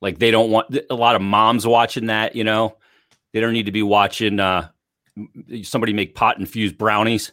Like 0.00 0.18
they 0.18 0.30
don't 0.30 0.50
want 0.50 0.74
a 0.88 0.94
lot 0.94 1.14
of 1.16 1.20
moms 1.20 1.66
watching 1.66 2.06
that. 2.06 2.34
You 2.34 2.44
know, 2.44 2.78
they 3.34 3.40
don't 3.40 3.52
need 3.52 3.66
to 3.66 3.72
be 3.72 3.82
watching 3.82 4.40
uh, 4.40 4.68
somebody 5.62 5.92
make 5.92 6.14
pot 6.14 6.38
infused 6.38 6.78
brownies. 6.78 7.32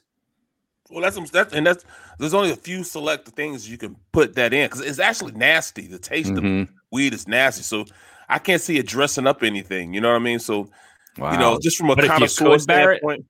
Well, 0.90 1.02
that's 1.02 1.16
some 1.16 1.26
that's 1.26 1.54
and 1.54 1.66
that's 1.66 1.84
there's 2.20 2.34
only 2.34 2.52
a 2.52 2.56
few 2.56 2.84
select 2.84 3.28
things 3.30 3.70
you 3.70 3.78
can 3.78 3.96
put 4.12 4.36
that 4.36 4.54
in 4.54 4.66
because 4.66 4.82
it's 4.82 5.00
actually 5.00 5.34
nasty. 5.34 5.88
The 5.88 6.00
taste 6.00 6.32
Mhm. 6.32 6.64
of 6.64 6.70
weed 6.92 7.14
is 7.14 7.28
nasty, 7.28 7.64
so 7.64 7.86
I 8.30 8.40
can't 8.40 8.62
see 8.62 8.78
it 8.78 8.88
dressing 8.88 9.28
up 9.28 9.44
anything. 9.44 9.94
You 9.94 10.02
know 10.02 10.10
what 10.10 10.16
I 10.16 10.20
mean? 10.20 10.40
So 10.40 10.70
you 11.18 11.24
know, 11.24 11.60
just 11.62 11.78
from 11.78 11.90
a 11.90 11.96
But 11.96 12.06
if 12.06 12.10
you 12.10 12.14
connoisseur 12.14 12.58
could, 12.58 12.68
Barrett, 12.68 13.00
standpoint. 13.00 13.26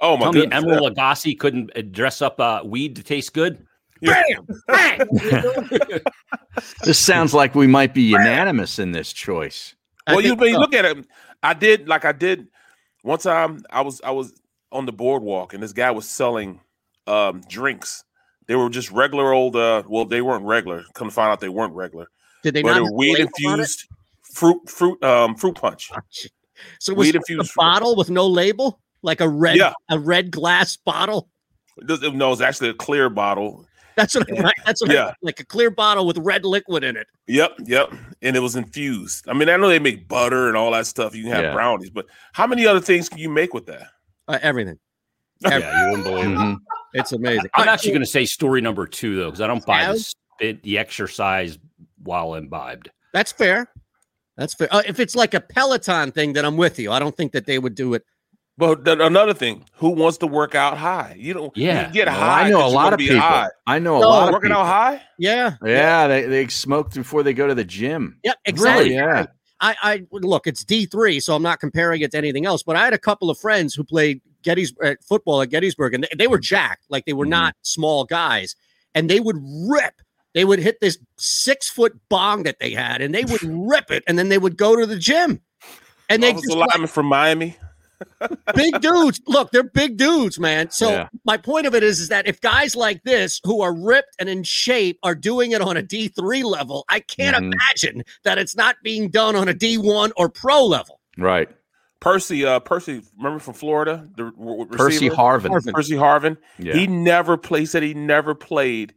Oh 0.00 0.16
my 0.16 0.24
Tell 0.24 0.32
me 0.32 0.40
goodness! 0.42 0.64
Emeril 0.64 0.94
Lagasse 0.94 1.38
couldn't 1.38 1.70
uh, 1.76 1.82
dress 1.90 2.22
up 2.22 2.38
uh, 2.40 2.60
weed 2.64 2.96
to 2.96 3.02
taste 3.02 3.32
good. 3.34 3.66
Yeah. 4.00 4.22
This 6.84 6.98
sounds 6.98 7.34
like 7.34 7.54
we 7.54 7.66
might 7.66 7.92
be 7.92 8.02
unanimous 8.02 8.78
in 8.78 8.92
this 8.92 9.12
choice. 9.12 9.74
Well, 10.06 10.20
you, 10.20 10.34
when 10.34 10.50
you 10.50 10.58
look 10.58 10.74
at 10.74 10.84
it, 10.84 11.04
I 11.42 11.52
did 11.52 11.88
like 11.88 12.04
I 12.04 12.12
did 12.12 12.48
one 13.02 13.18
time. 13.18 13.62
I 13.70 13.82
was 13.82 14.00
I 14.02 14.10
was 14.12 14.32
on 14.72 14.86
the 14.86 14.92
boardwalk, 14.92 15.52
and 15.52 15.62
this 15.62 15.72
guy 15.72 15.90
was 15.90 16.08
selling 16.08 16.60
um, 17.06 17.42
drinks. 17.48 18.04
They 18.46 18.54
were 18.54 18.68
just 18.70 18.90
regular 18.90 19.32
old. 19.32 19.56
Uh, 19.56 19.82
well, 19.88 20.04
they 20.04 20.22
weren't 20.22 20.44
regular. 20.44 20.84
Come 20.94 21.08
to 21.08 21.14
find 21.14 21.30
out, 21.30 21.40
they 21.40 21.48
weren't 21.48 21.74
regular. 21.74 22.08
Did 22.42 22.54
they 22.54 22.62
but 22.62 22.68
not 22.68 22.74
they 22.76 22.80
were 22.82 22.88
a 22.88 22.92
weed 22.92 23.14
label 23.18 23.30
on 23.48 23.60
it? 23.60 23.62
infused 23.64 23.88
fruit 24.22 24.68
fruit 24.70 25.02
um 25.02 25.34
fruit 25.34 25.54
punch. 25.54 25.90
So 26.78 26.92
it 26.92 26.96
was 26.96 27.06
Weed 27.06 27.12
just 27.12 27.28
a 27.28 27.32
infused 27.32 27.54
bottle 27.56 27.96
with 27.96 28.08
no 28.10 28.26
label, 28.26 28.80
like 29.02 29.20
a 29.20 29.28
red, 29.28 29.56
Yeah. 29.56 29.72
a 29.90 29.98
red 29.98 30.30
glass 30.30 30.76
bottle. 30.76 31.28
It 31.76 31.86
does- 31.86 32.00
No, 32.12 32.32
it's 32.32 32.40
actually 32.40 32.70
a 32.70 32.74
clear 32.74 33.10
bottle. 33.10 33.66
That's 33.96 34.14
what. 34.14 34.26
I, 34.44 34.52
that's 34.64 34.80
what. 34.80 34.90
I- 34.90 34.94
Yeah. 34.94 35.12
like 35.22 35.40
a 35.40 35.44
clear 35.44 35.70
bottle 35.70 36.06
with 36.06 36.18
red 36.18 36.44
liquid 36.44 36.84
in 36.84 36.96
it. 36.96 37.06
Yep, 37.26 37.52
yep. 37.64 37.92
And 38.22 38.36
it 38.36 38.40
was 38.40 38.54
infused. 38.56 39.28
I 39.28 39.32
mean, 39.32 39.48
I 39.48 39.56
know 39.56 39.68
they 39.68 39.78
make 39.78 40.06
butter 40.06 40.48
and 40.48 40.56
all 40.56 40.70
that 40.72 40.86
stuff. 40.86 41.14
You 41.14 41.24
can 41.24 41.32
have 41.32 41.44
Yeah. 41.44 41.52
brownies, 41.54 41.90
but 41.90 42.06
how 42.32 42.46
many 42.46 42.66
other 42.66 42.80
things 42.80 43.08
can 43.08 43.18
you 43.18 43.28
make 43.30 43.52
with 43.54 43.66
that? 43.66 43.88
Uh, 44.28 44.38
everything. 44.40 44.78
Yeah, 45.40 45.84
you 45.84 45.90
wouldn't 45.98 46.04
believe 46.04 46.30
it. 46.38 46.58
It's 46.96 47.12
amazing. 47.12 47.50
I'm 47.54 47.68
actually 47.68 47.90
going 47.90 48.02
to 48.02 48.06
say 48.06 48.24
story 48.24 48.60
number 48.60 48.86
two 48.86 49.16
though, 49.16 49.26
because 49.26 49.40
I 49.40 49.46
don't 49.46 49.64
buy 49.64 49.80
the 49.80 49.84
Sounds- 49.98 50.14
spit, 50.36 50.62
the 50.62 50.78
exercise 50.78 51.58
while 52.02 52.34
imbibed. 52.34 52.90
That's 53.12 53.32
fair. 53.32 53.68
That's 54.36 54.54
fair. 54.54 54.68
Uh, 54.70 54.82
if 54.86 55.00
it's 55.00 55.14
like 55.16 55.32
a 55.34 55.40
Peloton 55.40 56.12
thing, 56.12 56.32
then 56.34 56.44
I'm 56.44 56.56
with 56.56 56.78
you. 56.78 56.92
I 56.92 56.98
don't 56.98 57.16
think 57.16 57.32
that 57.32 57.46
they 57.46 57.58
would 57.58 57.74
do 57.74 57.94
it. 57.94 58.04
But 58.58 58.84
th- 58.86 58.98
another 59.00 59.34
thing, 59.34 59.64
who 59.74 59.90
wants 59.90 60.16
to 60.18 60.26
work 60.26 60.54
out 60.54 60.78
high? 60.78 61.14
You 61.18 61.34
don't. 61.34 61.56
Yeah. 61.56 61.88
you 61.88 61.92
get 61.92 62.06
Well, 62.08 62.16
high. 62.18 62.42
I 62.46 62.50
know 62.50 62.66
a 62.66 62.68
lot 62.68 62.92
of 62.94 62.98
people. 62.98 63.18
high. 63.18 63.48
I 63.66 63.78
know 63.78 63.96
a 63.96 64.00
No, 64.00 64.08
lot 64.08 64.28
of 64.28 64.32
working 64.32 64.50
out 64.50 64.56
people. 64.60 64.66
high. 64.66 65.02
Yeah. 65.18 65.56
Yeah, 65.64 66.06
they, 66.08 66.22
they 66.24 66.46
smoke 66.48 66.92
before 66.94 67.22
they 67.22 67.34
go 67.34 67.46
to 67.46 67.54
the 67.54 67.64
gym. 67.64 68.18
Yep, 68.24 68.36
exactly. 68.46 68.94
Yeah. 68.94 69.26
I, 69.60 69.74
I 69.82 70.02
look, 70.10 70.46
it's 70.46 70.64
D 70.64 70.84
three, 70.86 71.18
so 71.20 71.34
I'm 71.34 71.42
not 71.42 71.60
comparing 71.60 72.00
it 72.02 72.10
to 72.12 72.18
anything 72.18 72.44
else. 72.46 72.62
But 72.62 72.76
I 72.76 72.84
had 72.84 72.92
a 72.94 72.98
couple 72.98 73.30
of 73.30 73.38
friends 73.38 73.74
who 73.74 73.84
played 73.84 74.20
Gettys 74.46 74.72
uh, 74.82 74.94
football 75.06 75.42
at 75.42 75.50
Gettysburg, 75.50 75.92
and 75.94 76.04
they, 76.04 76.08
they 76.16 76.26
were 76.28 76.38
jacked, 76.38 76.84
like 76.88 77.04
they 77.04 77.12
were 77.12 77.26
not 77.26 77.54
small 77.62 78.04
guys, 78.04 78.54
and 78.94 79.10
they 79.10 79.20
would 79.20 79.36
rip. 79.68 79.94
They 80.34 80.44
would 80.44 80.58
hit 80.60 80.78
this 80.80 80.98
six 81.18 81.68
foot 81.68 81.98
bong 82.08 82.44
that 82.44 82.58
they 82.60 82.70
had, 82.72 83.00
and 83.02 83.14
they 83.14 83.24
would 83.24 83.42
rip 83.44 83.90
it, 83.90 84.04
and 84.06 84.18
then 84.18 84.28
they 84.28 84.38
would 84.38 84.56
go 84.56 84.76
to 84.76 84.86
the 84.86 84.96
gym, 84.98 85.40
and 86.08 86.22
they 86.22 86.32
just 86.32 86.48
a 86.50 86.54
like, 86.58 86.70
lineman 86.70 86.88
from 86.88 87.06
Miami. 87.06 87.56
big 88.54 88.78
dudes. 88.82 89.20
Look, 89.26 89.50
they're 89.52 89.62
big 89.62 89.96
dudes, 89.96 90.38
man. 90.38 90.70
So 90.70 90.90
Yeah. 90.90 91.08
my 91.24 91.38
point 91.38 91.66
of 91.66 91.74
it 91.74 91.82
is, 91.82 91.98
is 92.00 92.08
that 92.10 92.26
if 92.28 92.40
guys 92.42 92.76
like 92.76 93.02
this 93.04 93.40
who 93.44 93.62
are 93.62 93.74
ripped 93.74 94.14
and 94.18 94.28
in 94.28 94.42
shape 94.42 94.98
are 95.02 95.14
doing 95.14 95.52
it 95.52 95.62
on 95.62 95.76
a 95.78 95.82
D3 95.82 96.44
level, 96.44 96.84
I 96.90 97.00
can't 97.00 97.36
Mhm. 97.36 97.52
imagine 97.54 98.04
that 98.24 98.36
it's 98.36 98.54
not 98.54 98.76
being 98.82 99.08
done 99.08 99.34
on 99.34 99.48
a 99.48 99.54
D1 99.54 100.12
or 100.16 100.28
pro 100.28 100.64
level. 100.66 101.00
Right. 101.16 101.48
Percy, 102.00 102.44
uh, 102.44 102.60
Percy, 102.60 103.02
remember 103.16 103.38
from 103.38 103.54
Florida, 103.54 104.06
the 104.16 104.24
w- 104.24 104.58
w- 104.58 104.66
Percy? 104.66 105.08
Harvin. 105.08 105.48
Harvin. 105.50 105.72
Percy 105.72 105.94
Harvin. 105.94 106.36
Yeah. 106.58 106.74
He 106.74 106.86
never 106.86 107.36
played. 107.36 107.60
He 107.60 107.66
said 107.66 107.82
he 107.82 107.94
never 107.94 108.34
played 108.34 108.94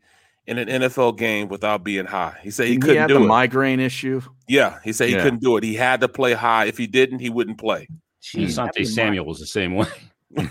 in 0.48 0.58
an 0.58 0.68
NFL 0.68 1.18
game 1.18 1.48
without 1.48 1.84
being 1.84 2.06
high. 2.06 2.36
He 2.42 2.52
said 2.52 2.66
he 2.68 2.74
Didn't 2.74 2.84
couldn't 2.84 2.98
had 3.02 3.08
do 3.08 3.14
the 3.16 3.24
it. 3.24 3.28
migraine 3.28 3.80
issue. 3.80 4.22
yeah, 4.48 4.80
he 4.84 4.92
said 4.92 5.08
he 5.10 5.16
Yeah. 5.16 5.24
couldn't 5.24 5.42
do 5.42 5.56
it. 5.58 5.64
He 5.64 5.76
had 5.76 6.02
to 6.02 6.08
play 6.10 6.34
high. 6.34 6.66
If 6.66 6.78
he 6.78 6.88
didn't, 6.88 7.20
he 7.20 7.30
wouldn't 7.30 7.58
play. 7.58 7.88
Asante 8.36 8.86
Samuel 8.86 9.26
was 9.26 9.40
the 9.40 9.46
same 9.46 9.76
way. 9.76 9.88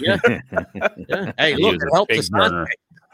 Yeah. 0.01 0.17
yeah. 1.09 1.33
Hey, 1.39 1.55
He 1.55 1.63
look, 1.63 1.75
was 1.75 1.83
it 1.83 1.89
helped 1.93 2.09
big 2.11 2.21
Asante. 2.21 2.31
burner. 2.49 2.67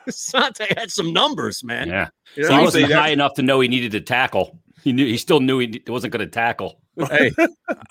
Asante 0.08 0.78
had 0.78 0.90
some 0.90 1.12
numbers, 1.12 1.64
man. 1.64 1.88
Yeah. 1.88 2.08
You 2.36 2.44
So 2.44 2.56
he 2.56 2.64
wasn't 2.64 2.92
high 2.92 3.08
enough 3.08 3.34
to 3.34 3.42
know 3.42 3.60
he 3.60 3.68
needed 3.68 3.92
to 3.92 4.00
tackle. 4.00 4.58
He 4.82 4.92
knew 4.92 5.06
he 5.06 5.16
still 5.16 5.40
knew 5.40 5.58
he 5.58 5.82
wasn't 5.88 6.12
going 6.12 6.24
to 6.24 6.30
tackle. 6.30 6.80
Hey, 7.10 7.32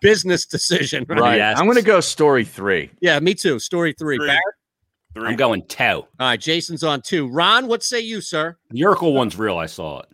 business 0.01 0.45
decision, 0.45 1.05
right? 1.09 1.19
Right. 1.19 1.37
Yes. 1.37 1.59
I'm 1.59 1.65
going 1.65 1.77
to 1.77 1.83
go 1.83 1.99
story 1.99 2.45
three. 2.45 2.89
Yeah, 3.01 3.19
me 3.19 3.33
too. 3.33 3.59
Story 3.59 3.93
three. 3.93 4.17
Three. 4.17 4.27
Barrett? 4.27 5.31
I'm 5.31 5.35
going 5.35 5.65
two. 5.67 5.83
All 5.83 6.07
right, 6.19 6.39
Jason's 6.39 6.83
on 6.83 7.01
two. 7.01 7.27
Ron, 7.27 7.67
what 7.67 7.83
say 7.83 7.99
you, 7.99 8.21
sir? 8.21 8.57
The 8.69 8.81
Urkel 8.81 9.13
one's 9.13 9.37
real. 9.37 9.57
I 9.57 9.65
saw 9.65 9.99
it. 9.99 10.07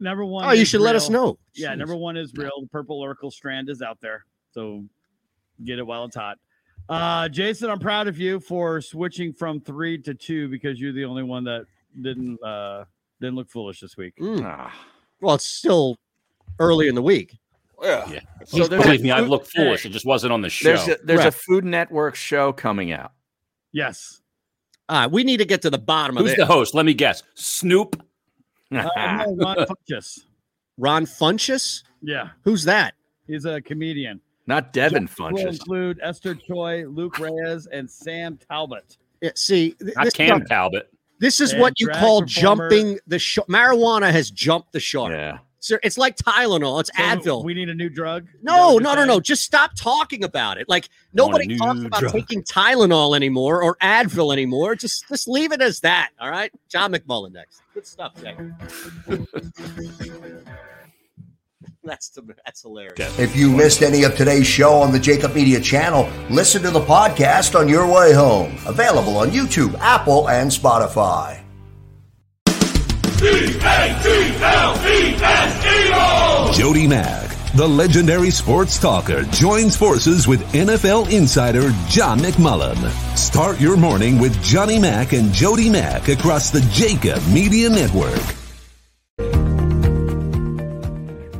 Number 0.00 0.24
one. 0.24 0.44
Oh, 0.44 0.52
you 0.52 0.62
is 0.62 0.68
should 0.68 0.80
let 0.80 0.96
us 0.96 1.08
know. 1.08 1.38
Yeah, 1.54 1.74
Jeez. 1.74 1.78
number 1.78 1.96
one 1.96 2.16
is 2.16 2.32
real. 2.34 2.50
The 2.60 2.68
purple 2.68 3.00
Urkel 3.02 3.32
strand 3.32 3.68
is 3.68 3.82
out 3.82 3.98
there. 4.00 4.24
So 4.52 4.84
get 5.64 5.78
it 5.78 5.86
while 5.86 6.04
it's 6.04 6.16
hot. 6.16 6.38
Uh, 6.88 7.28
Jason, 7.28 7.70
I'm 7.70 7.78
proud 7.78 8.08
of 8.08 8.18
you 8.18 8.40
for 8.40 8.80
switching 8.80 9.32
from 9.32 9.60
three 9.60 9.98
to 10.02 10.14
two 10.14 10.48
because 10.48 10.80
you're 10.80 10.92
the 10.92 11.04
only 11.04 11.22
one 11.22 11.44
that 11.44 11.66
didn't 12.00 12.42
uh 12.42 12.84
didn't 13.20 13.34
look 13.34 13.50
foolish 13.50 13.80
this 13.80 13.96
week. 13.96 14.14
Mm. 14.20 14.70
Well, 15.20 15.34
it's 15.34 15.46
still 15.46 15.98
early 16.58 16.88
in 16.88 16.94
the 16.94 17.02
week. 17.02 17.36
Yeah. 17.82 18.10
Yeah. 18.10 18.20
So 18.46 18.66
there's 18.66 18.82
Believe 18.82 19.00
a 19.00 19.02
me, 19.04 19.10
I've 19.10 19.28
looked 19.28 19.48
foolish. 19.54 19.84
It 19.86 19.90
just 19.90 20.06
wasn't 20.06 20.32
on 20.32 20.40
the 20.42 20.50
show. 20.50 20.68
There's 20.68 20.88
a, 20.88 20.96
there's 21.04 21.24
a 21.24 21.30
Food 21.32 21.64
Network 21.64 22.14
show 22.14 22.52
coming 22.52 22.92
out. 22.92 23.12
Yes. 23.72 24.20
All 24.88 25.00
right, 25.00 25.10
we 25.10 25.22
need 25.22 25.36
to 25.36 25.44
get 25.44 25.62
to 25.62 25.70
the 25.70 25.78
bottom 25.78 26.16
of 26.16 26.24
Who's 26.26 26.34
the 26.36 26.46
host? 26.46 26.74
Let 26.74 26.86
me 26.86 26.94
guess. 26.94 27.22
Snoop. 27.34 28.02
Uh, 28.72 28.82
no, 28.96 29.34
Ron 29.36 29.56
Funches. 29.66 30.20
Ron 30.78 31.04
Funches? 31.06 31.82
Yeah, 32.02 32.30
Who's 32.44 32.64
that? 32.64 32.94
he's 33.26 33.44
a 33.44 33.60
comedian. 33.60 34.20
Not 34.46 34.72
Devin 34.72 35.02
Will 35.18 35.30
Funches. 35.30 35.52
include 35.52 36.00
Esther 36.02 36.34
Choi, 36.34 36.86
Luke 36.88 37.18
Reyes, 37.18 37.66
and 37.66 37.90
Sam 37.90 38.38
Talbot. 38.48 38.96
Yeah, 39.20 39.30
see, 39.34 39.72
th- 39.72 39.94
Not 39.96 40.14
Cam 40.14 40.44
Talbot. 40.46 40.90
this 41.18 41.40
is 41.42 41.52
And 41.52 41.60
what 41.60 41.78
you 41.78 41.88
call 41.88 42.22
performer- 42.22 42.26
jumping 42.70 42.98
the 43.06 43.18
shark. 43.18 43.46
Marijuana 43.48 44.10
has 44.10 44.30
jumped 44.30 44.72
the 44.72 44.80
shark. 44.80 45.12
Yeah. 45.12 45.38
Sir, 45.60 45.80
it's 45.82 45.98
like 45.98 46.16
Tylenol. 46.16 46.80
It's 46.80 46.90
So 46.94 47.02
Advil. 47.02 47.44
We 47.44 47.52
need 47.54 47.68
a 47.68 47.74
new 47.74 47.88
drug. 47.88 48.28
Is 48.28 48.42
No, 48.42 48.78
no, 48.78 48.94
no, 48.94 49.04
no. 49.04 49.18
Just 49.20 49.42
stop 49.42 49.72
talking 49.74 50.22
about 50.22 50.58
it. 50.58 50.68
Like 50.68 50.88
nobody 51.12 51.48
new 51.48 51.58
talks 51.58 51.80
about 51.82 52.00
drug. 52.00 52.12
taking 52.12 52.42
Tylenol 52.44 53.16
anymore 53.16 53.62
or 53.62 53.76
Advil 53.76 54.32
anymore. 54.32 54.76
Just 54.76 55.08
just 55.08 55.26
leave 55.26 55.52
it 55.52 55.60
as 55.60 55.80
that. 55.80 56.10
All 56.20 56.30
right. 56.30 56.52
John 56.68 56.92
McMullen 56.92 57.32
next. 57.32 57.62
Good 57.74 57.86
stuff, 57.86 58.14
Jay. 58.22 58.36
that's 61.88 62.10
the, 62.10 62.22
that's 62.44 62.62
hilarious. 62.62 63.18
If 63.18 63.34
you 63.34 63.50
missed 63.50 63.82
any 63.82 64.04
of 64.04 64.14
today's 64.14 64.46
show 64.46 64.74
on 64.74 64.92
the 64.92 64.98
JAKIB 64.98 65.34
Media 65.34 65.60
channel, 65.60 66.08
listen 66.30 66.62
to 66.62 66.70
the 66.70 66.80
podcast 66.80 67.58
on 67.58 67.68
your 67.68 67.92
way 67.92 68.12
home. 68.12 68.56
Available 68.66 69.16
on 69.16 69.30
YouTube, 69.30 69.76
Apple, 69.80 70.28
and 70.28 70.50
Spotify. 70.50 71.42
Jody 76.52 76.88
Mack, 76.88 77.28
The 77.54 77.68
legendary 77.68 78.30
sports 78.30 78.78
talker 78.78 79.22
joins 79.24 79.76
forces 79.76 80.26
with 80.26 80.42
NFL 80.52 81.12
insider 81.12 81.70
John 81.88 82.18
McMullen. 82.20 82.76
Start 83.16 83.60
your 83.60 83.76
morning 83.76 84.18
with 84.18 84.42
Johnny 84.42 84.78
Mack 84.78 85.12
and 85.12 85.32
Jody 85.32 85.68
Mack 85.68 86.08
across 86.08 86.50
the 86.50 86.60
JAKIB 86.60 87.32
Media 87.32 87.68
Network. 87.68 88.14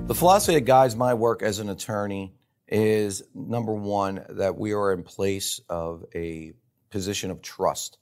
The 0.06 0.14
philosophy 0.14 0.54
that 0.54 0.66
guides 0.66 0.94
my 0.94 1.14
work 1.14 1.42
as 1.42 1.58
an 1.58 1.70
attorney 1.70 2.34
is 2.68 3.22
number 3.34 3.72
one, 3.72 4.24
that 4.28 4.56
we 4.56 4.72
are 4.74 4.92
in 4.92 5.02
place 5.02 5.60
of 5.68 6.04
a 6.14 6.52
position 6.90 7.30
of 7.30 7.40
trust. 7.40 7.98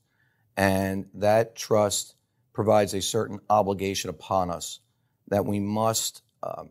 And 0.56 1.06
that 1.14 1.54
trust 1.54 2.16
provides 2.52 2.94
a 2.94 3.00
certain 3.00 3.38
obligation 3.48 4.10
upon 4.10 4.50
us 4.50 4.80
that 5.28 5.46
we 5.46 5.60
must 5.60 6.22
um, 6.42 6.70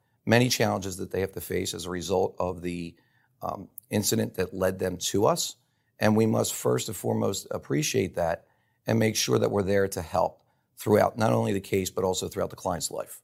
many 0.25 0.49
challenges 0.49 0.97
that 0.97 1.11
they 1.11 1.21
have 1.21 1.31
to 1.33 1.41
face 1.41 1.73
as 1.73 1.85
a 1.85 1.89
result 1.89 2.35
of 2.39 2.61
the 2.61 2.95
um, 3.41 3.67
incident 3.89 4.35
that 4.35 4.53
led 4.53 4.79
them 4.79 4.97
to 4.97 5.25
us. 5.25 5.55
And 5.99 6.15
we 6.15 6.25
must 6.25 6.53
first 6.53 6.87
and 6.87 6.97
foremost 6.97 7.47
appreciate 7.51 8.15
that 8.15 8.45
and 8.87 8.97
make 8.97 9.15
sure 9.15 9.39
that 9.39 9.51
we're 9.51 9.63
there 9.63 9.87
to 9.89 10.01
help 10.01 10.41
throughout 10.77 11.17
not 11.17 11.31
only 11.31 11.53
the 11.53 11.59
case, 11.59 11.89
but 11.89 12.03
also 12.03 12.27
throughout 12.27 12.49
the 12.49 12.55
client's 12.55 12.89
life. 12.89 13.21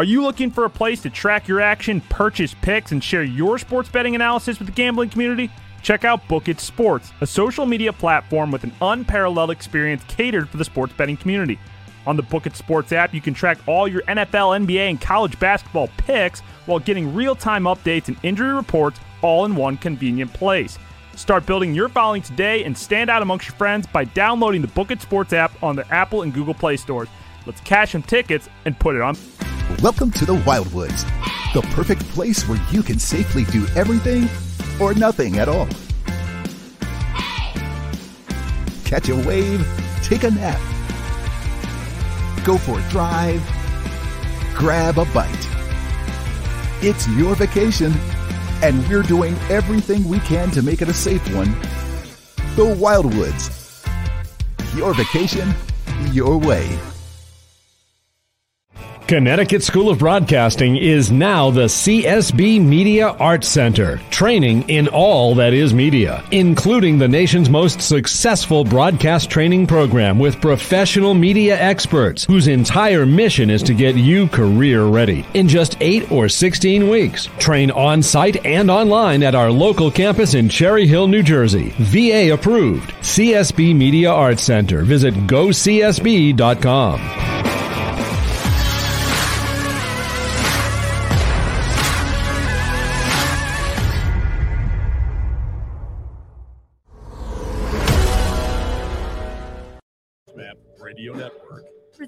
Are 0.00 0.04
you 0.04 0.22
looking 0.22 0.50
for 0.50 0.64
a 0.64 0.70
place 0.70 1.00
to 1.02 1.10
track 1.10 1.46
your 1.46 1.60
action, 1.60 2.00
purchase 2.00 2.52
picks, 2.62 2.90
and 2.90 3.02
share 3.02 3.22
your 3.22 3.58
sports 3.58 3.88
betting 3.88 4.16
analysis 4.16 4.58
with 4.58 4.66
the 4.66 4.74
gambling 4.74 5.10
community? 5.10 5.48
Check 5.82 6.04
out 6.04 6.26
Book 6.26 6.48
It 6.48 6.58
Sports, 6.58 7.12
a 7.20 7.26
social 7.28 7.64
media 7.64 7.92
platform 7.92 8.50
with 8.50 8.64
an 8.64 8.72
unparalleled 8.82 9.52
experience 9.52 10.02
catered 10.08 10.48
for 10.48 10.56
the 10.56 10.64
sports 10.64 10.92
betting 10.96 11.16
community. 11.16 11.60
On 12.06 12.16
the 12.16 12.22
Book 12.22 12.46
It 12.46 12.54
Sports 12.54 12.92
app, 12.92 13.14
you 13.14 13.20
can 13.20 13.32
track 13.32 13.58
all 13.66 13.88
your 13.88 14.02
NFL, 14.02 14.66
NBA, 14.66 14.90
and 14.90 15.00
college 15.00 15.38
basketball 15.38 15.88
picks 15.96 16.40
while 16.66 16.78
getting 16.78 17.14
real 17.14 17.34
time 17.34 17.64
updates 17.64 18.08
and 18.08 18.16
injury 18.22 18.52
reports 18.52 19.00
all 19.22 19.44
in 19.46 19.56
one 19.56 19.76
convenient 19.76 20.32
place. 20.32 20.78
Start 21.16 21.46
building 21.46 21.74
your 21.74 21.88
following 21.88 22.20
today 22.20 22.64
and 22.64 22.76
stand 22.76 23.08
out 23.08 23.22
amongst 23.22 23.48
your 23.48 23.56
friends 23.56 23.86
by 23.86 24.04
downloading 24.04 24.60
the 24.60 24.68
Book 24.68 24.90
It 24.90 25.00
Sports 25.00 25.32
app 25.32 25.62
on 25.62 25.76
the 25.76 25.88
Apple 25.92 26.22
and 26.22 26.34
Google 26.34 26.54
Play 26.54 26.76
stores. 26.76 27.08
Let's 27.46 27.60
cash 27.60 27.92
some 27.92 28.02
tickets 28.02 28.48
and 28.64 28.78
put 28.78 28.96
it 28.96 29.00
on. 29.00 29.16
Welcome 29.82 30.10
to 30.12 30.26
the 30.26 30.36
Wildwoods, 30.38 31.04
the 31.54 31.62
perfect 31.74 32.02
place 32.08 32.46
where 32.48 32.60
you 32.70 32.82
can 32.82 32.98
safely 32.98 33.44
do 33.44 33.66
everything 33.76 34.28
or 34.80 34.92
nothing 34.92 35.38
at 35.38 35.48
all. 35.48 35.68
Catch 38.84 39.08
a 39.08 39.16
wave, 39.26 39.66
take 40.02 40.24
a 40.24 40.30
nap 40.30 40.73
go 42.44 42.58
for 42.58 42.78
a 42.78 42.88
drive, 42.90 43.42
grab 44.54 44.98
a 44.98 45.06
bite. 45.06 45.48
It's 46.82 47.08
your 47.08 47.34
vacation, 47.34 47.92
and 48.62 48.86
we're 48.86 49.02
doing 49.02 49.34
everything 49.48 50.06
we 50.06 50.18
can 50.20 50.50
to 50.50 50.62
make 50.62 50.82
it 50.82 50.88
a 50.88 50.94
safe 50.94 51.26
one. 51.34 51.50
The 52.56 52.76
Wildwoods. 52.78 53.50
Your 54.76 54.92
vacation, 54.92 55.54
your 56.12 56.38
way. 56.38 56.78
Connecticut 59.06 59.62
School 59.62 59.90
of 59.90 59.98
Broadcasting 59.98 60.76
is 60.78 61.12
now 61.12 61.50
the 61.50 61.66
CSB 61.66 62.64
Media 62.64 63.08
Arts 63.08 63.46
Center, 63.46 64.00
training 64.10 64.66
in 64.70 64.88
all 64.88 65.34
that 65.34 65.52
is 65.52 65.74
media, 65.74 66.24
including 66.30 66.96
the 66.96 67.06
nation's 67.06 67.50
most 67.50 67.82
successful 67.82 68.64
broadcast 68.64 69.28
training 69.28 69.66
program 69.66 70.18
with 70.18 70.40
professional 70.40 71.12
media 71.12 71.54
experts 71.60 72.24
whose 72.24 72.48
entire 72.48 73.04
mission 73.04 73.50
is 73.50 73.62
to 73.64 73.74
get 73.74 73.94
you 73.94 74.26
career 74.26 74.86
ready 74.86 75.26
in 75.34 75.48
just 75.48 75.76
8 75.82 76.10
or 76.10 76.30
16 76.30 76.88
weeks. 76.88 77.28
Train 77.38 77.70
on 77.72 78.00
site 78.00 78.46
and 78.46 78.70
online 78.70 79.22
at 79.22 79.34
our 79.34 79.50
local 79.50 79.90
campus 79.90 80.32
in 80.32 80.48
Cherry 80.48 80.86
Hill, 80.86 81.08
New 81.08 81.22
Jersey. 81.22 81.74
VA 81.78 82.32
approved. 82.32 82.90
CSB 83.02 83.76
Media 83.76 84.10
Arts 84.10 84.44
Center. 84.44 84.82
Visit 84.82 85.12
gocsb.com. 85.26 87.00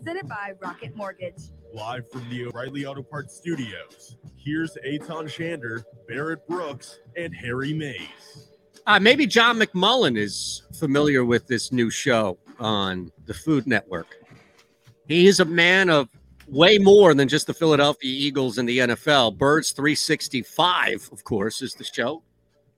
Presented 0.07 0.29
by 0.29 0.53
Rocket 0.61 0.95
Mortgage. 0.95 1.51
Live 1.75 2.09
from 2.09 2.31
the 2.31 2.47
O'Reilly 2.47 2.87
Auto 2.87 3.03
Parts 3.03 3.37
Studios. 3.37 4.17
Here's 4.37 4.79
Eitan 4.87 5.25
Shander, 5.25 5.83
Barrett 6.07 6.47
Brooks, 6.47 7.01
and 7.17 7.35
Harry 7.35 7.75
Mayes. 7.75 8.53
Uh, 8.87 9.01
maybe 9.01 9.27
John 9.27 9.59
McMullen 9.59 10.17
is 10.17 10.63
familiar 10.79 11.25
with 11.25 11.49
this 11.49 11.73
new 11.73 11.91
show 11.91 12.39
on 12.61 13.11
the 13.25 13.35
Food 13.35 13.67
Network. 13.67 14.15
He 15.09 15.27
is 15.27 15.41
a 15.41 15.45
man 15.45 15.91
of 15.91 16.09
way 16.47 16.79
more 16.79 17.13
than 17.13 17.27
just 17.27 17.49
the 17.49 17.55
Philadelphia 17.55 18.09
Eagles 18.09 18.59
and 18.59 18.69
the 18.69 18.79
NFL. 18.79 19.37
Birds 19.37 19.73
365, 19.73 21.09
of 21.11 21.25
course, 21.25 21.63
is 21.63 21.75
the 21.75 21.83
show. 21.83 22.23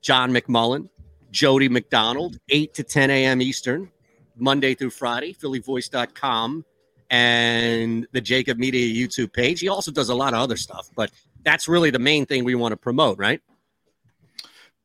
John 0.01 0.31
McMullen, 0.31 0.89
Jody 1.29 1.69
McDonald, 1.69 2.39
8 2.49 2.73
to 2.73 2.83
10 2.83 3.11
a.m. 3.11 3.39
Eastern, 3.39 3.91
Monday 4.35 4.73
through 4.73 4.89
Friday, 4.89 5.35
phillyvoice.com, 5.35 6.65
and 7.09 8.07
the 8.11 8.21
JAKIB 8.21 8.57
Media 8.57 9.07
YouTube 9.07 9.33
page. 9.33 9.59
He 9.59 9.67
also 9.69 9.91
does 9.91 10.09
a 10.09 10.15
lot 10.15 10.33
of 10.33 10.39
other 10.39 10.57
stuff, 10.57 10.89
but 10.95 11.11
that's 11.43 11.67
really 11.67 11.89
the 11.89 11.99
main 11.99 12.25
thing 12.25 12.43
we 12.43 12.55
want 12.55 12.71
to 12.73 12.77
promote, 12.77 13.17
right? 13.17 13.41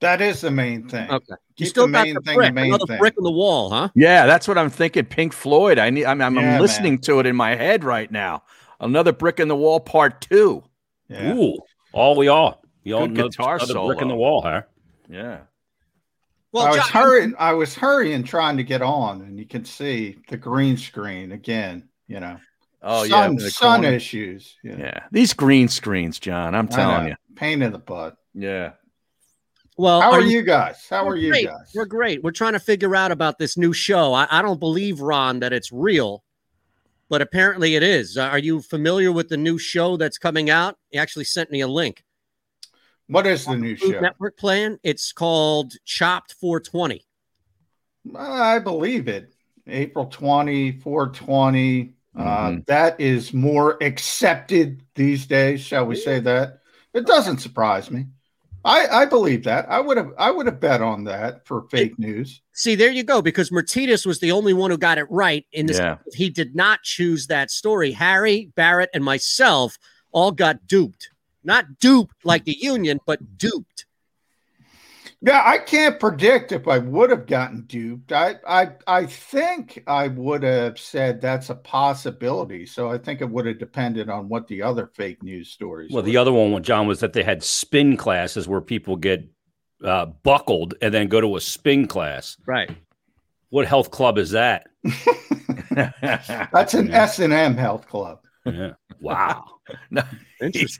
That 0.00 0.20
is 0.20 0.40
the 0.42 0.50
main 0.50 0.88
thing. 0.88 1.08
Okay. 1.10 1.24
You 1.30 1.36
Keep 1.56 1.68
still 1.68 1.86
the 1.86 1.92
got 1.92 2.04
main 2.04 2.14
the 2.14 2.20
thing 2.20 2.34
brick, 2.36 2.48
the 2.48 2.52
main 2.54 2.66
another 2.66 2.86
thing. 2.86 2.98
brick 2.98 3.14
in 3.16 3.24
the 3.24 3.30
wall, 3.30 3.70
huh? 3.70 3.88
Yeah, 3.94 4.26
that's 4.26 4.46
what 4.48 4.58
I'm 4.58 4.68
thinking. 4.70 5.04
Pink 5.06 5.32
Floyd. 5.32 5.78
I 5.78 5.90
need. 5.90 6.04
I'm, 6.04 6.20
I'm, 6.20 6.34
Yeah, 6.34 6.56
I'm 6.56 6.60
listening 6.60 6.98
to 7.00 7.20
it 7.20 7.26
in 7.26 7.36
my 7.36 7.54
head 7.54 7.84
right 7.84 8.10
now. 8.10 8.42
Another 8.80 9.12
brick 9.12 9.40
in 9.40 9.48
the 9.48 9.56
wall, 9.56 9.80
part 9.80 10.20
two. 10.20 10.62
Ooh, 11.12 11.56
all 11.92 12.16
we 12.16 12.28
all. 12.28 12.62
You 12.82 12.96
all 12.96 13.06
Good 13.06 13.16
know 13.16 13.28
guitar 13.28 13.54
another 13.56 13.72
solo. 13.72 13.86
brick 13.86 14.02
in 14.02 14.08
the 14.08 14.14
wall, 14.16 14.42
huh? 14.42 14.62
Yeah. 15.08 15.38
Well, 16.52 16.66
I 16.66 16.70
was 16.70 16.76
John- 16.78 16.88
hurrying. 16.90 17.34
I 17.38 17.52
was 17.54 17.74
hurrying, 17.74 18.24
trying 18.24 18.56
to 18.58 18.64
get 18.64 18.82
on, 18.82 19.22
and 19.22 19.38
you 19.38 19.46
can 19.46 19.64
see 19.64 20.18
the 20.28 20.36
green 20.36 20.76
screen 20.76 21.32
again. 21.32 21.88
You 22.08 22.20
know, 22.20 22.38
Oh, 22.86 23.02
yeah, 23.04 23.10
sun, 23.22 23.30
in 23.30 23.36
the 23.36 23.50
sun 23.50 23.80
corner. 23.82 23.96
issues. 23.96 24.56
you 24.62 24.72
know. 24.72 24.84
Yeah. 24.84 25.00
These 25.10 25.32
green 25.32 25.68
screens, 25.68 26.18
John. 26.18 26.54
I'm 26.54 26.68
telling 26.68 27.08
you. 27.08 27.14
pain 27.34 27.62
in 27.62 27.72
the 27.72 27.78
butt. 27.78 28.16
Yeah. 28.34 28.72
Well, 29.78 30.00
How 30.02 30.12
are 30.12 30.20
you 30.20 30.42
guys? 30.42 30.86
How 30.88 31.06
We're 31.06 31.16
you 31.16 31.30
great. 31.30 31.46
guys? 31.46 31.72
We're 31.74 31.86
great. 31.86 32.22
We're 32.22 32.30
trying 32.30 32.52
to 32.52 32.60
figure 32.60 32.94
out 32.94 33.10
about 33.10 33.38
this 33.38 33.56
new 33.56 33.72
show. 33.72 34.12
I, 34.12 34.26
I 34.30 34.42
don't 34.42 34.60
believe, 34.60 35.00
Ron, 35.00 35.40
that 35.40 35.52
it's 35.54 35.72
real, 35.72 36.22
but 37.08 37.22
apparently 37.22 37.74
it 37.74 37.82
is. 37.82 38.16
Uh, 38.18 38.24
Are 38.24 38.38
you 38.38 38.60
familiar 38.60 39.10
with 39.10 39.28
the 39.30 39.36
new 39.38 39.56
show 39.58 39.96
that's 39.96 40.18
coming 40.18 40.50
out? 40.50 40.76
He 40.90 40.98
actually 40.98 41.24
sent 41.24 41.50
me 41.50 41.60
a 41.62 41.66
link. 41.68 42.04
What 43.08 43.26
is 43.26 43.46
the 43.46 43.56
new 43.56 43.76
Food 43.76 43.92
show? 43.94 44.00
Network 44.00 44.36
plan. 44.36 44.78
It's 44.82 45.10
called 45.12 45.72
Chopped 45.86 46.34
420. 46.34 47.04
I 48.16 48.58
believe 48.58 49.08
it. 49.08 49.32
April 49.66 50.06
20, 50.06 50.72
420. 50.72 51.93
Uh, 52.16 52.22
Mm-hmm. 52.50 52.60
that 52.66 53.00
is 53.00 53.32
more 53.32 53.76
accepted 53.82 54.82
these 54.94 55.26
days, 55.26 55.60
shall 55.60 55.84
we 55.86 55.96
say 55.96 56.20
that? 56.20 56.60
It 56.92 57.06
doesn't 57.06 57.38
surprise 57.38 57.90
me. 57.90 58.06
I, 58.64 58.86
I 58.86 59.04
believe 59.04 59.44
that. 59.44 59.68
I 59.68 59.78
would 59.80 59.96
have 59.98 60.12
I 60.16 60.30
would 60.30 60.46
have 60.46 60.58
bet 60.60 60.80
on 60.80 61.04
that 61.04 61.46
for 61.46 61.68
fake 61.70 61.98
news. 61.98 62.40
See, 62.52 62.74
there 62.76 62.90
you 62.90 63.02
go. 63.02 63.20
Because 63.20 63.52
Martinez 63.52 64.06
was 64.06 64.20
the 64.20 64.32
only 64.32 64.54
one 64.54 64.70
who 64.70 64.78
got 64.78 64.96
it 64.96 65.06
right 65.10 65.44
in 65.52 65.66
this. 65.66 65.78
Yeah. 65.78 65.98
He 66.14 66.30
did 66.30 66.54
not 66.54 66.82
choose 66.82 67.26
that 67.26 67.50
story. 67.50 67.90
Harry, 67.92 68.50
Barrett, 68.54 68.88
and 68.94 69.04
myself 69.04 69.76
all 70.12 70.32
got 70.32 70.66
duped. 70.66 71.10
Not 71.42 71.78
duped 71.78 72.24
like 72.24 72.44
the 72.44 72.56
union, 72.58 73.00
but 73.04 73.36
duped. 73.36 73.84
Yeah, 75.26 75.42
I 75.42 75.56
can't 75.56 75.98
predict 75.98 76.52
if 76.52 76.68
I 76.68 76.76
would 76.76 77.08
have 77.08 77.26
gotten 77.26 77.62
duped. 77.62 78.12
I 78.12 78.36
I 78.46 78.72
I 78.86 79.06
think 79.06 79.82
I 79.86 80.08
would 80.08 80.42
have 80.42 80.78
said 80.78 81.18
that's 81.18 81.48
a 81.48 81.54
possibility. 81.54 82.66
So 82.66 82.90
I 82.90 82.98
think 82.98 83.22
it 83.22 83.30
would 83.30 83.46
have 83.46 83.58
depended 83.58 84.10
on 84.10 84.28
what 84.28 84.46
the 84.48 84.60
other 84.60 84.86
fake 84.86 85.22
news 85.22 85.48
stories. 85.48 85.90
Well, 85.90 86.02
were. 86.02 86.10
the 86.10 86.18
other 86.18 86.32
one, 86.32 86.52
with 86.52 86.64
John, 86.64 86.86
was 86.86 87.00
that 87.00 87.14
they 87.14 87.22
had 87.22 87.42
spin 87.42 87.96
classes 87.96 88.46
where 88.46 88.60
people 88.60 88.96
get 88.96 89.26
uh, 89.82 90.06
buckled 90.06 90.74
and 90.82 90.92
then 90.92 91.08
go 91.08 91.22
to 91.22 91.36
a 91.36 91.40
spin 91.40 91.86
class. 91.86 92.36
Right. 92.44 92.70
What 93.48 93.66
health 93.66 93.90
club 93.90 94.18
is 94.18 94.32
that? 94.32 94.66
That's 95.70 96.74
an 96.74 96.90
S 96.90 97.18
and 97.18 97.32
M 97.32 97.56
health 97.56 97.88
club. 97.88 98.23
Yeah. 98.46 98.72
Wow. 99.00 99.44
No, 99.90 100.02
he's 100.52 100.78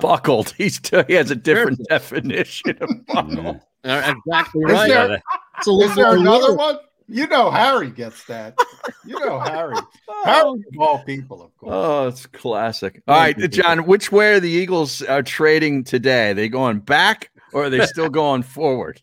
buckled. 0.00 0.54
He's 0.56 0.80
he 1.06 1.12
has 1.12 1.30
a 1.30 1.36
different 1.36 1.78
definition 1.90 2.78
of 2.80 2.88
buckle. 3.06 3.60
Uh, 3.84 4.14
exactly 4.16 4.62
Is 4.62 4.72
right. 4.72 4.88
there, 4.88 5.22
It's 5.58 5.66
a 5.66 5.70
little 5.70 5.90
is 5.90 5.96
there 5.96 6.16
another 6.16 6.54
one? 6.56 6.78
You 7.08 7.26
know 7.26 7.50
Harry 7.50 7.90
gets 7.90 8.24
that. 8.24 8.56
You 9.04 9.20
know 9.20 9.38
Harry. 9.44 9.76
Harry 10.24 10.48
of 10.48 10.62
all 10.80 11.04
people, 11.04 11.42
of 11.42 11.54
course. 11.58 11.72
Oh, 11.74 12.08
it's 12.08 12.24
classic. 12.24 13.02
All 13.06 13.16
right, 13.18 13.36
John, 13.50 13.84
which 13.84 14.10
way 14.10 14.32
are 14.32 14.40
the 14.40 14.48
Eagles 14.48 15.02
are 15.02 15.22
trading 15.22 15.84
today? 15.84 16.30
Are 16.30 16.34
they 16.34 16.48
going 16.48 16.78
back 16.78 17.30
or 17.52 17.64
are 17.64 17.70
they 17.70 17.84
still 17.84 18.08
going 18.08 18.42
forward? 18.44 19.02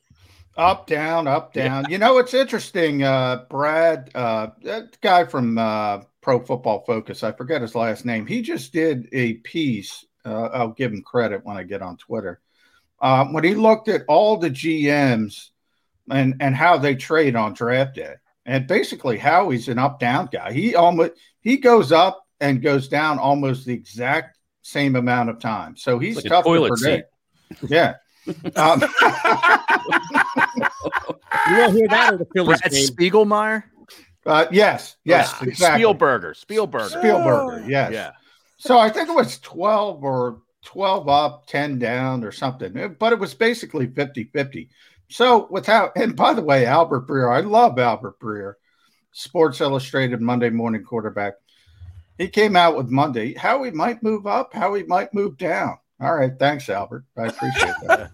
Up, 0.59 0.87
down, 0.87 1.25
up, 1.25 1.53
down. 1.53 1.85
You 1.89 1.97
know, 1.97 2.17
it's 2.17 2.33
interesting. 2.33 3.01
Uh, 3.01 3.45
Brad, 3.49 4.11
uh, 4.13 4.47
that 4.63 4.99
guy 4.99 5.23
from 5.23 5.57
uh, 5.57 6.01
Pro 6.19 6.41
Football 6.41 6.83
Focus, 6.85 7.23
I 7.23 7.31
forget 7.31 7.61
his 7.61 7.75
last 7.75 8.03
name. 8.03 8.27
He 8.27 8.41
just 8.41 8.73
did 8.73 9.07
a 9.13 9.35
piece. 9.35 10.05
Uh, 10.25 10.49
I'll 10.53 10.73
give 10.73 10.91
him 10.91 11.01
credit 11.01 11.45
when 11.45 11.55
I 11.55 11.63
get 11.63 11.81
on 11.81 11.95
Twitter. 11.95 12.41
Uh, 12.99 13.25
when 13.27 13.45
he 13.45 13.55
looked 13.55 13.87
at 13.87 14.03
all 14.09 14.35
the 14.35 14.49
GMs 14.49 15.51
and 16.11 16.35
and 16.41 16.53
how 16.53 16.77
they 16.77 16.95
trade 16.95 17.37
on 17.37 17.53
draft 17.53 17.95
day, 17.95 18.15
and 18.45 18.67
basically 18.67 19.17
how 19.17 19.49
he's 19.49 19.69
an 19.69 19.79
up 19.79 19.97
down 19.97 20.27
guy. 20.29 20.51
He 20.51 20.75
almost 20.75 21.13
he 21.39 21.55
goes 21.55 21.93
up 21.93 22.27
and 22.41 22.61
goes 22.61 22.89
down 22.89 23.17
almost 23.17 23.65
the 23.65 23.73
exact 23.73 24.37
same 24.61 24.97
amount 24.97 25.29
of 25.29 25.39
time. 25.39 25.77
So 25.77 25.99
he's 25.99 26.17
like 26.17 26.25
a 26.25 26.29
tough 26.29 26.43
to 26.43 26.67
predict. 26.67 27.13
Yeah. 27.69 27.95
Um, 28.55 28.81
You 31.47 31.57
won't 31.57 31.73
hear 31.73 31.87
that 31.87 32.13
in 32.13 32.19
the 32.19 32.27
Phillies 32.33 32.59
Brad 32.61 32.71
game. 32.71 32.87
Spiegelmeyer? 32.87 33.63
Uh, 34.25 34.45
yes, 34.51 34.97
yes, 35.05 35.31
Ah, 35.33 35.43
exactly. 35.43 35.83
Spielberger. 35.83 36.35
Spielberger. 36.45 37.01
Spielberger, 37.01 37.67
yes. 37.67 37.91
Yeah. 37.93 38.11
So 38.57 38.77
I 38.77 38.89
think 38.89 39.09
it 39.09 39.15
was 39.15 39.39
12 39.39 40.03
or 40.03 40.41
12 40.65 41.07
up, 41.07 41.47
10 41.47 41.79
down 41.79 42.23
or 42.23 42.31
something, 42.31 42.95
but 42.99 43.13
it 43.13 43.19
was 43.19 43.33
basically 43.33 43.87
50 43.87 44.25
50. 44.25 44.69
So 45.09 45.47
without, 45.49 45.93
and 45.95 46.15
by 46.15 46.33
the 46.33 46.41
way, 46.43 46.65
Albert 46.65 47.07
Breer, 47.07 47.33
I 47.35 47.39
love 47.39 47.79
Albert 47.79 48.19
Breer, 48.19 48.55
Sports 49.11 49.61
Illustrated 49.61 50.21
Monday 50.21 50.49
morning 50.51 50.83
quarterback. 50.83 51.33
He 52.19 52.27
came 52.27 52.55
out 52.55 52.75
with 52.75 52.89
Monday 52.89 53.33
how 53.33 53.63
he 53.63 53.71
might 53.71 54.03
move 54.03 54.27
up, 54.27 54.53
how 54.53 54.73
he 54.75 54.83
might 54.83 55.13
move 55.13 55.37
down. 55.37 55.77
All 56.01 56.15
right. 56.15 56.31
Thanks, 56.39 56.69
Albert. 56.69 57.03
I 57.17 57.25
appreciate 57.27 57.73
that. 57.87 58.11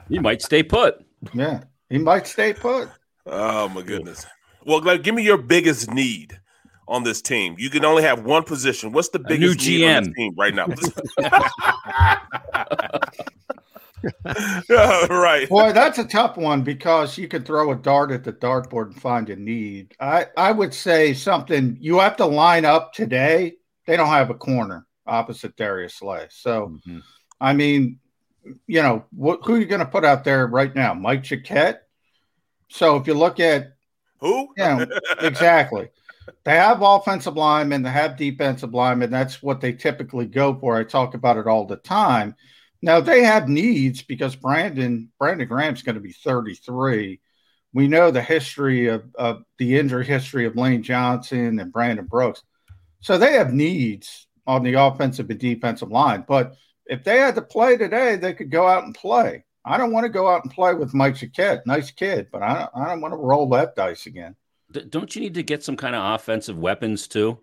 You 0.10 0.20
might 0.20 0.42
stay 0.42 0.62
put. 0.62 1.02
yeah. 1.32 1.62
He 1.88 1.96
might 1.98 2.26
stay 2.26 2.52
put. 2.52 2.90
Oh 3.26 3.68
my 3.70 3.80
goodness. 3.82 4.26
Well, 4.66 4.82
like, 4.82 5.02
give 5.02 5.14
me 5.14 5.22
your 5.22 5.38
biggest 5.38 5.90
need 5.90 6.38
on 6.86 7.04
this 7.04 7.22
team. 7.22 7.54
You 7.58 7.70
can 7.70 7.84
only 7.86 8.02
have 8.02 8.22
one 8.24 8.44
position. 8.44 8.92
What's 8.92 9.08
the 9.08 9.18
A 9.18 9.38
new 9.38 9.54
biggest 9.54 9.66
need 9.66 9.84
on 9.86 10.04
this 10.04 10.12
team 10.14 10.34
right 10.36 10.54
now? 10.54 10.66
Yeah, 14.68 15.06
right. 15.06 15.48
Boy, 15.48 15.72
that's 15.72 15.98
a 15.98 16.04
tough 16.04 16.36
one 16.36 16.62
because 16.62 17.18
you 17.18 17.26
could 17.28 17.44
throw 17.44 17.72
a 17.72 17.74
dart 17.74 18.10
at 18.12 18.24
the 18.24 18.32
dartboard 18.32 18.86
and 18.86 19.00
find 19.00 19.28
a 19.30 19.36
need. 19.36 19.94
I, 20.00 20.26
I 20.36 20.52
would 20.52 20.72
say 20.72 21.14
something 21.14 21.76
you 21.80 21.98
have 21.98 22.16
to 22.18 22.26
line 22.26 22.64
up 22.64 22.92
today. 22.92 23.54
They 23.86 23.96
don't 23.96 24.08
have 24.08 24.30
a 24.30 24.34
corner 24.34 24.86
opposite 25.08 25.56
Darius 25.56 25.94
Slay. 25.94 26.26
So, 26.30 26.68
Mm-hmm. 26.68 26.98
I 27.40 27.52
mean, 27.52 28.00
you 28.66 28.82
know, 28.82 29.04
what, 29.10 29.40
who 29.44 29.54
are 29.54 29.58
you 29.58 29.66
going 29.66 29.80
to 29.80 29.86
put 29.86 30.04
out 30.04 30.24
there 30.24 30.46
right 30.46 30.74
now? 30.74 30.94
Mike 30.94 31.22
Jacquet. 31.22 31.76
So 32.68 32.96
if 32.96 33.06
you 33.06 33.14
look 33.14 33.40
at 33.40 33.74
who, 34.20 34.48
yeah, 34.56 34.84
exactly. 35.20 35.88
They 36.44 36.56
have 36.56 36.82
offensive 36.82 37.36
linemen, 37.36 37.82
they 37.82 37.90
have 37.90 38.16
defensive 38.16 38.74
linemen. 38.74 39.10
That's 39.10 39.42
what 39.42 39.60
they 39.60 39.72
typically 39.72 40.26
go 40.26 40.54
for. 40.58 40.76
I 40.76 40.84
talk 40.84 41.14
about 41.14 41.38
it 41.38 41.46
all 41.46 41.66
the 41.66 41.76
time. 41.76 42.34
Now 42.82 43.00
they 43.00 43.24
have 43.24 43.48
needs 43.48 44.02
because 44.02 44.36
Brandon 44.36 45.10
Brandon 45.18 45.48
Graham's 45.48 45.82
going 45.82 45.94
to 45.94 46.00
be 46.00 46.12
33. 46.12 47.20
We 47.72 47.88
know 47.88 48.10
the 48.10 48.22
history 48.22 48.88
of, 48.88 49.04
of 49.14 49.42
the 49.58 49.78
injury 49.78 50.04
history 50.04 50.46
of 50.46 50.56
Lane 50.56 50.82
Johnson 50.82 51.58
and 51.58 51.72
Brandon 51.72 52.06
Brooks. 52.06 52.42
So 53.00 53.18
they 53.18 53.32
have 53.32 53.52
needs 53.52 54.27
on 54.48 54.64
the 54.64 54.72
offensive 54.72 55.30
and 55.30 55.38
defensive 55.38 55.90
line. 55.92 56.24
But 56.26 56.56
if 56.86 57.04
they 57.04 57.18
had 57.18 57.34
to 57.36 57.42
play 57.42 57.76
today, 57.76 58.16
they 58.16 58.32
could 58.32 58.50
go 58.50 58.66
out 58.66 58.84
and 58.84 58.94
play. 58.94 59.44
I 59.64 59.76
don't 59.76 59.92
want 59.92 60.04
to 60.04 60.08
go 60.08 60.26
out 60.26 60.42
and 60.42 60.50
play 60.52 60.72
with 60.74 60.94
Mike 60.94 61.16
Jacquet. 61.16 61.60
Nice 61.66 61.90
kid, 61.90 62.28
but 62.32 62.42
I 62.42 62.54
don't, 62.60 62.70
I 62.74 62.88
don't 62.88 63.02
want 63.02 63.12
to 63.12 63.18
roll 63.18 63.46
that 63.50 63.76
dice 63.76 64.06
again. 64.06 64.34
D- 64.72 64.86
don't 64.88 65.14
you 65.14 65.20
need 65.20 65.34
to 65.34 65.42
get 65.42 65.62
some 65.62 65.76
kind 65.76 65.94
of 65.94 66.14
offensive 66.14 66.58
weapons 66.58 67.06
too? 67.06 67.38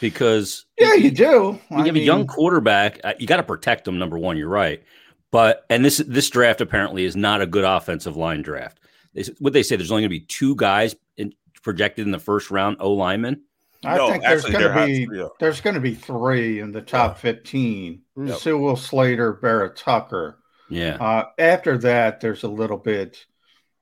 Because 0.00 0.66
Yeah, 0.78 0.94
you 0.94 1.10
do. 1.10 1.58
you 1.70 1.76
I 1.78 1.86
have 1.86 1.96
a 1.96 2.00
young 2.00 2.26
quarterback. 2.26 3.00
uh, 3.02 3.14
You 3.18 3.26
got 3.26 3.38
to 3.38 3.42
protect 3.42 3.86
them. 3.86 3.98
Number 3.98 4.18
one, 4.18 4.36
you're 4.36 4.48
right. 4.48 4.82
But 5.30 5.64
and 5.70 5.82
this 5.82 5.96
this 6.06 6.28
draft 6.28 6.60
apparently 6.60 7.04
is 7.06 7.16
not 7.16 7.40
a 7.40 7.46
good 7.46 7.64
offensive 7.64 8.16
line 8.18 8.42
draft. 8.42 8.80
They, 9.14 9.22
what 9.38 9.54
they 9.54 9.62
say 9.62 9.76
there's 9.76 9.90
only 9.90 10.02
going 10.02 10.10
to 10.10 10.20
be 10.20 10.26
two 10.26 10.54
guys 10.56 10.94
in, 11.16 11.32
projected 11.62 12.04
in 12.04 12.12
the 12.12 12.18
first 12.18 12.50
round 12.50 12.76
O 12.80 12.92
linemen. 12.92 13.42
I 13.84 13.96
No, 13.96 14.10
think 14.10 14.22
there's 14.22 14.44
going 14.44 14.62
to 14.62 14.86
be 14.86 15.08
yeah. 15.12 15.28
there's 15.40 15.60
going 15.60 15.74
to 15.74 15.80
be 15.80 15.94
three 15.94 16.60
in 16.60 16.70
the 16.72 16.82
top 16.82 17.18
15. 17.18 18.02
Yep. 18.16 18.38
Sewell 18.38 18.76
Slater, 18.76 19.32
Barrett 19.32 19.76
Tucker. 19.76 20.38
Yeah. 20.70 20.96
Uh, 21.00 21.24
after 21.38 21.76
that, 21.78 22.20
there's 22.20 22.44
a 22.44 22.48
little 22.48 22.78
bit. 22.78 23.24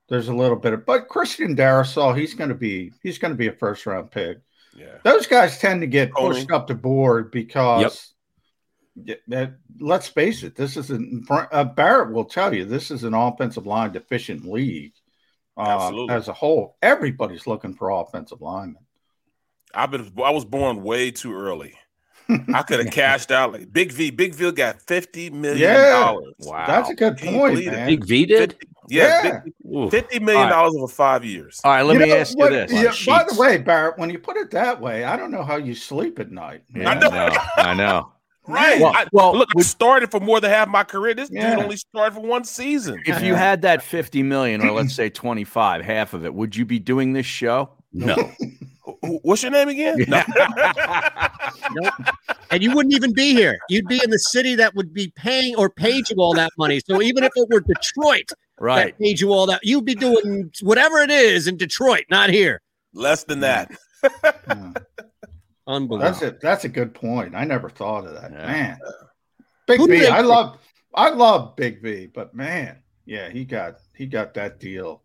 There's 0.08 0.28
a 0.28 0.34
little 0.34 0.56
bit 0.56 0.72
of, 0.72 0.86
but 0.86 1.08
Christian 1.08 1.54
Darrisaw, 1.54 2.16
he's 2.18 2.34
going 2.34 2.48
to 2.48 2.54
be 2.56 2.92
he's 3.02 3.18
going 3.18 3.32
to 3.32 3.38
be 3.38 3.46
a 3.48 3.52
first 3.52 3.86
round 3.86 4.10
pick. 4.10 4.38
Yeah. 4.74 4.96
Those 5.04 5.26
guys 5.26 5.58
tend 5.58 5.82
to 5.82 5.86
get 5.86 6.10
Tony. 6.16 6.34
pushed 6.34 6.50
up 6.50 6.66
the 6.66 6.74
board 6.74 7.30
because, 7.30 8.14
Yeah, 8.96 9.16
that- 9.28 9.54
let's 9.80 10.08
face 10.08 10.42
it, 10.42 10.56
this 10.56 10.76
isn't. 10.76 11.26
Uh, 11.30 11.64
Barrett 11.64 12.12
will 12.12 12.24
tell 12.24 12.54
you 12.54 12.64
this 12.64 12.90
is 12.90 13.04
an 13.04 13.14
offensive 13.14 13.66
line 13.66 13.92
deficient 13.92 14.44
league. 14.44 14.92
Uh, 15.56 16.06
as 16.08 16.28
a 16.28 16.32
whole, 16.32 16.76
everybody's 16.80 17.46
looking 17.46 17.74
for 17.74 17.90
offensive 17.90 18.40
linemen. 18.40 18.82
I've 19.74 19.90
been 19.90 20.10
I 20.24 20.30
was 20.30 20.44
born 20.44 20.82
way 20.82 21.10
too 21.10 21.34
early. 21.34 21.74
I 22.54 22.62
could 22.62 22.84
have 22.84 22.92
cashed 22.94 23.30
out 23.32 23.52
like 23.52 23.72
Big 23.72 23.90
V. 23.92 24.10
Big 24.10 24.34
V 24.34 24.52
got 24.52 24.80
fifty 24.82 25.30
million 25.30 25.58
Yeah, 25.60 25.90
dollars. 25.90 26.34
that's 26.66 26.90
a 26.90 26.94
good 26.94 27.16
Can 27.18 27.34
you 27.34 27.40
point, 27.40 27.66
man. 27.66 27.86
Big 27.88 28.04
V 28.04 28.26
did. 28.26 28.56
Yeah, 28.88 29.22
Yeah. 29.24 29.40
Big- 29.44 29.76
Oof. 29.76 29.90
fifty 29.90 30.18
million 30.20 30.42
All 30.44 30.48
right. 30.48 30.50
dollars 30.50 30.74
over 30.76 30.88
five 30.92 31.24
years. 31.24 31.60
All 31.64 31.72
right, 31.72 31.82
let 31.82 31.94
You 31.94 32.00
me 32.00 32.08
know 32.08 32.16
ask 32.16 32.36
what- 32.38 32.52
you 32.52 32.66
this. 32.66 33.04
yeah, 33.06 33.12
by 33.12 33.24
the 33.28 33.34
way, 33.40 33.58
Barrett, 33.58 33.98
when 33.98 34.10
you 34.10 34.18
put 34.18 34.36
it 34.36 34.50
that 34.52 34.80
way, 34.80 35.04
I 35.04 35.16
don't 35.16 35.30
know 35.30 35.42
how 35.44 35.56
you 35.56 35.74
sleep 35.74 36.18
at 36.18 36.30
night. 36.30 36.62
Yeah, 36.74 36.90
I 36.90 36.94
know. 36.94 37.36
I 37.56 37.74
know. 37.74 38.12
Right. 38.46 38.80
Well- 38.80 38.92
I- 38.96 39.06
well, 39.12 39.36
look, 39.36 39.50
we 39.54 39.62
started 39.62 40.10
for 40.10 40.18
more 40.18 40.40
than 40.40 40.50
half 40.50 40.66
my 40.66 40.82
career. 40.82 41.14
This 41.14 41.30
Yeah. 41.30 41.54
dude 41.54 41.64
only 41.64 41.76
started 41.76 42.14
for 42.14 42.20
one 42.22 42.42
season. 42.42 43.00
If 43.06 43.22
you 43.22 43.34
had 43.36 43.62
that 43.62 43.80
50 43.82 44.24
million, 44.24 44.60
or 44.62 44.72
let's 44.72 44.92
say 44.94 45.08
25, 45.08 45.84
half 45.84 46.14
of 46.14 46.24
it, 46.24 46.34
would 46.34 46.56
you 46.56 46.64
be 46.64 46.80
doing 46.80 47.12
this 47.12 47.26
show? 47.26 47.70
No. 47.92 48.16
What's 49.22 49.42
your 49.42 49.52
name 49.52 49.68
again? 49.68 50.04
No. 50.08 50.22
Nope. 51.72 51.92
And 52.50 52.62
you 52.62 52.74
wouldn't 52.74 52.94
even 52.94 53.12
be 53.12 53.32
here. 53.34 53.58
You'd 53.68 53.86
be 53.86 54.00
in 54.02 54.10
the 54.10 54.18
city 54.18 54.54
that 54.56 54.74
would 54.74 54.92
be 54.92 55.12
paying 55.16 55.54
or 55.56 55.70
paid 55.70 56.08
you 56.10 56.16
all 56.16 56.34
that 56.34 56.50
money. 56.58 56.80
So 56.84 57.00
even 57.02 57.22
if 57.24 57.30
it 57.36 57.48
were 57.50 57.60
Detroit 57.60 58.30
Right. 58.58 58.86
that 58.86 58.98
paid 58.98 59.20
you 59.20 59.32
all 59.32 59.46
that, 59.46 59.60
you'd 59.62 59.84
be 59.84 59.94
doing 59.94 60.50
whatever 60.62 60.98
it 60.98 61.10
is 61.10 61.46
in 61.46 61.56
Detroit, 61.56 62.04
not 62.10 62.30
here. 62.30 62.60
Less 62.92 63.24
than 63.24 63.40
that. 63.40 63.70
Unbelievable. 65.66 65.98
That's 65.98 66.22
it. 66.22 66.40
That's 66.40 66.64
a 66.64 66.68
good 66.68 66.94
point. 66.94 67.34
I 67.34 67.44
never 67.44 67.68
thought 67.70 68.06
of 68.06 68.14
that. 68.14 68.32
Yeah. 68.32 68.46
Man, 68.46 68.78
Big 69.66 69.78
Who 69.78 69.86
do 69.86 69.92
V. 69.94 70.00
they- 70.00 70.08
I 70.08 70.20
love, 70.22 70.58
I 70.94 71.10
love 71.10 71.54
Big 71.56 71.80
V, 71.82 72.06
but 72.12 72.34
man, 72.34 72.78
yeah, 73.06 73.28
he 73.30 73.44
got 73.44 73.76
he 73.94 74.06
got 74.06 74.34
that 74.34 74.58
deal. 74.58 75.02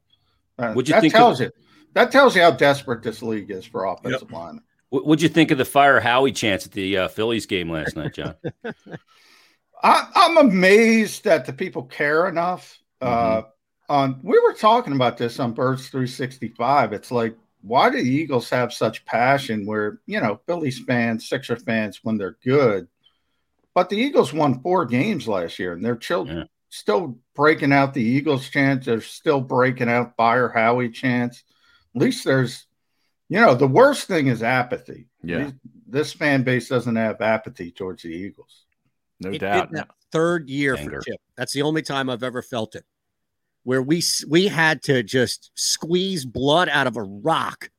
Uh, 0.57 0.73
What'd 0.73 0.89
you 0.89 0.95
that 0.95 1.01
think 1.01 1.13
of- 1.13 1.17
tells 1.19 1.39
you 1.41 1.51
that 1.95 2.11
tells 2.11 2.35
you 2.35 2.43
how 2.43 2.51
desperate 2.51 3.01
this 3.01 3.23
league 3.23 3.49
is 3.49 3.65
for 3.65 3.85
offensive 3.85 4.31
linemen. 4.31 4.63
What 4.89 5.07
would 5.07 5.21
you 5.21 5.29
think 5.29 5.49
of 5.51 5.57
the 5.57 5.65
fire 5.65 5.99
Howie 5.99 6.31
chance 6.31 6.65
at 6.65 6.71
the 6.71 6.97
uh, 6.97 7.07
Phillies 7.07 7.47
game 7.47 7.69
last 7.69 7.95
night, 7.95 8.13
John? 8.13 8.35
I, 9.83 10.07
I'm 10.15 10.37
amazed 10.37 11.23
that 11.23 11.45
the 11.45 11.53
people 11.53 11.83
care 11.83 12.27
enough. 12.27 12.77
Uh, 13.01 13.41
on 13.89 14.19
we 14.23 14.39
were 14.39 14.53
talking 14.53 14.93
about 14.93 15.17
this 15.17 15.39
on 15.39 15.53
Birds 15.53 15.89
365. 15.89 16.93
It's 16.93 17.11
like, 17.11 17.35
why 17.61 17.89
do 17.89 17.97
the 17.97 18.09
Eagles 18.09 18.49
have 18.49 18.73
such 18.73 19.05
passion? 19.05 19.65
Where 19.65 19.99
you 20.05 20.19
know 20.21 20.39
Phillies 20.47 20.79
fans, 20.85 21.27
Sixer 21.27 21.57
fans, 21.57 21.99
when 22.03 22.17
they're 22.17 22.37
good, 22.43 22.87
but 23.73 23.89
the 23.89 23.97
Eagles 23.97 24.33
won 24.33 24.61
four 24.61 24.85
games 24.85 25.27
last 25.27 25.59
year, 25.59 25.73
and 25.73 25.83
they're 25.83 25.99
still 26.01 26.27
Yeah. 26.27 26.43
still 26.69 27.19
breaking 27.35 27.73
out 27.73 27.93
the 27.93 28.03
Eagles 28.03 28.49
chance. 28.49 28.85
They're 28.85 29.01
still 29.01 29.41
breaking 29.41 29.89
out 29.89 30.15
Fire 30.15 30.49
Howie 30.49 30.89
chants. 30.89 31.43
At 31.95 32.01
least 32.01 32.25
there's, 32.25 32.65
you 33.29 33.39
know, 33.39 33.55
the 33.55 33.67
worst 33.67 34.07
thing 34.07 34.27
is 34.27 34.43
apathy. 34.43 35.07
Yeah. 35.23 35.45
These- 35.45 35.53
This 35.87 36.13
fan 36.13 36.43
base 36.43 36.67
doesn't 36.67 36.95
have 36.95 37.21
apathy 37.21 37.71
towards 37.71 38.03
the 38.03 38.09
Eagles. 38.09 38.65
No 39.19 39.29
It 39.29 39.39
did 39.39 39.41
that 39.41 39.89
third 40.11 40.49
year 40.49 40.75
Anger. 40.75 41.01
for 41.01 41.05
Chip. 41.05 41.21
That's 41.37 41.53
the 41.53 41.61
only 41.61 41.81
time 41.81 42.09
I've 42.09 42.23
ever 42.23 42.41
felt 42.41 42.75
it, 42.75 42.85
where 43.63 43.81
we 43.81 44.01
we 44.27 44.47
had 44.47 44.81
to 44.83 45.03
just 45.03 45.51
squeeze 45.55 46.25
blood 46.25 46.69
out 46.69 46.87
of 46.87 46.97
a 46.97 47.03
rock 47.03 47.69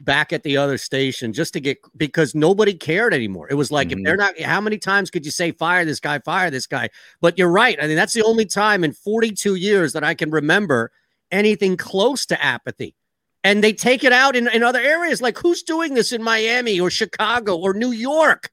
back 0.00 0.32
at 0.32 0.42
the 0.42 0.56
other 0.56 0.78
station 0.78 1.32
just 1.32 1.52
to 1.52 1.60
get 1.60 1.78
because 1.96 2.34
nobody 2.34 2.74
cared 2.74 3.14
anymore. 3.14 3.46
It 3.50 3.54
was 3.54 3.70
like 3.70 3.88
if 3.88 3.94
mm-hmm. 3.94 4.04
they're 4.04 4.16
not, 4.16 4.40
how 4.40 4.60
many 4.60 4.78
times 4.78 5.10
could 5.10 5.24
you 5.24 5.30
say 5.30 5.52
fire 5.52 5.84
this 5.84 6.00
guy, 6.00 6.18
fire 6.18 6.50
this 6.50 6.66
guy? 6.66 6.88
But 7.20 7.38
you're 7.38 7.50
right. 7.50 7.78
I 7.80 7.86
mean, 7.86 7.96
that's 7.96 8.14
the 8.14 8.24
only 8.24 8.46
time 8.46 8.84
in 8.84 8.92
42 8.92 9.54
years 9.54 9.92
that 9.92 10.02
I 10.02 10.14
can 10.14 10.30
remember 10.30 10.90
anything 11.30 11.76
close 11.76 12.26
to 12.26 12.42
apathy. 12.42 12.96
And 13.44 13.62
they 13.62 13.72
take 13.72 14.04
it 14.04 14.12
out 14.12 14.36
in, 14.36 14.46
in 14.48 14.62
other 14.62 14.80
areas. 14.80 15.20
Like 15.20 15.36
who's 15.38 15.62
doing 15.62 15.94
this 15.94 16.12
in 16.12 16.22
Miami 16.22 16.78
or 16.78 16.90
Chicago 16.90 17.56
or 17.56 17.74
New 17.74 17.90
York? 17.90 18.50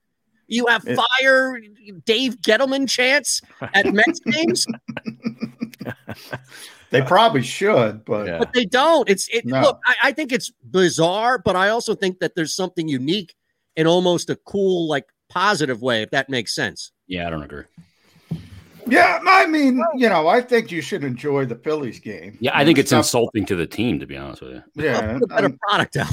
You 0.48 0.66
have 0.68 0.84
It- 0.88 0.98
fire 0.98 1.60
Dave 2.06 2.38
Gettleman 2.41 2.90
chants 2.90 3.41
at 3.74 3.86
Mets 3.94 4.20
games, 4.22 4.66
They 6.91 7.03
probably 7.03 7.44
should, 7.44 8.03
but 8.03 8.40
but 8.40 8.53
they 8.53 8.66
don't. 8.66 9.07
It's 9.07 9.28
it. 9.30 9.45
No. 9.45 9.61
Look, 9.61 9.80
I, 9.86 9.95
I 10.06 10.11
think 10.11 10.32
it's 10.32 10.52
bizarre, 10.72 11.38
but 11.38 11.56
I 11.56 11.70
also 11.70 11.94
think 11.94 12.18
that 12.20 12.34
there's 12.36 12.56
something 12.56 12.88
unique 12.88 13.36
in 13.76 13.86
almost 13.86 14.30
a 14.32 14.36
cool, 14.36 14.88
like 14.88 15.06
positive 15.30 15.84
way, 15.84 16.02
if 16.02 16.10
that 16.11 16.30
makes 16.30 16.56
sense. 16.56 16.91
Yeah, 17.06 17.28
I 17.28 17.30
don't 17.30 17.44
agree. 17.44 17.66
Yeah, 18.90 19.20
I 19.26 19.45
mean, 19.45 19.84
you 19.95 20.10
know, 20.10 20.28
I 20.28 20.41
think 20.41 20.72
you 20.72 20.82
should 20.82 21.03
enjoy 21.03 21.45
the 21.45 21.56
Phillies 21.56 21.99
game. 21.99 22.38
Yeah, 22.40 22.52
I 22.53 22.66
think 22.66 22.78
it's 22.78 22.90
Stuff- 22.90 22.99
insulting 23.06 23.45
to 23.45 23.56
the 23.56 23.68
team, 23.68 23.99
to 23.99 24.06
be 24.06 24.18
honest 24.18 24.41
with 24.41 24.53
you. 24.53 24.64
Yeah, 24.76 25.14
Put 25.14 25.24
a 25.24 25.28
better 25.28 25.45
um, 25.48 25.60
product 25.68 25.98
out. 25.98 26.11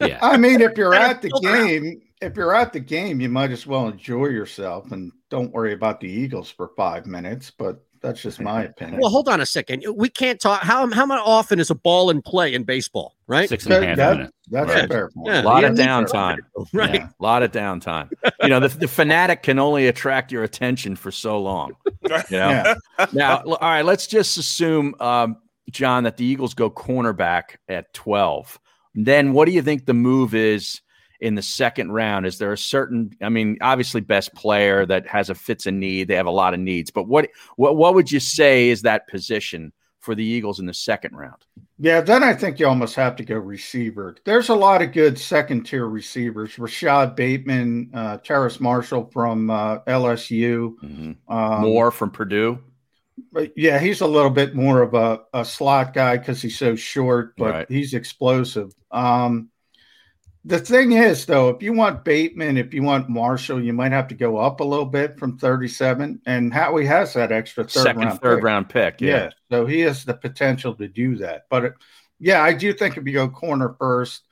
Yeah. 0.00 0.18
I 0.22 0.36
mean, 0.36 0.60
if 0.60 0.76
you're 0.76 0.94
at 0.94 1.22
the 1.22 1.30
game, 1.42 2.02
if 2.20 2.36
you're 2.36 2.54
at 2.54 2.72
the 2.72 2.80
game, 2.80 3.20
you 3.20 3.28
might 3.28 3.50
as 3.50 3.66
well 3.66 3.88
enjoy 3.88 4.26
yourself 4.26 4.92
and 4.92 5.12
don't 5.28 5.52
worry 5.52 5.72
about 5.72 6.00
the 6.00 6.08
Eagles 6.08 6.50
for 6.50 6.70
five 6.76 7.06
minutes. 7.06 7.50
But 7.50 7.84
that's 8.02 8.20
just 8.22 8.40
my 8.40 8.64
opinion. 8.66 9.00
Well, 9.00 9.10
hold 9.10 9.28
on 9.28 9.40
a 9.40 9.46
second. 9.46 9.84
We 9.94 10.08
can't 10.08 10.40
talk. 10.40 10.62
How 10.62 10.90
how 10.92 11.06
often 11.10 11.58
is 11.60 11.70
a 11.70 11.74
ball 11.74 12.10
in 12.10 12.20
play 12.22 12.52
in 12.54 12.64
baseball? 12.64 13.14
Right, 13.26 13.48
Six 13.48 13.64
and 13.64 13.74
a 13.74 13.86
half 13.86 13.96
That- 13.96 14.16
minutes. 14.16 14.32
that's 14.50 14.68
Right. 14.68 14.84
a 14.84 14.88
fair 14.88 15.08
point. 15.10 15.26
Yeah, 15.28 15.42
a 15.42 15.44
lot 15.44 15.62
you 15.62 15.68
of 15.68 15.74
downtime. 15.76 16.36
Right. 16.74 16.94
Yeah, 16.96 17.08
a 17.18 17.22
lot 17.22 17.42
of 17.42 17.50
downtime. 17.52 18.10
You 18.42 18.48
know, 18.50 18.60
the, 18.60 18.68
the 18.68 18.88
fanatic 18.88 19.42
can 19.42 19.58
only 19.58 19.86
attract 19.88 20.30
your 20.30 20.42
attention 20.42 20.96
for 20.96 21.10
so 21.10 21.40
long. 21.40 21.72
You 22.02 22.08
know. 22.08 22.18
Yeah. 22.30 22.74
Now, 23.12 23.42
all 23.42 23.56
right, 23.60 23.84
let's 23.84 24.06
just 24.06 24.36
assume, 24.36 24.94
um, 25.00 25.36
John, 25.70 26.04
that 26.04 26.18
the 26.18 26.24
Eagles 26.24 26.52
go 26.54 26.70
cornerback 26.70 27.56
at 27.68 27.92
twelve. 27.94 28.58
Then, 28.94 29.32
what 29.32 29.46
do 29.46 29.52
you 29.52 29.62
think 29.62 29.86
the 29.86 29.94
move 29.94 30.34
is 30.34 30.81
in 31.22 31.34
the 31.34 31.42
second 31.42 31.92
round? 31.92 32.26
Is 32.26 32.38
there 32.38 32.52
a 32.52 32.58
certain? 32.58 33.16
I 33.22 33.28
mean, 33.30 33.58
obviously, 33.60 34.00
best 34.00 34.34
player 34.34 34.84
that 34.86 35.06
has 35.06 35.30
a 35.30 35.34
fits 35.34 35.66
a 35.66 35.72
need. 35.72 36.08
They 36.08 36.16
have 36.16 36.26
a 36.26 36.30
lot 36.30 36.54
of 36.54 36.60
needs, 36.60 36.90
but 36.90 37.08
what 37.08 37.30
what 37.56 37.76
what 37.76 37.94
would 37.94 38.12
you 38.12 38.20
say 38.20 38.68
is 38.68 38.82
that 38.82 39.08
position 39.08 39.72
for 40.00 40.14
the 40.16 40.24
Eagles 40.24 40.58
in 40.58 40.66
the 40.66 40.74
second 40.74 41.14
round? 41.16 41.46
Yeah, 41.78 42.00
then 42.00 42.22
I 42.24 42.34
think 42.34 42.58
you 42.58 42.66
almost 42.66 42.96
have 42.96 43.14
to 43.16 43.24
go 43.24 43.36
receiver. 43.36 44.16
There's 44.24 44.48
a 44.48 44.54
lot 44.54 44.82
of 44.82 44.90
good 44.92 45.16
second 45.18 45.62
tier 45.64 45.86
receivers. 45.86 46.58
Rashod 46.58 47.14
Bateman, 47.16 47.90
uh, 47.94 48.18
Terrace 48.18 48.58
Marshall 48.60 49.10
from 49.12 49.48
uh, 49.48 49.78
LSU. 49.86 50.74
Um, 50.82 51.16
Moore 51.62 51.90
from 51.92 52.10
Purdue. 52.10 52.58
But 53.32 53.52
yeah, 53.56 53.78
he's 53.78 54.00
a 54.00 54.06
little 54.06 54.30
bit 54.30 54.54
more 54.56 54.82
of 54.82 54.94
a, 54.94 55.20
a 55.32 55.44
slot 55.44 55.94
guy 55.94 56.16
because 56.16 56.42
he's 56.42 56.58
so 56.58 56.74
short, 56.74 57.34
but 57.36 57.50
Right. 57.52 57.66
he's 57.68 57.94
explosive. 57.94 58.72
Um, 58.90 59.50
the 60.44 60.58
thing 60.58 60.92
is, 60.92 61.24
though, 61.26 61.48
if 61.50 61.62
you 61.62 61.72
want 61.72 62.04
Bateman, 62.04 62.56
if 62.56 62.74
you 62.74 62.82
want 62.82 63.08
Marshall, 63.08 63.62
you 63.62 63.72
might 63.72 63.92
have 63.92 64.08
to 64.08 64.14
go 64.14 64.38
up 64.38 64.60
a 64.60 64.64
little 64.64 64.86
bit 64.86 65.18
from 65.18 65.38
37. 65.38 66.20
And 66.26 66.52
Howie 66.52 66.86
has 66.86 67.14
that 67.14 67.30
extra 67.30 67.62
third 67.64 67.82
Second, 67.82 68.02
round 68.02 68.20
third 68.20 68.38
pick. 68.38 68.44
round 68.44 68.68
pick. 68.68 69.00
Yeah. 69.00 69.08
Yeah. 69.08 69.30
So 69.50 69.66
he 69.66 69.80
has 69.80 70.04
the 70.04 70.14
potential 70.14 70.74
to 70.74 70.88
do 70.88 71.16
that. 71.16 71.42
But 71.48 71.64
it, 71.64 71.74
yeah, 72.18 72.42
I 72.42 72.52
do 72.52 72.72
think 72.72 72.96
if 72.96 73.06
you 73.06 73.12
go 73.12 73.28
corner 73.28 73.76
first, 73.78 74.22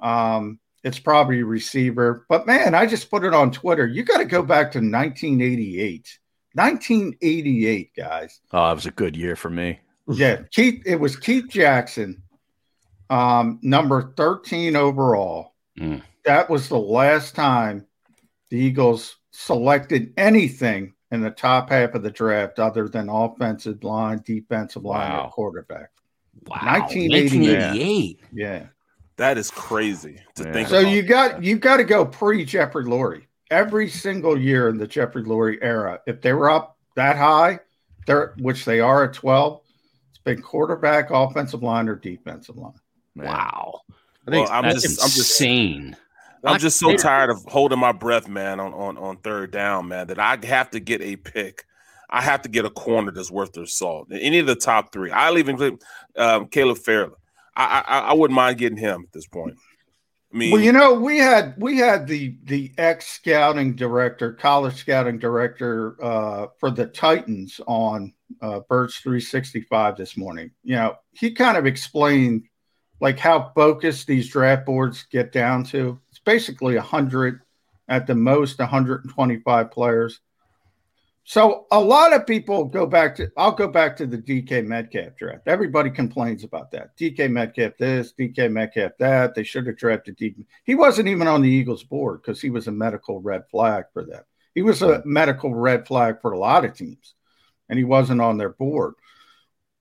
um, 0.00 0.58
it's 0.84 0.98
probably 0.98 1.42
receiver. 1.42 2.24
But 2.28 2.46
man, 2.46 2.74
I 2.74 2.86
just 2.86 3.10
put 3.10 3.24
it 3.24 3.34
on 3.34 3.50
Twitter. 3.50 3.86
You 3.86 4.04
got 4.04 4.18
to 4.18 4.24
go 4.24 4.42
back 4.42 4.72
to 4.72 4.78
1988. 4.78 6.18
1988, 6.54 7.90
guys. 7.94 8.40
Oh, 8.52 8.70
it 8.70 8.74
was 8.74 8.86
a 8.86 8.90
good 8.90 9.16
year 9.16 9.36
for 9.36 9.50
me. 9.50 9.80
Yeah, 10.10 10.42
Keith. 10.50 10.82
It 10.86 10.98
was 10.98 11.16
Keith 11.16 11.48
Jackson, 11.50 12.22
um, 13.10 13.58
number 13.62 14.14
13 14.16 14.74
overall. 14.74 15.47
Mm. 15.78 16.02
That 16.24 16.50
was 16.50 16.68
the 16.68 16.78
last 16.78 17.34
time 17.34 17.86
the 18.50 18.56
Eagles 18.58 19.16
selected 19.30 20.12
anything 20.16 20.94
in 21.10 21.20
the 21.22 21.30
top 21.30 21.70
half 21.70 21.94
of 21.94 22.02
the 22.02 22.10
draft 22.10 22.58
other 22.58 22.88
than 22.88 23.08
offensive 23.08 23.82
line, 23.84 24.20
defensive 24.24 24.84
line, 24.84 25.10
Wow. 25.10 25.24
or 25.26 25.30
quarterback. 25.30 25.90
Wow. 26.46 26.58
1988. 26.62 27.32
1988. 27.32 28.20
Yeah. 28.32 28.66
That 29.16 29.38
is 29.38 29.50
crazy 29.50 30.20
to 30.36 30.44
Yeah. 30.44 30.52
think 30.52 30.68
So 30.68 30.80
about. 30.80 30.92
you 30.92 31.02
got 31.02 31.42
you 31.42 31.58
got 31.58 31.78
to 31.78 31.84
go 31.84 32.04
pre 32.04 32.44
Jeffrey 32.44 32.84
Lurie. 32.84 33.24
Every 33.50 33.88
single 33.88 34.38
year 34.38 34.68
in 34.68 34.76
the 34.76 34.86
Jeffrey 34.86 35.22
Lurie 35.24 35.58
era, 35.62 36.00
if 36.06 36.20
they 36.20 36.32
were 36.34 36.50
up 36.50 36.76
that 36.94 37.16
high, 37.16 37.58
they're 38.06 38.34
which 38.38 38.64
they 38.64 38.80
are 38.80 39.04
at 39.04 39.14
12, 39.14 39.62
it's 40.10 40.18
been 40.18 40.42
quarterback, 40.42 41.10
offensive 41.10 41.62
line, 41.62 41.88
or 41.88 41.94
defensive 41.96 42.56
line. 42.56 42.74
Wow. 43.16 43.80
I 44.26 44.30
think 44.30 44.48
Well, 44.48 44.56
I'm 44.56 44.64
That's 44.64 44.82
just, 44.82 45.00
I'm 45.00 45.08
just, 45.08 45.40
insane. 45.40 45.96
I'm 46.44 46.58
just 46.58 46.78
so 46.78 46.96
tired 46.96 47.30
of 47.30 47.44
holding 47.48 47.78
my 47.78 47.92
breath, 47.92 48.28
man, 48.28 48.60
on, 48.60 48.72
on 48.72 48.96
on 48.96 49.16
third 49.18 49.50
down, 49.50 49.88
man, 49.88 50.06
that 50.08 50.18
I 50.18 50.38
have 50.46 50.70
to 50.70 50.80
get 50.80 51.00
a 51.02 51.16
pick. 51.16 51.64
I 52.10 52.22
have 52.22 52.42
to 52.42 52.48
get 52.48 52.64
a 52.64 52.70
corner 52.70 53.10
that's 53.10 53.30
worth 53.30 53.52
their 53.52 53.66
salt. 53.66 54.08
Any 54.12 54.38
of 54.38 54.46
the 54.46 54.54
top 54.54 54.92
three. 54.92 55.10
I'll 55.10 55.36
even 55.36 55.54
include 55.54 55.82
um, 56.16 56.46
Caleb 56.48 56.78
Farley. 56.78 57.14
I, 57.56 57.82
I 57.86 57.98
I 58.00 58.12
wouldn't 58.12 58.36
mind 58.36 58.58
getting 58.58 58.78
him 58.78 59.02
at 59.02 59.12
this 59.12 59.26
point. 59.26 59.56
I 60.32 60.36
mean, 60.36 60.52
Well, 60.52 60.60
you 60.60 60.72
know, 60.72 60.94
we 60.94 61.18
had 61.18 61.54
we 61.58 61.78
had 61.78 62.06
the 62.06 62.36
the 62.44 62.72
ex 62.78 63.06
scouting 63.06 63.74
director, 63.74 64.32
college 64.32 64.76
scouting 64.76 65.18
director 65.18 65.96
uh, 66.02 66.46
for 66.58 66.70
the 66.70 66.86
Titans 66.86 67.60
on 67.66 68.12
uh, 68.42 68.60
Birds 68.68 68.96
365 68.98 69.96
this 69.96 70.16
morning. 70.16 70.50
You 70.62 70.76
know, 70.76 70.96
he 71.12 71.32
kind 71.32 71.56
of 71.56 71.66
explained 71.66 72.44
like 73.00 73.18
how 73.18 73.52
focused 73.54 74.06
these 74.06 74.28
draft 74.28 74.66
boards 74.66 75.04
get 75.10 75.32
down 75.32 75.64
to. 75.64 76.00
It's 76.10 76.18
basically 76.18 76.76
hundred 76.76 77.40
at 77.88 78.06
the 78.06 78.14
most, 78.14 78.58
125 78.58 79.70
players. 79.70 80.20
So 81.24 81.66
a 81.70 81.78
lot 81.78 82.14
of 82.14 82.26
people 82.26 82.64
go 82.64 82.86
back 82.86 83.14
to. 83.16 83.30
I'll 83.36 83.52
go 83.52 83.68
back 83.68 83.96
to 83.98 84.06
the 84.06 84.16
DK 84.16 84.66
Metcalf 84.66 85.14
draft. 85.16 85.46
Everybody 85.46 85.90
complains 85.90 86.42
about 86.42 86.70
that. 86.70 86.96
DK 86.96 87.30
Metcalf 87.30 87.74
this, 87.78 88.14
DK 88.18 88.50
Metcalf 88.50 88.92
that. 88.98 89.34
They 89.34 89.44
should 89.44 89.66
have 89.66 89.76
drafted 89.76 90.16
DK. 90.16 90.46
He 90.64 90.74
wasn't 90.74 91.08
even 91.08 91.26
on 91.26 91.42
the 91.42 91.50
Eagles 91.50 91.84
board 91.84 92.22
because 92.22 92.40
he 92.40 92.48
was 92.48 92.66
a 92.66 92.72
medical 92.72 93.20
red 93.20 93.42
flag 93.50 93.84
for 93.92 94.04
them. 94.04 94.22
He 94.54 94.62
was 94.62 94.80
a 94.80 95.02
medical 95.04 95.54
red 95.54 95.86
flag 95.86 96.22
for 96.22 96.32
a 96.32 96.38
lot 96.38 96.64
of 96.64 96.74
teams, 96.74 97.14
and 97.68 97.78
he 97.78 97.84
wasn't 97.84 98.22
on 98.22 98.38
their 98.38 98.48
board. 98.48 98.94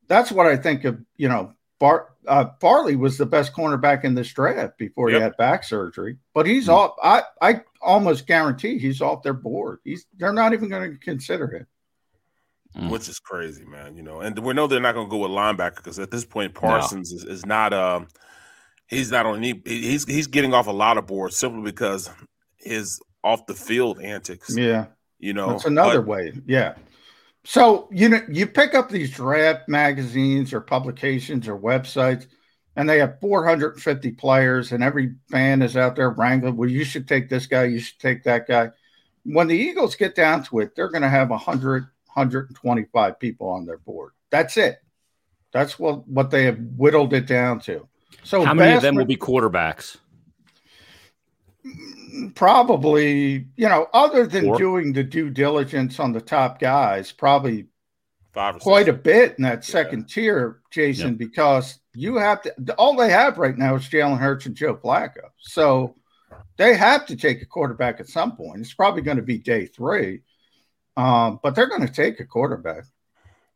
That's 0.08 0.32
what 0.32 0.48
I 0.48 0.58
think 0.58 0.84
of. 0.84 1.00
You 1.16 1.30
know, 1.30 1.54
Bar, 1.80 2.10
uh, 2.28 2.50
Farley 2.60 2.96
was 2.96 3.18
the 3.18 3.26
best 3.26 3.54
cornerback 3.54 4.04
in 4.04 4.16
this 4.16 4.32
draft 4.32 4.78
before 4.78 5.10
he 5.10 5.16
had 5.16 5.36
back 5.38 5.64
surgery, 5.64 6.18
but 6.34 6.46
he's 6.46 6.70
off. 6.70 6.96
I 7.02 7.24
I 7.42 7.62
almost 7.82 8.28
guarantee 8.28 8.78
he's 8.78 9.02
off 9.02 9.24
their 9.24 9.34
board. 9.34 9.80
He's 9.84 10.06
they're 10.18 10.34
not 10.34 10.54
even 10.54 10.70
going 10.70 10.92
to 10.92 10.98
consider 10.98 11.48
him. 11.48 11.68
Mm. 12.78 12.90
which 12.92 13.10
is 13.10 13.18
crazy, 13.18 13.66
man. 13.66 13.96
You 13.96 14.04
know, 14.04 14.20
and 14.20 14.38
we 14.38 14.54
know 14.54 14.68
they're 14.68 14.80
not 14.80 14.94
going 14.94 15.08
to 15.08 15.12
go 15.12 15.18
with 15.18 15.32
linebacker 15.32 15.78
because 15.78 15.98
at 15.98 16.12
this 16.12 16.26
point, 16.26 16.54
Parsons 16.54 17.12
is, 17.12 17.24
is 17.24 17.46
not 17.46 17.74
um 17.74 18.08
he's 18.88 19.10
not 19.10 19.26
on 19.26 19.38
any 19.38 19.60
he's 19.66 20.06
he's 20.06 20.28
getting 20.28 20.54
off 20.54 20.68
a 20.68 20.72
lot 20.72 20.98
of 20.98 21.08
boards 21.08 21.36
simply 21.36 21.64
because 21.64 22.10
his 22.58 23.00
off 23.24 23.46
the 23.48 23.54
field 23.56 24.00
antics. 24.02 24.56
Yeah. 24.56 24.88
You 25.20 25.34
know, 25.34 25.52
That's 25.52 25.66
another 25.66 26.02
but- 26.02 26.08
way. 26.08 26.34
Yeah. 26.46 26.76
So 27.50 27.88
you 27.94 28.10
know, 28.10 28.20
you 28.30 28.46
pick 28.46 28.76
up 28.76 28.90
these 28.90 29.10
draft 29.10 29.70
magazines 29.70 30.52
or 30.52 30.60
publications 30.60 31.48
or 31.48 31.58
websites, 31.58 32.28
and 32.76 32.90
they 32.90 33.00
have 33.00 33.22
450 33.22 34.12
players, 34.12 34.74
and 34.74 34.84
every 34.84 35.16
fan 35.32 35.62
is 35.62 35.78
out 35.78 35.96
there 35.96 36.10
wrangling. 36.10 36.58
Well, 36.58 36.70
you 36.70 36.84
should 36.84 37.08
take 37.08 37.30
this 37.30 37.46
guy. 37.46 37.64
You 37.64 37.80
should 37.80 38.00
take 38.00 38.24
that 38.26 38.50
guy. 38.50 38.72
When 39.24 39.48
the 39.48 39.56
Eagles 39.56 39.96
get 39.96 40.14
down 40.14 40.44
to 40.44 40.60
it, 40.60 40.76
they're 40.76 40.90
going 40.90 41.04
to 41.04 41.10
have 41.10 41.30
100, 41.30 41.84
125 41.84 43.18
people 43.18 43.48
on 43.48 43.66
their 43.66 43.78
board. 43.78 44.12
That's 44.30 44.58
it. 44.58 44.84
That's 45.54 45.80
what 45.80 46.06
what 46.06 46.30
they 46.30 46.44
have 46.44 46.60
whittled 46.76 47.14
it 47.14 47.28
down 47.28 47.62
to. 47.62 47.88
So 48.24 48.44
How 48.44 48.54
many 48.56 48.76
of 48.76 48.82
them 48.82 48.96
will 48.96 49.06
be 49.06 49.16
quarterbacks? 49.16 49.96
Probably 52.36 53.48
you 53.56 53.70
know 53.70 53.88
other 53.94 54.28
than 54.28 54.46
Four? 54.46 54.58
doing 54.58 54.94
the 54.94 55.04
due 55.04 55.30
diligence 55.30 56.00
on 56.00 56.12
the 56.12 56.22
top 56.22 56.60
guys 56.60 57.12
probably 57.12 57.68
Five 58.38 58.58
or 58.58 58.60
quite 58.60 58.88
a 58.88 58.94
bit 58.94 59.36
in 59.40 59.44
that 59.46 59.66
second 59.66 60.10
tier, 60.10 60.60
Jason, 60.70 61.16
because 61.16 61.80
you 61.96 62.18
have 62.18 62.44
to. 62.44 62.54
All 62.76 62.96
they 62.96 63.10
have 63.10 63.40
right 63.40 63.58
now 63.58 63.74
is 63.76 63.90
Jalen 63.90 64.20
Hurts 64.20 64.46
and 64.46 64.56
Joe 64.56 64.76
Flacco, 64.76 65.30
so 65.40 65.96
they 66.58 66.76
have 66.76 67.08
to 67.08 67.16
take 67.16 67.42
a 67.42 67.48
quarterback 67.48 68.00
at 68.00 68.08
some 68.08 68.36
point. 68.36 68.62
It's 68.62 68.76
probably 68.76 69.02
going 69.02 69.18
to 69.18 69.24
be 69.24 69.40
day 69.40 69.66
three, 69.66 70.22
um, 70.96 71.40
but 71.42 71.56
they're 71.56 71.66
going 71.66 71.88
to 71.88 71.92
take 71.92 72.20
a 72.20 72.26
quarterback. 72.26 72.84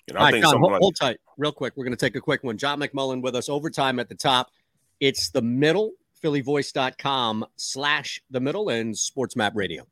You 0.08 0.18
All 0.18 0.24
right, 0.24 0.42
John, 0.42 0.60
hold, 0.60 0.74
hold 0.80 0.96
tight, 0.96 1.20
real 1.38 1.52
quick. 1.52 1.74
We're 1.76 1.86
going 1.86 1.96
to 1.96 2.04
take 2.04 2.16
a 2.16 2.22
quick 2.22 2.44
one. 2.44 2.58
John 2.58 2.80
McMullen 2.80 3.22
with 3.22 3.36
us. 3.36 3.50
Overtime 3.50 4.00
at 4.00 4.10
the 4.10 4.16
top. 4.16 4.50
It's 5.00 5.30
the 5.30 5.44
middle. 5.44 5.92
PhillyVoice.com 6.22 7.46
slash 7.56 8.22
the 8.30 8.40
middle 8.40 8.70
and 8.70 8.98
Sports 8.98 9.36
Map 9.36 9.54
Radio. 9.56 9.88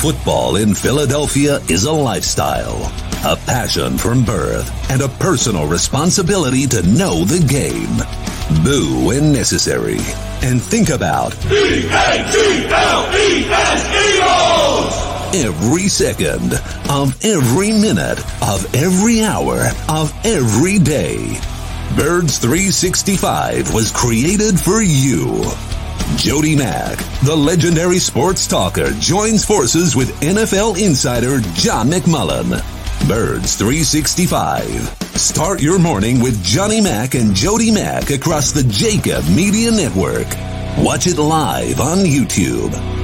Football 0.00 0.56
in 0.56 0.74
Philadelphia 0.74 1.60
is 1.70 1.84
a 1.84 1.92
lifestyle, 1.92 2.82
a 3.24 3.36
passion 3.46 3.96
from 3.96 4.22
birth, 4.22 4.70
and 4.90 5.00
a 5.00 5.08
personal 5.08 5.66
responsibility 5.66 6.66
to 6.66 6.82
know 6.82 7.24
the 7.24 7.42
game. 7.48 7.96
Boo 8.62 9.06
when 9.06 9.32
necessary. 9.32 9.96
And 10.42 10.60
think 10.60 10.90
about 10.90 11.34
every 15.34 15.88
second 15.88 16.52
of 16.90 17.24
every 17.24 17.72
minute 17.72 18.18
of 18.42 18.74
every 18.74 19.22
hour 19.22 19.68
of 19.88 20.12
every 20.24 20.78
day. 20.78 21.40
Birds 21.92 22.38
365 22.38 23.72
was 23.72 23.92
created 23.92 24.58
for 24.58 24.82
you. 24.82 25.44
Jody 26.16 26.56
Mack, 26.56 26.98
the 27.22 27.36
legendary 27.36 28.00
sports 28.00 28.48
talker, 28.48 28.90
joins 28.98 29.44
forces 29.44 29.94
with 29.94 30.10
NFL 30.20 30.76
insider 30.84 31.38
John 31.54 31.88
McMullen. 31.88 32.50
Birds 33.08 33.54
365. 33.54 34.68
Start 35.14 35.62
your 35.62 35.78
morning 35.78 36.20
with 36.20 36.42
Johnny 36.42 36.80
Mack 36.80 37.14
and 37.14 37.32
Jody 37.32 37.70
Mack 37.70 38.10
across 38.10 38.50
the 38.50 38.62
JAKIB 38.62 39.34
Media 39.36 39.70
Network. 39.70 40.26
Watch 40.84 41.06
it 41.06 41.18
live 41.18 41.80
on 41.80 41.98
YouTube. 41.98 43.03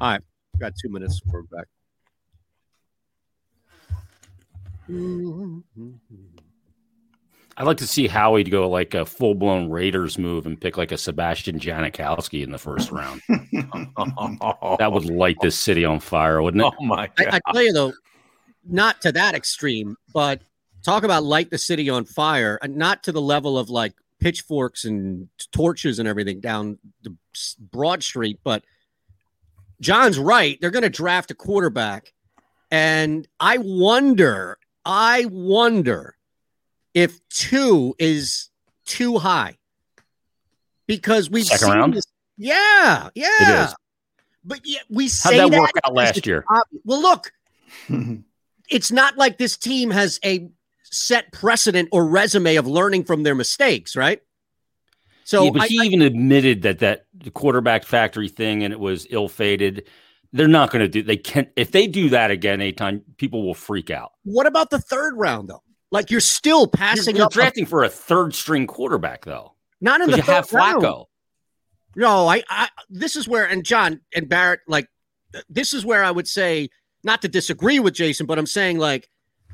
All 0.00 0.10
right, 0.12 0.20
got 0.60 0.74
two 0.80 0.88
minutes. 0.90 1.20
We're 1.26 1.42
back. 1.42 1.66
I'd 7.56 7.66
like 7.66 7.78
to 7.78 7.86
see 7.86 8.06
Howie 8.06 8.44
to 8.44 8.50
go 8.50 8.70
like 8.70 8.94
a 8.94 9.04
full 9.04 9.34
blown 9.34 9.68
Raiders 9.68 10.16
move 10.16 10.46
and 10.46 10.60
pick 10.60 10.76
like 10.76 10.92
a 10.92 10.96
Sebastian 10.96 11.58
Janikowski 11.58 12.44
in 12.44 12.52
the 12.52 12.58
first 12.58 12.92
round. 12.92 13.20
that 13.28 14.90
would 14.92 15.06
light 15.06 15.36
this 15.42 15.58
city 15.58 15.84
on 15.84 15.98
fire, 15.98 16.40
wouldn't 16.40 16.62
it? 16.62 16.72
Oh 16.80 16.84
my 16.84 17.10
I, 17.18 17.40
I 17.44 17.52
tell 17.52 17.62
you 17.62 17.72
though, 17.72 17.92
not 18.64 19.00
to 19.02 19.10
that 19.10 19.34
extreme, 19.34 19.96
but 20.14 20.42
talk 20.84 21.02
about 21.02 21.24
light 21.24 21.50
the 21.50 21.58
city 21.58 21.90
on 21.90 22.04
fire, 22.04 22.60
not 22.68 23.02
to 23.02 23.10
the 23.10 23.20
level 23.20 23.58
of 23.58 23.68
like 23.68 23.94
pitchforks 24.20 24.84
and 24.84 25.28
torches 25.50 25.98
and 25.98 26.06
everything 26.06 26.38
down 26.38 26.78
the 27.02 27.16
Broad 27.58 28.04
Street, 28.04 28.38
but 28.44 28.62
John's 29.80 30.18
right. 30.18 30.58
They're 30.60 30.70
going 30.70 30.82
to 30.82 30.88
draft 30.90 31.30
a 31.30 31.34
quarterback, 31.34 32.12
and 32.70 33.26
I 33.38 33.58
wonder, 33.58 34.58
I 34.84 35.26
wonder 35.30 36.16
if 36.94 37.20
two 37.28 37.94
is 37.98 38.50
too 38.86 39.18
high 39.18 39.56
because 40.86 41.30
we've 41.30 41.44
Second 41.46 41.66
seen 41.68 41.76
round? 41.76 41.94
this. 41.94 42.04
Yeah, 42.36 43.10
yeah. 43.14 43.66
is. 43.66 43.74
But 44.44 44.60
yeah, 44.64 44.78
we 44.88 45.04
How'd 45.04 45.10
say 45.10 45.36
that 45.38 45.50
work 45.50 45.70
out 45.84 45.94
last 45.94 46.26
year? 46.26 46.44
ob- 46.50 46.66
Well, 46.84 47.02
look, 47.02 47.32
it's 48.70 48.90
not 48.90 49.16
like 49.18 49.38
this 49.38 49.56
team 49.56 49.90
has 49.90 50.18
a 50.24 50.48
set 50.84 51.30
precedent 51.32 51.88
or 51.92 52.06
resume 52.06 52.56
of 52.56 52.66
learning 52.66 53.04
from 53.04 53.22
their 53.24 53.34
mistakes, 53.34 53.94
right? 53.96 54.22
So 55.24 55.44
yeah, 55.44 55.50
but 55.50 55.62
I- 55.62 55.66
he 55.66 55.80
I- 55.80 55.84
even 55.84 56.02
admitted 56.02 56.62
that 56.62 56.78
that 56.78 57.06
the 57.22 57.30
quarterback 57.30 57.84
factory 57.84 58.28
thing 58.28 58.62
and 58.64 58.72
it 58.72 58.80
was 58.80 59.06
ill 59.10 59.28
fated. 59.28 59.86
They're 60.32 60.48
not 60.48 60.70
going 60.70 60.80
to 60.80 60.88
do. 60.88 61.02
They 61.02 61.16
can't. 61.16 61.48
If 61.56 61.72
they 61.72 61.86
do 61.86 62.10
that 62.10 62.30
again, 62.30 62.60
anytime 62.60 63.02
people 63.16 63.44
will 63.46 63.54
freak 63.54 63.90
out. 63.90 64.12
what 64.24 64.46
about 64.46 64.70
the 64.70 64.78
third 64.80 65.14
round 65.16 65.48
though? 65.48 65.62
Like 65.90 66.10
you're 66.10 66.20
still 66.20 66.60
You're, 66.60 66.68
passing 66.68 67.16
you're 67.16 67.26
a- 67.26 67.30
drafting 67.30 67.64
for 67.66 67.82
a 67.84 67.88
third 67.88 68.34
string 68.34 68.66
quarterback 68.66 69.24
though. 69.24 69.54
not 69.80 70.00
in 70.02 70.10
the 70.10 70.18
you 70.18 70.22
have 70.24 70.46
third 70.48 70.56
round. 70.58 70.82
No, 71.96 72.28
I, 72.28 72.42
I 72.48 72.68
this 72.90 73.16
is 73.16 73.26
where 73.26 73.46
and 73.46 73.64
John 73.64 74.00
and 74.14 74.28
Barrett 74.28 74.60
like 74.68 74.88
this 75.48 75.72
is 75.72 75.84
where 75.84 76.04
I 76.04 76.10
would 76.10 76.28
say 76.28 76.68
not 77.04 77.22
to 77.22 77.28
disagree 77.28 77.80
with 77.80 77.94
Jason, 77.94 78.26
but 78.26 78.38
I'm 78.38 78.46
saying 78.46 78.78
like 78.78 79.08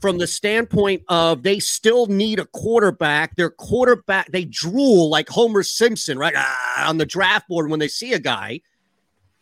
from 0.05 0.19
the 0.19 0.27
standpoint 0.27 1.03
of 1.09 1.43
they 1.45 1.59
still 1.59 2.05
need 2.05 2.39
a 2.39 2.45
quarterback. 2.45 3.37
Their 3.37 3.49
quarterback 3.49 4.31
they 4.31 4.45
drool 4.45 5.09
like 5.09 5.31
Homer 5.31 5.63
Simpson 5.63 6.19
right 6.19 6.35
ah, 6.37 6.91
on 6.91 6.99
the 6.99 7.07
draft 7.07 7.49
board 7.49 7.71
when 7.71 7.81
they 7.81 7.89
see 7.89 8.13
a 8.13 8.19
guy. 8.19 8.61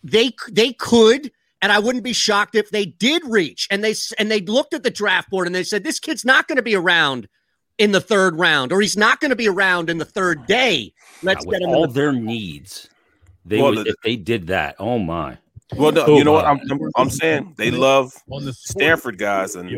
They 0.05 0.31
they 0.53 0.73
could 0.73 1.33
and 1.63 1.73
I 1.73 1.81
wouldn't 1.81 2.05
be 2.05 2.13
shocked 2.13 2.55
if 2.55 2.71
they 2.71 2.85
did 2.85 3.25
reach 3.27 3.67
and 3.73 3.83
they 3.83 3.97
and 4.21 4.31
they 4.31 4.41
looked 4.43 4.73
at 4.73 4.85
the 4.85 4.91
draft 4.91 5.31
board 5.31 5.49
and 5.49 5.55
they 5.57 5.65
said 5.65 5.83
this 5.83 5.99
kid's 5.99 6.25
not 6.25 6.47
going 6.47 6.59
to 6.59 6.63
be 6.63 6.77
around 6.77 7.27
in 7.79 7.91
the 7.91 8.01
third 8.01 8.39
round 8.39 8.73
or 8.73 8.81
he's 8.81 8.97
not 8.97 9.19
going 9.19 9.31
to 9.31 9.37
be 9.37 9.49
around 9.49 9.91
in 9.91 9.99
the 9.99 10.05
third 10.05 10.47
day. 10.47 10.95
Let's 11.25 11.45
get 11.45 11.61
him 11.61 11.71
all 11.71 11.89
the 11.89 11.93
their 11.93 12.13
needs. 12.13 12.89
They 13.45 13.61
Well, 13.61 13.75
would 13.75 13.87
the- 13.87 13.91
if 13.91 13.97
they 14.05 14.15
did 14.15 14.47
that. 14.47 14.77
Oh 14.79 15.01
my. 15.01 15.39
Well, 15.75 15.91
no, 15.91 16.05
Oh, 16.07 16.19
you 16.19 16.23
know 16.23 16.33
what 16.33 16.45
my. 16.45 16.51
I'm, 16.51 16.61
I'm, 16.71 16.91
I'm 16.97 17.11
saying? 17.11 17.55
They 17.57 17.73
love 17.73 18.13
On 18.31 18.45
the 18.45 18.53
Stanford 18.53 19.19
guys, 19.19 19.57
and 19.57 19.69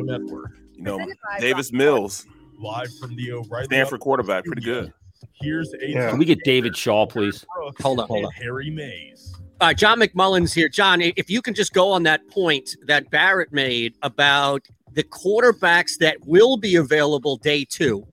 you 0.74 0.82
know 0.82 1.04
Davis 1.40 1.72
Mills, 1.72 2.26
Live 2.58 2.94
from 2.98 3.16
the 3.16 3.32
O'Reilly 3.32 3.66
Stanford 3.66 4.00
quarterback, 4.00 4.44
pretty 4.44 4.62
good. 4.62 4.92
Here's 5.40 5.72
a 5.74 5.92
Can 5.92 6.18
we 6.18 6.24
get 6.24 6.42
David 6.44 6.76
Shaw, 6.76 7.06
please? 7.06 7.44
Hold 7.80 8.00
on, 8.00 8.06
hold 8.06 8.24
on. 8.26 8.32
Harry 8.32 8.70
Mayes. 8.70 9.34
All 9.60 9.68
right, 9.68 9.76
John 9.76 10.00
McMullen's 10.00 10.52
here. 10.52 10.68
John, 10.68 11.00
if 11.00 11.30
you 11.30 11.40
can 11.40 11.54
just 11.54 11.72
go 11.72 11.90
on 11.90 12.02
that 12.04 12.28
point 12.28 12.76
that 12.86 13.10
Barrett 13.10 13.52
made 13.52 13.94
about 14.02 14.66
the 14.92 15.04
quarterbacks 15.04 15.98
that 15.98 16.18
will 16.26 16.56
be 16.56 16.76
available 16.76 17.36
day 17.36 17.64
two, 17.64 18.06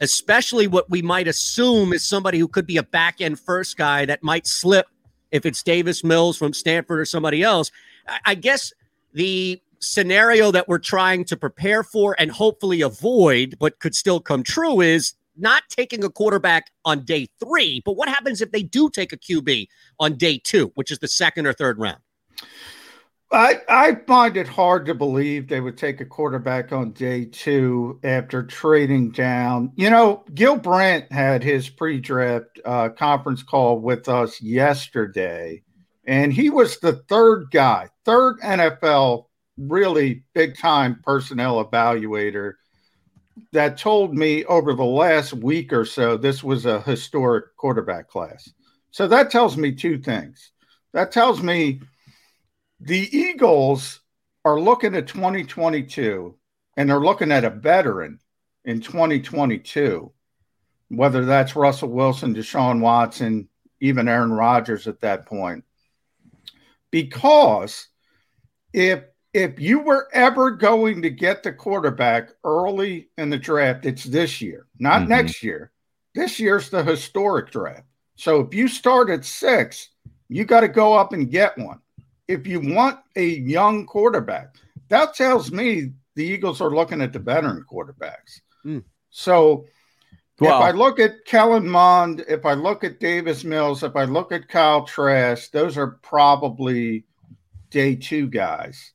especially 0.00 0.66
what 0.66 0.88
we 0.90 1.02
might 1.02 1.28
assume 1.28 1.92
is 1.92 2.04
somebody 2.04 2.38
who 2.38 2.48
could 2.48 2.66
be 2.66 2.76
a 2.76 2.82
back 2.82 3.20
end 3.20 3.38
first 3.38 3.76
guy 3.76 4.04
that 4.04 4.22
might 4.22 4.46
slip 4.46 4.86
if 5.30 5.44
it's 5.44 5.62
Davis 5.62 6.04
Mills 6.04 6.36
from 6.36 6.52
Stanford 6.52 7.00
or 7.00 7.04
somebody 7.04 7.42
else. 7.42 7.70
I, 8.08 8.18
I 8.26 8.34
guess 8.34 8.72
the 9.12 9.60
scenario 9.80 10.50
that 10.50 10.68
we're 10.68 10.78
trying 10.78 11.24
to 11.26 11.36
prepare 11.36 11.82
for 11.82 12.16
and 12.18 12.30
hopefully 12.30 12.80
avoid, 12.80 13.56
but 13.58 13.78
could 13.78 13.94
still 13.94 14.20
come 14.20 14.42
true, 14.42 14.80
is 14.80 15.14
not 15.36 15.62
taking 15.68 16.02
a 16.04 16.10
quarterback 16.10 16.70
on 16.84 17.04
day 17.04 17.28
three. 17.40 17.82
But 17.84 17.96
what 17.96 18.08
happens 18.08 18.40
if 18.40 18.52
they 18.52 18.62
do 18.62 18.90
take 18.90 19.12
a 19.12 19.16
QB 19.16 19.68
on 20.00 20.16
day 20.16 20.38
two, 20.42 20.72
which 20.74 20.90
is 20.90 20.98
the 20.98 21.08
second 21.08 21.46
or 21.46 21.52
third 21.52 21.78
round? 21.78 21.98
I, 23.32 23.60
I 23.68 23.94
find 24.06 24.36
it 24.36 24.46
hard 24.46 24.86
to 24.86 24.94
believe 24.94 25.48
they 25.48 25.60
would 25.60 25.76
take 25.76 26.00
a 26.00 26.04
quarterback 26.04 26.72
on 26.72 26.92
day 26.92 27.24
two 27.24 27.98
after 28.04 28.44
trading 28.44 29.10
down. 29.10 29.72
You 29.74 29.90
know, 29.90 30.24
Gil 30.32 30.56
Brandt 30.56 31.10
had 31.10 31.42
his 31.42 31.68
pre 31.68 32.00
draft 32.00 32.60
uh, 32.64 32.90
conference 32.90 33.42
call 33.42 33.80
with 33.80 34.08
us 34.08 34.40
yesterday, 34.40 35.62
and 36.06 36.32
he 36.32 36.50
was 36.50 36.78
the 36.78 37.02
third 37.08 37.50
guy, 37.50 37.88
third 38.04 38.38
NFL 38.42 39.26
really 39.58 40.24
big 40.34 40.56
time 40.56 41.00
personnel 41.02 41.64
evaluator 41.64 42.54
that 43.52 43.78
told 43.78 44.14
me 44.14 44.44
over 44.44 44.74
the 44.74 44.84
last 44.84 45.32
week 45.32 45.72
or 45.72 45.84
so 45.84 46.16
this 46.16 46.42
was 46.42 46.66
a 46.66 46.80
historic 46.82 47.56
quarterback 47.56 48.08
class. 48.08 48.50
So 48.90 49.08
that 49.08 49.30
tells 49.30 49.56
me 49.56 49.72
two 49.72 49.98
things. 49.98 50.52
That 50.92 51.12
tells 51.12 51.42
me 51.42 51.82
the 52.80 53.08
Eagles 53.16 54.00
are 54.44 54.60
looking 54.60 54.94
at 54.94 55.06
2022 55.06 56.36
and 56.76 56.88
they're 56.88 57.00
looking 57.00 57.32
at 57.32 57.44
a 57.44 57.50
veteran 57.50 58.20
in 58.64 58.80
2022, 58.80 60.12
whether 60.88 61.24
that's 61.24 61.56
Russell 61.56 61.90
Wilson, 61.90 62.34
Deshaun 62.34 62.80
Watson, 62.80 63.48
even 63.80 64.08
Aaron 64.08 64.32
Rodgers 64.32 64.86
at 64.86 65.00
that 65.00 65.26
point. 65.26 65.64
Because 66.90 67.88
if 68.72 69.02
if 69.36 69.60
you 69.60 69.80
were 69.80 70.08
ever 70.14 70.50
going 70.50 71.02
to 71.02 71.10
get 71.10 71.42
the 71.42 71.52
quarterback 71.52 72.30
early 72.42 73.10
in 73.18 73.28
the 73.28 73.36
draft, 73.36 73.84
it's 73.84 74.04
this 74.04 74.40
year, 74.40 74.66
not 74.78 75.02
Mhm. 75.02 75.08
next 75.08 75.42
year. 75.42 75.72
This 76.14 76.40
year's 76.40 76.70
the 76.70 76.82
historic 76.82 77.50
draft. 77.50 77.84
So 78.14 78.40
if 78.40 78.54
you 78.54 78.66
start 78.66 79.10
at 79.10 79.26
six, 79.26 79.90
you 80.30 80.46
got 80.46 80.60
to 80.60 80.68
go 80.68 80.94
up 80.94 81.12
and 81.12 81.30
get 81.30 81.58
one. 81.58 81.80
If 82.26 82.46
you 82.46 82.60
want 82.74 82.98
a 83.14 83.26
young 83.26 83.84
quarterback, 83.84 84.54
that 84.88 85.14
tells 85.14 85.52
me 85.52 85.92
the 86.14 86.24
Eagles 86.24 86.62
are 86.62 86.70
looking 86.70 87.02
at 87.02 87.12
the 87.12 87.18
veteran 87.18 87.62
quarterbacks. 87.70 88.40
So 89.10 89.66
Well- 90.40 90.58
if 90.58 90.64
I 90.64 90.70
look 90.70 90.98
at 90.98 91.26
Kellen 91.26 91.68
Mond, 91.68 92.24
if 92.26 92.46
I 92.46 92.54
look 92.54 92.84
at 92.84 93.00
Davis 93.00 93.44
Mills, 93.44 93.82
if 93.82 93.96
I 93.96 94.04
look 94.04 94.32
at 94.32 94.48
Kyle 94.48 94.84
Trask, 94.86 95.50
those 95.50 95.76
are 95.76 95.98
probably 96.02 97.04
day 97.68 97.96
two 97.96 98.28
guys. 98.28 98.92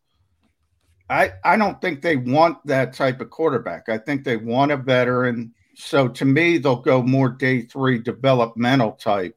I 1.12 1.34
I 1.44 1.58
don't 1.58 1.80
think 1.82 2.02
they 2.02 2.16
want 2.16 2.66
that 2.66 2.94
type 2.94 3.20
of 3.20 3.30
quarterback. 3.30 3.90
I 3.90 3.98
think 3.98 4.24
they 4.24 4.38
want 4.38 4.72
a 4.72 4.78
veteran. 4.78 5.54
So 5.76 6.08
to 6.08 6.26
me, 6.26 6.58
they'll 6.58 6.78
go 6.78 7.04
more 7.04 7.30
day 7.30 7.64
three 7.64 8.00
developmental 8.00 8.94
type. 8.94 9.36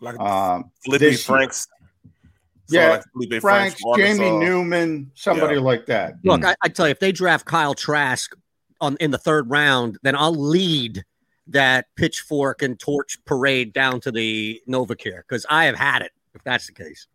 Like 0.00 0.18
um, 0.18 0.70
Felipe 0.82 1.00
this 1.00 1.28
year. 1.28 1.36
Franks. 1.36 1.68
Yeah, 2.70 2.90
like 2.90 3.02
Felipe 3.12 3.40
Franks, 3.42 3.80
Franks 3.82 3.98
Jamie 3.98 4.30
Newman, 4.30 5.10
somebody 5.14 5.56
Yeah. 5.56 5.60
like 5.60 5.86
that. 5.86 6.14
Look, 6.24 6.44
I, 6.44 6.54
I 6.62 6.68
tell 6.68 6.86
you, 6.86 6.92
if 6.92 7.00
they 7.00 7.12
draft 7.12 7.44
Kyle 7.44 7.74
Trask 7.74 8.32
on 8.80 8.96
in 9.00 9.10
the 9.10 9.18
third 9.18 9.50
round, 9.50 9.98
then 10.02 10.14
I'll 10.14 10.34
lead 10.34 11.04
that 11.48 11.86
pitchfork 11.96 12.62
and 12.62 12.78
torch 12.78 13.18
parade 13.24 13.72
down 13.72 14.00
to 14.02 14.12
the 14.12 14.60
NovaCare 14.68 15.22
because 15.28 15.44
I 15.50 15.64
have 15.64 15.76
had 15.76 16.02
it. 16.02 16.12
If 16.32 16.44
that's 16.44 16.68
the 16.68 16.72
case, 16.72 17.08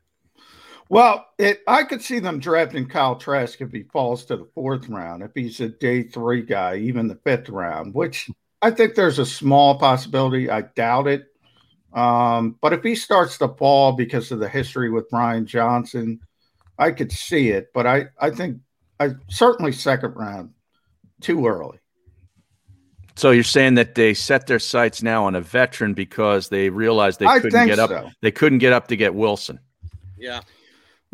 Well, 0.89 1.25
it 1.39 1.61
I 1.67 1.83
could 1.83 2.01
see 2.01 2.19
them 2.19 2.39
drafting 2.39 2.87
Kyle 2.87 3.15
Trask 3.15 3.59
if 3.59 3.71
he 3.71 3.83
falls 3.83 4.25
to 4.25 4.37
the 4.37 4.47
fourth 4.53 4.87
round, 4.87 5.23
if 5.23 5.31
he's 5.33 5.59
a 5.59 5.69
day 5.69 6.03
three 6.03 6.43
guy, 6.43 6.77
even 6.77 7.07
the 7.07 7.19
fifth 7.23 7.49
round, 7.49 7.93
which 7.93 8.29
I 8.61 8.71
think 8.71 8.95
there's 8.95 9.19
a 9.19 9.25
small 9.25 9.79
possibility. 9.79 10.49
I 10.49 10.61
doubt 10.61 11.07
it. 11.07 11.27
Um, 11.93 12.57
but 12.61 12.73
if 12.73 12.83
he 12.83 12.93
starts 12.93 13.37
to 13.39 13.47
fall 13.47 13.93
because 13.93 14.31
of 14.31 14.39
the 14.39 14.49
history 14.49 14.89
with 14.89 15.09
Brian 15.09 15.45
Johnson, 15.45 16.19
I 16.77 16.91
could 16.91 17.11
see 17.11 17.49
it. 17.49 17.71
But 17.73 17.87
I, 17.87 18.05
I 18.19 18.31
think 18.31 18.57
I 18.99 19.11
certainly 19.29 19.71
second 19.71 20.13
round 20.15 20.51
too 21.21 21.47
early. 21.47 21.79
So 23.15 23.31
you're 23.31 23.43
saying 23.43 23.75
that 23.75 23.95
they 23.95 24.13
set 24.13 24.45
their 24.45 24.59
sights 24.59 25.01
now 25.01 25.23
on 25.23 25.35
a 25.35 25.41
veteran 25.41 25.93
because 25.93 26.49
they 26.49 26.69
realized 26.69 27.19
they 27.19 27.25
I 27.25 27.39
couldn't 27.39 27.67
get 27.67 27.79
up. 27.79 27.89
so. 27.89 28.09
They 28.21 28.31
couldn't 28.31 28.57
get 28.57 28.73
up 28.73 28.89
to 28.89 28.97
get 28.97 29.15
Wilson. 29.15 29.59
yeah. 30.17 30.41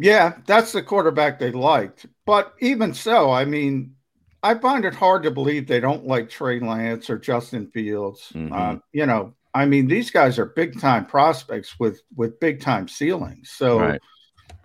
Yeah, 0.01 0.37
that's 0.47 0.71
the 0.71 0.81
quarterback 0.81 1.37
they 1.37 1.51
liked. 1.51 2.07
But 2.25 2.55
even 2.59 2.91
so, 2.93 3.29
I 3.29 3.45
mean, 3.45 3.95
I 4.41 4.55
find 4.55 4.83
it 4.83 4.95
hard 4.95 5.21
to 5.23 5.31
believe 5.31 5.67
they 5.67 5.79
don't 5.79 6.07
like 6.07 6.27
Trey 6.27 6.59
Lance 6.59 7.07
or 7.09 7.19
Justin 7.19 7.67
Fields. 7.67 8.31
Mhm. 8.33 8.51
Um, 8.51 8.83
you 8.93 9.05
know, 9.05 9.35
I 9.53 9.65
mean, 9.65 9.87
these 9.87 10.09
guys 10.09 10.39
are 10.39 10.47
big 10.47 10.79
time 10.79 11.05
prospects 11.05 11.79
with 11.79 12.01
with 12.15 12.39
big 12.39 12.61
time 12.61 12.87
ceilings. 12.87 13.51
So 13.51 13.79
Right. 13.79 14.01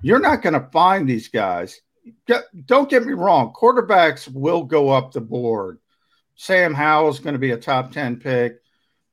you're 0.01 0.21
not 0.21 0.41
going 0.41 0.55
to 0.55 0.69
find 0.73 1.07
these 1.07 1.29
guys. 1.29 1.83
Get, 2.27 2.45
don't 2.67 2.89
get 2.89 3.05
me 3.05 3.13
wrong, 3.13 3.53
quarterbacks 3.53 4.33
will 4.33 4.63
go 4.65 4.89
up 4.89 5.13
the 5.13 5.21
board. 5.21 5.81
Sam 6.37 6.73
Howell 6.73 7.11
is 7.11 7.19
going 7.19 7.35
to 7.35 7.39
be 7.39 7.51
a 7.51 7.59
top 7.59 7.93
10 7.93 8.17
pick. 8.21 8.59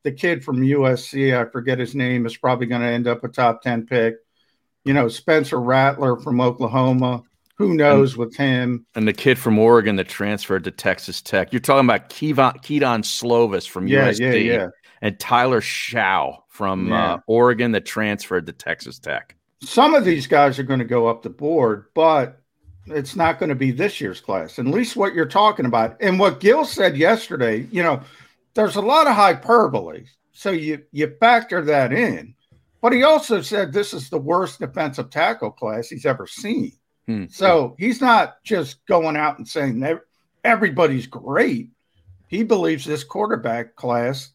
The 0.03 0.11
kid 0.11 0.43
from 0.43 0.61
USC, 0.61 1.33
I 1.37 1.49
forget 1.49 1.79
his 1.79 1.95
name, 1.95 2.25
is 2.25 2.37
probably 2.37 2.67
going 2.67 2.81
to 2.81 2.87
end 2.87 3.07
up 3.07 3.23
a 3.23 3.29
top 3.29 3.61
10 3.61 3.85
pick. 3.87 4.15
You 4.85 4.93
know, 4.93 5.07
Spencer 5.07 5.59
Rattler 5.59 6.17
from 6.17 6.41
Oklahoma. 6.41 7.23
Who 7.57 7.75
knows 7.75 8.17
with 8.17 8.35
him? 8.35 8.85
And 8.95 9.07
the 9.07 9.13
kid 9.13 9.37
from 9.37 9.59
Oregon 9.59 9.95
that 9.97 10.09
transferred 10.09 10.63
to 10.65 10.71
Texas 10.71 11.21
Tech. 11.21 11.53
You're 11.53 11.59
talking 11.61 11.85
about 11.87 12.09
Kevon, 12.09 12.61
Kedon 12.63 13.03
Slovis 13.03 13.69
from 13.69 13.87
Yeah, 13.87 14.09
USC 14.09 14.19
yeah, 14.19 14.53
yeah. 14.53 14.67
and 15.01 15.19
Tyler 15.19 15.61
Shaw 15.61 16.37
from 16.49 16.89
Yeah. 16.89 17.13
uh, 17.13 17.17
Oregon 17.27 17.71
that 17.73 17.85
transferred 17.85 18.47
to 18.47 18.53
Texas 18.53 18.97
Tech. 18.99 19.35
Some 19.61 19.93
of 19.93 20.03
these 20.03 20.27
guys 20.27 20.57
are 20.59 20.63
going 20.63 20.79
to 20.79 20.85
go 20.85 21.07
up 21.07 21.21
the 21.21 21.29
board, 21.29 21.85
but 21.93 22.41
it's 22.87 23.15
not 23.15 23.39
going 23.39 23.49
to 23.49 23.55
be 23.55 23.71
this 23.71 24.01
year's 24.01 24.19
class, 24.19 24.59
at 24.59 24.65
least 24.65 24.97
what 24.97 25.13
you're 25.13 25.25
talking 25.25 25.65
about. 25.65 25.95
And 26.01 26.19
what 26.19 26.39
Gil 26.41 26.65
said 26.65 26.97
yesterday, 26.97 27.67
you 27.71 27.83
know, 27.83 28.01
there's 28.55 28.75
a 28.75 28.81
lot 28.81 29.07
of 29.07 29.15
hyperbole. 29.15 30.05
So 30.33 30.49
you, 30.49 30.83
you 30.91 31.15
factor 31.19 31.61
that 31.65 31.93
in. 31.93 32.33
But 32.83 32.91
he 32.91 33.03
also 33.03 33.41
said 33.41 33.71
this 33.71 33.93
is 33.93 34.09
the 34.09 34.17
worst 34.17 34.59
defensive 34.59 35.09
tackle 35.09 35.51
class 35.51 35.87
he's 35.87 36.05
ever 36.05 36.27
seen. 36.27 36.73
Hmm. 37.07 37.25
So 37.29 37.77
he's 37.79 38.01
not 38.01 38.43
just 38.43 38.85
going 38.87 39.15
out 39.15 39.37
and 39.37 39.47
saying 39.47 39.79
that 39.79 40.01
everybody's 40.43 41.07
great. 41.07 41.69
He 42.27 42.43
believes 42.43 42.83
this 42.83 43.05
quarterback 43.05 43.77
class 43.77 44.31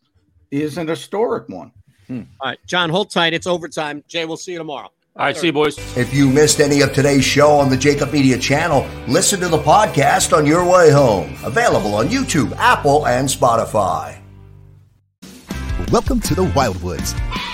is 0.50 0.78
an 0.78 0.88
historic 0.88 1.50
one. 1.50 1.72
All 2.10 2.24
right, 2.42 2.58
John, 2.66 2.88
hold 2.88 3.10
tight. 3.10 3.34
It's 3.34 3.46
overtime. 3.46 4.02
Jay, 4.08 4.24
we'll 4.24 4.38
see 4.38 4.52
you 4.52 4.58
tomorrow. 4.58 4.90
All 5.16 5.26
right, 5.26 5.36
see 5.36 5.48
you, 5.48 5.52
boys. 5.52 5.76
If 5.94 6.14
you 6.14 6.26
missed 6.26 6.60
any 6.60 6.80
of 6.80 6.94
today's 6.94 7.24
show 7.24 7.50
on 7.50 7.68
the 7.68 7.76
JAKIB 7.76 8.12
Media 8.14 8.38
channel, 8.38 8.86
listen 9.08 9.40
to 9.40 9.48
the 9.48 9.58
podcast 9.58 10.34
on 10.34 10.46
your 10.46 10.64
way 10.64 10.90
home. 10.90 11.36
Available 11.44 11.94
on 11.94 12.08
YouTube, 12.08 12.56
Apple, 12.56 13.06
and 13.06 13.28
Spotify. 13.28 14.18
Welcome 15.92 16.20
to 16.20 16.34
the 16.34 16.44
Wildwoods, 16.44 17.14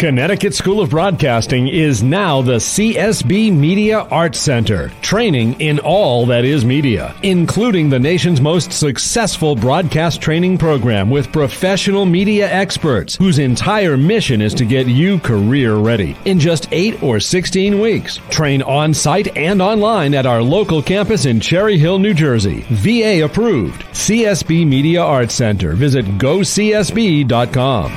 Connecticut 0.00 0.54
School 0.54 0.80
of 0.80 0.88
Broadcasting 0.88 1.68
is 1.68 2.02
now 2.02 2.40
the 2.40 2.56
CSB 2.56 3.54
Media 3.54 3.98
Arts 3.98 4.38
Center, 4.38 4.88
training 5.02 5.60
in 5.60 5.78
all 5.78 6.24
that 6.24 6.42
is 6.42 6.64
media, 6.64 7.14
including 7.22 7.90
the 7.90 7.98
nation's 7.98 8.40
most 8.40 8.72
successful 8.72 9.54
broadcast 9.54 10.22
training 10.22 10.56
program 10.56 11.10
with 11.10 11.30
professional 11.30 12.06
media 12.06 12.50
experts 12.50 13.16
whose 13.16 13.38
entire 13.38 13.98
mission 13.98 14.40
is 14.40 14.54
to 14.54 14.64
get 14.64 14.86
you 14.86 15.18
career 15.18 15.76
ready 15.76 16.16
in 16.24 16.40
just 16.40 16.66
8 16.72 17.02
or 17.02 17.20
16 17.20 17.78
weeks. 17.78 18.20
Train 18.30 18.62
on 18.62 18.94
site 18.94 19.36
and 19.36 19.60
online 19.60 20.14
at 20.14 20.24
our 20.24 20.40
local 20.40 20.82
campus 20.82 21.26
in 21.26 21.40
Cherry 21.40 21.76
Hill, 21.76 21.98
New 21.98 22.14
Jersey. 22.14 22.64
VA 22.70 23.22
approved. 23.22 23.82
CSB 23.92 24.66
Media 24.66 25.02
Arts 25.02 25.34
Center. 25.34 25.74
Visit 25.74 26.06
gocsb.com. 26.16 27.90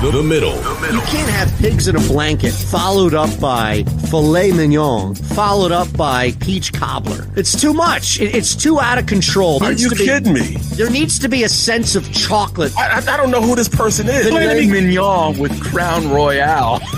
The, 0.00 0.10
the 0.12 0.22
middle. 0.22 0.54
You 0.94 1.00
can't 1.02 1.28
have 1.28 1.52
pigs 1.58 1.86
in 1.86 1.94
a 1.94 2.00
blanket 2.00 2.52
followed 2.52 3.12
up 3.12 3.38
by 3.38 3.84
filet 4.08 4.50
mignon, 4.50 5.14
followed 5.14 5.72
up 5.72 5.94
by 5.94 6.32
peach 6.40 6.72
cobbler. 6.72 7.26
It's 7.36 7.60
too 7.60 7.74
much. 7.74 8.18
It- 8.18 8.34
it's 8.34 8.54
too 8.54 8.80
out 8.80 8.96
of 8.96 9.04
control. 9.04 9.62
Are 9.62 9.72
you 9.72 9.90
to 9.90 9.94
be- 9.96 10.06
kidding 10.06 10.32
me? 10.32 10.56
There 10.76 10.88
needs 10.88 11.18
to 11.18 11.28
be 11.28 11.44
a 11.44 11.50
sense 11.50 11.96
of 11.96 12.10
chocolate. 12.14 12.74
I, 12.78 12.98
I, 13.00 13.14
I 13.14 13.16
don't 13.18 13.30
know 13.30 13.42
who 13.42 13.54
this 13.54 13.68
person 13.68 14.08
is. 14.08 14.26
Filet 14.26 14.66
mignon 14.68 15.38
with 15.38 15.60
Crown 15.62 16.10
Royal. 16.10 16.80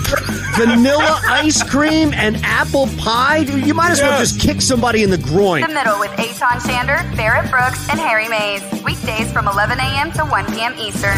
Vanilla 0.55 1.19
ice 1.25 1.61
cream 1.69 2.13
and 2.13 2.37
apple 2.37 2.87
pie. 2.97 3.37
You 3.39 3.73
might 3.73 3.91
as 3.91 4.01
well 4.01 4.17
just 4.19 4.39
kick 4.39 4.61
somebody 4.61 5.03
in 5.03 5.09
the 5.09 5.17
groin. 5.17 5.61
The 5.61 5.67
Middle 5.67 5.99
with 5.99 6.11
Eitan 6.11 6.59
Shander, 6.61 7.17
Barrett 7.17 7.51
Brooks, 7.51 7.89
and 7.89 7.99
Harry 7.99 8.29
Mayes. 8.29 8.61
Weekdays 8.83 9.29
from 9.33 9.47
11 9.49 9.79
a.m. 9.79 10.11
to 10.13 10.23
1 10.23 10.53
p.m. 10.53 10.73
Eastern. 10.77 11.17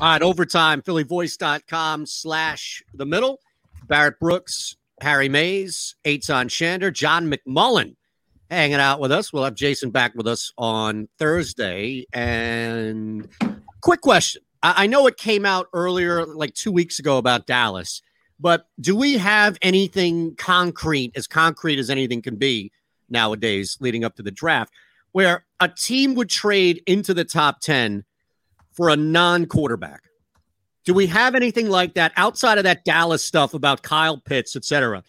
All 0.00 0.06
right, 0.06 0.22
overtime, 0.22 0.80
phillyvoice.com 0.80 2.06
slash 2.06 2.82
the 2.94 3.04
middle. 3.04 3.38
Barrett 3.86 4.18
Brooks, 4.18 4.74
Harry 5.02 5.28
Mayes, 5.28 5.94
Eitan 6.06 6.46
Shander, 6.46 6.90
John 6.90 7.30
McMullen 7.30 7.96
hanging 8.48 8.76
out 8.76 8.98
with 8.98 9.12
us. 9.12 9.30
We'll 9.30 9.44
have 9.44 9.54
Jason 9.54 9.90
back 9.90 10.14
with 10.14 10.26
us 10.26 10.54
on 10.56 11.06
Thursday. 11.18 12.06
And 12.14 13.28
quick 13.82 14.00
question. 14.00 14.40
I, 14.62 14.84
I 14.84 14.86
know 14.86 15.06
it 15.06 15.18
came 15.18 15.44
out 15.44 15.66
earlier, 15.74 16.24
like 16.24 16.54
two 16.54 16.72
weeks 16.72 16.98
ago, 16.98 17.18
about 17.18 17.46
Dallas, 17.46 18.00
but 18.40 18.68
do 18.80 18.96
we 18.96 19.18
have 19.18 19.58
anything 19.60 20.34
concrete, 20.36 21.12
as 21.14 21.26
concrete 21.26 21.78
as 21.78 21.90
anything 21.90 22.22
can 22.22 22.36
be 22.36 22.72
nowadays, 23.10 23.76
leading 23.80 24.04
up 24.04 24.16
to 24.16 24.22
the 24.22 24.30
draft, 24.30 24.72
where 25.12 25.44
a 25.60 25.68
team 25.68 26.14
would 26.14 26.30
trade 26.30 26.82
into 26.86 27.12
the 27.12 27.26
top 27.26 27.60
10 27.60 28.02
for 28.80 28.88
a 28.88 28.96
non 28.96 29.44
quarterback? 29.44 30.04
Do 30.86 30.94
we 30.94 31.06
have 31.08 31.34
anything 31.34 31.68
like 31.68 31.92
that 31.94 32.12
outside 32.16 32.56
of 32.56 32.64
that 32.64 32.82
Dallas 32.86 33.22
stuff 33.22 33.52
about 33.52 33.82
Kyle 33.82 34.16
Pitts, 34.16 34.56
et 34.56 34.64
cetera? 34.64 35.04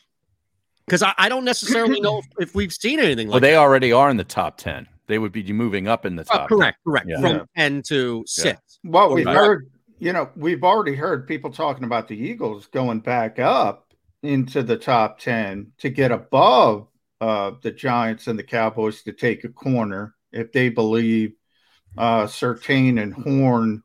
Because 0.86 1.02
I, 1.02 1.14
I 1.18 1.30
don't 1.30 1.46
necessarily 1.46 2.02
know 2.02 2.18
if, 2.20 2.26
if 2.50 2.54
we've 2.54 2.74
seen 2.74 3.00
anything 3.00 3.28
like 3.30 3.36
Well, 3.36 3.40
they 3.40 3.52
that. 3.52 3.60
already 3.60 3.94
are 3.94 4.10
in 4.10 4.18
the 4.18 4.26
top 4.26 4.58
10. 4.58 4.90
They 5.08 5.20
would 5.20 5.32
be 5.32 5.42
moving 5.54 5.88
up 5.88 6.06
in 6.06 6.18
the 6.18 6.24
Oh, 6.34 6.38
top. 6.40 6.50
correct, 6.50 6.80
10. 6.86 6.92
correct. 6.92 7.08
Yeah. 7.10 7.22
From 7.22 7.48
10 7.56 7.82
to 7.84 8.24
6. 8.28 8.80
Well, 8.84 9.14
we've 9.14 9.26
Right. 9.26 9.38
heard, 9.38 9.70
you 10.00 10.12
know, 10.12 10.30
we've 10.36 10.66
already 10.66 10.96
heard 10.96 11.26
people 11.26 11.50
talking 11.50 11.86
about 11.86 12.10
the 12.10 12.18
Eagles 12.18 12.68
going 12.68 13.00
back 13.00 13.40
up 13.40 13.94
into 14.22 14.64
the 14.64 14.76
top 14.76 15.18
10 15.20 15.72
to 15.78 15.90
get 15.90 16.12
above 16.12 16.88
uh, 17.22 17.52
the 17.62 17.72
Giants 17.72 18.28
and 18.28 18.38
the 18.38 18.44
Cowboys 18.44 19.02
to 19.04 19.14
take 19.14 19.46
a 19.46 19.50
corner 19.50 20.16
if 20.34 20.52
they 20.52 20.68
believe 20.68 21.32
uh, 21.98 22.24
Surtain 22.24 23.02
and 23.02 23.14
Horn 23.14 23.84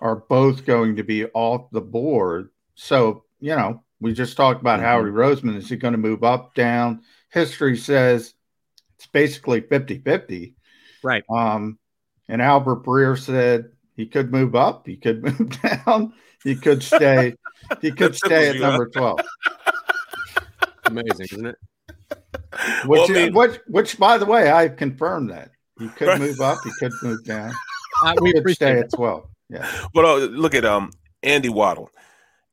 are 0.00 0.16
both 0.16 0.64
going 0.64 0.96
to 0.96 1.02
be 1.02 1.26
off 1.26 1.70
the 1.70 1.80
board. 1.80 2.50
So, 2.74 3.24
you 3.40 3.56
know, 3.56 3.82
we 4.00 4.12
just 4.12 4.36
talked 4.36 4.60
about 4.60 4.80
Howie 4.80 5.10
Roseman. 5.10 5.56
Is 5.56 5.68
he 5.68 5.76
going 5.76 5.92
to 5.92 5.98
move 5.98 6.22
up, 6.22 6.54
down? 6.54 7.02
History 7.30 7.76
says 7.76 8.34
it's 8.96 9.06
basically 9.06 9.60
50 9.60 9.98
50. 9.98 10.54
Right. 11.02 11.24
Um, 11.28 11.78
and 12.28 12.40
Albert 12.42 12.84
Breer 12.84 13.18
said 13.18 13.72
he 13.96 14.06
could 14.06 14.30
move 14.30 14.54
up, 14.54 14.86
he 14.86 14.96
could 14.96 15.22
move 15.24 15.60
down, 15.60 16.12
he 16.44 16.54
could 16.54 16.82
stay, 16.82 17.34
he 17.80 17.90
could 17.90 18.14
stay 18.14 18.50
at 18.50 18.56
you, 18.56 18.62
huh? 18.62 18.70
number 18.70 18.88
12. 18.88 19.20
Amazing, 20.84 21.26
isn't 21.32 21.46
it? 21.46 21.56
Which, 22.86 22.86
Well, 22.86 23.04
I 23.10 23.12
mean- 23.12 23.34
which, 23.34 23.60
which, 23.66 23.98
by 23.98 24.18
the 24.18 24.26
way, 24.26 24.50
I've 24.50 24.76
confirmed 24.76 25.30
that 25.30 25.50
he 25.78 25.88
could 25.88 26.08
Right. 26.08 26.20
move 26.20 26.40
up, 26.40 26.58
he 26.64 26.70
could 26.78 26.92
move 27.02 27.24
down, 27.24 27.52
Uh, 28.04 28.12
he 28.14 28.18
we 28.20 28.32
could 28.32 28.40
appreciate 28.40 28.56
stay 28.68 28.78
it. 28.78 28.84
at 28.84 28.92
12. 28.92 29.28
Yeah. 29.50 29.70
But 29.94 30.04
uh, 30.04 30.16
look 30.26 30.54
at 30.54 30.64
um 30.64 30.90
Andy 31.22 31.48
Weidl. 31.48 31.88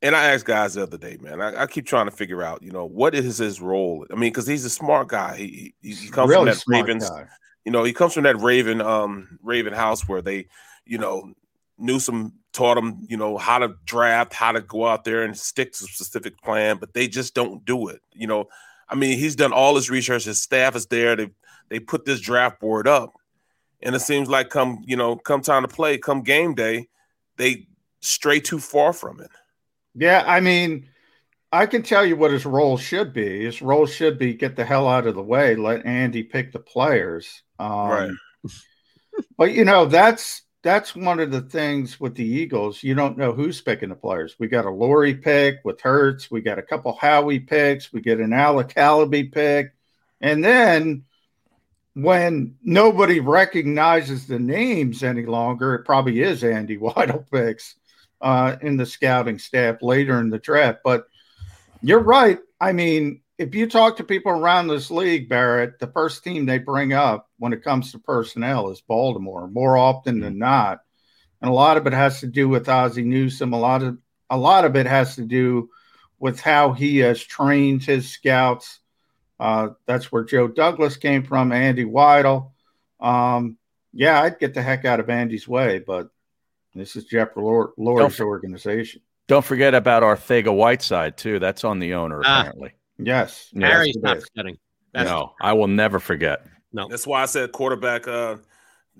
And 0.02 0.16
I 0.16 0.26
asked 0.34 0.46
guys 0.46 0.74
the 0.76 0.84
other 0.84 0.98
day, 0.98 1.18
man. 1.20 1.42
I, 1.42 1.64
I 1.64 1.68
keep 1.68 1.86
trying 1.88 2.06
to 2.06 2.12
figure 2.12 2.44
out, 2.44 2.62
you 2.62 2.72
know, 2.72 2.86
what 2.86 3.16
is 3.16 3.38
his 3.38 3.60
role? 3.60 4.06
I 4.12 4.14
mean, 4.16 4.32
because 4.32 4.46
he's 4.46 4.66
a 4.66 4.70
smart 4.70 5.08
guy. 5.08 5.36
He 5.38 5.74
he, 5.82 5.92
he 5.94 6.10
comes 6.10 6.30
Really 6.30 6.52
from 6.52 6.56
that 6.58 6.64
Ravens. 6.68 7.10
guy. 7.10 7.26
You 7.64 7.72
know, 7.72 7.84
he 7.84 7.94
comes 7.94 8.14
from 8.14 8.24
that 8.24 8.40
Raven 8.40 8.82
um 8.82 9.40
Raven 9.42 9.74
house 9.74 10.08
where 10.08 10.22
they, 10.22 10.48
you 10.86 10.98
know, 11.00 11.34
Newsome 11.78 12.34
taught 12.54 12.78
him, 12.78 13.06
you 13.10 13.18
know, 13.18 13.38
how 13.38 13.58
to 13.60 13.74
draft, 13.86 14.34
how 14.34 14.52
to 14.52 14.62
go 14.62 14.88
out 14.88 15.04
there 15.04 15.24
and 15.24 15.38
stick 15.38 15.74
to 15.74 15.84
a 15.86 15.88
specific 15.88 16.40
plan, 16.42 16.78
but 16.78 16.94
they 16.94 17.08
just 17.08 17.34
don't 17.34 17.66
do 17.66 17.88
it. 17.90 18.02
You 18.14 18.28
know, 18.28 18.46
I 18.88 18.96
mean, 18.96 19.18
he's 19.18 19.36
done 19.36 19.52
all 19.54 19.76
his 19.76 19.90
research. 19.90 20.24
His 20.26 20.42
staff 20.42 20.76
is 20.76 20.86
there. 20.86 21.16
They 21.16 21.30
they 21.70 21.80
put 21.80 22.06
this 22.06 22.20
draft 22.20 22.60
board 22.60 22.88
up, 22.88 23.14
and 23.82 23.96
it 23.96 24.02
seems 24.02 24.30
like 24.30 24.50
come 24.50 24.84
you 24.86 24.96
know 24.96 25.16
come 25.16 25.42
time 25.42 25.64
to 25.64 25.68
play, 25.68 25.98
come 25.98 26.22
game 26.22 26.54
day, 26.54 26.88
they 27.38 27.68
stray 28.02 28.40
too 28.40 28.60
far 28.60 28.94
from 28.94 29.20
it. 29.20 29.32
Yeah, 29.94 30.24
I 30.26 30.40
mean, 30.40 30.90
I 31.52 31.66
can 31.66 31.84
tell 31.84 32.06
you 32.06 32.16
what 32.16 32.32
his 32.32 32.46
role 32.46 32.78
should 32.78 33.14
be. 33.14 33.46
His 33.46 33.62
role 33.62 33.86
should 33.86 34.20
be 34.20 34.34
get 34.34 34.56
the 34.56 34.66
hell 34.66 34.88
out 34.88 35.08
of 35.08 35.16
the 35.16 35.24
way, 35.24 35.56
let 35.56 35.86
Andy 35.86 36.24
pick 36.24 36.52
the 36.52 36.60
players. 36.60 37.44
Um, 37.60 37.90
Right. 37.90 38.12
But 39.38 39.54
you 39.54 39.64
know, 39.64 39.86
that's 39.86 40.42
that's 40.62 40.96
one 40.96 41.20
of 41.20 41.32
the 41.32 41.42
things 41.42 42.00
with 42.00 42.16
the 42.16 42.26
Eagles. 42.26 42.84
You 42.84 42.96
don't 42.96 43.18
know 43.18 43.32
who's 43.32 43.62
picking 43.62 43.90
the 43.90 43.96
players. 43.96 44.36
We 44.40 44.48
got 44.48 44.66
a 44.66 44.70
Lurie 44.70 45.22
pick 45.22 45.60
with 45.64 45.80
Hurts. 45.80 46.32
We 46.32 46.42
got 46.42 46.60
a 46.60 46.64
couple 46.64 46.98
Howie 47.00 47.40
picks. 47.40 47.94
We 47.94 48.02
get 48.02 48.20
an 48.20 48.34
Alec 48.34 48.70
Halaby 48.70 49.32
pick, 49.32 49.74
and 50.22 50.44
then 50.44 51.06
when 51.96 52.56
nobody 52.62 53.22
recognizes 53.22 54.28
the 54.28 54.38
names 54.38 55.02
any 55.02 55.26
longer, 55.26 55.76
it 55.76 55.86
probably 55.86 56.22
is 56.22 56.44
Andy 56.44 56.78
Weidl 56.80 57.26
picks 57.32 57.76
uh, 58.22 58.58
in 58.62 58.78
the 58.78 58.86
scouting 58.86 59.40
staff 59.40 59.82
later 59.82 60.20
in 60.20 60.30
the 60.30 60.38
draft. 60.38 60.80
But 60.84 61.08
you're 61.82 62.04
right. 62.04 62.40
I 62.60 62.74
mean, 62.74 63.22
if 63.38 63.56
you 63.56 63.68
talk 63.68 63.98
to 63.98 64.04
people 64.04 64.32
around 64.32 64.68
this 64.68 64.92
league, 64.92 65.30
Barrett, 65.30 65.80
the 65.80 65.88
first 65.88 66.24
team 66.24 66.46
they 66.46 66.58
bring 66.58 66.94
up 66.94 67.30
when 67.38 67.54
it 67.54 67.64
comes 67.64 67.92
to 67.92 68.00
personnel 68.00 68.70
is 68.72 68.82
Baltimore 68.82 69.48
more 69.48 69.78
often 69.78 70.20
than 70.20 70.38
not. 70.38 70.80
And 71.42 71.50
a 71.50 71.54
lot 71.54 71.78
of 71.78 71.88
it 71.88 71.94
has 71.94 72.22
to 72.22 72.28
do 72.28 72.48
with 72.48 72.70
Ozzie 72.70 73.04
Newsome. 73.04 73.54
A 73.54 73.60
lot 73.60 73.84
of 73.84 73.98
a 74.30 74.38
lot 74.38 74.66
of 74.66 74.76
it 74.76 74.88
has 74.88 75.16
to 75.16 75.22
do 75.22 75.70
with 76.18 76.40
how 76.40 76.74
he 76.74 76.98
has 77.00 77.22
trained 77.22 77.84
his 77.84 78.10
scouts. 78.10 78.80
Uh, 79.40 79.70
that's 79.86 80.12
where 80.12 80.24
Joe 80.24 80.48
Douglas 80.48 80.98
came 80.98 81.24
from, 81.24 81.52
Andy 81.52 81.84
Weidl. 81.86 82.52
Um, 83.00 83.58
yeah, 83.94 84.22
I'd 84.22 84.40
get 84.40 84.54
the 84.54 84.62
heck 84.62 84.86
out 84.86 85.00
of 85.00 85.10
Andy's 85.10 85.48
way, 85.48 85.80
but 85.80 86.10
this 86.74 86.96
is 86.96 87.06
Jeff 87.06 87.30
Lor- 87.36 87.74
Lurie's 87.78 88.20
organization. 88.20 89.02
Don't 89.28 89.44
forget 89.46 89.74
about 89.74 90.04
Arcega-Whiteside 90.04 91.18
too. 91.18 91.40
That's 91.40 91.64
on 91.64 91.80
the 91.80 91.94
owner 91.96 92.22
Ah. 92.24 92.42
apparently. 92.42 92.74
Yes, 92.98 93.50
Yes, 93.54 93.72
Harry's 93.72 93.96
it 93.98 94.04
not 94.04 94.18
is. 94.18 94.28
forgetting. 94.30 94.58
That's 94.94 95.10
no, 95.10 95.34
I 95.42 95.54
will 95.54 95.68
never 95.68 96.00
forget. 96.00 96.46
no. 96.72 96.88
That's 96.88 97.06
why 97.08 97.22
I 97.24 97.26
said 97.26 97.52
quarterback. 97.52 98.08
Uh, 98.08 98.38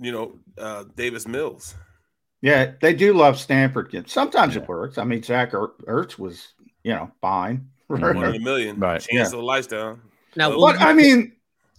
you 0.02 0.12
know, 0.12 0.38
uh, 0.58 0.84
Davis 0.96 1.26
Mills. 1.28 1.76
Yeah, 2.42 2.72
they 2.82 2.94
do 2.94 3.14
love 3.14 3.40
Stanford 3.40 3.90
kids. 3.92 4.12
Sometimes 4.12 4.58
it 4.58 4.68
works. 4.68 4.98
I 4.98 5.06
mean, 5.06 5.24
Zach 5.24 5.54
Er- 5.54 5.74
Ertz 5.88 6.20
was, 6.20 6.54
you 6.84 6.92
know, 6.94 7.10
fine. 7.22 7.70
One 7.88 8.04
in 8.26 8.36
a 8.36 8.40
million. 8.40 8.78
Right. 8.78 9.00
Chance 9.00 9.12
Yeah. 9.14 9.24
of 9.26 9.32
the 9.32 9.42
lights 9.42 9.68
down. 9.68 10.02
Now, 10.36 10.50
Well, 10.50 10.62
But 10.74 10.82
I 10.82 10.94
mean, 10.94 11.34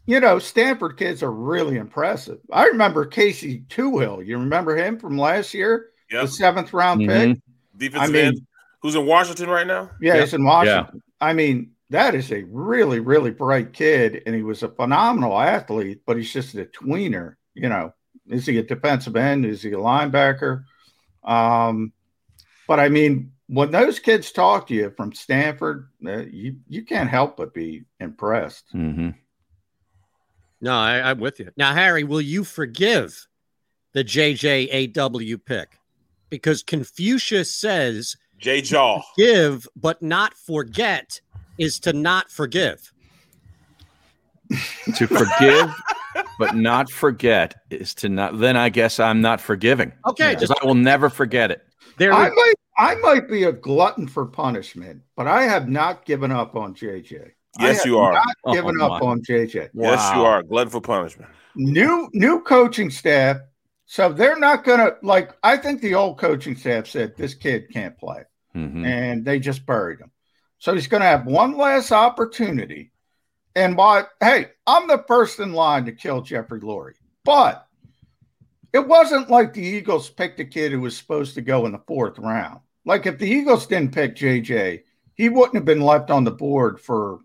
you 0.06 0.20
know, 0.20 0.38
Stanford 0.38 0.96
kids 0.96 1.22
are 1.22 1.32
really 1.32 1.76
impressive. 1.76 2.38
I 2.52 2.66
remember 2.66 3.04
Casey 3.06 3.64
Toohill. 3.68 4.24
You 4.24 4.38
remember 4.38 4.76
him 4.76 4.98
from 4.98 5.18
last 5.18 5.52
year, 5.54 5.90
Yep. 6.10 6.22
the 6.22 6.28
seventh 6.28 6.72
round 6.72 7.00
Mhm. 7.02 7.06
pick. 7.34 7.38
Defensive 7.76 8.08
I 8.10 8.12
mean- 8.12 8.26
end. 8.26 8.46
Who's 8.82 8.94
in 8.94 9.06
Washington 9.06 9.48
right 9.50 9.66
now? 9.66 9.90
Yeah, 10.00 10.20
he's 10.20 10.32
in 10.34 10.44
Washington. 10.44 10.86
Yeah. 10.94 11.00
I 11.20 11.32
mean, 11.32 11.72
that 11.90 12.14
is 12.14 12.30
a 12.30 12.44
really, 12.44 13.00
really 13.00 13.30
bright 13.30 13.72
kid, 13.72 14.22
and 14.26 14.34
he 14.34 14.42
was 14.42 14.62
a 14.62 14.68
phenomenal 14.68 15.38
athlete. 15.38 16.02
But 16.06 16.16
he's 16.16 16.32
just 16.32 16.54
a 16.54 16.66
tweener. 16.66 17.34
You 17.54 17.68
know, 17.68 17.92
is 18.28 18.46
he 18.46 18.58
a 18.58 18.62
defensive 18.62 19.16
end? 19.16 19.44
Is 19.44 19.62
he 19.62 19.70
a 19.72 19.76
linebacker? 19.76 20.64
Um, 21.24 21.92
but 22.68 22.78
I 22.78 22.88
mean, 22.88 23.32
when 23.48 23.70
those 23.70 23.98
kids 23.98 24.32
talk 24.32 24.66
to 24.68 24.74
you 24.74 24.90
from 24.96 25.12
Stanford, 25.12 25.88
uh, 26.04 26.24
you 26.30 26.56
you 26.68 26.84
can't 26.84 27.08
help 27.08 27.36
but 27.36 27.54
be 27.54 27.84
impressed. 28.00 28.64
hmm 28.72 29.10
No, 30.60 30.72
I, 30.76 31.10
I'm 31.10 31.20
with 31.20 31.38
you. 31.38 31.50
Now, 31.56 31.72
Harry, 31.72 32.04
will 32.04 32.20
you 32.20 32.44
forgive 32.44 33.26
the 33.94 34.04
JJAW 34.04 35.44
pick? 35.44 35.78
Because 36.28 36.62
Confucius 36.62 37.54
says 37.54 38.16
J 38.38 38.60
Jaw. 38.60 39.02
give 39.16 39.68
but 39.76 40.02
not 40.02 40.34
forget 40.34 41.20
is 41.58 41.78
to 41.80 41.92
not 41.92 42.30
forgive. 42.30 42.92
To 44.94 45.06
forgive 45.06 45.72
but 46.38 46.54
not 46.54 46.90
forget 46.90 47.54
is 47.70 47.94
to 47.94 48.08
not. 48.08 48.38
Then 48.38 48.56
I 48.56 48.68
guess 48.68 49.00
I'm 49.00 49.20
not 49.20 49.40
forgiving. 49.40 49.92
Okay, 50.06 50.30
because 50.30 50.48
just 50.48 50.60
I 50.62 50.66
will 50.66 50.74
never 50.74 51.08
forget 51.08 51.50
it. 51.50 51.62
There. 51.98 52.12
I 52.12 52.28
we- 52.28 52.34
might 52.36 52.54
I 52.78 52.94
might 52.96 53.28
be 53.28 53.44
a 53.44 53.52
glutton 53.52 54.06
for 54.06 54.26
punishment, 54.26 55.00
but 55.16 55.26
I 55.26 55.44
have 55.44 55.68
not 55.68 56.04
given 56.04 56.30
up 56.30 56.54
on 56.56 56.74
JJ. 56.74 57.30
I 57.58 57.68
Yes, 57.68 57.78
have 57.78 57.86
you 57.86 57.98
are. 57.98 58.12
I've 58.12 58.24
not 58.26 58.36
Oh, 58.44 58.52
given 58.52 58.80
up 58.82 58.90
my. 58.90 58.98
on 59.00 59.22
JJ. 59.22 59.70
Yes, 59.72 60.12
you 60.14 60.22
are. 60.22 60.42
Glutton 60.42 60.70
for 60.70 60.80
punishment. 60.82 61.30
new 61.54 62.08
new 62.12 62.40
coaching 62.42 62.90
staff 62.90 63.38
so 63.86 64.12
they're 64.12 64.38
not 64.38 64.62
gonna 64.62 64.90
like 65.02 65.32
i 65.42 65.56
think 65.56 65.80
the 65.80 65.94
old 65.94 66.18
coaching 66.18 66.54
staff 66.54 66.86
said 66.86 67.16
this 67.16 67.32
kid 67.34 67.64
can't 67.72 67.96
play 67.96 68.22
Mhm. 68.54 68.84
and 68.84 69.24
they 69.24 69.38
just 69.38 69.64
buried 69.64 69.98
him 70.00 70.10
so 70.58 70.74
he's 70.74 70.86
gonna 70.86 71.06
have 71.06 71.24
one 71.24 71.56
last 71.56 71.92
opportunity 71.92 72.92
and 73.54 73.74
what 73.74 74.10
hey 74.20 74.48
i'm 74.66 74.86
the 74.86 75.02
first 75.08 75.40
in 75.40 75.54
line 75.54 75.86
to 75.86 75.92
kill 75.92 76.20
jeffrey 76.20 76.60
Lurie, 76.60 76.92
but 77.24 77.65
it 78.76 78.86
wasn't 78.86 79.30
like 79.30 79.52
the 79.52 79.62
eagles 79.62 80.08
picked 80.10 80.40
a 80.40 80.44
kid 80.44 80.72
who 80.72 80.80
was 80.80 80.96
supposed 80.96 81.34
to 81.34 81.40
go 81.40 81.66
in 81.66 81.72
the 81.72 81.82
fourth 81.86 82.18
round 82.18 82.60
like 82.84 83.06
if 83.06 83.18
the 83.18 83.28
eagles 83.28 83.66
didn't 83.66 83.94
pick 83.94 84.14
jj 84.14 84.82
he 85.14 85.28
wouldn't 85.28 85.54
have 85.54 85.64
been 85.64 85.80
left 85.80 86.10
on 86.10 86.24
the 86.24 86.30
board 86.30 86.80
for 86.80 87.20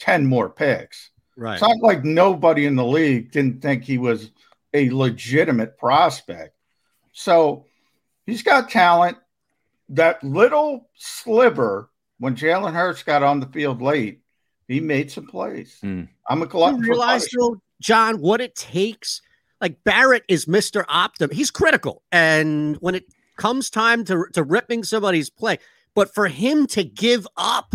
10 0.00 0.26
more 0.26 0.50
picks 0.50 1.10
right. 1.36 1.54
it's 1.54 1.62
not 1.62 1.78
like 1.80 2.04
nobody 2.04 2.66
in 2.66 2.76
the 2.76 2.84
league 2.84 3.30
didn't 3.32 3.62
think 3.62 3.82
he 3.82 3.98
was 3.98 4.30
a 4.74 4.88
legitimate 4.88 5.76
prospect. 5.76 6.56
So 7.12 7.66
He's 8.26 8.42
got 8.42 8.70
talent. 8.70 9.18
That 9.88 10.22
little 10.22 10.88
sliver 10.94 11.90
when 12.18 12.36
Jalen 12.36 12.72
Hurts 12.72 13.02
got 13.02 13.22
on 13.22 13.40
the 13.40 13.46
field 13.46 13.82
late, 13.82 14.20
he 14.68 14.80
made 14.80 15.10
some 15.10 15.26
plays. 15.26 15.78
Hmm. 15.80 16.04
I'm 16.28 16.42
a 16.42 16.46
glutton 16.46 16.80
You 16.80 16.90
realize 16.90 17.26
though, 17.36 17.60
John, 17.80 18.20
what 18.20 18.40
it 18.40 18.54
takes. 18.54 19.20
Like 19.62 19.82
Barrett 19.84 20.24
is 20.28 20.46
Mr. 20.46 20.84
Optim. 20.86 21.32
He's 21.32 21.50
critical. 21.52 22.02
And 22.10 22.76
when 22.80 22.96
it 22.96 23.04
comes 23.36 23.70
time 23.70 24.04
to, 24.06 24.26
to 24.32 24.42
ripping 24.42 24.82
somebody's 24.82 25.30
play, 25.30 25.58
but 25.94 26.12
for 26.12 26.26
him 26.26 26.66
to 26.68 26.82
give 26.82 27.26
up 27.36 27.74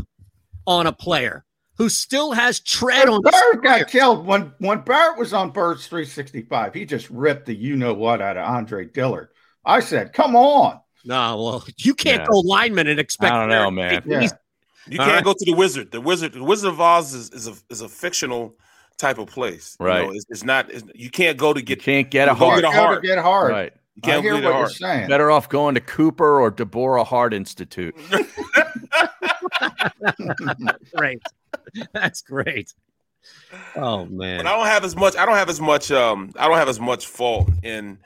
on 0.68 0.86
a 0.86 0.92
player 0.92 1.46
who 1.78 1.88
still 1.88 2.34
has 2.34 2.60
tread 2.60 3.08
on 3.08 3.22
Barrett 3.22 3.64
got 3.64 3.88
killed 3.88 4.26
when 4.26 4.52
when 4.58 4.82
Barrett 4.82 5.18
was 5.18 5.32
on 5.32 5.52
Birds 5.52 5.88
365. 5.88 6.74
He 6.74 6.86
just 6.86 7.10
ripped 7.10 7.46
the 7.46 7.56
you 7.56 7.78
know 7.78 7.94
what 7.94 8.22
out 8.22 8.36
of 8.36 8.44
Andre 8.46 8.86
Dillard. 8.86 9.30
I 9.64 9.80
said, 9.80 10.12
"Come 10.12 10.36
on." 10.36 10.82
No, 11.06 11.42
well, 11.42 11.66
you 11.78 11.94
can't 11.94 12.22
Yeah. 12.22 12.28
go 12.30 12.40
lineman 12.40 12.88
and 12.88 13.00
expect. 13.00 13.32
I 13.32 13.40
don't 13.40 13.50
know, 13.50 13.72
Barrett 13.72 14.04
to 14.04 14.10
man. 14.10 14.22
Yeah. 14.24 14.30
You 14.90 15.00
All 15.00 15.06
can't 15.06 15.16
right. 15.18 15.24
go 15.24 15.34
to 15.34 15.46
the 15.46 15.54
wizard. 15.54 15.92
The 15.92 16.02
wizard, 16.02 16.34
the 16.34 16.44
Wizard 16.44 16.70
of 16.70 16.82
Oz 16.82 17.14
is, 17.14 17.30
is 17.32 17.48
a 17.48 17.54
is 17.70 17.82
a 17.82 17.88
fictional 17.90 18.56
type 18.98 19.18
of 19.20 19.28
place. 19.28 19.78
You 19.80 19.86
Right. 19.86 20.06
know, 20.06 20.12
it's, 20.14 20.26
it's 20.30 20.44
not. 20.44 20.72
It's, 20.72 20.84
you 20.96 21.10
can't 21.10 21.38
go 21.38 21.54
to 21.54 21.62
get. 21.62 21.80
You 21.80 21.84
Can't 21.84 22.10
get 22.12 22.28
a 22.28 22.32
you 22.32 22.36
heart. 22.38 22.62
Get 22.62 22.66
a 22.66 22.68
Go 22.68 22.72
to 22.72 22.78
heart. 22.80 23.04
get 23.04 23.18
hard. 23.20 23.52
Right. 23.52 23.74
You 23.96 24.02
can't 24.02 24.20
I 24.20 24.22
hear 24.22 24.34
what 24.36 24.44
you're 24.44 24.54
heart. 24.54 24.72
saying. 24.72 25.08
Better 25.08 25.32
off 25.32 25.50
going 25.50 25.76
to 25.76 25.82
Cooper 25.82 26.40
or 26.40 26.52
Deborah 26.52 27.04
Hart 27.04 27.34
Institute. 27.34 27.96
great. 30.96 31.22
That's 31.94 32.22
great. 32.22 32.74
Oh 33.76 34.06
man. 34.06 34.38
But 34.40 34.48
I 34.48 34.56
don't 34.56 34.66
have 34.68 34.84
as 34.84 34.96
much. 34.96 35.16
I 35.16 35.26
don't 35.26 35.36
have 35.36 35.50
as 35.50 35.62
much. 35.62 35.92
Um, 35.92 36.32
I 36.38 36.48
don't 36.48 36.58
have 36.58 36.70
as 36.70 36.80
much 36.80 37.08
fault 37.08 37.50
in 37.64 37.98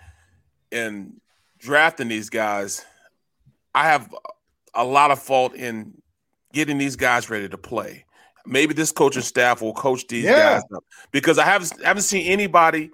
in 0.71 1.19
drafting 1.59 2.07
these 2.07 2.29
guys. 2.29 2.85
I 3.75 3.83
have 3.85 4.13
a 4.73 4.83
lot 4.83 5.11
of 5.11 5.21
fault 5.21 5.53
in 5.55 6.01
getting 6.53 6.77
these 6.77 6.95
guys 6.95 7.29
ready 7.29 7.49
to 7.49 7.57
play. 7.57 8.05
Maybe 8.45 8.73
this 8.73 8.91
coaching 8.91 9.21
staff 9.21 9.61
will 9.61 9.73
coach 9.73 10.07
these 10.07 10.23
Yeah. 10.25 10.53
guys 10.55 10.63
up 10.75 10.83
because 11.11 11.37
I 11.37 11.45
haven't 11.45 11.81
haven't 11.83 12.03
seen 12.03 12.25
anybody 12.27 12.91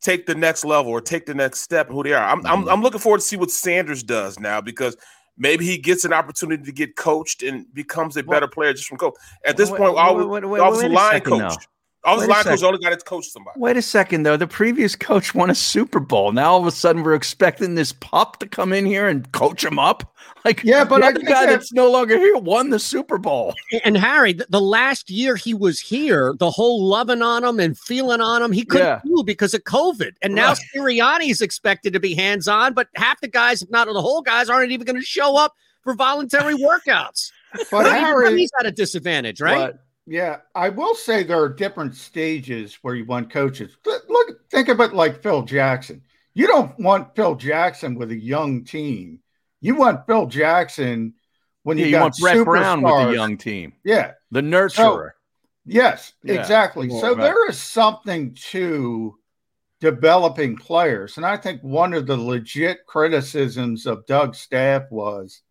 take 0.00 0.26
the 0.26 0.34
next 0.34 0.64
level 0.64 0.92
or 0.92 1.00
take 1.00 1.26
the 1.26 1.34
next 1.34 1.60
step 1.60 1.88
who 1.88 2.02
they 2.02 2.12
are. 2.12 2.24
I'm 2.24 2.46
I'm, 2.46 2.60
mm-hmm. 2.60 2.68
I'm 2.68 2.82
looking 2.82 3.00
forward 3.00 3.18
to 3.20 3.26
see 3.26 3.36
what 3.36 3.50
Sanders 3.50 4.02
does 4.02 4.38
now 4.38 4.60
because 4.60 4.96
maybe 5.36 5.64
he 5.64 5.78
gets 5.78 6.04
an 6.04 6.12
opportunity 6.12 6.62
to 6.64 6.72
get 6.72 6.96
coached 6.96 7.42
and 7.42 7.66
becomes 7.74 8.16
a 8.16 8.22
better 8.22 8.46
player 8.48 8.72
just 8.72 8.88
from 8.88 8.98
coach. 8.98 9.14
At 9.44 9.56
this 9.56 9.70
point, 9.70 9.82
wait- 9.94 9.96
all 10.00 10.26
wait- 10.28 10.44
wait- 10.44 10.60
offensive 10.60 10.90
a 10.90 10.94
line 10.94 11.12
second, 11.14 11.40
coach. 11.40 11.66
Though. 12.04 12.12
Offensive 12.14 12.28
Wait 12.28 12.28
a 12.28 12.32
line 12.32 12.44
coach 12.44 12.58
second. 12.60 12.66
only 12.74 12.78
got 12.84 12.98
to 12.98 13.04
coach 13.04 13.26
somebody. 13.26 13.58
Wait 13.60 13.76
a 13.76 13.82
second, 13.82 14.22
though. 14.22 14.36
The 14.36 14.46
previous 14.46 14.94
coach 14.96 15.34
won 15.34 15.50
a 15.50 15.54
Super 15.54 16.00
Bowl. 16.00 16.32
Now 16.32 16.52
all 16.52 16.60
of 16.60 16.66
a 16.66 16.70
sudden 16.70 17.02
we're 17.02 17.14
expecting 17.14 17.74
this 17.74 17.92
pup 17.92 18.38
to 18.38 18.46
come 18.46 18.72
in 18.72 18.86
here 18.86 19.08
and 19.08 19.30
coach 19.32 19.64
him 19.64 19.78
up. 19.78 20.14
Like, 20.44 20.62
Yeah, 20.62 20.84
but 20.84 21.00
the 21.00 21.06
I 21.06 21.08
other 21.08 21.16
think 21.16 21.28
guy 21.28 21.46
that- 21.46 21.52
that's 21.52 21.72
no 21.72 21.90
longer 21.90 22.16
here 22.16 22.36
won 22.36 22.70
the 22.70 22.78
Super 22.78 23.18
Bowl. 23.18 23.54
And 23.84 23.96
Harry, 23.96 24.32
the, 24.32 24.46
the 24.48 24.60
last 24.60 25.10
year 25.10 25.34
he 25.36 25.52
was 25.54 25.80
here, 25.80 26.34
the 26.38 26.50
whole 26.50 26.84
loving 26.86 27.22
on 27.22 27.42
him 27.44 27.58
and 27.58 27.76
feeling 27.76 28.20
on 28.20 28.42
him, 28.42 28.52
he 28.52 28.64
couldn't 28.64 28.86
Yeah. 28.86 29.00
do 29.04 29.24
because 29.24 29.52
of 29.52 29.64
COVID. 29.64 30.12
And 30.22 30.34
now 30.34 30.50
Right. 30.50 30.58
Sirianni's 30.74 31.42
expected 31.42 31.92
to 31.92 32.00
be 32.00 32.14
hands 32.14 32.46
on, 32.48 32.72
but 32.74 32.86
half 32.94 33.20
the 33.20 33.28
guys, 33.28 33.62
if 33.62 33.70
not 33.70 33.88
the 33.88 34.00
whole 34.00 34.22
guys, 34.22 34.48
aren't 34.48 34.70
even 34.70 34.86
going 34.86 35.00
to 35.00 35.04
show 35.04 35.36
up 35.36 35.54
for 35.82 35.94
voluntary 35.94 36.54
workouts. 36.54 37.30
But 37.70 37.86
I 37.86 37.98
Harry- 37.98 38.38
he's 38.38 38.50
at 38.60 38.66
a 38.66 38.70
disadvantage, 38.70 39.40
right? 39.40 39.72
But, 39.72 39.78
yeah, 40.08 40.38
I 40.54 40.70
will 40.70 40.94
say 40.94 41.22
there 41.22 41.42
are 41.42 41.48
different 41.48 41.94
stages 41.94 42.78
where 42.82 42.94
you 42.94 43.04
want 43.04 43.30
coaches. 43.30 43.76
Look, 43.84 44.48
think 44.50 44.68
of 44.68 44.80
it 44.80 44.94
like 44.94 45.22
Phil 45.22 45.42
Jackson. 45.42 46.02
You 46.34 46.46
don't 46.46 46.78
want 46.78 47.14
Phil 47.14 47.34
Jackson 47.34 47.94
with 47.94 48.10
a 48.10 48.18
young 48.18 48.64
team. 48.64 49.20
You 49.60 49.74
want 49.74 50.06
Phil 50.06 50.26
Jackson 50.26 51.14
when 51.62 51.76
Yeah, 51.76 51.84
you, 51.84 51.90
you 51.90 51.96
got 51.96 52.02
want 52.02 52.16
Brett 52.18 52.44
Brown 52.44 52.82
with 52.82 53.08
the 53.08 53.12
young 53.14 53.36
team. 53.36 53.74
Yeah, 53.84 54.12
The 54.30 54.40
nurturer. 54.40 55.10
Yes, 55.66 56.14
Yeah. 56.24 56.34
exactly. 56.34 56.88
Well, 56.88 57.00
so 57.00 57.08
right. 57.14 57.22
there 57.22 57.48
is 57.50 57.58
something 57.58 58.34
to 58.50 59.18
developing 59.80 60.56
players. 60.56 61.18
And 61.18 61.26
I 61.26 61.36
think 61.36 61.60
one 61.62 61.92
of 61.92 62.06
the 62.06 62.16
legit 62.16 62.86
criticisms 62.86 63.84
of 63.86 64.06
Doug's 64.06 64.38
staff 64.38 64.84
was 64.90 65.42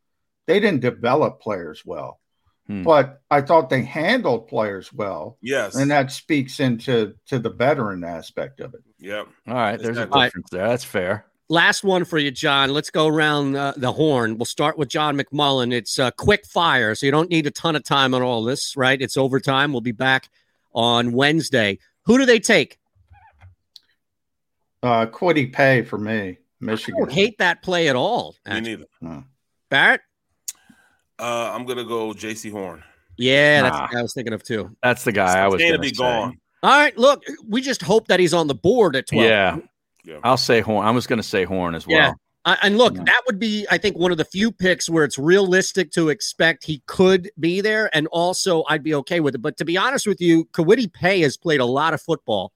they 0.48 0.60
didn't 0.60 0.82
develop 0.82 1.42
players 1.42 1.84
well. 1.86 2.20
Hmm. 2.68 2.84
But 2.84 3.22
I 3.32 3.42
thought 3.42 3.70
they 3.70 3.82
handled 3.84 4.48
players 4.50 4.92
well. 4.92 5.38
Yes. 5.42 5.76
And 5.76 5.90
that 5.92 6.12
speaks 6.12 6.60
into 6.60 7.16
to 7.28 7.40
the 7.40 7.50
veteran 7.50 8.04
aspect 8.04 8.60
of 8.60 8.74
it. 8.74 8.82
Yep. 9.00 9.28
All 9.48 9.54
right, 9.54 9.78
there's 9.80 9.98
a 9.98 10.04
Exactly. 10.04 10.24
difference 10.26 10.50
there. 10.52 10.68
That's 10.68 10.84
fair. 10.84 11.26
Last 11.50 11.86
one 11.86 12.04
for 12.04 12.18
you, 12.18 12.30
John. 12.30 12.74
Let's 12.74 12.90
go 12.90 13.08
around 13.08 13.56
uh, 13.56 13.74
the 13.78 13.94
horn. 13.94 14.38
We'll 14.38 14.44
start 14.46 14.78
with 14.78 14.90
John 14.90 15.18
McMullen. 15.18 15.72
It's 15.72 15.98
uh, 15.98 16.12
quick 16.12 16.46
fire, 16.46 16.94
so 16.94 17.06
you 17.06 17.12
don't 17.14 17.30
need 17.30 17.48
a 17.48 17.52
ton 17.52 17.78
of 17.78 17.86
time 17.86 18.14
on 18.14 18.22
all 18.22 18.44
this, 18.44 18.76
right? 18.76 19.02
It's 19.02 19.16
overtime. 19.16 19.72
We'll 19.72 19.80
be 19.80 19.94
back 19.94 20.28
on 20.74 21.14
Wednesday. 21.14 21.80
Who 22.04 22.18
do 22.18 22.26
they 22.26 22.40
take? 22.40 22.78
Uh 24.84 25.06
Kwity 25.08 25.52
Paye 25.52 25.84
for 25.84 25.98
me, 25.98 26.30
I 26.32 26.38
Michigan. 26.60 27.00
don't 27.00 27.12
hate 27.12 27.38
that 27.40 27.64
play 27.64 27.88
at 27.88 27.96
all. 27.96 28.36
Me 28.46 28.52
actually. 28.52 28.86
neither. 29.02 29.24
Barrett? 29.70 30.02
Uh, 31.20 31.52
I'm 31.54 31.66
gonna 31.66 31.84
go 31.84 32.14
Jaycee 32.14 32.52
Horn. 32.52 32.84
Yeah, 33.18 33.64
that's 33.64 33.76
Nah. 33.76 33.82
what 33.88 33.96
I 33.96 34.02
was 34.02 34.14
thinking 34.14 34.34
of 34.34 34.44
too. 34.44 34.76
That's 34.84 35.04
the 35.04 35.12
guy 35.12 35.40
I 35.40 35.48
was 35.48 35.62
Gonna 35.62 35.80
be 35.80 35.90
to 35.90 35.96
gone. 35.96 36.38
All 36.64 36.78
right, 36.78 36.96
look, 36.98 37.24
we 37.48 37.62
just 37.62 37.82
hope 37.82 38.08
that 38.08 38.20
he's 38.20 38.34
on 38.34 38.48
the 38.48 38.56
board 38.56 38.96
at 38.96 39.08
12. 39.08 39.26
Yeah. 39.28 39.58
Yeah. 40.04 40.20
I'll 40.24 40.38
say 40.38 40.62
Horn. 40.62 40.86
I 40.88 40.92
was 40.92 41.06
going 41.06 41.18
to 41.18 41.24
say 41.28 41.44
Horn 41.44 41.76
as 41.76 41.86
well. 41.86 41.98
Yeah. 41.98 42.14
I- 42.46 42.58
and 42.64 42.78
look, 42.78 42.96
that 42.96 43.22
would 43.28 43.40
be, 43.40 43.68
I 43.70 43.78
think, 43.78 43.98
one 43.98 44.12
of 44.12 44.18
the 44.18 44.26
few 44.26 44.52
picks 44.52 44.90
where 44.90 45.04
it's 45.04 45.18
realistic 45.20 45.92
to 45.92 46.10
expect 46.10 46.64
he 46.64 46.82
could 46.88 47.30
be 47.40 47.60
there. 47.62 47.90
And 47.96 48.08
also, 48.08 48.64
I'd 48.70 48.84
be 48.84 48.94
okay 48.96 49.20
with 49.20 49.36
it. 49.36 49.42
But 49.42 49.58
to 49.58 49.66
be 49.66 49.76
honest 49.78 50.08
with 50.08 50.22
you, 50.22 50.46
Kwity 50.46 50.92
Paye 50.92 51.20
has 51.22 51.36
played 51.38 51.60
a 51.60 51.66
lot 51.66 51.94
of 51.94 52.02
football. 52.02 52.54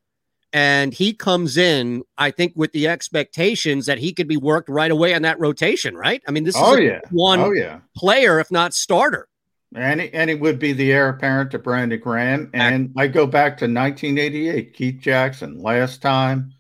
And 0.54 0.94
he 0.94 1.14
comes 1.14 1.56
in, 1.58 2.04
I 2.18 2.32
think, 2.32 2.54
with 2.56 2.74
the 2.74 2.88
expectations 2.88 3.86
that 3.86 4.00
he 4.00 4.14
could 4.14 4.28
be 4.28 4.36
worked 4.38 4.68
right 4.68 4.92
away 4.92 5.14
on 5.14 5.22
that 5.22 5.40
rotation, 5.40 5.96
right? 5.96 6.22
I 6.28 6.32
mean, 6.32 6.44
this 6.44 6.56
Oh 6.58 6.74
is 6.74 6.80
a 6.80 6.84
yeah. 6.84 7.00
one 7.10 7.40
Oh 7.40 7.52
yeah. 7.54 7.80
player, 7.96 8.40
if 8.40 8.52
not 8.52 8.74
starter. 8.74 9.28
And 9.74 10.02
it, 10.02 10.14
and 10.14 10.30
it 10.30 10.40
would 10.42 10.60
be 10.60 10.74
the 10.74 10.92
heir 10.92 11.08
apparent 11.08 11.52
to 11.52 11.60
Brandon 11.60 11.98
Graham. 12.00 12.50
And 12.54 12.94
I 12.98 13.08
go 13.08 13.26
back 13.26 13.58
to 13.60 13.66
1988, 13.66 14.74
Keith 14.74 15.00
Jackson. 15.00 15.62
Last 15.62 16.02
time, 16.02 16.52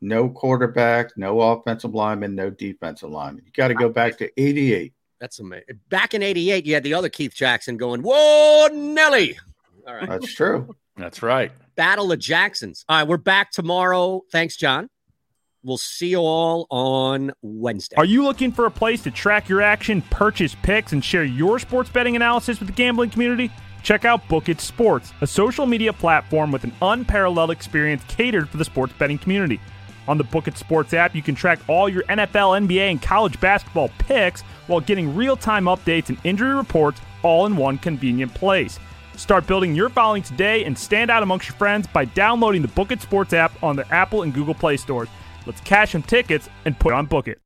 no 0.00 0.30
quarterback, 0.30 1.10
no 1.18 1.38
offensive 1.40 1.94
lineman, 1.94 2.34
no 2.34 2.48
defensive 2.48 3.10
lineman. 3.10 3.44
You 3.44 3.52
got 3.52 3.68
to 3.68 3.74
go 3.74 3.90
back 3.90 4.16
to 4.18 4.30
88. 4.40 4.94
That's 5.20 5.38
amazing. 5.40 5.80
Back 5.90 6.14
in 6.14 6.22
88, 6.22 6.64
you 6.64 6.72
had 6.72 6.82
the 6.82 6.94
other 6.94 7.10
Keith 7.10 7.34
Jackson 7.34 7.76
going, 7.76 8.00
Whoa, 8.02 8.68
Nelly. 8.72 9.38
All 9.86 9.94
right. 9.94 10.08
That's 10.08 10.32
true. 10.32 10.74
That's 10.96 11.22
right. 11.22 11.52
Battle 11.76 12.10
of 12.10 12.18
Jacksons. 12.18 12.84
All 12.88 12.98
right, 12.98 13.08
we're 13.08 13.18
back 13.18 13.50
tomorrow. 13.50 14.22
Thanks, 14.32 14.56
John. 14.56 14.88
We'll 15.62 15.76
see 15.76 16.10
you 16.10 16.20
all 16.20 16.66
on 16.70 17.32
Wednesday. 17.42 17.96
Are 17.96 18.04
you 18.04 18.22
looking 18.22 18.52
for 18.52 18.66
a 18.66 18.70
place 18.70 19.02
to 19.02 19.10
track 19.10 19.48
your 19.48 19.60
action, 19.60 20.00
purchase 20.10 20.54
picks, 20.62 20.92
and 20.92 21.04
share 21.04 21.24
your 21.24 21.58
sports 21.58 21.90
betting 21.90 22.14
analysis 22.16 22.60
with 22.60 22.68
the 22.68 22.74
gambling 22.74 23.10
community? 23.10 23.50
Check 23.82 24.04
out 24.04 24.26
Book 24.28 24.48
It 24.48 24.60
Sports, 24.60 25.12
a 25.20 25.26
social 25.26 25.66
media 25.66 25.92
platform 25.92 26.50
with 26.50 26.64
an 26.64 26.72
unparalleled 26.80 27.50
experience 27.50 28.02
catered 28.08 28.48
for 28.48 28.56
the 28.56 28.64
sports 28.64 28.92
betting 28.98 29.18
community. 29.18 29.60
On 30.08 30.18
the 30.18 30.24
Book 30.24 30.46
It 30.48 30.56
Sports 30.56 30.94
app, 30.94 31.14
you 31.14 31.22
can 31.22 31.34
track 31.34 31.58
all 31.68 31.88
your 31.88 32.04
NFL, 32.04 32.66
NBA, 32.66 32.90
and 32.90 33.02
college 33.02 33.40
basketball 33.40 33.90
picks 33.98 34.42
while 34.68 34.80
getting 34.80 35.16
real 35.16 35.36
time 35.36 35.64
updates 35.64 36.08
and 36.08 36.18
injury 36.24 36.54
reports 36.54 37.00
all 37.22 37.44
in 37.46 37.56
one 37.56 37.76
convenient 37.76 38.32
place. 38.34 38.78
Start 39.16 39.46
building 39.46 39.74
your 39.74 39.88
following 39.88 40.22
today 40.22 40.64
and 40.64 40.78
stand 40.78 41.10
out 41.10 41.22
amongst 41.22 41.48
your 41.48 41.56
friends 41.56 41.86
by 41.86 42.04
downloading 42.04 42.62
the 42.62 42.68
Book 42.68 42.92
It 42.92 43.00
Sports 43.00 43.32
app 43.32 43.62
on 43.62 43.76
the 43.76 43.90
Apple 43.92 44.22
and 44.22 44.32
Google 44.32 44.54
Play 44.54 44.76
stores. 44.76 45.08
Let's 45.46 45.60
cash 45.62 45.92
some 45.92 46.02
tickets 46.02 46.48
and 46.64 46.78
put 46.78 46.92
on 46.92 47.06
Book 47.06 47.28
It. 47.28 47.38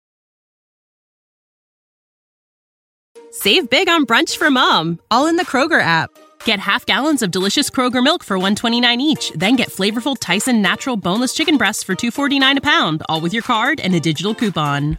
Save 3.32 3.70
big 3.70 3.88
on 3.88 4.06
brunch 4.06 4.36
for 4.36 4.50
mom, 4.50 4.98
all 5.10 5.28
in 5.28 5.36
the 5.36 5.46
Kroger 5.46 5.80
app. 5.80 6.10
Get 6.44 6.58
half 6.58 6.84
gallons 6.84 7.22
of 7.22 7.30
delicious 7.30 7.70
Kroger 7.70 8.02
milk 8.02 8.24
for 8.24 8.36
129 8.36 9.00
each, 9.00 9.30
then 9.36 9.54
get 9.54 9.68
flavorful 9.68 10.16
Tyson 10.18 10.60
natural 10.60 10.96
boneless 10.96 11.32
chicken 11.32 11.56
breasts 11.56 11.84
for 11.84 11.94
249 11.94 12.58
a 12.58 12.60
pound, 12.60 13.04
all 13.08 13.20
with 13.20 13.32
your 13.32 13.44
card 13.44 13.78
and 13.78 13.94
a 13.94 14.00
digital 14.00 14.34
coupon. 14.34 14.98